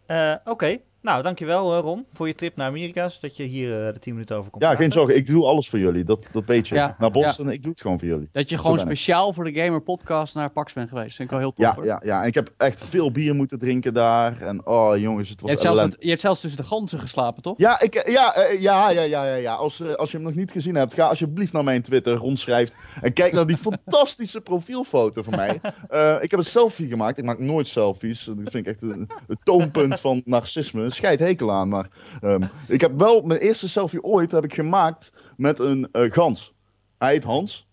Uh, 0.07 0.35
Oké, 0.40 0.50
okay. 0.50 0.83
Nou 1.03 1.23
dankjewel 1.23 1.79
Ron 1.79 2.07
voor 2.12 2.27
je 2.27 2.35
trip 2.35 2.57
naar 2.57 2.69
Amerika, 2.69 3.09
zodat 3.09 3.37
je 3.37 3.43
hier 3.43 3.87
uh, 3.87 3.93
de 3.93 3.99
10 3.99 4.12
minuten 4.12 4.37
over 4.37 4.51
komt 4.51 4.62
Ja, 4.62 4.69
praten. 4.69 4.85
geen 4.85 4.99
zorgen, 5.01 5.17
ik 5.17 5.27
doe 5.27 5.45
alles 5.45 5.69
voor 5.69 5.79
jullie, 5.79 6.05
dat, 6.05 6.27
dat 6.33 6.45
weet 6.45 6.69
je. 6.69 6.75
Ja, 6.75 6.97
naar 6.99 7.11
Boston, 7.11 7.47
ja. 7.47 7.53
ik 7.53 7.62
doe 7.62 7.71
het 7.71 7.81
gewoon 7.81 7.99
voor 7.99 8.09
jullie. 8.09 8.29
Dat 8.33 8.49
je 8.49 8.59
gewoon 8.59 8.79
speciaal 8.79 9.33
voor 9.33 9.45
de 9.45 9.53
Gamer 9.53 9.81
Podcast 9.81 10.35
naar 10.35 10.51
Pax 10.51 10.73
bent 10.73 10.88
geweest, 10.88 11.17
vind 11.17 11.31
ik 11.31 11.31
wel 11.31 11.38
heel 11.38 11.53
tof 11.53 11.65
ja, 11.65 11.75
hoor. 11.75 11.85
Ja, 11.85 12.01
ja, 12.05 12.21
en 12.21 12.27
ik 12.27 12.35
heb 12.35 12.53
echt 12.57 12.85
veel 12.85 13.11
bier 13.11 13.35
moeten 13.35 13.59
drinken 13.59 13.95
daar 13.95 14.41
en 14.41 14.67
oh 14.67 14.97
jongens, 14.97 15.29
het 15.29 15.41
was 15.41 15.51
je 15.51 15.57
hebt, 15.57 15.77
zelfs, 15.77 15.97
je 15.99 16.09
hebt 16.09 16.21
zelfs 16.21 16.41
tussen 16.41 16.61
de 16.61 16.67
ganzen 16.67 16.99
geslapen, 16.99 17.43
toch? 17.43 17.59
Ja, 17.59 17.81
ik, 17.81 18.09
ja, 18.09 18.51
uh, 18.51 18.61
ja, 18.61 18.91
ja, 18.91 19.03
ja, 19.03 19.25
ja, 19.25 19.35
ja. 19.35 19.55
Als, 19.55 19.81
uh, 19.81 19.93
als 19.93 20.11
je 20.11 20.17
hem 20.17 20.27
nog 20.27 20.35
niet 20.35 20.51
gezien 20.51 20.75
hebt, 20.75 20.95
ga 20.95 21.07
alsjeblieft 21.07 21.53
naar 21.53 21.65
mijn 21.65 21.83
Twitter, 21.83 22.15
rondschrijft 22.15 22.75
en 23.03 23.12
kijk 23.12 23.33
naar 23.33 23.47
die 23.47 23.57
fantastische 23.71 24.41
profielfoto 24.41 25.23
van 25.23 25.37
mij. 25.37 25.61
Uh, 25.91 26.17
ik 26.21 26.31
heb 26.31 26.41
een 26.41 26.47
selfie 26.47 26.88
gemaakt, 26.88 27.19
ik 27.19 27.25
maak 27.25 27.38
nooit 27.38 27.69
selfies, 27.69 28.25
dat 28.25 28.37
vind 28.37 28.55
ik 28.55 28.67
echt 28.67 28.83
een, 28.83 29.11
een 29.27 29.38
toonpunt 29.43 30.01
van 30.01 30.23
narcisme, 30.25 30.91
scheid 30.94 31.20
hekel 31.20 31.52
aan. 31.52 31.68
Maar 31.68 31.88
um, 32.20 32.50
ik 32.68 32.81
heb 32.81 32.98
wel 32.98 33.20
mijn 33.20 33.40
eerste 33.40 33.68
selfie 33.68 34.02
ooit 34.02 34.31
heb 34.31 34.44
ik 34.44 34.55
gemaakt 34.55 35.12
met 35.37 35.59
een 35.59 35.88
uh, 35.92 36.12
gans. 36.12 36.55
Hij 36.98 37.12
heet 37.12 37.24
Hans. 37.24 37.66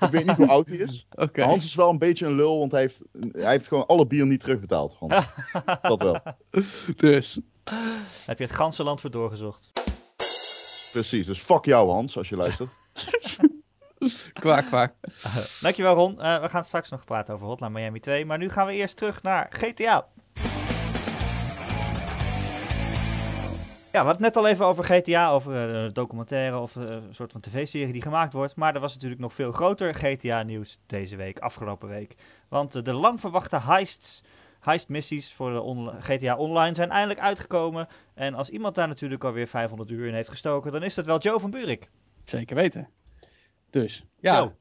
Ik 0.00 0.10
weet 0.10 0.26
niet 0.26 0.36
hoe 0.36 0.48
oud 0.48 0.68
hij 0.68 0.76
is. 0.76 1.06
Okay. 1.14 1.44
Hans 1.44 1.64
is 1.64 1.74
wel 1.74 1.90
een 1.90 1.98
beetje 1.98 2.26
een 2.26 2.34
lul, 2.34 2.58
want 2.58 2.72
hij 2.72 2.80
heeft, 2.80 3.02
hij 3.32 3.50
heeft 3.50 3.68
gewoon 3.68 3.86
alle 3.86 4.06
bier 4.06 4.26
niet 4.26 4.40
terugbetaald. 4.40 4.94
Hans. 4.98 5.26
Dat 5.82 6.02
wel. 6.02 6.20
Dus. 6.96 7.38
Heb 8.26 8.38
je 8.38 8.44
het 8.44 8.52
ganse 8.52 8.82
land 8.82 9.00
voor 9.00 9.10
doorgezocht? 9.10 9.70
Precies, 10.92 11.26
dus 11.26 11.38
fuck 11.38 11.64
jou 11.64 11.90
Hans, 11.90 12.16
als 12.16 12.28
je 12.28 12.36
luistert. 12.36 12.70
kwaak, 14.32 14.66
kwaak. 14.66 14.94
Uh, 15.26 15.36
dankjewel 15.60 15.94
Ron. 15.94 16.12
Uh, 16.18 16.40
we 16.40 16.48
gaan 16.48 16.64
straks 16.64 16.90
nog 16.90 17.04
praten 17.04 17.34
over 17.34 17.46
Hotline 17.46 17.70
Miami 17.70 18.00
2. 18.00 18.24
Maar 18.24 18.38
nu 18.38 18.50
gaan 18.50 18.66
we 18.66 18.72
eerst 18.72 18.96
terug 18.96 19.22
naar 19.22 19.46
GTA. 19.50 20.06
Ja, 23.96 24.02
we 24.02 24.08
hadden 24.08 24.26
het 24.26 24.34
net 24.34 24.44
al 24.44 24.50
even 24.50 24.66
over 24.66 24.84
GTA, 24.84 25.30
over 25.30 25.54
een 25.54 25.86
uh, 25.86 25.92
documentaire 25.92 26.58
of 26.58 26.76
uh, 26.76 26.90
een 26.90 27.14
soort 27.14 27.32
van 27.32 27.40
tv-serie 27.40 27.92
die 27.92 28.02
gemaakt 28.02 28.32
wordt. 28.32 28.56
Maar 28.56 28.74
er 28.74 28.80
was 28.80 28.94
natuurlijk 28.94 29.20
nog 29.20 29.34
veel 29.34 29.52
groter 29.52 29.94
GTA-nieuws 29.94 30.78
deze 30.86 31.16
week, 31.16 31.38
afgelopen 31.38 31.88
week. 31.88 32.14
Want 32.48 32.74
uh, 32.74 32.82
de 32.82 32.92
lang 32.92 33.20
verwachte 33.20 33.60
heists, 33.60 34.22
heist-missies 34.60 35.32
voor 35.32 35.52
de 35.52 35.60
on 35.60 35.90
GTA 36.00 36.36
Online 36.36 36.74
zijn 36.74 36.90
eindelijk 36.90 37.20
uitgekomen. 37.20 37.88
En 38.14 38.34
als 38.34 38.50
iemand 38.50 38.74
daar 38.74 38.88
natuurlijk 38.88 39.24
alweer 39.24 39.46
500 39.46 39.90
uur 39.90 40.06
in 40.06 40.14
heeft 40.14 40.28
gestoken, 40.28 40.72
dan 40.72 40.82
is 40.82 40.94
dat 40.94 41.06
wel 41.06 41.18
Joe 41.18 41.40
van 41.40 41.50
Buurik. 41.50 41.90
Zeker 42.24 42.56
weten. 42.56 42.88
Dus, 43.70 44.04
ja. 44.20 44.38
Zo. 44.38 44.52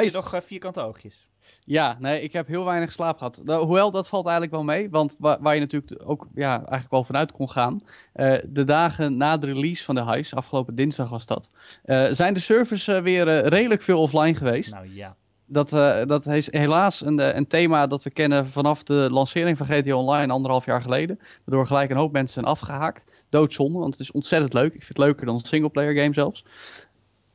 Je 0.00 0.10
nog 0.12 0.44
vierkante 0.44 0.80
oogjes? 0.80 1.28
Ja, 1.64 1.96
nee, 2.00 2.22
ik 2.22 2.32
heb 2.32 2.46
heel 2.46 2.64
weinig 2.64 2.92
slaap 2.92 3.18
gehad. 3.18 3.40
Nou, 3.44 3.64
hoewel, 3.64 3.90
dat 3.90 4.08
valt 4.08 4.24
eigenlijk 4.24 4.54
wel 4.54 4.64
mee. 4.64 4.90
Want 4.90 5.14
waar, 5.18 5.38
waar 5.40 5.54
je 5.54 5.60
natuurlijk 5.60 6.02
ook 6.04 6.26
ja, 6.34 6.56
eigenlijk 6.56 6.90
wel 6.90 7.04
vanuit 7.04 7.32
kon 7.32 7.50
gaan. 7.50 7.80
Uh, 8.14 8.36
de 8.44 8.64
dagen 8.64 9.16
na 9.16 9.36
de 9.36 9.46
release 9.46 9.84
van 9.84 9.94
de 9.94 10.04
Heist, 10.04 10.34
afgelopen 10.34 10.74
dinsdag 10.74 11.08
was 11.08 11.26
dat. 11.26 11.50
Uh, 11.84 12.06
zijn 12.10 12.34
de 12.34 12.40
servers 12.40 12.88
uh, 12.88 13.02
weer 13.02 13.46
redelijk 13.46 13.82
veel 13.82 14.00
offline 14.00 14.34
geweest. 14.34 14.72
Nou 14.74 14.94
ja. 14.94 15.16
Dat, 15.48 15.70
dat 16.08 16.26
is 16.26 16.52
helaas 16.52 17.04
een, 17.04 17.36
een, 17.36 17.46
thema 17.46 17.86
dat 17.86 18.02
we 18.02 18.10
kennen 18.10 18.46
vanaf 18.46 18.82
de 18.82 19.08
lancering 19.10 19.56
van 19.56 19.66
GTA 19.66 19.94
Online 19.94 20.32
anderhalf 20.32 20.66
jaar 20.66 20.82
geleden. 20.82 21.18
Waardoor 21.44 21.66
gelijk 21.66 21.90
een 21.90 21.96
hoop 21.96 22.12
mensen 22.12 22.42
zijn 22.42 22.54
afgehaakt. 22.54 23.24
Doodzonde, 23.28 23.78
want 23.78 23.90
het 23.92 24.00
is 24.00 24.10
ontzettend 24.10 24.52
leuk. 24.52 24.74
Ik 24.74 24.84
vind 24.84 24.88
het 24.88 24.98
leuker 24.98 25.26
dan 25.26 25.34
een 25.34 25.44
singleplayer 25.44 26.02
game 26.02 26.14
zelfs. 26.14 26.44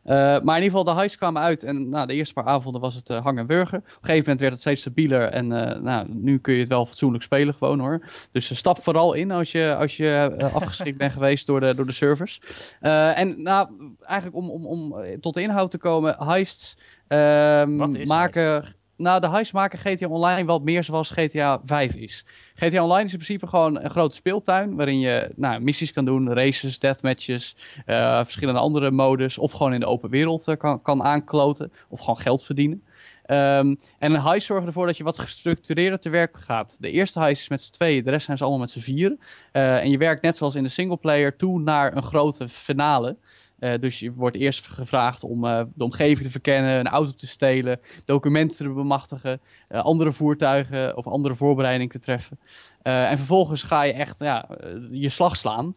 Uh, 0.05 0.13
maar 0.15 0.57
in 0.57 0.63
ieder 0.63 0.77
geval, 0.77 0.83
de 0.83 1.01
highs 1.01 1.17
kwamen 1.17 1.41
uit. 1.41 1.63
En 1.63 1.89
nou, 1.89 2.07
de 2.07 2.13
eerste 2.13 2.33
paar 2.33 2.45
avonden 2.45 2.81
was 2.81 2.95
het 2.95 3.09
uh, 3.09 3.21
hang 3.21 3.37
en 3.37 3.47
burger. 3.47 3.77
Op 3.77 3.85
een 3.85 3.91
gegeven 3.91 4.19
moment 4.19 4.39
werd 4.39 4.51
het 4.51 4.61
steeds 4.61 4.81
stabieler. 4.81 5.21
En 5.21 5.51
uh, 5.51 5.81
nou, 5.81 6.07
nu 6.09 6.39
kun 6.39 6.53
je 6.53 6.59
het 6.59 6.69
wel 6.69 6.85
fatsoenlijk 6.85 7.23
spelen 7.23 7.53
gewoon 7.53 7.79
hoor. 7.79 8.09
Dus 8.31 8.57
stap 8.57 8.83
vooral 8.83 9.13
in 9.13 9.31
als 9.31 9.51
je, 9.51 9.75
als 9.79 9.97
je 9.97 10.49
afgeschrikt 10.53 10.97
bent 10.97 11.13
geweest 11.21 11.47
door 11.47 11.59
de, 11.59 11.75
door 11.75 11.85
de 11.85 11.91
servers. 11.91 12.41
en 12.79 13.41
nou, 13.41 13.69
eigenlijk 14.01 14.37
om, 14.37 14.49
om, 14.49 14.65
om 14.65 14.95
tot 15.19 15.33
de 15.33 15.41
inhoud 15.41 15.71
te 15.71 15.77
komen. 15.77 16.15
Heists 16.17 16.77
ehm, 17.07 18.07
maken... 18.07 18.79
Nou, 19.01 19.19
de 19.19 19.29
heist 19.29 19.53
maken 19.53 19.79
GTA 19.79 20.07
Online 20.07 20.45
wel 20.45 20.59
meer 20.59 20.83
zoals 20.83 21.09
GTA 21.09 21.61
5 21.65 21.95
is. 21.95 22.25
GTA 22.55 22.83
Online 22.83 23.05
is 23.05 23.11
in 23.11 23.17
principe 23.17 23.47
gewoon 23.47 23.83
een 23.83 23.89
grote 23.89 24.15
speeltuin 24.15 24.75
waarin 24.75 24.99
je 24.99 25.31
nou, 25.35 25.61
missies 25.61 25.93
kan 25.93 26.05
doen, 26.05 26.33
races, 26.33 26.79
deathmatches, 26.79 27.55
uh, 27.85 28.23
verschillende 28.23 28.59
andere 28.59 28.91
modus. 28.91 29.37
Of 29.37 29.51
gewoon 29.51 29.73
in 29.73 29.79
de 29.79 29.85
open 29.85 30.09
wereld 30.09 30.47
uh, 30.47 30.55
kan, 30.55 30.81
kan 30.81 31.03
aankloten 31.03 31.71
of 31.89 31.99
gewoon 31.99 32.17
geld 32.17 32.43
verdienen. 32.43 32.83
Um, 33.31 33.79
en 33.99 34.13
een 34.13 34.21
heist 34.21 34.47
zorgt 34.47 34.67
ervoor 34.67 34.85
dat 34.85 34.97
je 34.97 35.03
wat 35.03 35.19
gestructureerder 35.19 35.99
te 35.99 36.09
werk 36.09 36.37
gaat. 36.37 36.77
De 36.79 36.91
eerste 36.91 37.19
heist 37.19 37.41
is 37.41 37.49
met 37.49 37.61
z'n 37.61 37.71
tweeën, 37.71 38.03
de 38.03 38.09
rest 38.09 38.25
zijn 38.25 38.37
ze 38.37 38.43
allemaal 38.43 38.61
met 38.61 38.71
z'n 38.71 38.79
vieren. 38.79 39.19
Uh, 39.53 39.83
en 39.83 39.89
je 39.89 39.97
werkt 39.97 40.21
net 40.21 40.37
zoals 40.37 40.55
in 40.55 40.63
de 40.63 40.69
singleplayer 40.69 41.35
toe 41.35 41.59
naar 41.59 41.95
een 41.95 42.03
grote 42.03 42.47
finale. 42.47 43.17
Uh, 43.62 43.74
dus 43.80 43.99
je 43.99 44.14
wordt 44.14 44.38
eerst 44.38 44.68
gevraagd 44.68 45.24
om 45.24 45.45
uh, 45.45 45.62
de 45.74 45.84
omgeving 45.84 46.26
te 46.26 46.32
verkennen, 46.32 46.80
een 46.80 46.88
auto 46.88 47.12
te 47.12 47.28
stelen, 47.28 47.80
documenten 48.05 48.57
te 48.57 48.74
bemachtigen, 48.74 49.41
uh, 49.70 49.82
andere 49.82 50.12
voertuigen 50.12 50.97
of 50.97 51.07
andere 51.07 51.36
voorbereidingen 51.36 51.91
te 51.91 51.99
treffen. 51.99 52.39
en 52.82 53.18
vervolgens 53.18 53.64
ga 53.64 53.84
je 53.84 53.93
echt 53.93 54.20
ja, 54.20 54.47
je 54.91 55.09
slag 55.09 55.36
slaan 55.36 55.74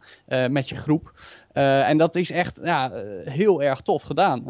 met 0.49 0.69
je 0.69 0.77
groep. 0.77 1.13
en 1.53 1.99
dat 1.99 2.17
is 2.17 2.31
echt 2.31 2.61
ja, 2.63 2.91
heel 3.25 3.63
erg 3.63 3.81
tof 3.81 4.03
gedaan. 4.03 4.45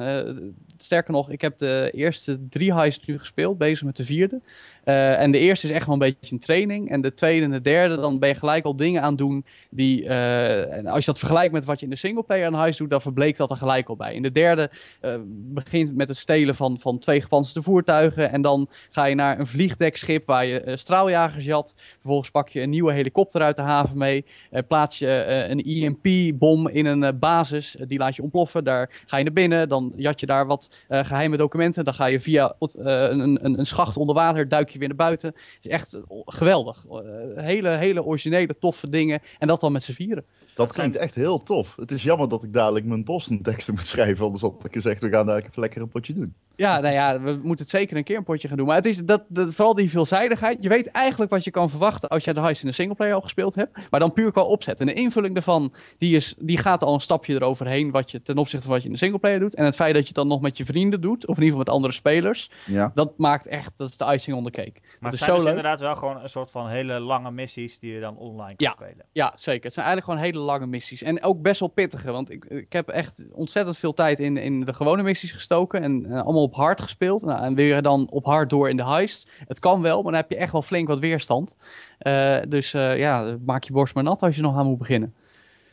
sterker 0.77 1.13
nog, 1.13 1.31
ik 1.31 1.41
heb 1.41 1.59
de 1.59 1.91
eerste 1.95 2.49
drie 2.49 2.75
heists 2.75 3.07
nu 3.07 3.19
gespeeld, 3.19 3.59
bezig 3.59 3.87
met 3.87 3.97
de 3.97 4.05
vierde. 4.05 4.41
Uh, 4.85 5.21
en 5.21 5.31
de 5.31 5.39
eerste 5.39 5.67
is 5.67 5.73
echt 5.73 5.87
wel 5.87 5.95
een 5.95 6.01
beetje 6.01 6.35
een 6.35 6.41
training. 6.41 6.91
En 6.91 7.01
de 7.01 7.15
tweede 7.15 7.45
en 7.45 7.51
de 7.51 7.61
derde, 7.61 7.97
dan 7.97 8.19
ben 8.19 8.29
je 8.29 8.35
gelijk 8.35 8.65
al 8.65 8.77
dingen 8.77 9.03
aan 9.03 9.17
doen 9.17 9.45
die. 9.71 10.09
En 10.09 10.87
als 10.87 11.05
je 11.05 11.11
dat 11.11 11.19
vergelijkt 11.19 11.53
met 11.53 11.65
wat 11.65 11.79
je 11.79 11.85
in 11.85 11.91
de 11.91 11.99
singleplayer 11.99 12.47
aan 12.47 12.55
huis 12.55 12.77
doet, 12.77 12.91
dan 12.91 13.01
verbleekt 13.01 13.39
dat 13.39 13.51
er 13.51 13.57
gelijk 13.57 13.89
al 13.89 13.97
bij. 13.97 14.15
In 14.15 14.23
de 14.23 14.31
derde 14.31 14.71
uh, 15.03 15.15
begint 15.27 15.97
met 15.97 16.09
het 16.09 16.17
stelen 16.17 16.55
van, 16.55 16.79
van 16.81 16.99
twee 16.99 17.21
gepantserde 17.21 17.63
voertuigen. 17.63 18.31
En 18.31 18.43
dan 18.43 18.69
ga 18.91 19.05
je 19.05 19.15
naar 19.15 19.39
een 19.39 19.47
vliegdekschip 19.47 20.27
waar 20.27 20.47
je 20.47 20.73
straaljagers 20.75 21.45
jat. 21.45 21.75
Vervolgens 21.77 22.31
pak 22.31 22.49
je 22.49 22.61
een 22.61 22.71
nieuwe 22.71 22.93
helikopter 22.93 23.41
uit 23.41 23.57
de 23.57 23.63
haven 23.63 23.99
mee. 23.99 24.25
plaats 24.69 24.99
je 24.99 25.25
een 25.49 25.63
EMP-bom 25.63 26.69
in 26.69 26.87
een 26.87 27.19
basis. 27.19 27.77
die 27.87 27.99
laat 27.99 28.17
je 28.17 28.23
ontploffen. 28.23 28.65
Daar 28.65 29.03
ga 29.07 29.17
je 29.17 29.25
naar 29.25 29.33
binnen. 29.33 29.69
Dan 29.69 29.93
jat 29.97 30.21
je 30.21 30.27
daar 30.27 30.47
wat 30.47 30.71
geheime 30.89 31.37
documenten. 31.37 31.85
Dan 31.85 31.95
ga 31.95 32.07
je 32.07 32.21
via 32.21 32.55
een, 32.59 33.21
een, 33.21 33.59
een 33.59 33.67
schacht 33.67 33.97
onder 33.97 34.15
water 34.15 34.49
duik 34.49 34.69
je 34.69 34.74
weer 34.79 34.89
naar 34.89 34.97
buiten. 34.97 35.35
Is 35.63 35.69
echt 35.69 35.97
geweldig. 36.25 36.85
Uh, 36.91 36.99
hele, 37.35 37.69
hele 37.69 38.05
originele, 38.05 38.59
toffe 38.59 38.91
dingen. 38.91 39.23
En 39.39 39.49
dat 39.49 39.61
dan 39.61 39.73
met 39.73 39.83
z'n 39.83 39.93
vieren. 39.93 40.25
Dat 40.55 40.73
klinkt 40.73 40.97
echt 40.97 41.15
heel 41.15 41.43
tof. 41.43 41.77
Het 41.77 41.91
is 41.91 42.03
jammer 42.03 42.29
dat 42.29 42.43
ik 42.43 42.53
dadelijk 42.53 42.85
mijn 42.85 43.05
Boston 43.05 43.43
teksten 43.43 43.75
moet 43.75 43.87
schrijven. 43.87 44.25
Anders 44.25 44.43
had 44.43 44.65
ik 44.65 44.73
gezegd, 44.73 45.01
we 45.01 45.09
gaan 45.09 45.27
daar 45.27 45.37
even 45.37 45.61
lekker 45.61 45.83
een 45.83 45.89
potje 45.89 46.13
doen. 46.13 46.35
Ja, 46.57 46.81
nou 46.81 46.95
ja, 46.95 47.21
we 47.21 47.41
moeten 47.43 47.65
het 47.65 47.75
zeker 47.75 47.97
een 47.97 48.05
keer 48.05 48.17
een 48.17 48.25
potje 48.25 48.49
gaan 48.49 48.57
doen. 48.57 48.67
Maar 48.67 48.77
het 48.77 48.87
is 48.87 49.05
dat, 49.05 49.25
dat, 49.29 49.55
vooral 49.55 49.75
die 49.75 49.91
veelzijdigheid. 49.91 50.63
Je 50.63 50.69
weet 50.69 50.91
eigenlijk 50.91 51.31
wat 51.31 51.45
je 51.45 51.51
kan 51.51 51.71
verwachten 51.71 52.09
als 52.09 52.25
je 52.25 52.35
de 52.35 52.41
heist 52.41 52.63
in 52.63 52.69
de 52.69 52.75
singleplayer 52.75 53.15
al 53.15 53.21
gespeeld 53.21 53.55
hebt. 53.55 53.91
Maar 53.91 54.01
dan 54.01 54.13
puur 54.13 54.33
qua 54.33 54.43
opzet. 54.43 54.81
En 54.81 54.87
de 54.87 54.93
invulling 54.93 55.35
daarvan, 55.35 55.75
die, 55.99 56.17
is, 56.17 56.35
die 56.39 56.59
gaat 56.59 56.83
al 56.83 56.95
een 56.95 57.01
stapje 57.01 57.35
eroverheen. 57.35 57.91
Wat 57.91 58.11
je 58.11 58.23
ten 58.23 58.39
opzichte 58.39 58.67
van 58.67 58.75
wat 58.75 58.83
je 58.83 58.89
in 58.89 58.95
de 58.95 59.01
singleplayer 59.01 59.41
doet. 59.41 59.55
En 59.55 59.65
het 59.65 59.75
feit 59.75 59.95
dat 59.95 60.03
je 60.03 60.09
het 60.09 60.17
dan 60.17 60.29
nog 60.29 60.41
met 60.41 60.57
je 60.57 60.65
vrienden 60.65 61.01
doet. 61.01 61.27
Of 61.27 61.37
in 61.37 61.43
ieder 61.43 61.59
geval 61.59 61.59
met 61.59 61.69
andere 61.69 61.93
spelers. 61.93 62.51
Ja. 62.67 62.91
Dat 62.95 63.19
maakt 63.19 63.47
echt, 63.47 63.73
dat 63.77 63.89
is 63.89 63.97
de 63.97 64.05
icing 64.05 64.37
on 64.37 64.45
the 64.45 64.51
cake. 64.51 64.75
Maar 65.01 65.11
het 65.11 65.21
zijn 65.21 65.35
dus 65.35 65.45
inderdaad 65.45 65.81
wel 65.81 65.97
gewoon 65.97 66.23
een 66.23 66.29
soort 66.29 66.51
van 66.51 66.69
hele 66.69 67.01
lange 67.01 67.31
missies 67.31 67.79
die 67.79 67.93
je 67.93 68.01
dan 68.01 68.17
online 68.17 68.57
kan 68.57 68.67
ja, 68.67 68.73
spelen. 68.73 69.07
Ja, 69.13 69.33
zeker. 69.37 69.65
Het 69.65 69.73
zijn 69.73 69.87
eigenlijk 69.87 70.05
gewoon 70.05 70.33
hele 70.33 70.44
lange 70.45 70.67
missies. 70.67 71.03
En 71.03 71.23
ook 71.23 71.43
best 71.43 71.61
wel 71.61 71.69
pittige. 71.69 72.13
Want 72.13 72.31
ik, 72.31 72.45
ik 72.45 72.73
heb 72.73 72.89
echt 72.89 73.25
ontzettend 73.33 73.79
veel 73.79 73.95
tijd 73.95 74.21
in, 74.21 74.37
in 74.37 74.61
de 74.61 74.73
gewone 74.73 75.03
missies 75.03 75.33
gestoken. 75.33 75.83
En 75.83 76.07
uh, 76.07 76.23
allemaal 76.23 76.43
op 76.43 76.55
hard 76.55 76.81
gespeeld. 76.81 77.23
Nou, 77.23 77.43
en 77.43 77.55
weer 77.55 77.83
dan 77.83 78.07
op 78.11 78.25
hard 78.25 78.51
door 78.51 78.69
in 78.69 78.77
de 78.77 78.87
heist. 78.87 79.31
Het 79.47 79.59
kan 79.59 79.83
wel, 79.83 80.03
maar 80.03 80.13
dan 80.13 80.21
heb 80.21 80.31
je 80.31 80.37
echt 80.37 80.53
wel 80.53 80.63
flink 80.63 80.89
wat 80.89 80.99
weerstand. 80.99 81.57
Uh, 82.01 82.41
dus 82.49 82.73
uh, 82.75 82.99
ja, 82.99 83.37
maak 83.45 83.65
je 83.65 83.73
borst 83.73 83.95
maar 83.95 84.05
nat 84.05 84.23
als 84.23 84.37
je 84.37 84.43
nog 84.43 84.57
aan 84.57 84.67
moet 84.67 84.79
beginnen. 84.79 85.15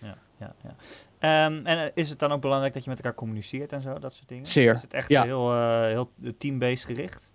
Ja, 0.02 0.18
ja, 0.40 0.56
ja. 0.64 1.46
Um, 1.46 1.66
en 1.66 1.92
is 1.96 2.10
het 2.10 2.20
dan 2.20 2.32
ook 2.32 2.42
belangrijk 2.42 2.74
dat 2.74 2.84
je 2.84 2.90
met 2.90 3.00
elkaar 3.00 3.18
communiceert 3.18 3.72
en 3.72 3.82
zo, 3.82 4.00
dat 4.00 4.14
soort 4.14 4.30
dingen? 4.30 4.46
Zeer. 4.46 4.74
Is 4.74 4.82
het 4.82 4.94
echt 4.94 5.10
ja. 5.10 5.24
heel, 5.24 5.54
heel 5.84 6.10
team-based 6.38 6.86
gericht? 6.86 7.30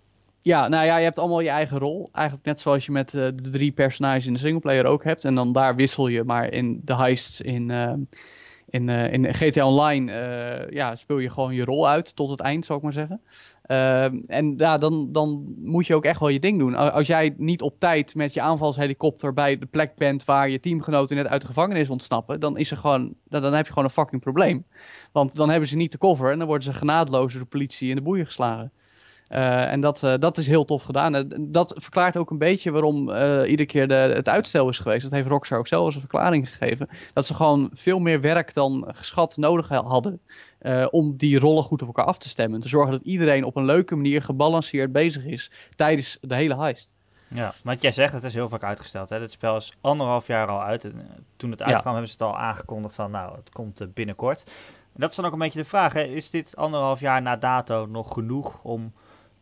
Ja, 0.47 0.67
nou 0.67 0.85
ja, 0.85 0.97
je 0.97 1.03
hebt 1.03 1.19
allemaal 1.19 1.39
je 1.39 1.49
eigen 1.49 1.77
rol. 1.77 2.09
Eigenlijk 2.11 2.45
net 2.45 2.59
zoals 2.59 2.85
je 2.85 2.91
met 2.91 3.13
uh, 3.13 3.21
de 3.21 3.49
drie 3.49 3.71
personages 3.71 4.27
in 4.27 4.33
de 4.33 4.39
singleplayer 4.39 4.85
ook 4.85 5.03
hebt. 5.03 5.23
En 5.23 5.35
dan 5.35 5.51
daar 5.53 5.75
wissel 5.75 6.07
je, 6.07 6.23
maar 6.23 6.51
in 6.51 6.81
de 6.83 6.95
heists 6.95 7.41
in, 7.41 7.69
uh, 7.69 7.93
in, 8.69 8.87
uh, 8.87 9.13
in 9.13 9.33
GTA 9.33 9.67
Online 9.67 10.11
ja, 10.69 10.95
speel 10.95 11.17
je 11.17 11.29
gewoon 11.29 11.53
je 11.53 11.63
rol 11.63 11.87
uit 11.87 12.15
tot 12.15 12.29
het 12.29 12.39
eind, 12.39 12.65
zou 12.65 12.77
ik 12.77 12.83
maar 12.83 12.93
zeggen. 12.93 13.21
En 14.27 14.53
ja, 14.57 14.77
dan, 14.77 15.11
dan 15.11 15.55
moet 15.57 15.87
je 15.87 15.95
ook 15.95 16.05
echt 16.05 16.19
wel 16.19 16.29
je 16.29 16.39
ding 16.39 16.59
doen. 16.59 16.75
Als 16.75 17.07
jij 17.07 17.33
niet 17.37 17.61
op 17.61 17.79
tijd 17.79 18.15
met 18.15 18.33
je 18.33 18.41
aanvalshelikopter 18.41 19.33
bij 19.33 19.57
de 19.57 19.65
plek 19.65 19.95
bent 19.95 20.25
waar 20.25 20.49
je 20.49 20.59
teamgenoten 20.59 21.15
net 21.15 21.27
uit 21.27 21.41
de 21.41 21.47
gevangenis 21.47 21.89
ontsnappen, 21.89 22.39
dan, 22.39 22.57
is 22.57 22.71
er 22.71 22.77
gewoon, 22.77 23.13
dan, 23.23 23.41
dan 23.41 23.53
heb 23.53 23.65
je 23.65 23.73
gewoon 23.73 23.87
een 23.87 23.93
fucking 23.93 24.21
probleem. 24.21 24.65
Want 25.11 25.35
dan 25.35 25.49
hebben 25.49 25.69
ze 25.69 25.75
niet 25.75 25.91
te 25.91 25.97
cover 25.97 26.31
en 26.31 26.37
dan 26.37 26.47
worden 26.47 26.65
ze 26.65 26.73
genadeloos 26.73 27.31
door 27.31 27.41
de 27.41 27.47
politie 27.47 27.89
in 27.89 27.95
de 27.95 28.01
boeien 28.01 28.25
geslagen. 28.25 28.71
Uh, 29.31 29.71
en 29.71 29.81
dat, 29.81 30.03
uh, 30.03 30.13
dat 30.19 30.37
is 30.37 30.47
heel 30.47 30.65
tof 30.65 30.83
gedaan. 30.83 31.15
Uh, 31.15 31.21
dat 31.39 31.73
verklaart 31.77 32.17
ook 32.17 32.31
een 32.31 32.37
beetje 32.37 32.71
waarom 32.71 33.09
iedere 33.45 33.65
keer 33.65 33.87
de, 33.87 33.93
het 33.93 34.29
uitstel 34.29 34.69
is 34.69 34.79
geweest. 34.79 35.01
Dat 35.01 35.11
heeft 35.11 35.27
Rockstar 35.27 35.57
ook 35.57 35.67
zelf 35.67 35.85
als 35.85 35.95
een 35.95 35.99
verklaring 35.99 36.49
gegeven. 36.49 36.89
Dat 37.13 37.25
ze 37.25 37.33
gewoon 37.33 37.69
veel 37.73 37.99
meer 37.99 38.21
werk 38.21 38.53
dan 38.53 38.85
geschat 38.87 39.37
nodig 39.37 39.67
hadden. 39.67 40.19
om 40.89 41.17
die 41.17 41.39
rollen 41.39 41.63
goed 41.63 41.81
op 41.81 41.87
elkaar 41.87 42.05
af 42.05 42.17
te 42.17 42.29
stemmen. 42.29 42.61
Te 42.61 42.67
zorgen 42.67 42.91
dat 42.91 43.01
iedereen 43.01 43.43
op 43.43 43.55
een 43.55 43.65
leuke 43.65 43.95
manier 43.95 44.21
gebalanceerd 44.21 44.91
bezig 44.91 45.25
is 45.25 45.51
tijdens 45.75 46.17
de 46.21 46.35
hele 46.35 46.57
heist. 46.57 46.95
Ja, 47.27 47.53
wat 47.63 47.81
jij 47.81 47.91
zegt, 47.91 48.13
het 48.13 48.23
is 48.23 48.33
heel 48.33 48.49
vaak 48.49 48.63
uitgesteld. 48.63 49.09
Hè? 49.09 49.19
Het 49.19 49.31
spel 49.31 49.55
is 49.55 49.73
anderhalf 49.81 50.27
jaar 50.27 50.47
al 50.47 50.61
uit. 50.61 50.81
Toen 51.37 51.51
het 51.51 51.61
uitkwam 51.61 51.83
ja. 51.83 51.91
hebben 51.91 52.07
ze 52.07 52.13
het 52.13 52.21
al 52.21 52.37
aangekondigd 52.37 52.95
van 52.95 53.11
nou, 53.11 53.35
het 53.35 53.49
komt 53.49 53.93
binnenkort. 53.93 54.43
En 54.93 54.99
dat 54.99 55.09
is 55.09 55.15
dan 55.15 55.25
ook 55.25 55.31
een 55.31 55.39
beetje 55.39 55.59
de 55.59 55.65
vraag. 55.65 55.93
Hè? 55.93 56.03
Is 56.03 56.29
dit 56.29 56.55
anderhalf 56.55 56.99
jaar 56.99 57.21
na 57.21 57.35
dato 57.35 57.85
nog 57.85 58.13
genoeg 58.13 58.63
om 58.63 58.93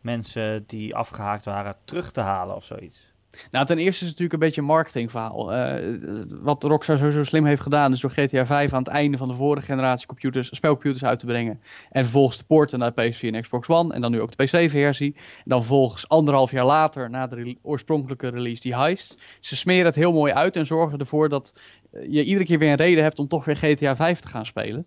mensen 0.06 0.64
die 0.66 0.94
afgehaakt 0.94 1.44
waren 1.44 1.76
terug 1.84 2.12
te 2.12 2.20
halen 2.20 2.56
of 2.56 2.64
zoiets? 2.64 3.14
Nou, 3.50 3.66
ten 3.66 3.78
eerste 3.78 4.04
is 4.04 4.10
het 4.10 4.18
natuurlijk 4.18 4.32
een 4.32 4.38
beetje 4.38 4.60
een 4.60 4.66
marketingverhaal. 4.66 5.54
Uh, 5.54 6.24
wat 6.28 6.62
Rockstar 6.62 6.98
sowieso 6.98 7.22
slim 7.22 7.44
heeft 7.44 7.62
gedaan, 7.62 7.92
is 7.92 8.00
door 8.00 8.10
GTA 8.10 8.46
5 8.46 8.72
aan 8.72 8.82
het 8.82 8.88
einde 8.88 9.16
van 9.16 9.28
de 9.28 9.34
vorige 9.34 9.66
generatie 9.66 10.06
computers, 10.06 10.48
spelcomputers 10.54 11.04
uit 11.04 11.18
te 11.18 11.26
brengen. 11.26 11.60
En 11.90 12.02
vervolgens 12.02 12.36
te 12.36 12.44
porten 12.44 12.78
naar 12.78 12.92
PS4 12.92 13.20
en 13.20 13.42
Xbox 13.42 13.68
One. 13.68 13.94
En 13.94 14.00
dan 14.00 14.10
nu 14.10 14.20
ook 14.20 14.36
de 14.36 14.44
PC-versie. 14.44 15.16
Dan 15.44 15.58
vervolgens 15.60 16.08
anderhalf 16.08 16.50
jaar 16.50 16.64
later, 16.64 17.10
na 17.10 17.26
de 17.26 17.56
oorspronkelijke 17.62 18.28
release, 18.28 18.62
die 18.62 18.76
heist. 18.76 19.22
Ze 19.40 19.56
smeren 19.56 19.86
het 19.86 19.94
heel 19.94 20.12
mooi 20.12 20.32
uit 20.32 20.56
en 20.56 20.66
zorgen 20.66 20.98
ervoor 20.98 21.28
dat 21.28 21.54
je 22.08 22.24
iedere 22.24 22.44
keer 22.44 22.58
weer 22.58 22.70
een 22.70 22.76
reden 22.76 23.02
hebt 23.02 23.18
om 23.18 23.28
toch 23.28 23.44
weer 23.44 23.56
GTA 23.56 23.96
5 23.96 24.20
te 24.20 24.28
gaan 24.28 24.46
spelen. 24.46 24.86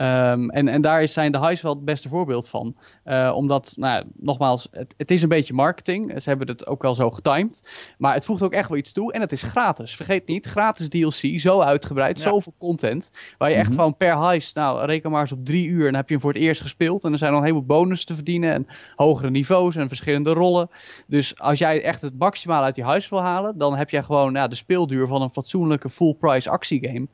Um, 0.00 0.50
en, 0.50 0.68
en 0.68 0.80
daar 0.80 1.08
zijn 1.08 1.32
de 1.32 1.38
highs 1.38 1.62
wel 1.62 1.74
het 1.74 1.84
beste 1.84 2.08
voorbeeld 2.08 2.48
van. 2.48 2.76
Uh, 3.04 3.32
omdat, 3.34 3.72
nou, 3.76 4.04
nogmaals, 4.14 4.68
het, 4.70 4.94
het, 4.96 5.10
is 5.10 5.22
een 5.22 5.28
beetje 5.28 5.54
marketing. 5.54 6.22
Ze 6.22 6.28
hebben 6.28 6.48
het 6.48 6.66
ook 6.66 6.82
wel 6.82 6.94
zo 6.94 7.10
getimed. 7.10 7.62
Maar 7.98 8.14
het 8.14 8.24
voegt 8.24 8.42
ook 8.42 8.52
echt 8.52 8.68
wel 8.68 8.78
iets 8.78 8.92
toe. 8.92 9.12
En 9.12 9.20
het 9.20 9.32
is 9.32 9.42
gratis. 9.42 9.96
Vergeet 9.96 10.26
niet, 10.26 10.46
gratis 10.46 10.88
DLC. 10.88 11.40
Zo 11.40 11.60
uitgebreid, 11.60 12.18
ja. 12.18 12.30
zoveel 12.30 12.54
content. 12.58 13.10
Waar 13.38 13.48
je 13.48 13.54
echt 13.54 13.64
mm 13.64 13.70
-hmm. 13.70 13.78
van 13.78 13.96
per 13.96 14.18
heist, 14.18 14.56
nou, 14.56 14.86
reken 14.86 15.10
maar 15.10 15.20
eens 15.20 15.32
op 15.32 15.44
drie 15.44 15.66
uur. 15.68 15.78
En 15.78 15.84
dan 15.84 15.94
heb 15.94 16.08
je 16.08 16.14
hem 16.14 16.22
voor 16.22 16.32
het 16.32 16.42
eerst 16.42 16.60
gespeeld. 16.60 17.04
En 17.04 17.12
er 17.12 17.18
zijn 17.18 17.30
nog 17.30 17.40
een 17.40 17.46
heleboel 17.46 17.76
bonus 17.76 18.04
te 18.04 18.14
verdienen. 18.14 18.52
En 18.52 18.66
hogere 18.96 19.30
niveaus 19.30 19.76
en 19.76 19.88
verschillende 19.88 20.32
rollen. 20.32 20.70
Dus 21.06 21.38
als 21.40 21.58
jij 21.58 21.82
echt 21.82 22.00
het 22.00 22.18
maximaal 22.18 22.62
uit 22.62 22.74
die 22.74 22.84
huis 22.84 23.08
wil 23.08 23.22
halen. 23.22 23.58
Dan 23.58 23.76
heb 23.76 23.90
jij 23.90 24.02
gewoon 24.02 24.32
ja, 24.32 24.48
de 24.48 24.54
speelduur 24.54 25.06
van 25.06 25.22
een 25.22 25.30
fatsoenlijke 25.30 25.90
full 25.90 26.14
price 26.14 26.50
actiegame. 26.50 27.08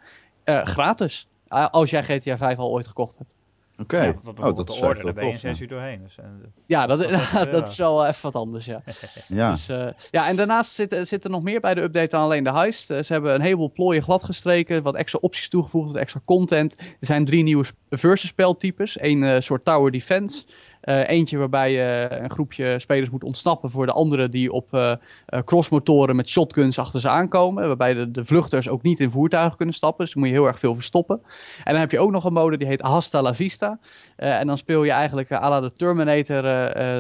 Uh, 0.45 0.65
gratis. 0.65 1.29
Als 1.49 1.91
jij 1.91 2.03
GTA 2.03 2.37
5 2.37 2.59
al 2.59 2.71
ooit 2.71 2.87
gekocht 2.87 3.19
hebt. 3.19 3.35
Oké. 3.79 4.03
Ja, 4.03 4.09
Oh, 4.09 4.15
wat 4.15 4.35
bijvoorbeeld 4.35 4.67
dat 4.67 4.77
is 4.77 4.81
de 4.81 4.87
orde, 4.87 5.03
daar 5.03 5.05
wel 5.05 5.15
ben 5.15 5.25
je 5.25 5.33
in 5.33 5.39
tof, 5.39 5.51
zes 5.51 5.59
ja. 5.59 5.65
uur 5.65 5.71
doorheen. 5.71 6.03
Dus, 6.03 6.19
eh, 6.19 6.25
Ja, 6.67 6.87
dat, 6.87 6.99
Dat 6.99 7.51
dat, 7.51 7.69
is 7.69 7.77
wel 7.77 8.07
even 8.07 8.23
wat 8.23 8.35
anders, 8.35 8.65
ja. 8.65 8.83
Ja. 9.29 9.51
Dus, 9.51 9.69
eh, 9.69 9.87
ja, 10.11 10.29
en 10.29 10.37
daarnaast 10.37 10.73
zit, 10.73 10.99
zit 11.03 11.25
er 11.25 11.31
nog 11.31 11.43
meer 11.43 11.61
bij 11.61 11.75
de 11.75 11.81
update 11.81 12.09
dan 12.09 12.23
alleen 12.23 12.45
de 12.45 12.53
heist. 12.53 12.91
Eh, 12.91 13.03
ze 13.03 13.13
hebben 13.13 13.35
een 13.35 13.41
heleboel 13.41 13.73
plooien 13.73 14.03
gladgestreken, 14.03 14.83
wat 14.83 14.95
extra 14.95 15.19
opties 15.23 15.49
toegevoegd, 15.49 15.93
wat 15.93 16.01
extra 16.01 16.21
content. 16.25 16.77
Er 16.79 17.07
zijn 17.07 17.25
drie 17.25 17.43
nieuwe 17.43 17.65
versus 17.91 18.29
speltypes. 18.29 19.01
Eén 19.01 19.23
eh, 19.23 19.41
soort 19.41 19.65
tower 19.65 19.91
defense. 19.91 20.45
Eh, 20.85 21.09
eentje 21.09 21.39
waarbij 21.39 21.73
je 21.73 22.09
een 22.11 22.31
groepje 22.31 22.79
spelers 22.79 23.11
moet 23.11 23.25
ontsnappen 23.25 23.71
voor 23.71 23.87
de 23.87 23.93
andere 23.93 24.29
die 24.29 24.53
op 24.53 24.75
eh, 24.75 24.93
eh, 25.27 25.41
crossmotoren 25.45 26.17
met 26.17 26.29
shotguns 26.29 26.79
achter 26.79 27.01
ze 27.01 27.09
aankomen. 27.09 27.67
Waarbij 27.67 27.95
de, 27.95 28.11
de 28.11 28.25
vluchters 28.25 28.69
ook 28.69 28.83
niet 28.83 29.01
in 29.01 29.11
voertuigen 29.11 29.57
kunnen 29.57 29.75
stappen. 29.75 30.05
Dus 30.05 30.15
moet 30.15 30.27
je 30.27 30.33
heel 30.33 30.47
erg 30.47 30.59
veel 30.59 30.75
verstoppen. 30.75 31.21
En 31.65 31.73
dan 31.73 31.81
heb 31.81 31.91
je 31.91 31.99
ook 31.99 32.11
nog 32.11 32.25
een 32.25 32.33
mode 32.33 32.57
die 32.57 32.67
heet 32.67 32.81
Hasta 32.81 33.23
la 33.23 33.35
Vista. 33.35 33.79
En 34.17 34.47
dan 34.47 34.59
speel 34.59 34.85
je 34.85 34.91
eigenlijk 34.91 35.33
à 35.33 35.49
la 35.49 35.61
de 35.61 35.73
Terminator 35.73 36.43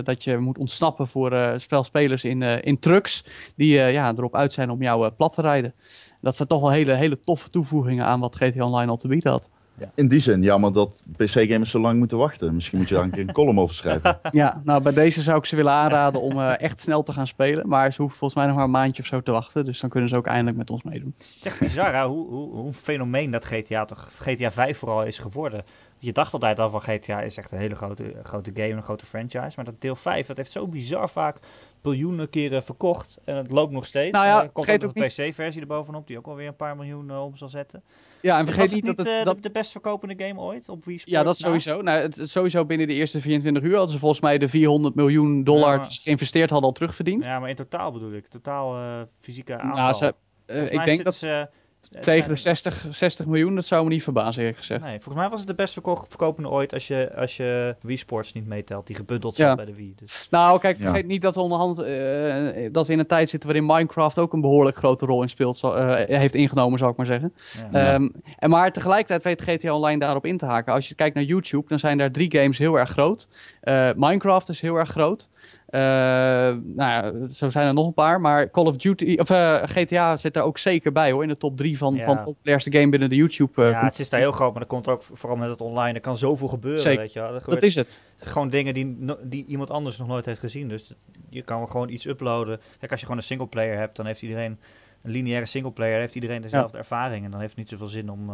dat 0.05 0.25
je 0.25 0.39
moet 0.39 0.59
ontsnappen 0.59 1.07
voor 1.07 1.55
spelspelers 1.57 2.25
in, 2.25 2.43
in 2.43 2.79
trucks 2.79 3.25
die 3.57 3.73
ja, 3.73 4.13
erop 4.17 4.35
uit 4.35 4.53
zijn 4.53 4.71
om 4.71 4.83
jou 4.83 5.11
plat 5.11 5.35
te 5.35 5.43
rijden. 5.43 5.75
Dat 6.21 6.37
zijn 6.37 6.49
toch 6.49 6.61
wel 6.61 6.71
hele, 6.71 6.95
hele 6.95 7.21
toffe 7.21 7.49
toevoegingen 7.49 8.07
aan 8.07 8.21
wat 8.21 8.37
GTA 8.37 8.65
Online 8.65 8.91
al 8.91 8.97
te 8.97 9.09
bieden 9.09 9.31
had. 9.31 9.51
In 9.95 10.09
die 10.09 10.21
zin, 10.21 10.43
jammer 10.43 10.73
dat 10.73 11.05
PC-gamers 11.17 11.71
zo 11.71 11.79
lang 11.79 11.99
moeten 11.99 12.19
wachten. 12.19 12.55
Misschien 12.55 12.79
moet 12.79 12.89
je 12.89 12.95
daar 12.95 13.05
een 13.05 13.11
keer 13.11 13.29
een 13.29 13.33
column 13.33 13.61
over 13.61 13.75
schrijven. 13.75 14.19
Ja, 14.31 14.61
nou 14.65 14.83
bij 14.83 14.93
deze 14.93 15.23
zou 15.23 15.39
ik 15.39 15.47
ze 15.47 15.57
willen 15.57 15.73
aanraden 15.73 16.21
om 16.21 16.33
eh, 16.33 16.61
echt 16.61 16.81
snel 16.81 17.03
te 17.03 17.13
gaan 17.13 17.27
spelen. 17.27 17.69
Maar 17.69 17.93
ze 17.93 18.01
hoeven 18.01 18.19
volgens 18.19 18.39
mij 18.39 18.49
nog 18.49 18.57
maar 18.57 18.65
een 18.65 18.71
maandje 18.71 19.03
of 19.03 19.09
zo 19.09 19.21
te 19.21 19.31
wachten. 19.31 19.65
Dus 19.65 19.81
dan 19.81 19.91
kunnen 19.91 20.09
ze 20.09 20.17
ook 20.17 20.27
eindelijk 20.27 20.57
met 20.57 20.71
ons 20.71 20.83
meedoen. 20.83 21.15
Het 21.19 21.27
is 21.39 21.45
echt 21.45 21.61
bizar 21.61 21.95
hè, 21.95 22.05
hoe, 22.05 22.29
hoe, 22.29 22.55
hoe 22.55 22.67
een 22.67 22.75
fenomeen 22.75 23.31
dat 23.31 23.45
GTA 23.45 23.85
toch, 23.85 24.11
GTA 24.19 24.51
5 24.51 24.79
vooral 24.79 25.05
is 25.05 25.19
geworden. 25.19 25.65
Je 25.99 26.13
dacht 26.13 26.33
altijd 26.33 26.61
al 26.61 26.71
van 26.71 26.83
GTA 26.83 27.21
is 27.21 27.37
echt 27.37 27.53
een 27.53 27.59
hele 27.59 27.75
grote, 27.75 28.15
grote 28.23 28.51
game, 28.55 28.71
een 28.71 28.83
grote 28.83 29.07
franchise. 29.07 29.53
Maar 29.57 29.65
dat 29.65 29.81
deel 29.81 29.97
5, 29.97 30.27
dat 30.27 30.37
heeft 30.37 30.53
zo 30.53 30.69
bizar 30.69 31.11
vaak 31.11 31.39
biljoenen 31.83 32.31
keren 32.31 32.65
verkocht. 32.65 33.19
En 33.25 33.37
het 33.37 33.51
loopt 33.51 33.73
nog 33.73 33.87
steeds. 33.87 34.13
Nou 34.13 34.27
ja, 34.27 34.39
En 34.39 34.47
er 34.47 34.53
komt 34.53 34.65
vergeet 34.65 34.85
ook 34.85 34.95
nog 34.95 35.05
ook 35.05 35.11
een 35.19 35.31
PC-versie 35.31 35.61
erbovenop, 35.61 36.07
die 36.07 36.19
ook 36.19 36.27
alweer 36.27 36.49
een 36.49 36.57
paar 36.57 36.77
miljoen 36.77 37.11
eh, 37.11 37.25
om 37.25 37.37
zal 37.37 37.49
zetten. 37.49 37.83
Ja, 38.25 38.39
en 38.39 38.45
Was 38.45 38.55
vergeet 38.55 38.73
het 38.75 38.85
niet 38.85 38.97
dat 38.97 39.07
het... 39.07 39.19
eh, 39.19 39.25
dat, 39.25 39.43
de, 39.43 39.51
best 39.51 39.71
verkopende 39.71 40.25
game 40.25 40.41
ooit 40.41 40.69
op 40.69 40.85
Wii 40.85 40.99
Sports? 40.99 41.17
ja, 41.17 41.23
dat 41.23 41.39
na? 41.39 41.47
sowieso. 41.47 41.83
Nou, 41.83 42.01
het, 42.01 42.17
het 42.17 42.31
sowieso 42.31 42.65
binnen 42.65 42.87
de 42.87 42.95
eerste 42.95 43.21
24 43.21 43.63
uur 43.63 43.75
hadden 43.77 43.93
ze 43.93 43.99
volgens 43.99 44.21
mij 44.21 44.39
de 44.39 44.49
400 44.49 44.95
miljoen 44.95 45.45
dollar 45.45 45.71
Ja, 45.71 45.77
maar- 45.77 45.87
die 45.87 45.97
ze 45.97 46.03
geïnvesteerd 46.03 46.51
hadden 46.51 46.69
al 46.69 46.75
terugverdiend. 46.75 47.25
Ja, 47.25 47.39
maar 47.39 47.49
in 47.49 47.55
totaal 47.55 47.93
bedoel 47.93 48.13
ik. 48.13 48.27
Totaal 48.27 48.77
eh, 48.77 49.03
fysieke 49.21 49.59
aantal. 49.59 49.77
nou, 49.81 49.95
ze, 49.95 50.15
eh, 50.47 50.73
ik 50.73 50.85
denk 50.85 51.05
dat 51.05 51.15
ze, 51.15 51.49
eh, 51.93 52.01
tegen 52.01 52.29
de 52.29 52.37
60, 52.37 52.87
60 52.91 53.27
miljoen, 53.27 53.55
dat 53.55 53.65
zou 53.65 53.85
me 53.85 53.89
niet 53.91 54.03
verbazen 54.03 54.41
eerlijk 54.41 54.59
gezegd. 54.59 54.81
Nee, 54.83 54.91
volgens 54.93 55.15
mij 55.15 55.29
was 55.29 55.39
het 55.39 55.49
de 55.49 55.55
best 55.55 55.73
verko- 55.73 56.05
verkopende 56.09 56.49
ooit 56.49 56.73
als 56.73 56.87
je, 56.87 57.13
als 57.17 57.37
je 57.37 57.77
Wii 57.81 57.97
Sports 57.97 58.33
niet 58.33 58.47
meetelt. 58.47 58.87
Die 58.87 58.97
gebundeld 58.97 59.37
Ja. 59.37 59.47
zat 59.47 59.57
bij 59.57 59.65
de 59.67 59.75
Wii. 59.75 59.95
Dus, 59.97 60.27
Nou, 60.31 60.59
kijk, 60.61 60.77
Ja. 60.79 60.83
vergeet 60.85 61.07
niet 61.07 61.23
dat 61.23 61.35
we 61.35 61.41
onderhand 61.41 61.79
eh, 61.79 62.69
dat 62.73 62.87
we 62.87 62.93
in 62.93 62.99
een 62.99 63.07
tijd 63.07 63.29
zitten 63.29 63.49
waarin 63.51 63.67
Minecraft 63.69 64.19
ook 64.19 64.33
een 64.33 64.41
behoorlijk 64.41 64.77
grote 64.77 65.07
rol 65.07 65.23
in 65.23 65.29
speelt, 65.29 65.63
eh, 65.63 65.95
heeft 66.19 66.35
ingenomen, 66.35 66.79
zal 66.79 66.89
ik 66.91 66.97
maar 66.97 67.07
zeggen. 67.07 67.33
ja. 67.73 67.93
Ehm, 67.93 68.09
en 68.39 68.51
maar 68.51 68.73
tegelijkertijd 68.73 69.23
weet 69.23 69.43
GTA 69.43 69.75
Online 69.75 69.99
daarop 69.99 70.27
in 70.27 70.37
te 70.39 70.47
haken. 70.47 70.73
Als 70.73 70.89
je 70.89 70.95
kijkt 70.95 71.15
naar 71.15 71.25
YouTube, 71.25 71.69
dan 71.69 71.79
zijn 71.79 71.99
daar 71.99 72.11
drie 72.11 72.37
games 72.37 72.59
heel 72.59 72.79
erg 72.79 72.91
groot. 72.91 73.29
Eh, 73.61 73.91
Minecraft 73.97 74.49
is 74.49 74.61
heel 74.61 74.77
erg 74.77 74.91
groot. 74.91 75.29
Eh, 75.67 75.81
nou 75.81 76.75
ja, 76.77 77.29
zo 77.29 77.49
zijn 77.49 77.67
er 77.67 77.75
nog 77.75 77.87
een 77.87 77.95
paar. 77.95 78.21
Maar 78.21 78.51
Call 78.51 78.65
of 78.67 78.77
Duty, 78.77 79.17
of 79.21 79.31
eh, 79.31 79.63
GTA 79.65 80.17
zit 80.17 80.35
daar 80.35 80.43
ook 80.45 80.59
zeker 80.59 80.93
bij 80.93 81.13
hoor. 81.13 81.23
In 81.23 81.29
de 81.29 81.37
top 81.37 81.57
drie 81.57 81.79
van, 81.79 81.95
Ja. 81.95 82.05
van 82.05 82.17
de 82.17 82.23
populairste 82.23 82.73
game 82.73 82.89
binnen 82.91 83.09
de 83.09 83.15
YouTube. 83.17 83.65
eh, 83.65 83.71
ja, 83.71 83.85
het 83.85 83.99
is 83.99 84.09
daar 84.11 84.21
heel 84.21 84.33
groot, 84.33 84.51
maar 84.51 84.61
dat 84.61 84.69
komt 84.69 84.89
ook 84.89 85.03
vooral 85.03 85.39
met 85.39 85.51
het 85.51 85.61
online. 85.61 85.95
Er 85.95 86.01
kan 86.01 86.17
zoveel 86.17 86.49
gebeuren, 86.49 86.81
Zeker. 86.83 87.01
weet 87.01 87.13
je 87.13 87.21
wel. 87.21 87.41
Dat 87.47 87.63
is 87.63 87.75
het. 87.75 88.01
gewoon 88.17 88.49
dingen 88.51 88.75
die, 88.75 88.97
die 89.23 89.47
iemand 89.47 89.71
anders 89.71 89.99
nog 89.99 90.09
nooit 90.09 90.27
heeft 90.27 90.41
gezien. 90.41 90.69
Dus 90.69 90.93
je 91.29 91.43
kan 91.43 91.69
gewoon 91.69 91.89
iets 91.89 92.07
uploaden. 92.07 92.61
Kijk, 92.79 92.91
als 92.91 93.01
je 93.01 93.07
gewoon 93.07 93.21
een 93.21 93.27
singleplayer 93.27 93.79
hebt, 93.79 93.97
dan 93.97 94.07
heeft 94.07 94.23
iedereen 94.23 94.59
een 95.03 95.11
lineaire 95.11 95.47
singleplayer, 95.47 95.99
heeft 95.99 96.15
iedereen 96.15 96.43
dezelfde 96.43 96.79
ervaring. 96.79 97.25
En 97.25 97.31
dan 97.31 97.41
heeft 97.41 97.51
het 97.57 97.59
niet 97.61 97.69
zoveel 97.69 97.87
zin 97.87 98.11
om, 98.11 98.31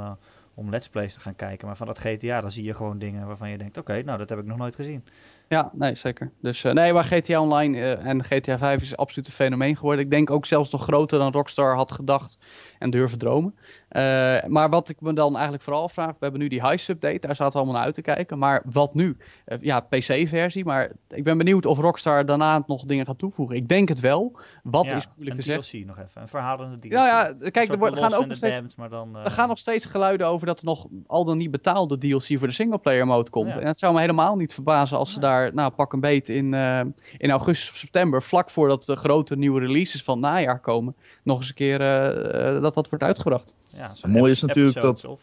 om 0.55 0.71
let's 0.71 0.89
plays 0.89 1.15
te 1.15 1.21
gaan 1.21 1.37
kijken. 1.37 1.67
Maar 1.67 1.77
van 1.77 1.87
dat 1.87 1.99
GTA, 1.99 2.41
dan 2.41 2.53
zie 2.53 2.65
je 2.65 2.75
gewoon 2.75 2.99
dingen 2.99 3.27
waarvan 3.27 3.51
je 3.51 3.59
denkt, 3.59 3.79
oké, 3.79 4.03
nou 4.03 4.19
dat 4.19 4.29
heb 4.29 4.39
ik 4.39 4.45
nog 4.45 4.59
nooit 4.59 4.75
gezien. 4.75 5.05
Ja, 5.51 5.71
nee, 5.73 5.95
zeker. 5.95 6.31
Dus 6.41 6.65
eh, 6.65 6.73
nee, 6.73 6.93
maar 6.93 7.05
GTA 7.05 7.41
Online 7.41 7.77
eh, 7.79 8.07
en 8.07 8.25
GTA 8.25 8.59
5 8.59 8.83
is 8.83 8.97
absoluut 8.97 9.27
een 9.27 9.35
fenomeen 9.35 9.77
geworden. 9.77 10.05
Ik 10.05 10.11
denk 10.11 10.31
ook 10.31 10.47
zelfs 10.47 10.71
nog 10.71 10.83
groter 10.83 11.19
dan 11.19 11.33
Rockstar 11.33 11.75
had 11.75 11.93
gedacht 11.93 12.39
en 12.79 12.91
durven 12.91 13.19
dromen. 13.19 13.55
Eh, 13.89 14.45
maar 14.47 14.71
wat 14.71 14.89
ik 14.89 15.01
me 15.01 15.13
dan 15.13 15.33
eigenlijk 15.33 15.63
vooral 15.63 15.89
vraag, 15.89 16.11
we 16.11 16.17
hebben 16.19 16.41
nu 16.41 16.49
die 16.49 16.61
Heist 16.61 16.89
update, 16.89 17.19
daar 17.19 17.37
zaten 17.37 17.53
we 17.53 17.59
allemaal 17.59 17.75
naar 17.75 17.85
uit 17.85 17.95
te 17.95 18.01
kijken. 18.01 18.39
Maar 18.39 18.63
wat 18.65 18.95
nu? 18.95 19.17
Ja, 19.61 19.81
PC-versie, 19.81 20.65
maar 20.65 20.91
ik 21.09 21.25
ben 21.25 21.39
benieuwd 21.39 21.67
of 21.67 21.79
Rockstar 21.79 22.27
daarna 22.27 22.63
nog 22.67 22.85
dingen 22.85 23.07
gaat 23.07 23.19
toevoegen. 23.19 23.57
Ik 23.57 23.69
denk 23.69 23.89
het 23.89 24.01
wel. 24.01 24.39
Wat 24.63 24.85
Ja, 24.85 24.97
is 24.97 25.07
moeilijk 25.07 25.41
te 25.41 25.51
een 25.51 25.63
zeggen. 25.63 25.79
DLC 25.79 25.87
nog 25.87 26.07
even, 26.07 26.23
een 26.23 26.29
verhalende 26.29 26.79
DLC. 26.79 26.93
Nou 26.93 27.07
ja, 27.07 27.29
Een 27.29 27.51
kijk, 27.51 27.69
er 27.69 27.97
gaan 27.97 28.15
ook 28.15 28.27
nog 28.27 28.37
steeds 28.37 28.77
Damned, 28.77 28.91
dan, 28.91 29.17
er 29.25 29.31
gaan 29.31 29.49
nog 29.49 29.59
steeds 29.59 29.87
geluiden 29.87 30.27
over 30.27 30.40
dat 30.47 30.59
er 30.59 30.65
nog 30.65 30.87
al 31.07 31.25
dan 31.25 31.39
niet 31.39 31.51
betaalde 31.51 31.99
DLC 31.99 32.23
voor 32.39 32.47
de 32.49 32.53
singleplayer 32.55 33.07
mode 33.07 33.31
komt. 33.31 33.49
Ja. 33.49 33.59
En 33.59 33.67
het 33.67 33.79
zou 33.79 33.95
me 33.95 34.01
helemaal 34.01 34.37
niet 34.37 34.55
verbazen 34.55 34.99
als 34.99 35.13
ze 35.13 35.21
daar, 35.21 35.55
nou 35.55 35.71
pak 35.73 35.93
een 35.93 36.01
beet 36.01 36.29
in, 36.29 36.55
eh, 36.55 36.81
in 37.19 37.31
augustus 37.31 37.71
of 37.71 37.77
september, 37.77 38.23
vlak 38.23 38.51
voordat 38.51 38.85
de 38.85 38.97
grote 38.97 39.37
nieuwe 39.37 39.61
releases 39.61 40.03
van 40.03 40.23
het 40.23 40.33
najaar 40.33 40.61
komen, 40.61 40.95
nog 41.23 41.39
eens 41.39 41.49
een 41.49 41.55
keer 41.55 41.81
eh, 41.81 42.55
eh, 42.57 42.63
dat 42.63 42.75
dat 42.75 42.89
wordt 42.89 43.05
uitgebracht. 43.05 43.55
Ja, 43.69 43.95
zo'n 43.95 44.11
Mooi 44.11 44.31
is 44.33 44.41
natuurlijk 44.43 44.81
dat- 44.81 45.05
Of, 45.05 45.21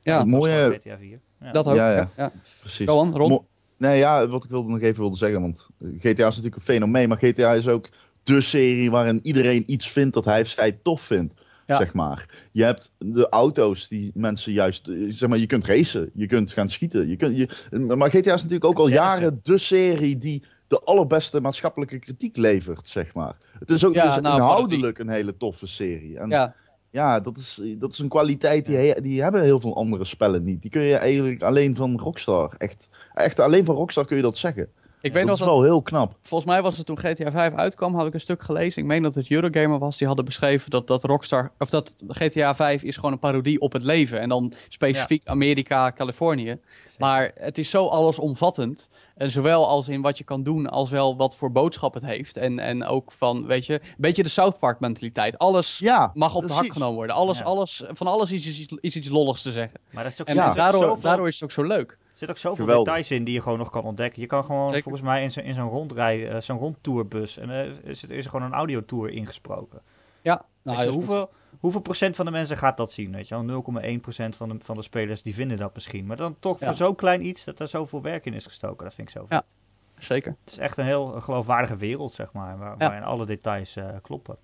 Ja, 0.00 0.18
Het 0.18 0.26
mooie- 0.26 0.70
GTA 0.74 0.96
4. 0.98 1.20
Ja. 1.40 1.52
dat 1.52 1.68
ook. 1.68 1.74
Ja, 1.76 1.90
Ja, 1.90 1.96
ja. 1.96 2.08
ja. 2.16 2.32
Precies. 2.60 2.86
Go 2.88 2.96
on, 2.98 3.16
Ron. 3.16 3.28
Mo- 3.30 3.44
Nee, 3.76 3.98
ja, 3.98 4.26
wat 4.28 4.44
ik 4.44 4.50
wilde 4.50 4.70
nog 4.70 4.80
even 4.80 5.00
wilde 5.00 5.16
zeggen, 5.16 5.40
want 5.40 5.66
GTA 5.98 6.08
is 6.10 6.16
natuurlijk 6.16 6.54
een 6.54 6.60
fenomeen, 6.62 7.08
maar 7.08 7.18
GTA 7.18 7.52
is 7.52 7.68
ook 7.68 7.88
de 8.22 8.40
serie 8.40 8.90
waarin 8.90 9.20
iedereen 9.22 9.62
iets 9.66 9.88
vindt 9.88 10.14
dat 10.14 10.24
hij 10.24 10.40
of 10.40 10.46
zij 10.46 10.72
tof 10.82 11.00
vindt, 11.00 11.34
Ja. 11.66 11.76
zeg 11.76 11.94
maar. 11.94 12.48
Je 12.52 12.64
hebt 12.64 12.92
de 12.98 13.28
auto's 13.28 13.88
die 13.88 14.10
mensen 14.14 14.52
juist, 14.52 14.88
eh, 14.88 14.94
zeg 15.08 15.28
maar, 15.28 15.38
je 15.38 15.46
kunt 15.46 15.64
racen, 15.64 16.10
je 16.14 16.26
kunt 16.26 16.52
gaan 16.52 16.68
schieten, 16.70 17.08
je 17.08 17.16
kunt, 17.16 17.36
je, 17.36 17.48
maar 17.96 18.10
GTA 18.10 18.34
is 18.34 18.42
natuurlijk 18.42 18.64
ook 18.64 18.78
al 18.78 18.88
jaren 18.88 19.40
de 19.42 19.58
serie 19.58 20.16
die 20.16 20.44
de 20.66 20.80
allerbeste 20.80 21.40
maatschappelijke 21.40 21.98
kritiek 21.98 22.36
levert, 22.36 22.88
zeg 22.88 23.14
maar. 23.14 23.36
Het 23.58 23.70
is 23.70 23.84
ook 23.84 23.94
Ja, 23.94 24.04
dus 24.14 24.22
nou, 24.22 24.36
inhoudelijk 24.36 24.98
een 24.98 25.08
hele 25.08 25.36
toffe 25.36 25.66
serie. 25.66 26.18
En 26.18 26.28
ja. 26.28 26.54
ja, 26.90 27.20
dat 27.20 27.36
is, 27.36 27.60
dat 27.78 27.92
is 27.92 27.98
een 27.98 28.08
kwaliteit 28.08 28.66
die, 28.66 28.76
he- 28.76 29.00
die 29.00 29.22
hebben 29.22 29.42
heel 29.42 29.60
veel 29.60 29.76
andere 29.76 30.04
spellen 30.04 30.42
niet. 30.44 30.62
Die 30.62 30.70
kun 30.70 30.82
je 30.82 30.96
eigenlijk 30.96 31.42
alleen 31.42 31.76
van 31.76 31.98
Rockstar. 31.98 32.54
Echt, 32.58 32.88
echt 33.14 33.40
alleen 33.40 33.64
van 33.64 33.74
Rockstar 33.74 34.04
kun 34.06 34.16
je 34.16 34.22
dat 34.22 34.36
zeggen. 34.36 34.68
Ik 35.02 35.12
weet 35.12 35.26
dat 35.26 35.30
nog 35.30 35.38
is 35.40 35.44
dat, 35.44 35.54
wel 35.54 35.62
heel 35.62 35.82
knap. 35.82 36.14
volgens 36.22 36.50
mij 36.50 36.62
was 36.62 36.76
het 36.76 36.86
toen 36.86 36.98
GTA 36.98 37.30
5 37.30 37.54
uitkwam, 37.54 37.94
had 37.94 38.06
ik 38.06 38.14
een 38.14 38.20
stuk 38.20 38.42
gelezen. 38.42 38.82
Ik 38.82 38.88
meen 38.88 39.02
dat 39.02 39.14
het 39.14 39.30
Eurogamer 39.30 39.78
was, 39.78 39.96
die 39.98 40.06
hadden 40.06 40.24
beschreven 40.24 40.70
dat, 40.70 40.86
dat 40.86 41.04
Rockstar, 41.04 41.52
of 41.58 41.70
dat 41.70 41.94
GTA 42.08 42.54
5 42.54 42.82
is 42.82 42.96
gewoon 42.96 43.12
een 43.12 43.18
parodie 43.18 43.60
op 43.60 43.72
het 43.72 43.82
leven. 43.84 44.20
En 44.20 44.28
dan 44.28 44.52
specifiek 44.68 45.26
Amerika, 45.28 45.92
Californië. 45.92 46.58
Maar 46.98 47.32
het 47.34 47.58
is 47.58 47.70
zo 47.70 47.86
allesomvattend. 47.86 48.88
En 49.16 49.30
zowel 49.30 49.66
als 49.68 49.88
in 49.88 50.00
wat 50.02 50.18
je 50.18 50.24
kan 50.24 50.42
doen, 50.42 50.66
als 50.70 50.90
wel 50.90 51.16
wat 51.16 51.36
voor 51.36 51.52
boodschap 51.52 51.94
het 51.94 52.04
heeft. 52.04 52.36
En, 52.36 52.58
en 52.58 52.84
ook 52.84 53.12
van, 53.16 53.46
weet 53.46 53.66
je, 53.66 53.72
een 53.72 53.80
beetje 53.96 54.22
de 54.22 54.28
South 54.28 54.58
Park 54.58 54.80
mentaliteit. 54.80 55.38
Alles 55.38 55.78
Ja, 55.78 56.10
mag 56.14 56.34
op 56.34 56.46
de 56.46 56.52
hak 56.52 56.72
genomen 56.72 56.94
worden. 56.94 57.16
Alles, 57.16 57.38
Ja. 57.38 57.44
alles, 57.44 57.82
van 57.88 58.06
alles 58.06 58.30
is, 58.30 58.46
iets- 58.60 58.74
is 58.80 58.96
iets 58.96 59.08
lolligs 59.08 59.42
te 59.42 59.52
zeggen. 59.52 59.80
Maar 59.90 60.04
dat 60.04 60.12
is 60.12 60.20
ook, 60.20 60.26
En 60.26 60.36
daardoor 61.00 61.28
is 61.28 61.34
het 61.34 61.42
ook 61.44 61.50
zo 61.50 61.62
leuk. 61.62 61.98
Er 62.22 62.28
zit 62.28 62.36
ook 62.36 62.42
zoveel 62.52 62.64
Geweldig. 62.64 62.86
details 62.94 63.10
in 63.10 63.24
die 63.24 63.34
je 63.34 63.40
gewoon 63.42 63.58
nog 63.58 63.70
kan 63.70 63.82
ontdekken. 63.84 64.20
Je 64.20 64.26
kan 64.26 64.44
gewoon 64.44 64.66
Zeker. 64.68 64.82
volgens 64.82 65.02
mij 65.02 65.22
in 65.22 65.30
zo'n 65.30 65.42
in 65.44 65.54
zo'n 65.54 65.68
rondrij, 65.68 66.28
eh, 66.28 66.40
zo'n 66.40 66.58
rondtourbus. 66.58 67.36
En 67.38 67.50
eh, 67.50 67.90
is, 67.90 68.02
er 68.02 68.10
is 68.10 68.24
er 68.24 68.30
gewoon 68.30 68.46
een 68.46 68.52
audiotour 68.52 69.10
ingesproken. 69.10 69.80
Ja, 70.20 70.44
nou, 70.62 70.82
je, 70.84 70.90
hoeveel, 70.90 71.30
hoeveel 71.60 71.80
procent 71.80 72.16
van 72.16 72.24
de 72.24 72.30
mensen 72.30 72.56
gaat 72.56 72.76
dat 72.76 72.92
zien? 72.92 73.12
Weet 73.12 73.28
je 73.28 73.34
wel? 73.44 73.62
0,1 73.96 74.00
procent 74.00 74.36
van 74.36 74.48
de, 74.48 74.56
van 74.62 74.74
de 74.74 74.82
spelers 74.82 75.22
die 75.22 75.34
vinden 75.34 75.56
dat 75.56 75.74
misschien. 75.74 76.06
Maar 76.06 76.16
dan 76.16 76.36
toch 76.38 76.60
Ja. 76.60 76.66
voor 76.66 76.74
zo'n 76.74 76.94
klein 76.94 77.26
iets 77.26 77.44
dat 77.44 77.60
er 77.60 77.68
zoveel 77.68 78.02
werk 78.02 78.24
in 78.26 78.34
is 78.34 78.46
gestoken. 78.46 78.84
Dat 78.84 78.94
vind 78.94 79.08
ik 79.08 79.14
zo 79.14 79.24
vet. 79.26 79.54
Ja. 79.96 80.02
zeker. 80.04 80.36
Het 80.44 80.52
is 80.52 80.58
echt 80.58 80.76
een 80.78 80.84
heel 80.84 81.20
geloofwaardige 81.20 81.76
wereld, 81.76 82.12
zeg 82.12 82.32
maar. 82.32 82.58
Waar, 82.58 82.70
Ja. 82.70 82.76
waarin 82.76 83.02
alle 83.02 83.26
details 83.26 83.76
eh, 83.76 83.88
kloppen. 84.02 84.36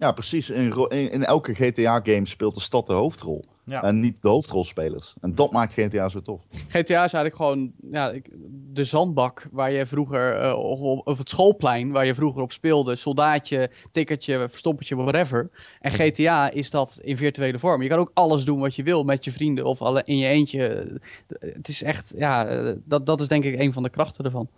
Ja, 0.00 0.12
precies. 0.12 0.50
In, 0.50 0.86
in, 0.88 1.10
in 1.10 1.24
elke 1.24 1.54
GTA-game 1.54 2.26
speelt 2.26 2.54
de 2.54 2.60
stad 2.60 2.86
de 2.86 2.92
hoofdrol. 2.92 3.44
Ja. 3.64 3.82
En 3.82 4.00
niet 4.00 4.22
de 4.22 4.28
hoofdrolspelers. 4.28 5.14
En 5.20 5.34
dat 5.34 5.52
maakt 5.52 5.72
GTA 5.72 6.08
zo 6.08 6.20
tof. 6.20 6.40
GTA 6.68 7.04
is 7.04 7.12
eigenlijk 7.12 7.34
gewoon 7.36 7.72
ja, 7.90 8.10
ik- 8.10 8.28
de 8.72 8.84
zandbak 8.84 9.48
waar 9.50 9.72
je 9.72 9.86
vroeger, 9.86 10.32
eh, 10.40 10.56
of, 10.58 10.80
of 11.04 11.18
het 11.18 11.28
schoolplein 11.28 11.90
waar 11.90 12.06
je 12.06 12.14
vroeger 12.14 12.42
op 12.42 12.52
speelde. 12.52 12.96
Soldaatje, 12.96 13.70
tikkertje, 13.92 14.48
verstoppertje, 14.48 14.96
whatever. 14.96 15.50
En 15.80 15.90
GTA 15.90 16.50
is 16.50 16.70
dat 16.70 16.98
in 17.02 17.16
virtuele 17.16 17.58
vorm. 17.58 17.82
Je 17.82 17.88
kan 17.88 17.98
ook 17.98 18.10
alles 18.14 18.44
doen 18.44 18.60
wat 18.60 18.74
je 18.74 18.82
wil 18.82 19.02
met 19.04 19.24
je 19.24 19.32
vrienden 19.32 19.64
of 19.64 19.82
alle, 19.82 20.02
in 20.04 20.16
je 20.16 20.26
eentje. 20.28 20.92
Het 21.40 21.68
is 21.68 21.82
echt, 21.82 22.14
ja, 22.16 22.46
eh, 22.46 22.72
dat, 22.84 23.06
dat 23.06 23.20
is 23.20 23.28
denk 23.28 23.44
ik 23.44 23.58
een 23.58 23.72
van 23.72 23.82
de 23.82 23.90
krachten 23.90 24.24
ervan. 24.24 24.48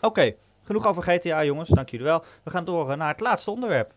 Oké, 0.00 0.34
genoeg 0.62 0.86
over 0.86 1.02
GTA 1.02 1.44
jongens. 1.44 1.68
Dank 1.68 1.88
jullie 1.88 2.06
wel. 2.06 2.24
We 2.42 2.50
gaan 2.50 2.64
door 2.64 2.96
naar 2.96 3.08
het 3.12 3.20
laatste 3.20 3.50
onderwerp. 3.50 3.92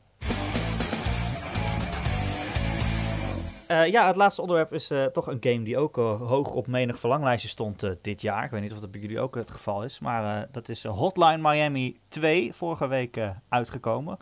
Uh, 3.71 3.87
ja, 3.87 4.07
het 4.07 4.15
laatste 4.15 4.41
onderwerp 4.41 4.73
is 4.73 4.91
uh, 4.91 5.05
toch 5.05 5.27
een 5.27 5.37
game 5.39 5.63
die 5.63 5.77
ook 5.77 5.97
uh, 5.97 6.21
hoog 6.21 6.53
op 6.53 6.67
menig 6.67 6.99
verlanglijstje 6.99 7.49
stond 7.49 7.97
dit 8.01 8.21
jaar. 8.21 8.43
Ik 8.43 8.51
weet 8.51 8.61
niet 8.61 8.71
of 8.71 8.79
dat 8.79 8.91
bij 8.91 9.01
jullie 9.01 9.19
ook 9.19 9.35
het 9.35 9.51
geval 9.51 9.83
is. 9.83 9.99
Maar 9.99 10.47
dat 10.51 10.69
is 10.69 10.83
Hotline 10.83 11.37
Miami 11.37 11.99
2, 12.07 12.53
vorige 12.53 12.87
week 12.87 13.19
uitgekomen. 13.49 14.17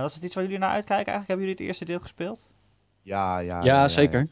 was 0.00 0.14
het 0.14 0.22
iets 0.22 0.34
waar 0.34 0.44
jullie 0.44 0.58
naar 0.58 0.70
uitkijken 0.70 1.12
eigenlijk? 1.12 1.28
Hebben 1.28 1.46
jullie 1.46 1.60
het 1.60 1.66
eerste 1.66 1.84
deel 1.84 2.00
gespeeld? 2.00 2.48
Ja, 3.00 3.38
ja. 3.38 3.58
Ja, 3.58 3.64
ja 3.64 3.88
zeker. 3.88 4.28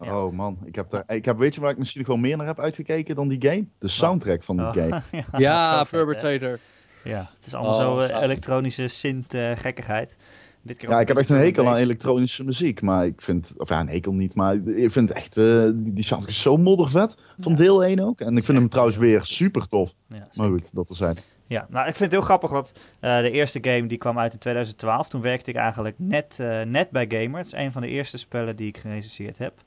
Ja. 0.00 0.22
Oh 0.24 0.32
man, 0.32 0.58
ik 0.64 0.74
heb, 0.74 0.92
er, 0.92 1.04
ik 1.06 1.24
heb, 1.24 1.38
weet 1.38 1.54
je 1.54 1.60
waar 1.60 1.70
ik 1.70 1.78
misschien 1.78 2.04
gewoon 2.04 2.20
meer 2.20 2.36
naar 2.36 2.46
heb 2.46 2.58
uitgekeken 2.58 3.14
dan 3.14 3.28
die 3.28 3.50
game? 3.50 3.66
De 3.78 3.88
soundtrack 3.88 4.42
van 4.42 4.56
die 4.56 4.66
oh. 4.66 4.72
game. 4.72 5.02
ja, 5.32 5.38
ja 5.38 5.84
Perpetrator. 5.84 6.58
Ja, 7.04 7.18
het 7.36 7.46
is 7.46 7.54
allemaal 7.54 7.96
oh, 7.96 8.06
zo 8.06 8.14
elektronische 8.20 8.88
synth-gekkigheid. 8.88 10.16
Ja, 10.62 11.00
ik 11.00 11.08
heb 11.08 11.16
echt 11.16 11.28
een 11.28 11.36
hekel 11.36 11.68
aan 11.68 11.76
elektronische 11.76 12.44
muziek. 12.44 12.82
Maar 12.82 13.06
ik 13.06 13.20
vind, 13.20 13.52
of 13.56 13.68
ja, 13.68 13.80
een 13.80 13.88
hekel 13.88 14.12
niet, 14.12 14.34
maar 14.34 14.54
ik 14.54 14.92
vind 14.92 15.10
echt, 15.10 15.36
uh, 15.36 15.62
die, 15.62 15.92
die 15.92 16.04
soundtrack 16.04 16.34
zo 16.34 16.56
moddervet. 16.56 17.16
Van 17.38 17.54
deel 17.54 17.84
1 17.84 18.00
ook. 18.00 18.20
En 18.20 18.36
ik 18.36 18.44
vind 18.44 18.58
hem 18.58 18.68
trouwens 18.68 18.96
weer 18.96 19.24
super 19.24 19.68
tof. 19.68 19.94
Ja, 20.06 20.28
maar 20.34 20.48
goed, 20.48 20.70
dat 20.72 20.88
er 20.88 20.96
zijn. 20.96 21.16
Ja, 21.46 21.66
nou 21.70 21.88
ik 21.88 21.94
vind 21.94 21.98
het 21.98 22.20
heel 22.20 22.28
grappig, 22.28 22.50
want 22.50 22.72
uh, 23.00 23.18
de 23.18 23.30
eerste 23.30 23.58
game 23.62 23.86
die 23.86 23.98
kwam 23.98 24.18
uit 24.18 24.32
in 24.32 24.38
2012. 24.38 25.08
Toen 25.08 25.20
werkte 25.20 25.50
ik 25.50 25.56
eigenlijk 25.56 25.94
net, 25.98 26.38
uh, 26.40 26.62
net 26.62 26.90
bij 26.90 27.06
Gamer. 27.08 27.38
Het 27.38 27.46
is 27.46 27.52
een 27.52 27.72
van 27.72 27.82
de 27.82 27.88
eerste 27.88 28.16
spellen 28.18 28.56
die 28.56 28.68
ik 28.68 28.78
gerecenseerd 28.78 29.38
heb. 29.38 29.60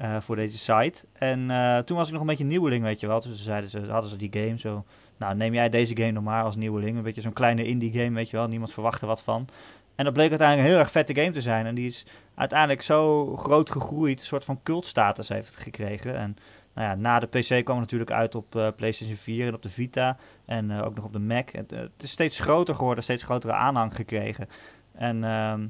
Uh, 0.00 0.20
voor 0.20 0.36
deze 0.36 0.58
site. 0.58 1.06
En 1.12 1.38
toen 1.84 1.96
was 1.96 2.06
ik 2.06 2.12
nog 2.12 2.20
een 2.20 2.28
beetje 2.28 2.44
nieuweling, 2.44 2.84
weet 2.84 3.00
je 3.00 3.06
wel. 3.06 3.20
Dus 3.20 3.42
zeiden 3.42 3.70
ze, 3.70 3.80
hadden 3.80 4.10
ze 4.10 4.16
die 4.16 4.30
game 4.32 4.58
zo. 4.58 4.84
Nou, 5.16 5.36
neem 5.36 5.54
jij 5.54 5.68
deze 5.68 5.96
game 5.96 6.10
nog 6.10 6.22
maar 6.22 6.44
als 6.44 6.56
nieuweling. 6.56 6.96
Een 6.96 7.02
beetje 7.02 7.20
zo'n 7.20 7.32
kleine 7.32 7.64
indie 7.64 7.92
game, 7.92 8.10
weet 8.10 8.30
je 8.30 8.36
wel. 8.36 8.48
Niemand 8.48 8.72
verwachtte 8.72 9.06
wat 9.06 9.22
van. 9.22 9.48
En 9.94 10.04
dat 10.04 10.12
bleek 10.12 10.28
uiteindelijk 10.28 10.68
een 10.68 10.74
heel 10.74 10.82
erg 10.82 10.92
vette 10.92 11.14
game 11.14 11.30
te 11.30 11.40
zijn. 11.40 11.66
En 11.66 11.74
die 11.74 11.86
is 11.86 12.06
uiteindelijk 12.34 12.82
zo 12.82 13.26
groot 13.36 13.70
gegroeid, 13.70 14.20
een 14.20 14.26
soort 14.26 14.44
van 14.44 14.62
cultstatus 14.62 15.28
heeft 15.28 15.48
het 15.48 15.62
gekregen. 15.62 16.16
En 16.16 16.36
nou 16.74 16.88
ja, 16.88 16.94
na 16.94 17.18
de 17.18 17.26
PC 17.26 17.46
kwam 17.46 17.78
het 17.78 17.90
natuurlijk 17.90 18.10
uit 18.10 18.34
op 18.34 18.54
uh, 18.54 18.68
PlayStation 18.76 19.16
4 19.16 19.46
en 19.46 19.54
op 19.54 19.62
de 19.62 19.68
Vita. 19.68 20.16
En 20.44 20.70
uh, 20.70 20.84
ook 20.84 20.94
nog 20.94 21.04
op 21.04 21.12
de 21.12 21.18
Mac. 21.18 21.50
Het, 21.50 21.70
het, 21.70 22.02
is 22.02 22.10
steeds 22.10 22.38
groter 22.38 22.74
geworden, 22.74 23.04
steeds 23.04 23.22
grotere 23.22 23.52
aanhang 23.52 23.94
gekregen. 23.94 24.48
En, 24.92 25.24
ehm, 25.24 25.68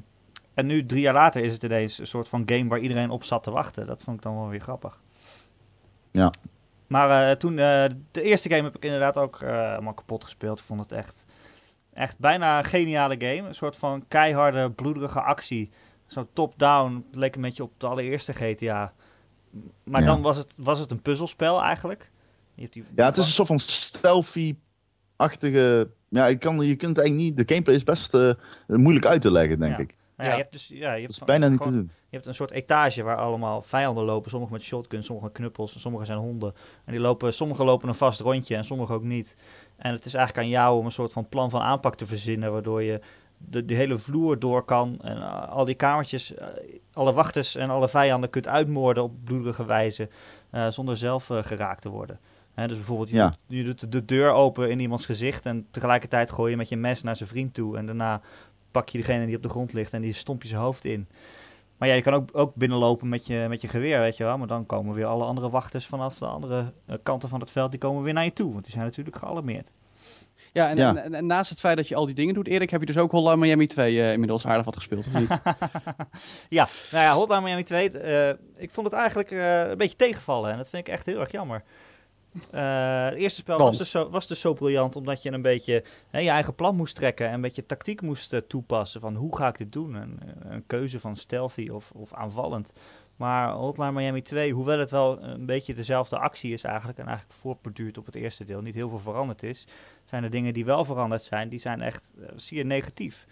en 0.53 0.65
nu, 0.65 0.85
drie 0.85 1.01
jaar 1.01 1.13
later, 1.13 1.43
is 1.43 1.53
het 1.53 1.63
ineens 1.63 1.99
een 1.99 2.07
soort 2.07 2.27
van 2.27 2.43
game 2.45 2.69
waar 2.69 2.79
iedereen 2.79 3.09
op 3.09 3.23
zat 3.23 3.43
te 3.43 3.51
wachten. 3.51 3.85
Dat 3.85 4.03
vond 4.03 4.17
ik 4.17 4.23
dan 4.23 4.35
wel 4.35 4.49
weer 4.49 4.61
grappig. 4.61 5.01
Ja. 6.11 6.33
Maar 6.87 7.37
toen, 7.37 7.55
de 7.55 8.21
eerste 8.21 8.49
game 8.49 8.63
heb 8.63 8.75
ik 8.75 8.83
inderdaad 8.83 9.17
ook 9.17 9.39
helemaal 9.39 9.93
kapot 9.93 10.23
gespeeld. 10.23 10.59
Ik 10.59 10.65
vond 10.65 10.79
het 10.79 10.91
echt 10.91 11.25
Echt 11.95 12.19
bijna 12.19 12.57
een 12.57 12.65
geniale 12.65 13.15
game. 13.19 13.47
Een 13.47 13.55
soort 13.55 13.77
van 13.77 14.05
keiharde, 14.07 14.71
bloederige 14.71 15.21
actie. 15.21 15.69
Zo 16.05 16.27
top-down. 16.33 17.05
Leek 17.11 17.35
een 17.35 17.41
beetje 17.41 17.63
op 17.63 17.71
de 17.77 17.87
allereerste 17.87 18.33
GTA. 18.33 18.93
Maar 19.83 20.03
dan 20.03 20.21
was 20.21 20.37
het, 20.37 20.51
was 20.61 20.79
het 20.79 20.91
een 20.91 21.01
puzzelspel 21.01 21.61
eigenlijk. 21.61 22.11
Je 22.53 22.61
hebt 22.61 22.73
die... 22.73 22.83
Ja, 22.95 23.05
het 23.05 23.17
is 23.17 23.25
een 23.25 23.31
soort 23.31 23.47
van 23.47 23.59
stealthy-achtige... 23.59 25.89
Ja, 26.09 26.25
je, 26.25 26.37
kan, 26.37 26.65
je 26.65 26.75
kunt 26.75 26.97
eigenlijk 26.97 27.27
niet... 27.27 27.37
De 27.37 27.53
gameplay 27.53 27.75
is 27.75 27.83
best 27.83 28.13
uh, 28.13 28.31
moeilijk 28.67 29.05
uit 29.05 29.21
te 29.21 29.31
leggen, 29.31 29.59
denk 29.59 29.77
ik. 29.77 29.95
Ja, 30.17 30.23
je 30.25 30.29
hebt 30.31 30.51
dus, 30.51 30.67
ja, 30.67 30.93
je 30.93 31.01
hebt 31.01 31.07
dat 31.07 31.09
is 31.09 31.23
bijna 31.23 31.47
niet 31.47 31.61
te 31.61 31.69
doen. 31.69 31.91
Je 32.09 32.21
hebt 32.21 32.25
een 32.25 32.35
soort 32.35 32.51
etage 32.51 33.03
waar 33.03 33.17
allemaal 33.17 33.61
vijanden 33.61 34.03
lopen. 34.03 34.29
Sommige 34.29 34.51
met 34.51 34.61
shotguns, 34.61 35.05
sommige 35.05 35.27
met 35.27 35.35
knuppels 35.35 35.73
en 35.73 35.79
sommige 35.79 36.05
zijn 36.05 36.17
honden. 36.17 36.53
En 36.85 36.91
die 36.91 37.01
lopen, 37.01 37.33
sommige 37.33 37.63
lopen 37.63 37.87
een 37.87 37.95
vast 37.95 38.19
rondje 38.19 38.55
en 38.55 38.65
sommige 38.65 38.93
ook 38.93 39.03
niet. 39.03 39.35
En 39.75 39.91
het 39.91 40.05
is 40.05 40.13
eigenlijk 40.13 40.45
aan 40.45 40.53
jou 40.53 40.77
om 40.77 40.85
een 40.85 40.91
soort 40.91 41.13
van 41.13 41.29
plan 41.29 41.49
van 41.49 41.61
aanpak 41.61 41.95
te 41.95 42.05
verzinnen. 42.05 42.51
Waardoor 42.51 42.83
je 42.83 43.01
de, 43.37 43.65
de 43.65 43.73
hele 43.73 43.97
vloer 43.97 44.39
door 44.39 44.63
kan. 44.63 44.99
En 45.01 45.17
uh, 45.17 45.49
al 45.49 45.65
die 45.65 45.75
kamertjes, 45.75 46.31
uh, 46.31 46.47
alle 46.93 47.13
wachters 47.13 47.55
en 47.55 47.69
alle 47.69 47.89
vijanden 47.89 48.29
kunt 48.29 48.47
uitmoorden 48.47 49.03
op 49.03 49.25
bloedige 49.25 49.65
wijze. 49.65 50.09
Uh, 50.51 50.67
zonder 50.67 50.97
zelf 50.97 51.25
geraakt 51.27 51.81
te 51.81 51.89
worden. 51.89 52.19
He, 52.53 52.67
dus 52.67 52.77
bijvoorbeeld, 52.77 53.09
je, 53.09 53.15
ja. 53.15 53.27
doet, 53.47 53.57
je 53.57 53.63
doet 53.63 53.91
de 53.91 54.05
deur 54.05 54.31
open 54.31 54.69
in 54.69 54.79
iemands 54.79 55.05
gezicht. 55.05 55.45
En 55.45 55.67
tegelijkertijd 55.71 56.31
gooi 56.31 56.51
je 56.51 56.57
met 56.57 56.69
je 56.69 56.77
mes 56.77 57.01
naar 57.01 57.15
zijn 57.15 57.29
vriend 57.29 57.53
toe. 57.53 57.77
En 57.77 57.85
daarna 57.85 58.21
pak 58.75 58.89
je 58.89 58.97
degene 58.97 59.25
die 59.25 59.35
op 59.35 59.43
de 59.43 59.49
grond 59.49 59.73
ligt 59.73 59.93
en 59.93 60.01
die 60.01 60.13
stomp 60.13 60.41
je 60.41 60.47
zijn 60.47 60.61
hoofd 60.61 60.85
in. 60.85 61.07
Maar 61.77 61.87
ja, 61.87 61.93
je 61.93 62.01
kan 62.01 62.13
ook, 62.13 62.29
ook 62.33 62.55
binnenlopen 62.55 63.09
met 63.09 63.27
je, 63.27 63.45
met 63.49 63.61
je 63.61 63.67
geweer, 63.67 63.99
weet 63.99 64.17
je 64.17 64.23
wel. 64.23 64.37
Maar 64.37 64.47
dan 64.47 64.65
komen 64.65 64.95
weer 64.95 65.05
alle 65.05 65.23
andere 65.23 65.49
wachters 65.49 65.85
vanaf 65.85 66.17
de 66.17 66.25
andere 66.25 66.73
uh, 66.89 66.95
kanten 67.03 67.29
van 67.29 67.39
het 67.39 67.51
veld, 67.51 67.71
die 67.71 67.79
komen 67.79 68.03
weer 68.03 68.13
naar 68.13 68.23
je 68.23 68.33
toe. 68.33 68.51
Want 68.51 68.63
die 68.63 68.73
zijn 68.73 68.85
natuurlijk 68.85 69.15
gealarmeerd. 69.15 69.73
Ja, 70.51 70.69
en, 70.69 70.77
ja. 70.77 70.95
En, 70.95 71.13
en, 71.13 71.25
naast 71.25 71.49
het 71.49 71.59
feit 71.59 71.77
dat 71.77 71.87
je 71.87 71.95
al 71.95 72.05
die 72.05 72.15
dingen 72.15 72.33
doet, 72.33 72.47
Erik, 72.47 72.69
heb 72.69 72.79
je 72.79 72.85
dus 72.85 72.97
ook 72.97 73.11
Hotline 73.11 73.37
Miami 73.37 73.67
2 73.67 73.93
uh, 73.93 74.05
eh, 74.05 74.13
inmiddels 74.13 74.45
aardig 74.45 74.65
wat 74.65 74.75
gespeeld, 74.75 75.07
of 75.07 75.13
niet? 75.13 75.29
ja, 76.59 76.67
nou 76.91 77.03
ja, 77.03 77.13
Hotline 77.13 77.41
Miami 77.41 77.63
2, 77.63 77.91
uh, 77.91 78.29
eh, 78.29 78.37
ik 78.57 78.71
vond 78.71 78.87
het 78.87 78.95
eigenlijk 78.95 79.31
een 79.31 79.77
beetje 79.77 79.95
tegenvallen. 79.95 80.51
En 80.51 80.57
dat 80.57 80.69
vind 80.69 80.87
ik 80.87 80.93
echt 80.93 81.05
heel 81.05 81.19
erg 81.19 81.31
jammer. 81.31 81.63
Uh, 82.35 83.05
het 83.05 83.13
eerste 83.13 83.39
spel 83.39 83.57
was 83.57 83.77
dus, 83.77 83.91
zo, 83.91 84.09
was 84.09 84.27
dus 84.27 84.39
zo 84.39 84.53
briljant 84.53 84.95
omdat 84.95 85.21
je 85.21 85.31
een 85.31 85.41
beetje 85.41 85.83
hè, 86.09 86.19
je 86.19 86.29
eigen 86.29 86.55
plan 86.55 86.75
moest 86.75 86.95
trekken 86.95 87.27
en 87.27 87.33
een 87.33 87.41
beetje 87.41 87.65
tactiek 87.65 88.01
moest 88.01 88.33
uh, 88.33 88.39
toepassen 88.39 89.01
van 89.01 89.15
hoe 89.15 89.37
ga 89.37 89.47
ik 89.47 89.57
dit 89.57 89.71
doen. 89.71 89.93
Een, 89.93 90.19
een 90.39 90.63
keuze 90.67 90.99
van 90.99 91.15
stealthy 91.15 91.69
of, 91.69 91.91
of 91.91 92.13
aanvallend. 92.13 92.73
Maar 93.15 93.51
Hotline 93.51 93.91
Miami 93.91 94.21
2, 94.21 94.53
hoewel 94.53 94.79
het 94.79 94.91
wel 94.91 95.23
een 95.23 95.45
beetje 95.45 95.73
dezelfde 95.73 96.17
actie 96.17 96.53
is 96.53 96.63
eigenlijk 96.63 96.99
en 96.99 97.07
eigenlijk 97.07 97.39
voortborduurt 97.39 97.97
op 97.97 98.05
het 98.05 98.15
eerste 98.15 98.45
deel, 98.45 98.61
niet 98.61 98.75
heel 98.75 98.89
veel 98.89 98.99
veranderd 98.99 99.43
is, 99.43 99.67
zijn 100.05 100.23
er 100.23 100.29
dingen 100.29 100.53
die 100.53 100.65
wel 100.65 100.85
veranderd 100.85 101.21
zijn, 101.21 101.49
die 101.49 101.59
zijn 101.59 101.81
echt 101.81 102.13
uh, 102.17 102.25
zeer 102.35 102.65
negatief. 102.65 103.25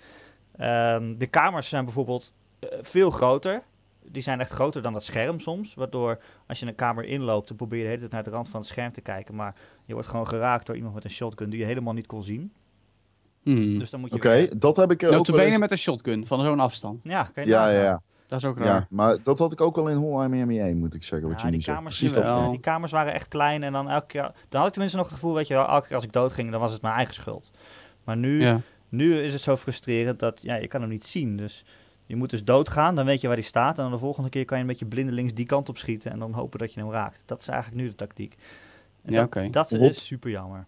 Um, 0.60 1.18
de 1.18 1.28
kamers 1.28 1.70
zijn 1.70 1.84
bijvoorbeeld 1.84 2.32
veel 2.82 3.12
groter 3.12 3.64
die 4.12 4.22
zijn 4.22 4.40
echt 4.40 4.52
groter 4.52 4.82
dan 4.82 4.94
dat 4.94 5.04
scherm 5.04 5.40
soms. 5.40 5.74
Waardoor 5.74 6.20
als 6.48 6.60
je 6.60 6.68
een 6.68 6.76
kamer 6.76 7.06
inloopt, 7.06 7.48
dan 7.48 7.58
probeer 7.58 7.78
je 7.78 7.84
de 7.84 7.90
hele 7.90 8.00
tijd 8.00 8.12
naar 8.12 8.24
de 8.24 8.30
rand 8.30 8.50
van 8.50 8.60
het 8.60 8.70
scherm 8.70 8.92
te 8.92 9.02
kijken. 9.02 9.36
Maar 9.36 9.56
je 9.86 9.94
wordt 9.94 10.08
gewoon 10.10 10.28
geraakt 10.28 10.66
door 10.66 10.76
iemand 10.76 10.94
met 10.94 11.04
een 11.04 11.10
shotgun 11.10 11.50
die 11.50 11.60
je 11.60 11.66
helemaal 11.66 11.94
niet 11.94 12.06
kon 12.06 12.24
zien. 12.24 12.52
Hmm. 13.44 13.80
Dus 13.80 13.90
dan 13.90 14.00
moet 14.00 14.10
je. 14.10 14.16
Oké, 14.16 14.58
dat 14.58 14.76
heb 14.76 14.92
ik. 14.92 15.04
Uh, 15.04 15.18
ook 15.18 15.32
benen 15.32 15.60
met 15.60 15.72
een 15.72 15.78
shotgun 15.78 16.28
van 16.28 16.46
zo'n 16.46 16.60
afstand. 16.60 17.02
Ja, 17.04 17.24
kan 17.34 17.44
je 17.44 17.50
ja, 17.50 17.70
ja, 17.70 17.82
ja. 17.82 18.02
Dat 18.28 18.40
is 18.40 18.46
ook 18.48 18.58
raar. 18.58 18.68
Ja, 18.68 18.88
maar 18.90 19.18
dat 19.24 19.40
had 19.40 19.52
ik 19.52 19.62
ook 19.62 19.78
al 19.78 19.90
in 19.90 19.98
Hotline 19.98 20.30
Miami 20.30 20.60
1, 20.60 20.78
moet 20.78 20.94
ik 20.94 21.04
zeggen. 21.04 21.30
Wat 21.30 21.40
ja, 21.42 21.46
je 21.46 21.52
die, 21.52 21.64
kamers, 21.64 22.00
die, 22.00 22.50
die 22.50 22.60
kamers 22.60 22.92
waren 22.92 23.14
echt 23.14 23.28
klein. 23.28 23.64
En 23.64 23.72
dan 23.72 23.90
elke 23.90 24.06
keer. 24.06 24.22
Dan 24.22 24.60
had 24.60 24.66
ik 24.68 24.72
tenminste 24.72 24.98
nog 24.98 25.08
het 25.08 25.16
gevoel, 25.16 25.34
weet 25.34 25.48
je 25.48 25.54
wel, 25.54 25.68
elke 25.68 25.88
keer 25.88 25.96
als 25.96 26.06
ik 26.06 26.14
doodging, 26.14 26.52
dan 26.52 26.60
was 26.60 26.72
het 26.72 26.82
mijn 26.82 26.96
eigen 26.96 27.14
schuld. 27.14 27.52
Maar 28.04 28.18
nu, 28.18 28.58
nu 28.90 29.20
is 29.20 29.34
het 29.34 29.42
zo 29.42 29.58
frustrerend 29.58 30.20
dat 30.20 30.40
ja, 30.42 30.56
je 30.56 30.68
kan 30.68 30.82
hem 30.82 30.90
niet 30.90 31.06
zien. 31.06 31.38
Dus 31.38 31.66
je 32.06 32.16
moet 32.16 32.30
dus 32.30 32.44
doodgaan, 32.44 32.96
dan 32.96 33.06
weet 33.06 33.22
je 33.22 33.28
waar 33.28 33.36
hij 33.36 33.46
staat. 33.46 33.78
En 33.78 33.84
dan 33.84 33.92
de 33.92 33.98
volgende 33.98 34.30
keer 34.30 34.46
kan 34.46 34.58
je 34.58 34.64
een 34.64 34.70
beetje 34.70 34.86
blindelings 34.86 35.34
die 35.34 35.46
kant 35.46 35.70
op 35.70 35.78
schieten. 35.78 36.12
En 36.12 36.20
dan 36.20 36.34
hopen 36.34 36.60
dat 36.60 36.74
je 36.74 36.80
hem 36.80 36.92
raakt. 36.92 37.24
Dat 37.26 37.42
is 37.42 37.48
eigenlijk 37.48 37.82
nu 37.82 37.88
de 37.88 37.96
tactiek. 37.96 38.36
En 39.04 39.14
ja, 39.14 39.28
dat, 39.32 39.52
dat 39.52 39.74
is 39.74 40.06
super 40.06 40.30
jammer. 40.30 40.66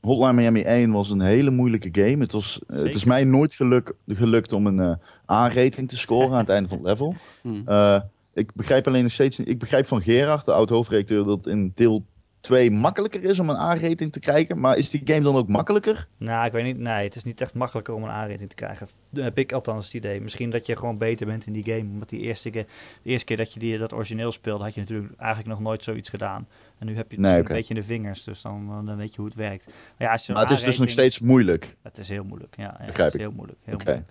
Hotline 0.00 0.32
Miami 0.32 0.62
1 0.62 0.92
was 0.92 1.10
een 1.10 1.20
hele 1.20 1.50
moeilijke 1.50 1.88
game. 1.92 2.22
Het, 2.22 2.32
was, 2.32 2.60
uh, 2.68 2.78
het 2.78 2.94
is 2.94 3.04
mij 3.04 3.24
nooit 3.24 3.54
geluk, 3.54 3.94
gelukt 4.06 4.52
om 4.52 4.66
een 4.66 4.78
uh, 4.78 4.94
A-rating 5.30 5.88
te 5.88 5.96
scoren 5.96 6.32
aan 6.32 6.38
het 6.38 6.48
einde 6.48 6.68
van 6.68 6.78
het 6.78 6.86
level. 6.86 7.14
Hmm. 7.42 7.62
Uh, 7.68 8.00
ik 8.34 8.54
begrijp 8.54 8.86
alleen 8.86 9.02
nog 9.02 9.12
steeds. 9.12 9.38
Ik 9.38 9.58
begrijp 9.58 9.86
van 9.86 10.02
Gerard, 10.02 10.44
de 10.44 10.52
oud-hoofdredacteur, 10.52 11.24
dat 11.24 11.46
in 11.46 11.72
deel 11.74 12.02
2 12.40 12.70
makkelijker 12.70 13.24
is 13.24 13.38
om 13.38 13.50
een 13.50 13.56
A-rating 13.56 14.12
te 14.12 14.20
krijgen. 14.20 14.60
Maar 14.60 14.76
is 14.76 14.90
die 14.90 15.00
game 15.04 15.20
dan 15.20 15.36
ook 15.36 15.48
makkelijker? 15.48 16.06
Nou, 16.16 16.46
ik 16.46 16.52
weet 16.52 16.64
niet. 16.64 16.78
Nee, 16.78 17.04
het 17.04 17.16
is 17.16 17.24
niet 17.24 17.40
echt 17.40 17.54
makkelijker 17.54 17.94
om 17.94 18.02
een 18.02 18.10
A-rating 18.10 18.48
te 18.48 18.54
krijgen. 18.54 18.88
Dat 19.10 19.24
heb 19.24 19.38
ik 19.38 19.52
althans 19.52 19.84
het 19.84 19.94
idee. 19.94 20.20
Misschien 20.20 20.50
dat 20.50 20.66
je 20.66 20.76
gewoon 20.76 20.98
beter 20.98 21.26
bent 21.26 21.46
in 21.46 21.52
die 21.52 21.64
game. 21.64 21.90
Omdat 21.90 22.08
die 22.08 22.20
eerste 22.20 22.50
keer, 22.50 22.66
de 23.02 23.10
eerste 23.10 23.26
keer 23.26 23.36
dat 23.36 23.52
je 23.52 23.60
die, 23.60 23.78
dat 23.78 23.92
origineel 23.92 24.32
speelde, 24.32 24.64
had 24.64 24.74
je 24.74 24.80
natuurlijk 24.80 25.12
eigenlijk 25.16 25.48
nog 25.48 25.60
nooit 25.60 25.84
zoiets 25.84 26.08
gedaan. 26.08 26.48
En 26.78 26.86
nu 26.86 26.96
heb 26.96 27.10
je 27.10 27.16
het 27.16 27.26
nee, 27.26 27.38
een 27.38 27.44
beetje 27.44 27.74
in 27.74 27.80
de 27.80 27.86
vingers. 27.86 28.24
Dus 28.24 28.42
dan, 28.42 28.86
dan 28.86 28.96
weet 28.96 29.10
je 29.10 29.16
hoe 29.16 29.26
het 29.26 29.38
werkt. 29.38 29.66
Maar, 29.66 30.06
ja, 30.06 30.12
als 30.12 30.26
je 30.26 30.32
maar 30.32 30.42
het 30.42 30.50
is 30.50 30.62
dus 30.62 30.78
nog 30.78 30.90
steeds 30.90 31.18
moeilijk. 31.18 31.76
Het 31.82 31.98
is 31.98 32.08
heel 32.08 32.24
moeilijk, 32.24 32.56
ja. 32.56 32.76
ja 32.78 32.86
Begrijp 32.86 33.12
het 33.12 33.14
is 33.14 33.20
heel 33.20 33.32
moeilijk. 33.32 33.58
Heel 33.64 33.76
moeilijk. 33.76 34.08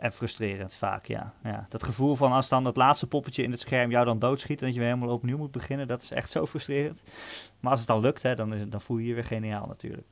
En 0.00 0.12
frustrerend 0.12 0.76
vaak, 0.76 1.06
ja. 1.06 1.34
ja. 1.42 1.66
Dat 1.68 1.84
gevoel 1.84 2.16
van 2.16 2.32
als 2.32 2.48
dan 2.48 2.64
het 2.64 2.76
laatste 2.76 3.06
poppetje 3.06 3.42
in 3.42 3.50
het 3.50 3.60
scherm 3.60 3.90
jou 3.90 4.04
dan 4.04 4.18
doodschiet 4.18 4.60
en 4.60 4.66
dat 4.66 4.74
je 4.74 4.80
weer 4.80 4.88
helemaal 4.88 5.14
opnieuw 5.14 5.36
moet 5.36 5.50
beginnen, 5.50 5.86
dat 5.86 6.02
is 6.02 6.10
echt 6.10 6.30
zo 6.30 6.46
frustrerend. 6.46 7.02
Maar 7.60 7.70
als 7.70 7.80
het 7.80 7.88
dan 7.88 8.00
lukt, 8.00 8.22
hè, 8.22 8.34
dan, 8.34 8.54
is, 8.54 8.68
dan 8.68 8.80
voel 8.80 8.98
je 8.98 9.06
je 9.06 9.14
weer 9.14 9.24
geniaal 9.24 9.66
natuurlijk. 9.66 10.06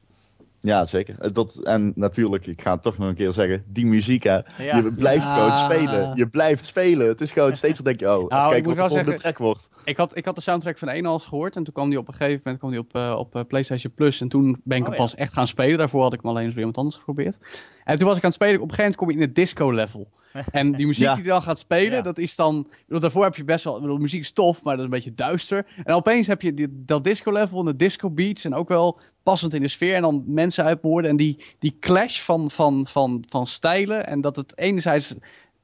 Ja, 0.61 0.85
zeker. 0.85 1.17
Eh, 1.19 1.31
dat, 1.33 1.57
en 1.57 1.93
natuurlijk, 1.95 2.47
ik 2.47 2.61
ga 2.61 2.73
het 2.73 2.83
toch 2.83 2.99
nog 2.99 3.09
een 3.09 3.15
keer 3.15 3.33
zeggen, 3.33 3.65
die 3.67 3.87
muziek 3.87 4.23
hè. 4.23 4.37
Je 4.57 4.93
blijft 4.97 5.25
gewoon 5.25 5.55
spelen. 5.55 6.17
Je 6.17 6.29
blijft 6.29 6.67
spelen. 6.67 7.07
Het 7.07 7.21
is 7.21 7.33
gewoon 7.33 7.57
steeds 7.63 7.79
denk 7.79 8.01
je, 8.01 8.19
oh, 8.19 8.29
nou, 8.29 8.51
kijken 8.51 8.69
wat 8.69 8.77
de 8.77 8.95
volgende 8.95 9.15
track 9.15 9.39
wordt. 9.39 9.69
Ik 9.85 9.97
had, 9.97 10.17
ik 10.17 10.25
had 10.25 10.35
de 10.35 10.41
soundtrack 10.41 10.79
van 10.79 10.89
1 10.89 11.07
al 11.07 11.13
eens 11.13 11.27
gehoord 11.27 11.57
en 11.57 11.65
toen 11.65 11.75
kwam 11.75 11.89
die 11.89 11.99
op 11.99 12.09
een 12.09 12.15
gegeven 12.15 12.41
moment 12.45 12.59
kwam 12.59 12.71
die 12.71 12.81
op, 12.81 12.97
uh, 12.97 13.15
op 13.19 13.37
uh, 13.37 13.43
PlayStation 13.49 13.93
Plus 13.95 14.21
en 14.21 14.29
toen 14.29 14.61
ben 14.65 14.77
ik 14.77 14.83
oh, 14.83 14.89
hem 14.89 14.99
pas 14.99 15.15
echt 15.15 15.33
gaan 15.33 15.49
spelen. 15.49 15.79
Daarvoor 15.79 16.03
had 16.03 16.13
ik 16.13 16.21
hem 16.23 16.31
alleen 16.31 16.45
eens 16.45 16.55
weer 16.55 16.65
iemand 16.65 16.79
anders 16.79 16.97
geprobeerd. 16.97 17.39
En 17.85 17.99
toen 17.99 18.07
was 18.07 18.17
ik 18.17 18.23
aan 18.23 18.31
het 18.31 18.39
spelen, 18.39 18.61
op 18.61 18.69
een 18.69 18.75
gegeven 18.75 18.83
moment 18.83 18.97
kom 18.97 19.09
je 19.09 19.15
in 19.15 19.21
het 19.21 19.35
disco 19.35 19.73
level. 19.73 20.09
En 20.51 20.73
die 20.73 20.87
muziek 20.93 21.15
die 21.15 21.23
dan 21.23 21.43
gaat 21.43 21.59
spelen, 21.59 22.03
dat 22.03 22.19
is 22.19 22.37
dan. 22.37 22.67
Bedoel, 22.87 23.01
daarvoor 23.01 23.25
heb 23.25 23.37
je 23.37 23.45
best 23.45 23.65
wel. 23.65 23.81
Bedoel, 23.81 23.99
muziek 23.99 24.21
is 24.21 24.33
tof, 24.33 24.63
maar 24.63 24.73
dat 24.77 24.79
is 24.79 24.85
een 24.85 24.97
beetje 24.97 25.15
duister. 25.15 25.67
En 25.85 25.95
opeens 25.95 26.27
heb 26.27 26.43
je 26.43 26.53
die, 26.53 26.85
dat 26.85 27.05
disco 27.05 27.33
level 27.33 27.59
en 27.59 27.65
de 27.65 27.77
disco 27.77 28.11
beats. 28.11 28.45
En 28.45 28.55
ook 28.55 28.69
wel 28.69 29.01
passend 29.29 29.55
in 29.55 29.63
de 29.63 29.69
sfeer. 29.69 29.95
En 29.95 30.03
dan 30.03 30.25
mensen 30.27 30.65
uitmoorden. 30.65 31.11
En 31.11 31.17
die, 31.17 31.45
die 31.59 31.77
clash 31.81 32.21
van, 32.21 32.51
van, 32.51 32.87
van, 32.87 33.25
van 33.29 33.47
stijlen. 33.47 34.07
En 34.07 34.21
dat 34.21 34.37
het 34.37 34.53
enerzijds 34.59 35.15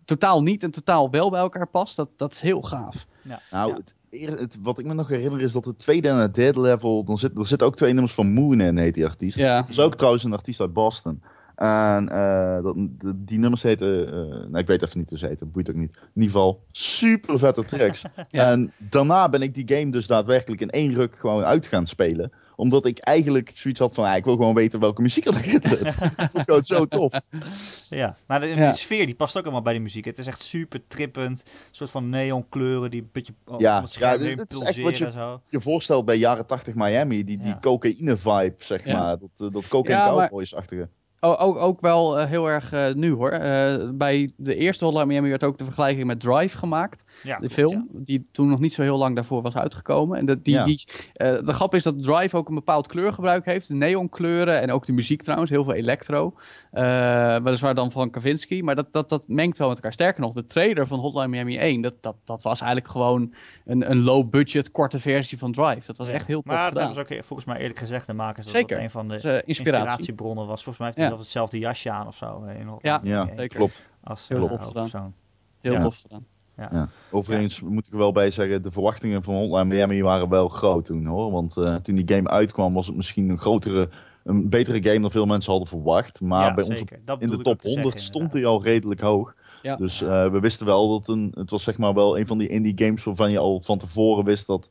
totaal 0.05 0.43
niet 0.43 0.63
en 0.63 0.71
totaal 0.71 1.11
wel 1.11 1.31
bij 1.31 1.41
elkaar 1.41 1.67
past, 1.69 1.97
dat, 1.97 2.09
dat 2.17 2.33
is 2.33 2.41
heel 2.41 2.63
gaaf. 2.63 3.07
Ja. 3.23 3.41
Nou, 3.51 3.83
Ja. 4.11 4.31
het, 4.37 4.57
wat 4.63 4.79
ik 4.79 4.87
me 4.87 4.95
nog 4.95 5.09
herinner 5.09 5.41
is 5.43 5.53
dat 5.53 5.65
het 5.65 5.79
tweede 5.79 6.09
en 6.09 6.17
het 6.17 6.35
derde 6.35 6.61
level, 6.61 7.05
dan 7.05 7.19
zit, 7.19 7.39
er 7.39 7.47
zitten 7.47 7.67
ook 7.67 7.77
twee 7.77 7.93
nummers 7.93 8.13
van 8.15 8.33
Moon 8.33 8.61
in, 8.61 8.77
heet 8.77 8.95
die 8.95 9.05
artiest. 9.07 9.37
Ja, 9.37 9.61
Dat 9.61 9.69
is 9.71 9.81
ook 9.81 9.95
trouwens 9.97 10.25
een 10.25 10.33
artiest 10.33 10.61
uit 10.61 10.73
Boston. 10.73 11.23
En 11.55 12.09
eh, 12.09 12.63
dat, 12.63 12.75
de- 12.99 13.25
die 13.25 13.39
nummers 13.39 13.63
heten, 13.63 14.07
eh 14.07 14.13
nou, 14.29 14.59
ik 14.59 14.67
weet 14.67 14.83
even 14.83 14.99
niet 14.99 15.09
hoe 15.09 15.19
ze 15.19 15.27
heten, 15.27 15.51
boeit 15.51 15.71
ook 15.71 15.77
niet. 15.77 15.97
In 15.97 16.03
ieder 16.23 16.31
geval, 16.31 16.63
super 16.71 17.39
vette 17.39 17.65
tracks. 17.65 18.03
Ja. 18.31 18.51
En 18.51 18.73
daarna 18.79 19.29
ben 19.29 19.43
ik 19.43 19.55
die 19.55 19.77
game 19.79 19.91
dus 19.91 20.07
daadwerkelijk 20.07 20.61
in 20.61 20.71
één 20.71 20.93
ruk 20.95 21.17
gewoon 21.19 21.45
uit 21.45 21.67
gaan 21.67 21.87
spelen. 21.87 22.33
Omdat 22.57 22.87
ik 22.87 22.99
eigenlijk 22.99 23.51
zoiets 23.55 23.81
had 23.81 23.95
van, 23.95 24.15
ik 24.15 24.25
wil 24.25 24.37
gewoon 24.37 24.55
weten 24.55 24.81
welke 24.81 25.03
muziek 25.03 25.27
er 25.27 25.35
zit. 25.45 25.65
Het 26.17 26.31
gewoon 26.45 26.63
zo 26.63 26.87
tof. 26.87 27.13
Ja, 27.89 28.17
maar 28.27 28.41
de, 28.41 28.47
Ja. 28.47 28.73
sfeer 28.73 29.07
die 29.07 29.15
past 29.15 29.37
ook 29.37 29.43
allemaal 29.43 29.63
bij 29.63 29.73
die 29.73 29.83
muziek. 29.83 30.05
Het 30.05 30.19
is 30.19 30.27
echt 30.27 30.43
super 30.43 30.81
trippend. 30.87 31.43
Een 31.47 31.51
soort 31.71 31.91
van 31.91 32.09
neonkleuren 32.09 32.91
die 32.91 33.01
een 33.03 33.09
beetje 33.13 33.33
Ja, 33.59 33.81
het 33.81 33.93
scherm 33.93 34.23
ja, 34.23 34.35
dit 34.37 34.53
is 34.53 34.59
echt 34.59 34.81
wat 34.83 34.99
je- 34.99 35.11
zo. 35.11 35.41
Je 35.49 35.61
voorstelt 35.61 36.05
bij 36.05 36.17
jaren 36.17 36.47
80 36.47 36.75
Miami, 36.75 37.25
die, 37.25 37.39
die 37.39 37.47
Ja. 37.47 37.59
cocaïne 37.61 38.17
vibe, 38.17 38.55
zeg 38.59 38.85
Ja. 38.85 38.99
maar. 38.99 39.19
Dat, 39.19 39.29
eh, 39.37 39.47
dat 39.53 39.85
maar- 39.87 40.29
cowboys-achtige. 40.29 40.89
Ook, 41.25 41.57
ook 41.57 41.81
wel 41.81 42.19
eh, 42.19 42.27
heel 42.27 42.47
erg 42.51 42.73
eh, 42.73 42.95
nu 42.95 43.13
hoor. 43.13 43.31
Eh, 43.31 43.89
bij 43.93 44.31
de 44.37 44.55
eerste 44.55 44.85
Hotline 44.85 45.07
Miami 45.07 45.29
werd 45.29 45.45
ook 45.45 45.59
de 45.59 45.65
vergelijking 45.65 46.07
met 46.07 46.21
Drive 46.21 46.59
gemaakt. 46.59 47.05
Ja, 47.23 47.39
de 47.39 47.49
klopt, 47.49 47.55
film, 47.55 47.89
die 47.93 48.29
toen 48.33 48.49
nog 48.49 48.59
niet 48.59 48.75
zo 48.75 48.83
heel 48.83 48.99
lang 48.99 49.15
daarvoor 49.15 49.43
was 49.43 49.57
uitgekomen. 49.57 50.19
En 50.19 50.27
dat 50.27 50.45
die, 50.45 50.55
Ja. 50.55 50.65
die, 50.65 50.85
eh, 51.15 51.43
de 51.45 51.53
grap 51.53 51.75
is 51.75 51.83
dat 51.83 52.03
Drive 52.03 52.37
ook 52.37 52.49
een 52.49 52.55
bepaald 52.55 52.87
kleurgebruik 52.87 53.45
heeft. 53.45 53.69
De 53.69 53.75
neonkleuren 53.75 54.61
en 54.61 54.71
ook 54.71 54.87
de 54.87 54.93
muziek 54.93 55.23
trouwens, 55.23 55.51
heel 55.51 55.65
veel 55.65 55.75
electro. 55.75 56.35
Eh 56.71 57.37
weliswaar 57.43 57.75
dan 57.75 57.93
van 57.93 58.11
Kavinsky, 58.11 58.61
maar 58.61 58.75
dat, 58.75 58.93
dat, 58.93 59.09
dat 59.09 59.29
mengt 59.29 59.59
wel 59.59 59.69
met 59.69 59.77
elkaar. 59.77 59.93
Sterker 59.93 60.21
nog, 60.21 60.33
de 60.33 60.45
trailer 60.45 60.87
van 60.87 60.99
Hotline 60.99 61.29
Miami 61.29 61.59
1, 61.59 61.81
dat, 61.81 61.95
dat, 62.01 62.17
dat 62.25 62.43
was 62.43 62.61
eigenlijk 62.61 62.91
gewoon 62.91 63.35
een, 63.65 63.91
een 63.91 64.03
low-budget, 64.03 64.71
korte 64.71 64.99
versie 64.99 65.39
van 65.39 65.53
Drive. 65.53 65.87
Dat 65.87 65.97
was 65.97 66.07
Ja. 66.07 66.13
echt 66.13 66.27
heel 66.27 66.43
tof 66.43 66.53
Maar 66.53 66.73
dat 66.73 66.95
ze 66.95 67.01
ook 67.01 67.25
volgens 67.25 67.45
mij 67.45 67.59
eerlijk 67.59 67.79
gezegd 67.79 68.07
de 68.07 68.13
makers. 68.13 68.47
Dat 68.47 68.55
Zeker. 68.55 68.77
dat 68.77 68.85
een 68.85 68.91
van 68.91 69.09
de 69.09 69.43
inspiratiebronnen 69.45 70.47
was. 70.47 70.63
Volgens 70.65 70.79
mij 70.79 70.93
heeft 70.97 71.14
Ja. 71.17 71.23
zelfs 71.23 71.23
hetzelfde 71.23 71.59
jasje 71.59 71.91
aan 71.91 72.07
of 72.07 72.17
zo. 72.17 72.45
eh, 72.45 72.61
In 72.61 72.79
Ja, 72.83 73.01
Ja, 73.03 73.27
zeker. 73.27 73.49
klopt. 73.57 73.83
Als 74.03 74.29
Heel 74.29 74.43
eh, 74.43 74.49
tof 74.49 74.65
gedaan. 74.65 75.15
Heel 75.61 75.73
Ja. 75.73 75.81
tof 75.83 75.97
gedaan. 75.97 76.27
Ja. 76.57 76.89
Overigens 77.11 77.61
moet 77.61 77.87
ik 77.87 77.93
er 77.93 77.99
wel 77.99 78.13
bij 78.13 78.31
zeggen, 78.31 78.63
de 78.63 78.71
verwachtingen 78.71 79.23
van 79.23 79.35
Hotline 79.35 79.65
Miami 79.65 80.03
waren 80.03 80.29
wel 80.29 80.49
groot 80.49 80.85
toen 80.85 81.07
hoor. 81.07 81.31
Want 81.33 81.57
eh, 81.57 81.75
toen 81.75 81.95
die 81.95 82.15
game 82.15 82.29
uitkwam 82.29 82.75
was 82.75 82.87
het 82.87 82.97
misschien 82.97 83.29
een 83.29 83.39
grotere, 83.39 83.89
een 84.25 84.49
betere 84.51 84.83
game 84.83 85.01
dan 85.01 85.11
veel 85.11 85.27
mensen 85.27 85.51
hadden 85.51 85.69
verwacht. 85.69 86.21
Maar 86.21 86.47
Ja, 86.49 86.55
bij 86.55 86.65
ons. 86.65 86.83
Dat 87.05 87.23
in 87.23 87.31
de 87.31 87.37
top 87.37 87.61
te 87.61 87.69
100 87.69 87.85
zeggen, 87.93 88.01
stond 88.01 88.33
hij 88.33 88.47
al 88.47 88.63
redelijk 88.63 89.01
hoog. 89.01 89.35
Ja. 89.63 89.77
Dus 89.77 90.03
eh, 90.03 90.31
we 90.31 90.41
wisten 90.41 90.67
wel 90.67 90.89
dat 90.89 91.09
een, 91.09 91.33
het 91.39 91.51
was 91.51 91.63
zeg 91.63 91.79
maar 91.79 91.95
wel 91.95 92.19
een 92.19 92.27
van 92.27 92.39
die 92.39 92.49
indie 92.49 92.73
games 92.85 93.05
waarvan 93.05 93.31
je 93.31 93.39
al 93.39 93.61
van 93.65 93.79
tevoren 93.79 94.25
wist 94.25 94.47
dat 94.47 94.71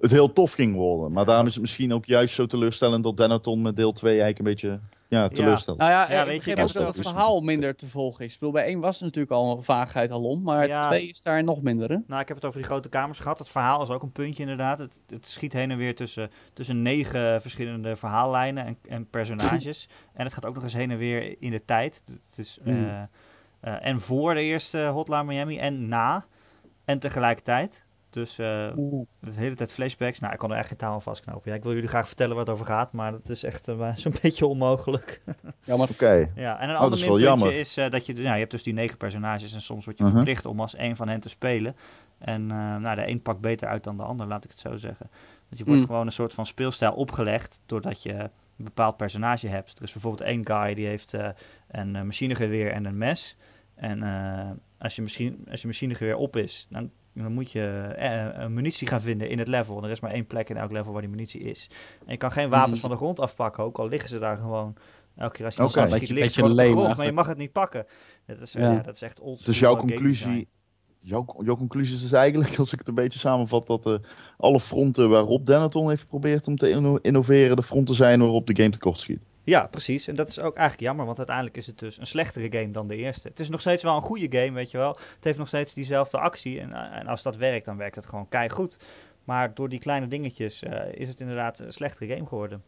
het 0.00 0.10
heel 0.10 0.32
tof 0.32 0.52
ging 0.52 0.74
worden. 0.74 1.12
Maar 1.12 1.24
daarom 1.24 1.46
is 1.46 1.52
het 1.52 1.62
misschien 1.62 1.92
ook 1.92 2.04
juist 2.04 2.34
zo 2.34 2.46
teleurstellend 2.46 3.04
dat 3.04 3.16
Denaton 3.16 3.62
met 3.62 3.76
deel 3.76 3.92
2 3.92 4.20
eigenlijk 4.20 4.38
een 4.38 4.44
beetje 4.44 4.80
ja, 5.08 5.28
teleurstelt. 5.28 5.78
Nou 5.78 5.90
ja, 5.90 6.10
Ja, 6.10 6.20
eh, 6.20 6.26
weet 6.26 6.26
ik 6.26 6.26
je, 6.26 6.36
begreep 6.36 6.56
ik 6.56 6.62
ook 6.62 6.72
heb 6.72 6.82
dat 6.86 6.96
het 6.96 7.06
verhaal 7.06 7.40
minder 7.40 7.76
te 7.76 7.86
volgen 7.86 8.24
is. 8.24 8.32
Ik 8.32 8.38
bedoel, 8.38 8.54
bij 8.54 8.66
1 8.66 8.80
was 8.80 8.98
er 8.98 9.04
natuurlijk 9.04 9.32
al 9.32 9.56
een 9.56 9.62
vaagheid 9.62 10.10
alom, 10.10 10.42
maar 10.42 10.66
Ja. 10.66 10.86
2 10.86 11.08
is 11.08 11.22
daar 11.22 11.44
nog 11.44 11.62
minder, 11.62 11.88
hè? 11.88 11.96
Nou, 12.06 12.20
ik 12.20 12.28
heb 12.28 12.36
het 12.36 12.44
over 12.46 12.58
die 12.58 12.68
grote 12.68 12.88
kamers 12.88 13.18
gehad. 13.18 13.38
Het 13.38 13.48
verhaal 13.48 13.82
is 13.82 13.88
ook 13.88 14.02
een 14.02 14.12
puntje 14.12 14.42
inderdaad. 14.42 14.78
Het, 14.78 15.00
het 15.06 15.26
schiet 15.26 15.52
heen 15.52 15.70
en 15.70 15.76
weer 15.76 15.94
tussen, 15.94 16.30
tussen 16.52 16.82
negen 16.82 17.40
verschillende 17.40 17.96
verhaallijnen 17.96 18.66
en, 18.66 18.76
en 18.88 19.08
personages. 19.10 19.88
en 20.14 20.24
het 20.24 20.32
gaat 20.34 20.46
ook 20.46 20.54
nog 20.54 20.62
eens 20.62 20.72
heen 20.74 20.90
en 20.90 20.98
weer 20.98 21.36
in 21.42 21.50
de 21.50 21.64
tijd. 21.64 22.02
Het 22.28 22.38
is, 22.38 22.58
eh, 22.64 22.72
Hmm. 22.72 23.08
eh, 23.60 23.86
en 23.86 24.00
voor 24.00 24.34
de 24.34 24.42
eerste 24.42 24.78
Hotline 24.78 25.24
Miami 25.24 25.58
en 25.58 25.88
na. 25.88 26.24
En 26.84 26.98
tegelijkertijd. 26.98 27.84
Dus 28.10 28.38
eh, 28.38 28.68
Oeh. 28.76 29.06
de 29.20 29.30
hele 29.32 29.54
tijd 29.54 29.72
flashbacks. 29.72 30.18
Nou, 30.18 30.32
ik 30.32 30.38
kan 30.38 30.50
er 30.50 30.56
echt 30.58 30.68
geen 30.68 30.76
taal 30.76 30.92
aan 30.92 31.02
vastknopen. 31.02 31.50
Ja, 31.50 31.56
ik 31.56 31.62
wil 31.62 31.72
jullie 31.72 31.88
graag 31.88 32.06
vertellen 32.06 32.36
waar 32.36 32.44
het 32.44 32.54
over 32.54 32.66
gaat. 32.66 32.92
Maar 32.92 33.12
dat 33.12 33.28
is 33.28 33.42
echt 33.44 33.68
eh, 33.68 33.94
zo'n 33.96 34.14
beetje 34.22 34.46
onmogelijk. 34.46 35.20
Jammer. 35.64 35.88
Oké, 35.90 36.30
Ja, 36.34 36.60
en 36.60 36.68
een 36.68 36.74
Oh, 36.76 36.80
ander 36.80 36.98
is 36.98 37.04
wel 37.04 37.14
minpuntje 37.16 37.44
jammer. 37.44 37.52
is 37.60 37.76
eh, 37.76 37.90
dat 37.90 38.06
je, 38.06 38.12
nou, 38.12 38.32
je 38.32 38.38
hebt 38.38 38.50
dus 38.50 38.62
die 38.62 38.72
negen 38.74 38.96
personages 38.96 39.52
en 39.54 39.60
soms 39.60 39.84
word 39.84 39.98
je 39.98 40.04
Mhm. 40.04 40.12
verplicht 40.14 40.46
om 40.46 40.60
als 40.60 40.78
een 40.78 40.96
van 40.96 41.08
hen 41.08 41.20
te 41.20 41.28
spelen. 41.28 41.76
En 42.18 42.42
eh, 42.50 42.76
nou, 42.76 42.94
de 42.96 43.08
een 43.08 43.22
pakt 43.22 43.40
beter 43.40 43.68
uit 43.68 43.84
dan 43.84 43.96
de 43.96 44.02
ander, 44.02 44.26
laat 44.26 44.44
ik 44.44 44.50
het 44.50 44.58
zo 44.60 44.76
zeggen. 44.76 45.10
Dat 45.48 45.58
je 45.58 45.64
wordt 45.64 45.80
Mm. 45.80 45.86
gewoon 45.86 46.06
een 46.06 46.12
soort 46.12 46.34
van 46.34 46.46
speelstijl 46.46 46.92
opgelegd 46.92 47.60
doordat 47.66 48.02
je 48.02 48.12
een 48.12 48.30
bepaald 48.64 48.96
personage 48.96 49.48
hebt. 49.48 49.76
Er 49.78 49.84
is 49.84 49.92
bijvoorbeeld 49.92 50.28
één 50.28 50.46
guy 50.46 50.74
die 50.74 50.86
heeft 50.86 51.14
eh, 51.14 51.28
een 51.70 51.90
machinegeweer 52.06 52.72
en 52.72 52.84
een 52.84 52.98
mes. 52.98 53.36
En 53.80 54.02
eh, 54.02 54.50
als, 54.78 54.96
je 54.96 55.02
machine, 55.02 55.36
als 55.50 55.60
je 55.60 55.66
machinegeweer 55.66 56.16
op 56.16 56.36
is, 56.36 56.66
dan, 56.70 56.90
dan 57.14 57.32
moet 57.32 57.52
je 57.52 57.66
eh, 57.96 58.42
een 58.44 58.54
munitie 58.54 58.86
gaan 58.88 59.00
vinden 59.00 59.28
in 59.28 59.38
het 59.38 59.48
level. 59.48 59.84
Er 59.84 59.90
is 59.90 60.00
maar 60.00 60.10
één 60.10 60.26
plek 60.26 60.48
in 60.48 60.56
elk 60.56 60.70
level 60.72 60.92
waar 60.92 61.00
die 61.02 61.10
munitie 61.10 61.40
is. 61.40 61.70
En 62.06 62.12
je 62.12 62.16
kan 62.16 62.32
geen 62.32 62.48
wapens 62.48 62.72
Mhm. 62.72 62.80
van 62.80 62.90
de 62.90 62.96
grond 62.96 63.20
afpakken, 63.20 63.64
ook 63.64 63.78
al 63.78 63.88
liggen 63.88 64.08
ze 64.08 64.18
daar 64.18 64.36
gewoon. 64.36 64.76
Elke 65.16 65.34
keer 65.36 65.44
als 65.44 65.54
je 65.54 65.60
iemand 65.60 65.74
schiet, 65.88 65.90
Beetje- 66.00 66.14
ligt 66.14 66.34
gewoon 66.34 66.50
op 66.50 66.56
de 66.56 66.70
grond, 66.70 66.96
maar 66.96 67.06
je 67.06 67.12
mag 67.12 67.26
het 67.26 67.38
niet 67.38 67.52
pakken. 67.52 67.86
Dat 68.26 68.40
is, 68.40 68.52
Ja. 68.52 68.72
ja. 68.72 68.80
dat 68.80 68.94
is 68.94 69.02
echt 69.02 69.20
old 69.20 69.44
dus 69.44 69.58
jouw 69.58 69.76
conclusie, 69.76 70.48
jouw, 70.98 71.26
jouw 71.44 71.56
conclusie 71.56 71.94
is 71.94 72.00
dus 72.00 72.12
eigenlijk, 72.12 72.56
als 72.58 72.72
ik 72.72 72.78
het 72.78 72.88
een 72.88 72.94
beetje 72.94 73.18
samenvat, 73.18 73.66
dat 73.66 73.86
eh, 73.86 73.94
alle 74.36 74.60
fronten 74.60 75.08
waarop 75.10 75.46
Denaton 75.46 75.88
heeft 75.88 76.00
geprobeerd 76.02 76.46
om 76.46 76.56
te 76.56 76.70
inno- 76.70 76.98
innoveren, 77.02 77.56
de 77.56 77.62
fronten 77.62 77.94
zijn 77.94 78.20
waarop 78.20 78.46
de 78.46 78.56
game 78.56 78.70
tekort 78.70 78.98
schiet. 78.98 79.22
Ja, 79.50 79.66
precies. 79.66 80.08
En 80.08 80.14
dat 80.14 80.28
is 80.28 80.38
ook 80.38 80.54
eigenlijk 80.54 80.86
jammer, 80.88 81.06
want 81.06 81.18
uiteindelijk 81.18 81.56
is 81.56 81.66
het 81.66 81.78
dus 81.78 81.98
een 81.98 82.06
slechtere 82.06 82.58
game 82.58 82.70
dan 82.70 82.88
de 82.88 82.96
eerste. 82.96 83.28
Het 83.28 83.40
is 83.40 83.48
nog 83.48 83.60
steeds 83.60 83.82
wel 83.82 83.96
een 83.96 84.02
goede 84.02 84.38
game, 84.38 84.52
weet 84.52 84.70
je 84.70 84.78
wel. 84.78 84.98
Het 85.14 85.24
heeft 85.24 85.38
nog 85.38 85.48
steeds 85.48 85.74
diezelfde 85.74 86.18
actie. 86.18 86.60
En, 86.60 86.72
eh, 86.72 86.98
en 86.98 87.06
als 87.06 87.22
dat 87.22 87.36
werkt, 87.36 87.64
dan 87.64 87.76
werkt 87.76 87.96
het 87.96 88.06
gewoon 88.06 88.28
keihard. 88.28 88.76
Maar 89.24 89.54
door 89.54 89.68
die 89.68 89.78
kleine 89.78 90.06
dingetjes 90.06 90.62
eh, 90.62 90.92
is 90.92 91.08
het 91.08 91.20
inderdaad 91.20 91.58
een 91.58 91.72
slechtere 91.72 92.14
game 92.14 92.26
geworden. 92.26 92.62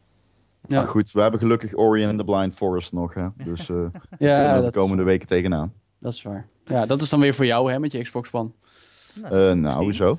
Ja. 0.66 0.76
Maar 0.76 0.88
goed, 0.88 1.12
we 1.12 1.20
hebben 1.20 1.40
gelukkig 1.40 1.76
Ori 1.76 2.04
and 2.04 2.18
the 2.18 2.24
Blind 2.24 2.54
Forest 2.54 2.92
nog, 2.92 3.14
hè. 3.14 3.26
Dus 3.36 3.68
eh 3.68 3.76
Ja, 4.18 4.58
we 4.60 4.64
de 4.64 4.72
komende 4.72 5.02
weken 5.02 5.26
tegenaan. 5.26 5.72
dat 5.98 6.12
is 6.12 6.22
waar. 6.22 6.46
Ja, 6.64 6.86
dat 6.86 7.02
is 7.02 7.08
dan 7.08 7.20
weer 7.20 7.34
voor 7.34 7.46
jou, 7.46 7.72
hè, 7.72 7.78
met 7.78 7.92
je 7.92 8.02
Xbox 8.02 8.32
One. 8.32 8.50
Nou, 9.14 9.48
Eh 9.48 9.52
nou, 9.52 9.92
zo. 9.92 10.18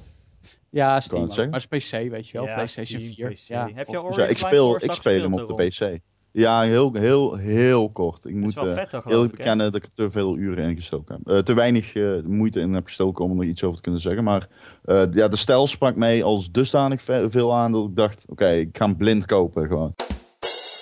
Ja, 0.69 0.99
Steam 0.99 1.27
maar 1.27 1.61
het 1.61 1.73
is 1.73 1.89
PC, 1.89 2.09
weet 2.09 2.29
je 2.29 2.37
wel. 2.37 2.47
Ja, 2.47 2.53
PlayStation 2.53 3.01
Steam, 3.01 3.15
4. 3.15 3.29
PC. 3.29 3.37
Ja, 3.37 3.69
Heb 3.73 3.87
je. 3.87 4.03
Ori 4.03 4.21
ja, 4.21 4.27
ik 4.27 4.37
speel, 4.37 4.67
Forest 4.67 4.85
ik 4.85 4.91
speel 4.91 5.21
hem 5.21 5.33
op 5.33 5.57
de? 5.57 5.67
PC. 5.67 6.01
Ja, 6.35 6.61
heel, 6.61 6.93
heel, 6.93 7.35
heel 7.35 7.89
kort. 7.89 8.25
Ik 8.25 8.33
moet 8.35 8.53
eh, 8.57 8.63
hè? 9.03 9.27
bekennen 9.37 9.65
dat 9.71 9.75
ik 9.75 9.83
er 9.83 9.93
te 9.93 10.11
veel 10.11 10.37
uren 10.37 10.69
in 10.69 10.75
gestoken 10.75 11.15
heb. 11.23 11.35
Eh, 11.35 11.43
te 11.43 11.53
weinig 11.53 11.93
eh, 11.95 12.21
moeite 12.23 12.59
in 12.59 12.73
heb 12.73 12.83
gestoken 12.85 13.25
om 13.25 13.39
er 13.41 13.47
iets 13.47 13.63
over 13.63 13.75
te 13.75 13.81
kunnen 13.81 14.01
zeggen. 14.01 14.23
Maar 14.23 14.47
eh, 14.85 15.13
ja, 15.13 15.27
de 15.27 15.35
stijl 15.35 15.67
sprak 15.67 15.95
mij 15.95 16.23
als 16.23 16.51
dusdanig 16.51 17.01
ve- 17.01 17.27
veel 17.29 17.55
aan 17.55 17.71
dat 17.71 17.89
ik 17.89 17.95
dacht, 17.95 18.25
oké, 18.27 18.49
ik 18.49 18.77
ga 18.77 18.85
hem 18.85 18.97
blind 18.97 19.25
kopen 19.25 19.67
gewoon. 19.67 19.93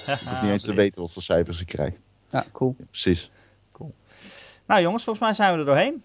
Ik 0.07 0.17
hoef 0.27 0.41
niet 0.41 0.51
eens 0.51 0.63
te 0.63 0.73
weten 0.73 1.01
wat 1.01 1.11
voor 1.11 1.21
cijfers 1.21 1.61
ik 1.61 1.67
krijg. 1.67 1.93
Ja, 2.29 2.43
cool. 2.51 2.75
Ja, 2.79 2.85
precies. 2.89 3.31
Nou 4.67 4.81
jongens, 4.81 5.03
volgens 5.03 5.25
mij 5.25 5.33
zijn 5.33 5.53
we 5.53 5.59
er 5.59 5.65
doorheen. 5.65 6.03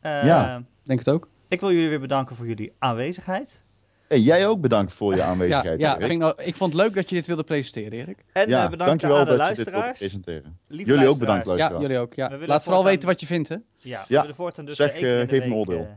Eh, 0.00 0.24
Ja. 0.24 0.62
Denk 0.82 0.98
het 0.98 1.08
ook. 1.08 1.28
Ik 1.48 1.60
wil 1.60 1.72
jullie 1.72 1.88
weer 1.88 2.00
bedanken 2.00 2.36
voor 2.36 2.46
jullie 2.46 2.72
aanwezigheid. 2.78 3.62
Hey, 4.08 4.18
jij 4.18 4.46
ook 4.46 4.60
bedankt 4.60 4.92
voor 4.92 5.14
je 5.14 5.22
aanwezigheid. 5.22 5.80
ja 5.80 5.96
nou, 5.98 6.42
ik 6.42 6.56
vond 6.56 6.72
het 6.72 6.82
leuk 6.82 6.94
dat 6.94 7.08
je 7.08 7.14
dit 7.14 7.26
wilde 7.26 7.42
presenteren, 7.44 7.92
Erik. 7.92 8.24
En 8.32 8.48
ja 8.48 8.64
eh, 8.64 8.70
bedankt 8.70 8.86
dankjewel 8.86 9.18
aan 9.18 9.24
de 9.24 9.36
dat 9.36 9.48
je 9.48 9.54
dit 9.54 9.64
luisteraars. 9.64 9.98
presenteren. 9.98 10.58
Lieve 10.68 10.90
Jullie 10.92 11.08
ook 11.08 11.18
bedankt, 11.18 11.46
luisteraars. 11.46 11.74
Ja, 11.74 11.88
luisteraars. 11.88 12.16
jullie 12.16 12.28
ook. 12.30 12.32
Ja. 12.32 12.38
We 12.38 12.46
Laat 12.46 12.62
vooral 12.64 12.84
weten 12.84 13.08
wat 13.08 13.20
je 13.20 13.26
vindt, 13.26 13.48
hè? 13.48 13.54
Ja, 13.76 14.04
we 14.08 14.14
Ja. 14.14 14.20
willen 14.20 14.36
voortaan 14.36 14.64
dus 14.64 14.76
Zeg, 14.76 14.90
één 14.92 15.00
keer 15.00 15.14
in 15.14 15.22
eh, 15.22 15.28
de 15.28 15.34
geef 15.34 15.42
een 15.44 15.48
week, 15.48 15.58
oordeel. 15.58 15.78
eh, 15.84 15.88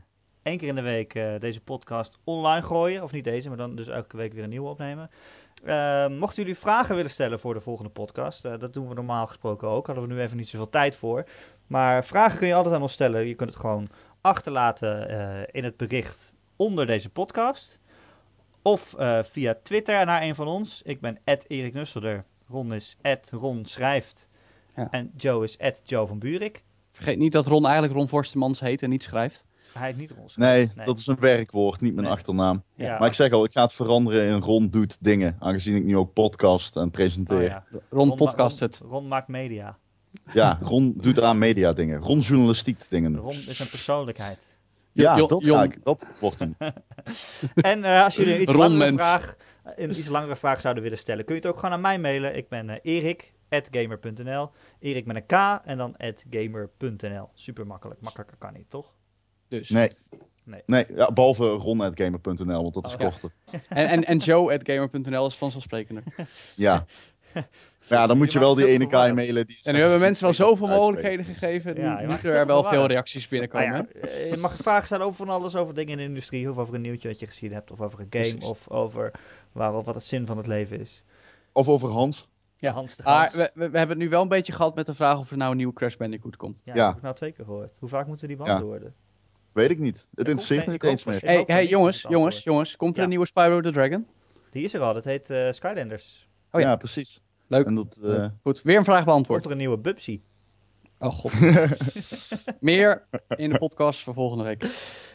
één 0.44 0.58
keer 0.58 0.68
in 0.68 0.76
de 0.76 0.82
week 0.82 1.14
eh, 1.16 1.40
deze 1.40 1.62
podcast 1.64 2.18
online 2.24 2.62
gooien. 2.66 3.04
Of 3.04 3.12
niet 3.12 3.24
deze, 3.24 3.48
maar 3.48 3.58
dan 3.58 3.76
dus 3.76 3.88
elke 3.88 4.18
week 4.18 4.34
weer 4.34 4.44
een 4.44 4.50
nieuwe 4.50 4.70
opnemen. 4.70 5.10
Eh, 5.64 6.08
mochten 6.08 6.44
jullie 6.44 6.58
vragen 6.60 6.96
willen 6.96 7.12
stellen 7.12 7.40
voor 7.40 7.54
de 7.54 7.60
volgende 7.60 7.92
podcast, 7.92 8.46
eh, 8.46 8.54
dat 8.60 8.74
doen 8.74 8.88
we 8.88 8.94
normaal 8.94 9.28
gesproken 9.28 9.68
ook. 9.68 9.86
Hadden 9.88 10.08
we 10.08 10.14
nu 10.14 10.20
even 10.22 10.38
niet 10.38 10.48
zoveel 10.50 10.70
tijd 10.70 10.96
voor. 10.96 11.26
Maar 11.68 12.06
vragen 12.06 12.38
kun 12.38 12.48
je 12.48 12.54
altijd 12.54 12.76
aan 12.76 12.82
ons 12.82 12.94
stellen. 12.94 13.28
Je 13.28 13.34
kunt 13.36 13.50
het 13.50 13.60
gewoon 13.60 13.90
achterlaten 14.22 15.10
eh, 15.10 15.44
in 15.52 15.64
het 15.64 15.78
bericht 15.78 16.32
onder 16.56 16.86
deze 16.86 17.10
podcast. 17.10 17.80
Of 18.68 18.94
eh, 18.94 19.20
via 19.24 19.56
Twitter 19.64 20.06
naar 20.06 20.22
een 20.22 20.36
van 20.36 20.48
ons. 20.48 20.82
Ik 20.86 21.02
ben 21.02 21.18
Erik 21.48 21.74
Nusselder. 21.74 22.26
Ron 22.48 22.74
is 22.74 22.98
Ron 23.32 23.66
Schrijft. 23.66 24.28
Ja. 24.76 24.88
En 24.92 25.12
Joe 25.18 25.44
is 25.44 25.58
Joe 25.84 26.08
van 26.08 26.20
Buurik. 26.20 26.64
Vergeet 26.92 27.18
niet 27.18 27.32
dat 27.32 27.46
Ron 27.48 27.64
eigenlijk 27.66 27.94
Ron 27.96 28.08
Forstemans 28.08 28.60
heet 28.60 28.82
en 28.84 28.90
niet 28.90 29.04
schrijft. 29.04 29.46
Hij 29.74 29.86
heeft 29.86 29.98
niet 30.00 30.12
Ron 30.12 30.26
Nee, 30.36 30.68
Schrijft. 30.68 30.86
dat 30.86 30.98
is 30.98 31.08
een 31.08 31.20
werkwoord, 31.20 31.82
niet 31.82 31.94
mijn 31.94 32.06
Nee. 32.06 32.16
achternaam. 32.16 32.64
Ja. 32.76 33.00
Maar 33.00 33.08
ik 33.08 33.14
zeg 33.14 33.32
al, 33.32 33.44
ik 33.44 33.52
ga 33.52 33.62
het 33.62 33.74
veranderen 33.74 34.28
in 34.28 34.42
Ron 34.42 34.70
doet 34.70 34.98
dingen. 35.00 35.36
Aangezien 35.40 35.76
ik 35.76 35.84
nu 35.84 35.98
ook 35.98 36.14
podcast 36.14 36.76
en 36.76 36.92
presenteer. 36.92 37.38
Oh, 37.38 37.44
ja. 37.44 37.64
ja. 37.72 37.80
Ron 37.90 38.08
ma- 38.08 38.16
podcast 38.16 38.60
het. 38.60 38.78
Ron, 38.78 38.90
Ron 38.90 39.08
maakt 39.08 39.28
media. 39.28 39.78
Ron 40.62 40.94
doet 40.98 41.22
aan 41.22 41.38
media 41.38 41.74
dingen. 41.74 42.00
Ron 42.00 42.20
journalistiek 42.20 42.90
dingen. 42.90 43.16
Ron 43.18 43.34
is 43.48 43.60
een 43.60 43.70
persoonlijkheid. 43.70 44.57
Ja, 45.04 45.18
Jon- 45.18 45.28
dat, 45.28 45.44
Jon- 45.44 45.58
ga 45.58 45.64
ik, 45.64 45.84
dat 45.84 46.06
wordt 46.20 46.40
hem. 46.40 46.56
En 47.56 47.84
eh, 47.84 48.04
als 48.04 48.16
jullie 48.16 48.34
een 48.36 48.42
iets 48.42 48.54
langere, 48.54 48.92
vraag, 48.94 49.36
een 49.76 49.90
iets 49.90 50.08
langere 50.08 50.36
vraag 50.36 50.62
zouden 50.62 50.84
willen 50.84 50.98
stellen, 50.98 51.26
kun 51.26 51.36
je 51.36 51.42
het 51.42 51.50
ook 51.50 51.56
gewoon 51.58 51.72
aan 51.72 51.82
mij 51.82 52.00
mailen. 52.00 52.36
Ik 52.36 52.50
ben 52.50 52.70
eh 52.70 52.78
erik.gamer.nl. 52.82 54.50
Erik 54.80 55.06
met 55.06 55.16
een 55.16 55.26
K 55.26 55.62
en 55.66 55.78
dan 55.78 55.96
gamer.nl. 56.30 57.30
Super 57.34 57.68
makkelijk. 57.68 58.02
Makkelijker 58.02 58.38
kan 58.38 58.54
niet, 58.54 58.70
toch? 58.70 58.96
Dus. 59.48 59.70
Nee. 59.70 59.92
Nee. 60.44 60.62
Nee, 60.66 60.86
ja, 60.96 61.12
behalve 61.12 61.50
ron.gamer.nl, 61.50 62.62
want 62.62 62.74
dat 62.74 62.86
is 62.86 62.94
Oh, 62.94 63.00
ja. 63.00 63.10
korter. 63.10 63.32
En, 63.70 63.88
en, 63.88 64.04
en 64.06 64.18
Joe.gamer.nl 64.18 65.26
is 65.28 65.36
vanzelfsprekender. 65.36 66.04
Ja. 66.56 66.86
Ja, 67.90 68.08
dan 68.08 68.18
moet 68.18 68.32
je 68.34 68.40
wel 68.40 68.56
die 68.56 68.66
ene 68.68 68.90
guy 68.90 69.12
mailen. 69.12 69.48
Die 69.48 69.60
En 69.64 69.74
nu 69.74 69.80
hebben 69.80 70.00
mensen 70.00 70.24
wel 70.24 70.34
zoveel 70.34 70.68
mogelijkheden 70.68 71.26
gegeven. 71.26 71.76
Nu 71.76 72.06
moeten 72.08 72.30
er 72.34 72.46
wel 72.46 72.46
wel 72.46 72.72
veel 72.72 72.86
reacties 72.88 73.24
Ah, 73.24 73.30
binnenkomen. 73.30 73.68
ja, 73.68 73.86
hè? 74.00 74.08
eh, 74.08 74.30
je 74.32 74.38
mag 74.38 74.56
vragen 74.56 74.86
stellen 74.86 75.06
over 75.06 75.18
van 75.26 75.30
alles, 75.30 75.56
over 75.56 75.74
dingen 75.74 75.92
in 75.92 75.98
de 75.98 76.04
industrie, 76.04 76.50
of 76.52 76.58
over 76.58 76.74
een 76.76 76.82
nieuwtje 76.82 77.08
dat 77.08 77.20
je 77.20 77.28
gezien 77.28 77.54
hebt, 77.54 77.72
of 77.72 77.82
over 77.82 78.00
een 78.00 78.08
game, 78.10 78.24
Precies. 78.24 78.44
of 78.50 78.70
over 78.70 79.12
wat 79.54 79.86
het 79.86 80.04
zin 80.04 80.26
van 80.26 80.38
het 80.38 80.48
leven 80.48 80.80
is. 80.80 81.04
Of 81.52 81.68
over 81.68 81.90
Hans. 81.90 82.28
Ja. 82.58 82.72
Hans 82.72 82.96
de 82.96 83.04
Maar 83.04 83.18
Gans. 83.30 83.34
we, 83.34 83.52
we, 83.54 83.70
we 83.70 83.78
hebben 83.78 83.96
het 83.98 84.06
nu 84.06 84.10
wel 84.10 84.22
een 84.22 84.28
beetje 84.28 84.54
gehad 84.54 84.76
met 84.76 84.86
de 84.86 84.94
vraag 84.94 85.18
of 85.20 85.32
er 85.32 85.38
nou 85.38 85.52
een 85.52 85.58
nieuwe 85.58 85.74
Crash 85.74 85.96
Bandicoot 85.96 86.36
komt. 86.36 86.62
Ja, 86.66 86.74
Ja. 86.74 86.80
dat 86.80 86.88
heb 86.88 86.96
ik 86.98 87.02
nou 87.04 87.16
twee 87.16 87.32
keer 87.32 87.46
gehoord. 87.46 87.78
Hoe 87.80 87.90
vaak 87.90 88.08
moeten 88.08 88.28
die 88.28 88.38
beantwoorden? 88.38 88.94
Weet 89.52 89.70
ik 89.70 89.80
niet. 89.80 90.08
Het 90.16 90.28
interesseert 90.28 90.66
me 90.68 90.74
ik 90.74 90.82
niet 90.82 90.92
eens 90.92 91.04
meer. 91.04 91.40
Ik 91.40 91.48
Hey, 91.48 91.66
jongens, 91.66 92.06
jongens, 92.10 92.44
jongens. 92.44 92.76
Komt 92.76 92.92
er 92.92 92.98
Ja. 92.98 93.04
een 93.04 93.10
nieuwe 93.10 93.26
Spyro 93.26 93.62
the 93.62 93.72
Dragon? 93.72 94.08
Die 94.50 94.64
is 94.64 94.74
er 94.74 94.82
al, 94.82 94.94
dat 94.94 95.06
heet 95.06 95.30
eh, 95.30 95.52
Skylanders. 95.52 96.27
Oh 96.58 96.64
ja. 96.64 96.70
ja. 96.70 96.76
precies. 96.76 97.22
Leuk. 97.48 97.66
En 97.66 97.76
dat, 97.76 97.98
eh, 98.04 98.30
Goed, 98.44 98.62
weer 98.62 98.78
een 98.78 98.84
vraag 98.84 98.96
Wordt 98.96 99.06
beantwoord. 99.06 99.46
er 99.46 99.52
een 99.52 99.58
nieuwe 99.58 99.78
Bubsy? 99.78 100.22
Oh 101.00 101.14
god. 101.14 101.40
Meer 102.60 103.08
in 103.28 103.50
de 103.50 103.58
podcast 103.58 104.04
voor 104.04 104.14
volgende 104.14 104.44
week. 104.44 104.66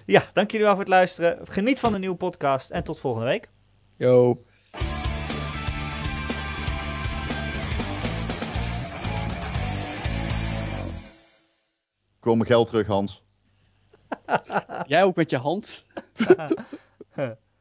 Ja, 0.07 0.23
dank 0.33 0.51
jullie 0.51 0.67
wel 0.67 0.75
voor 0.75 0.85
het 0.85 0.93
luisteren. 0.93 1.39
Geniet 1.47 1.81
van 1.81 1.93
de 1.93 1.99
nieuwe 1.99 2.17
podcast 2.17 2.71
en 2.71 2.85
tot 2.85 2.99
volgende 2.99 3.27
week. 3.27 3.51
Yo. 3.97 4.45
ik 12.19 12.29
wil 12.29 12.35
mijn 12.35 12.47
geld 12.47 12.69
terug, 12.69 12.87
Hans. 12.87 13.23
Jij 14.87 15.03
ook 15.03 15.17
met 15.17 15.31
je 15.31 15.37
hand. 15.37 15.85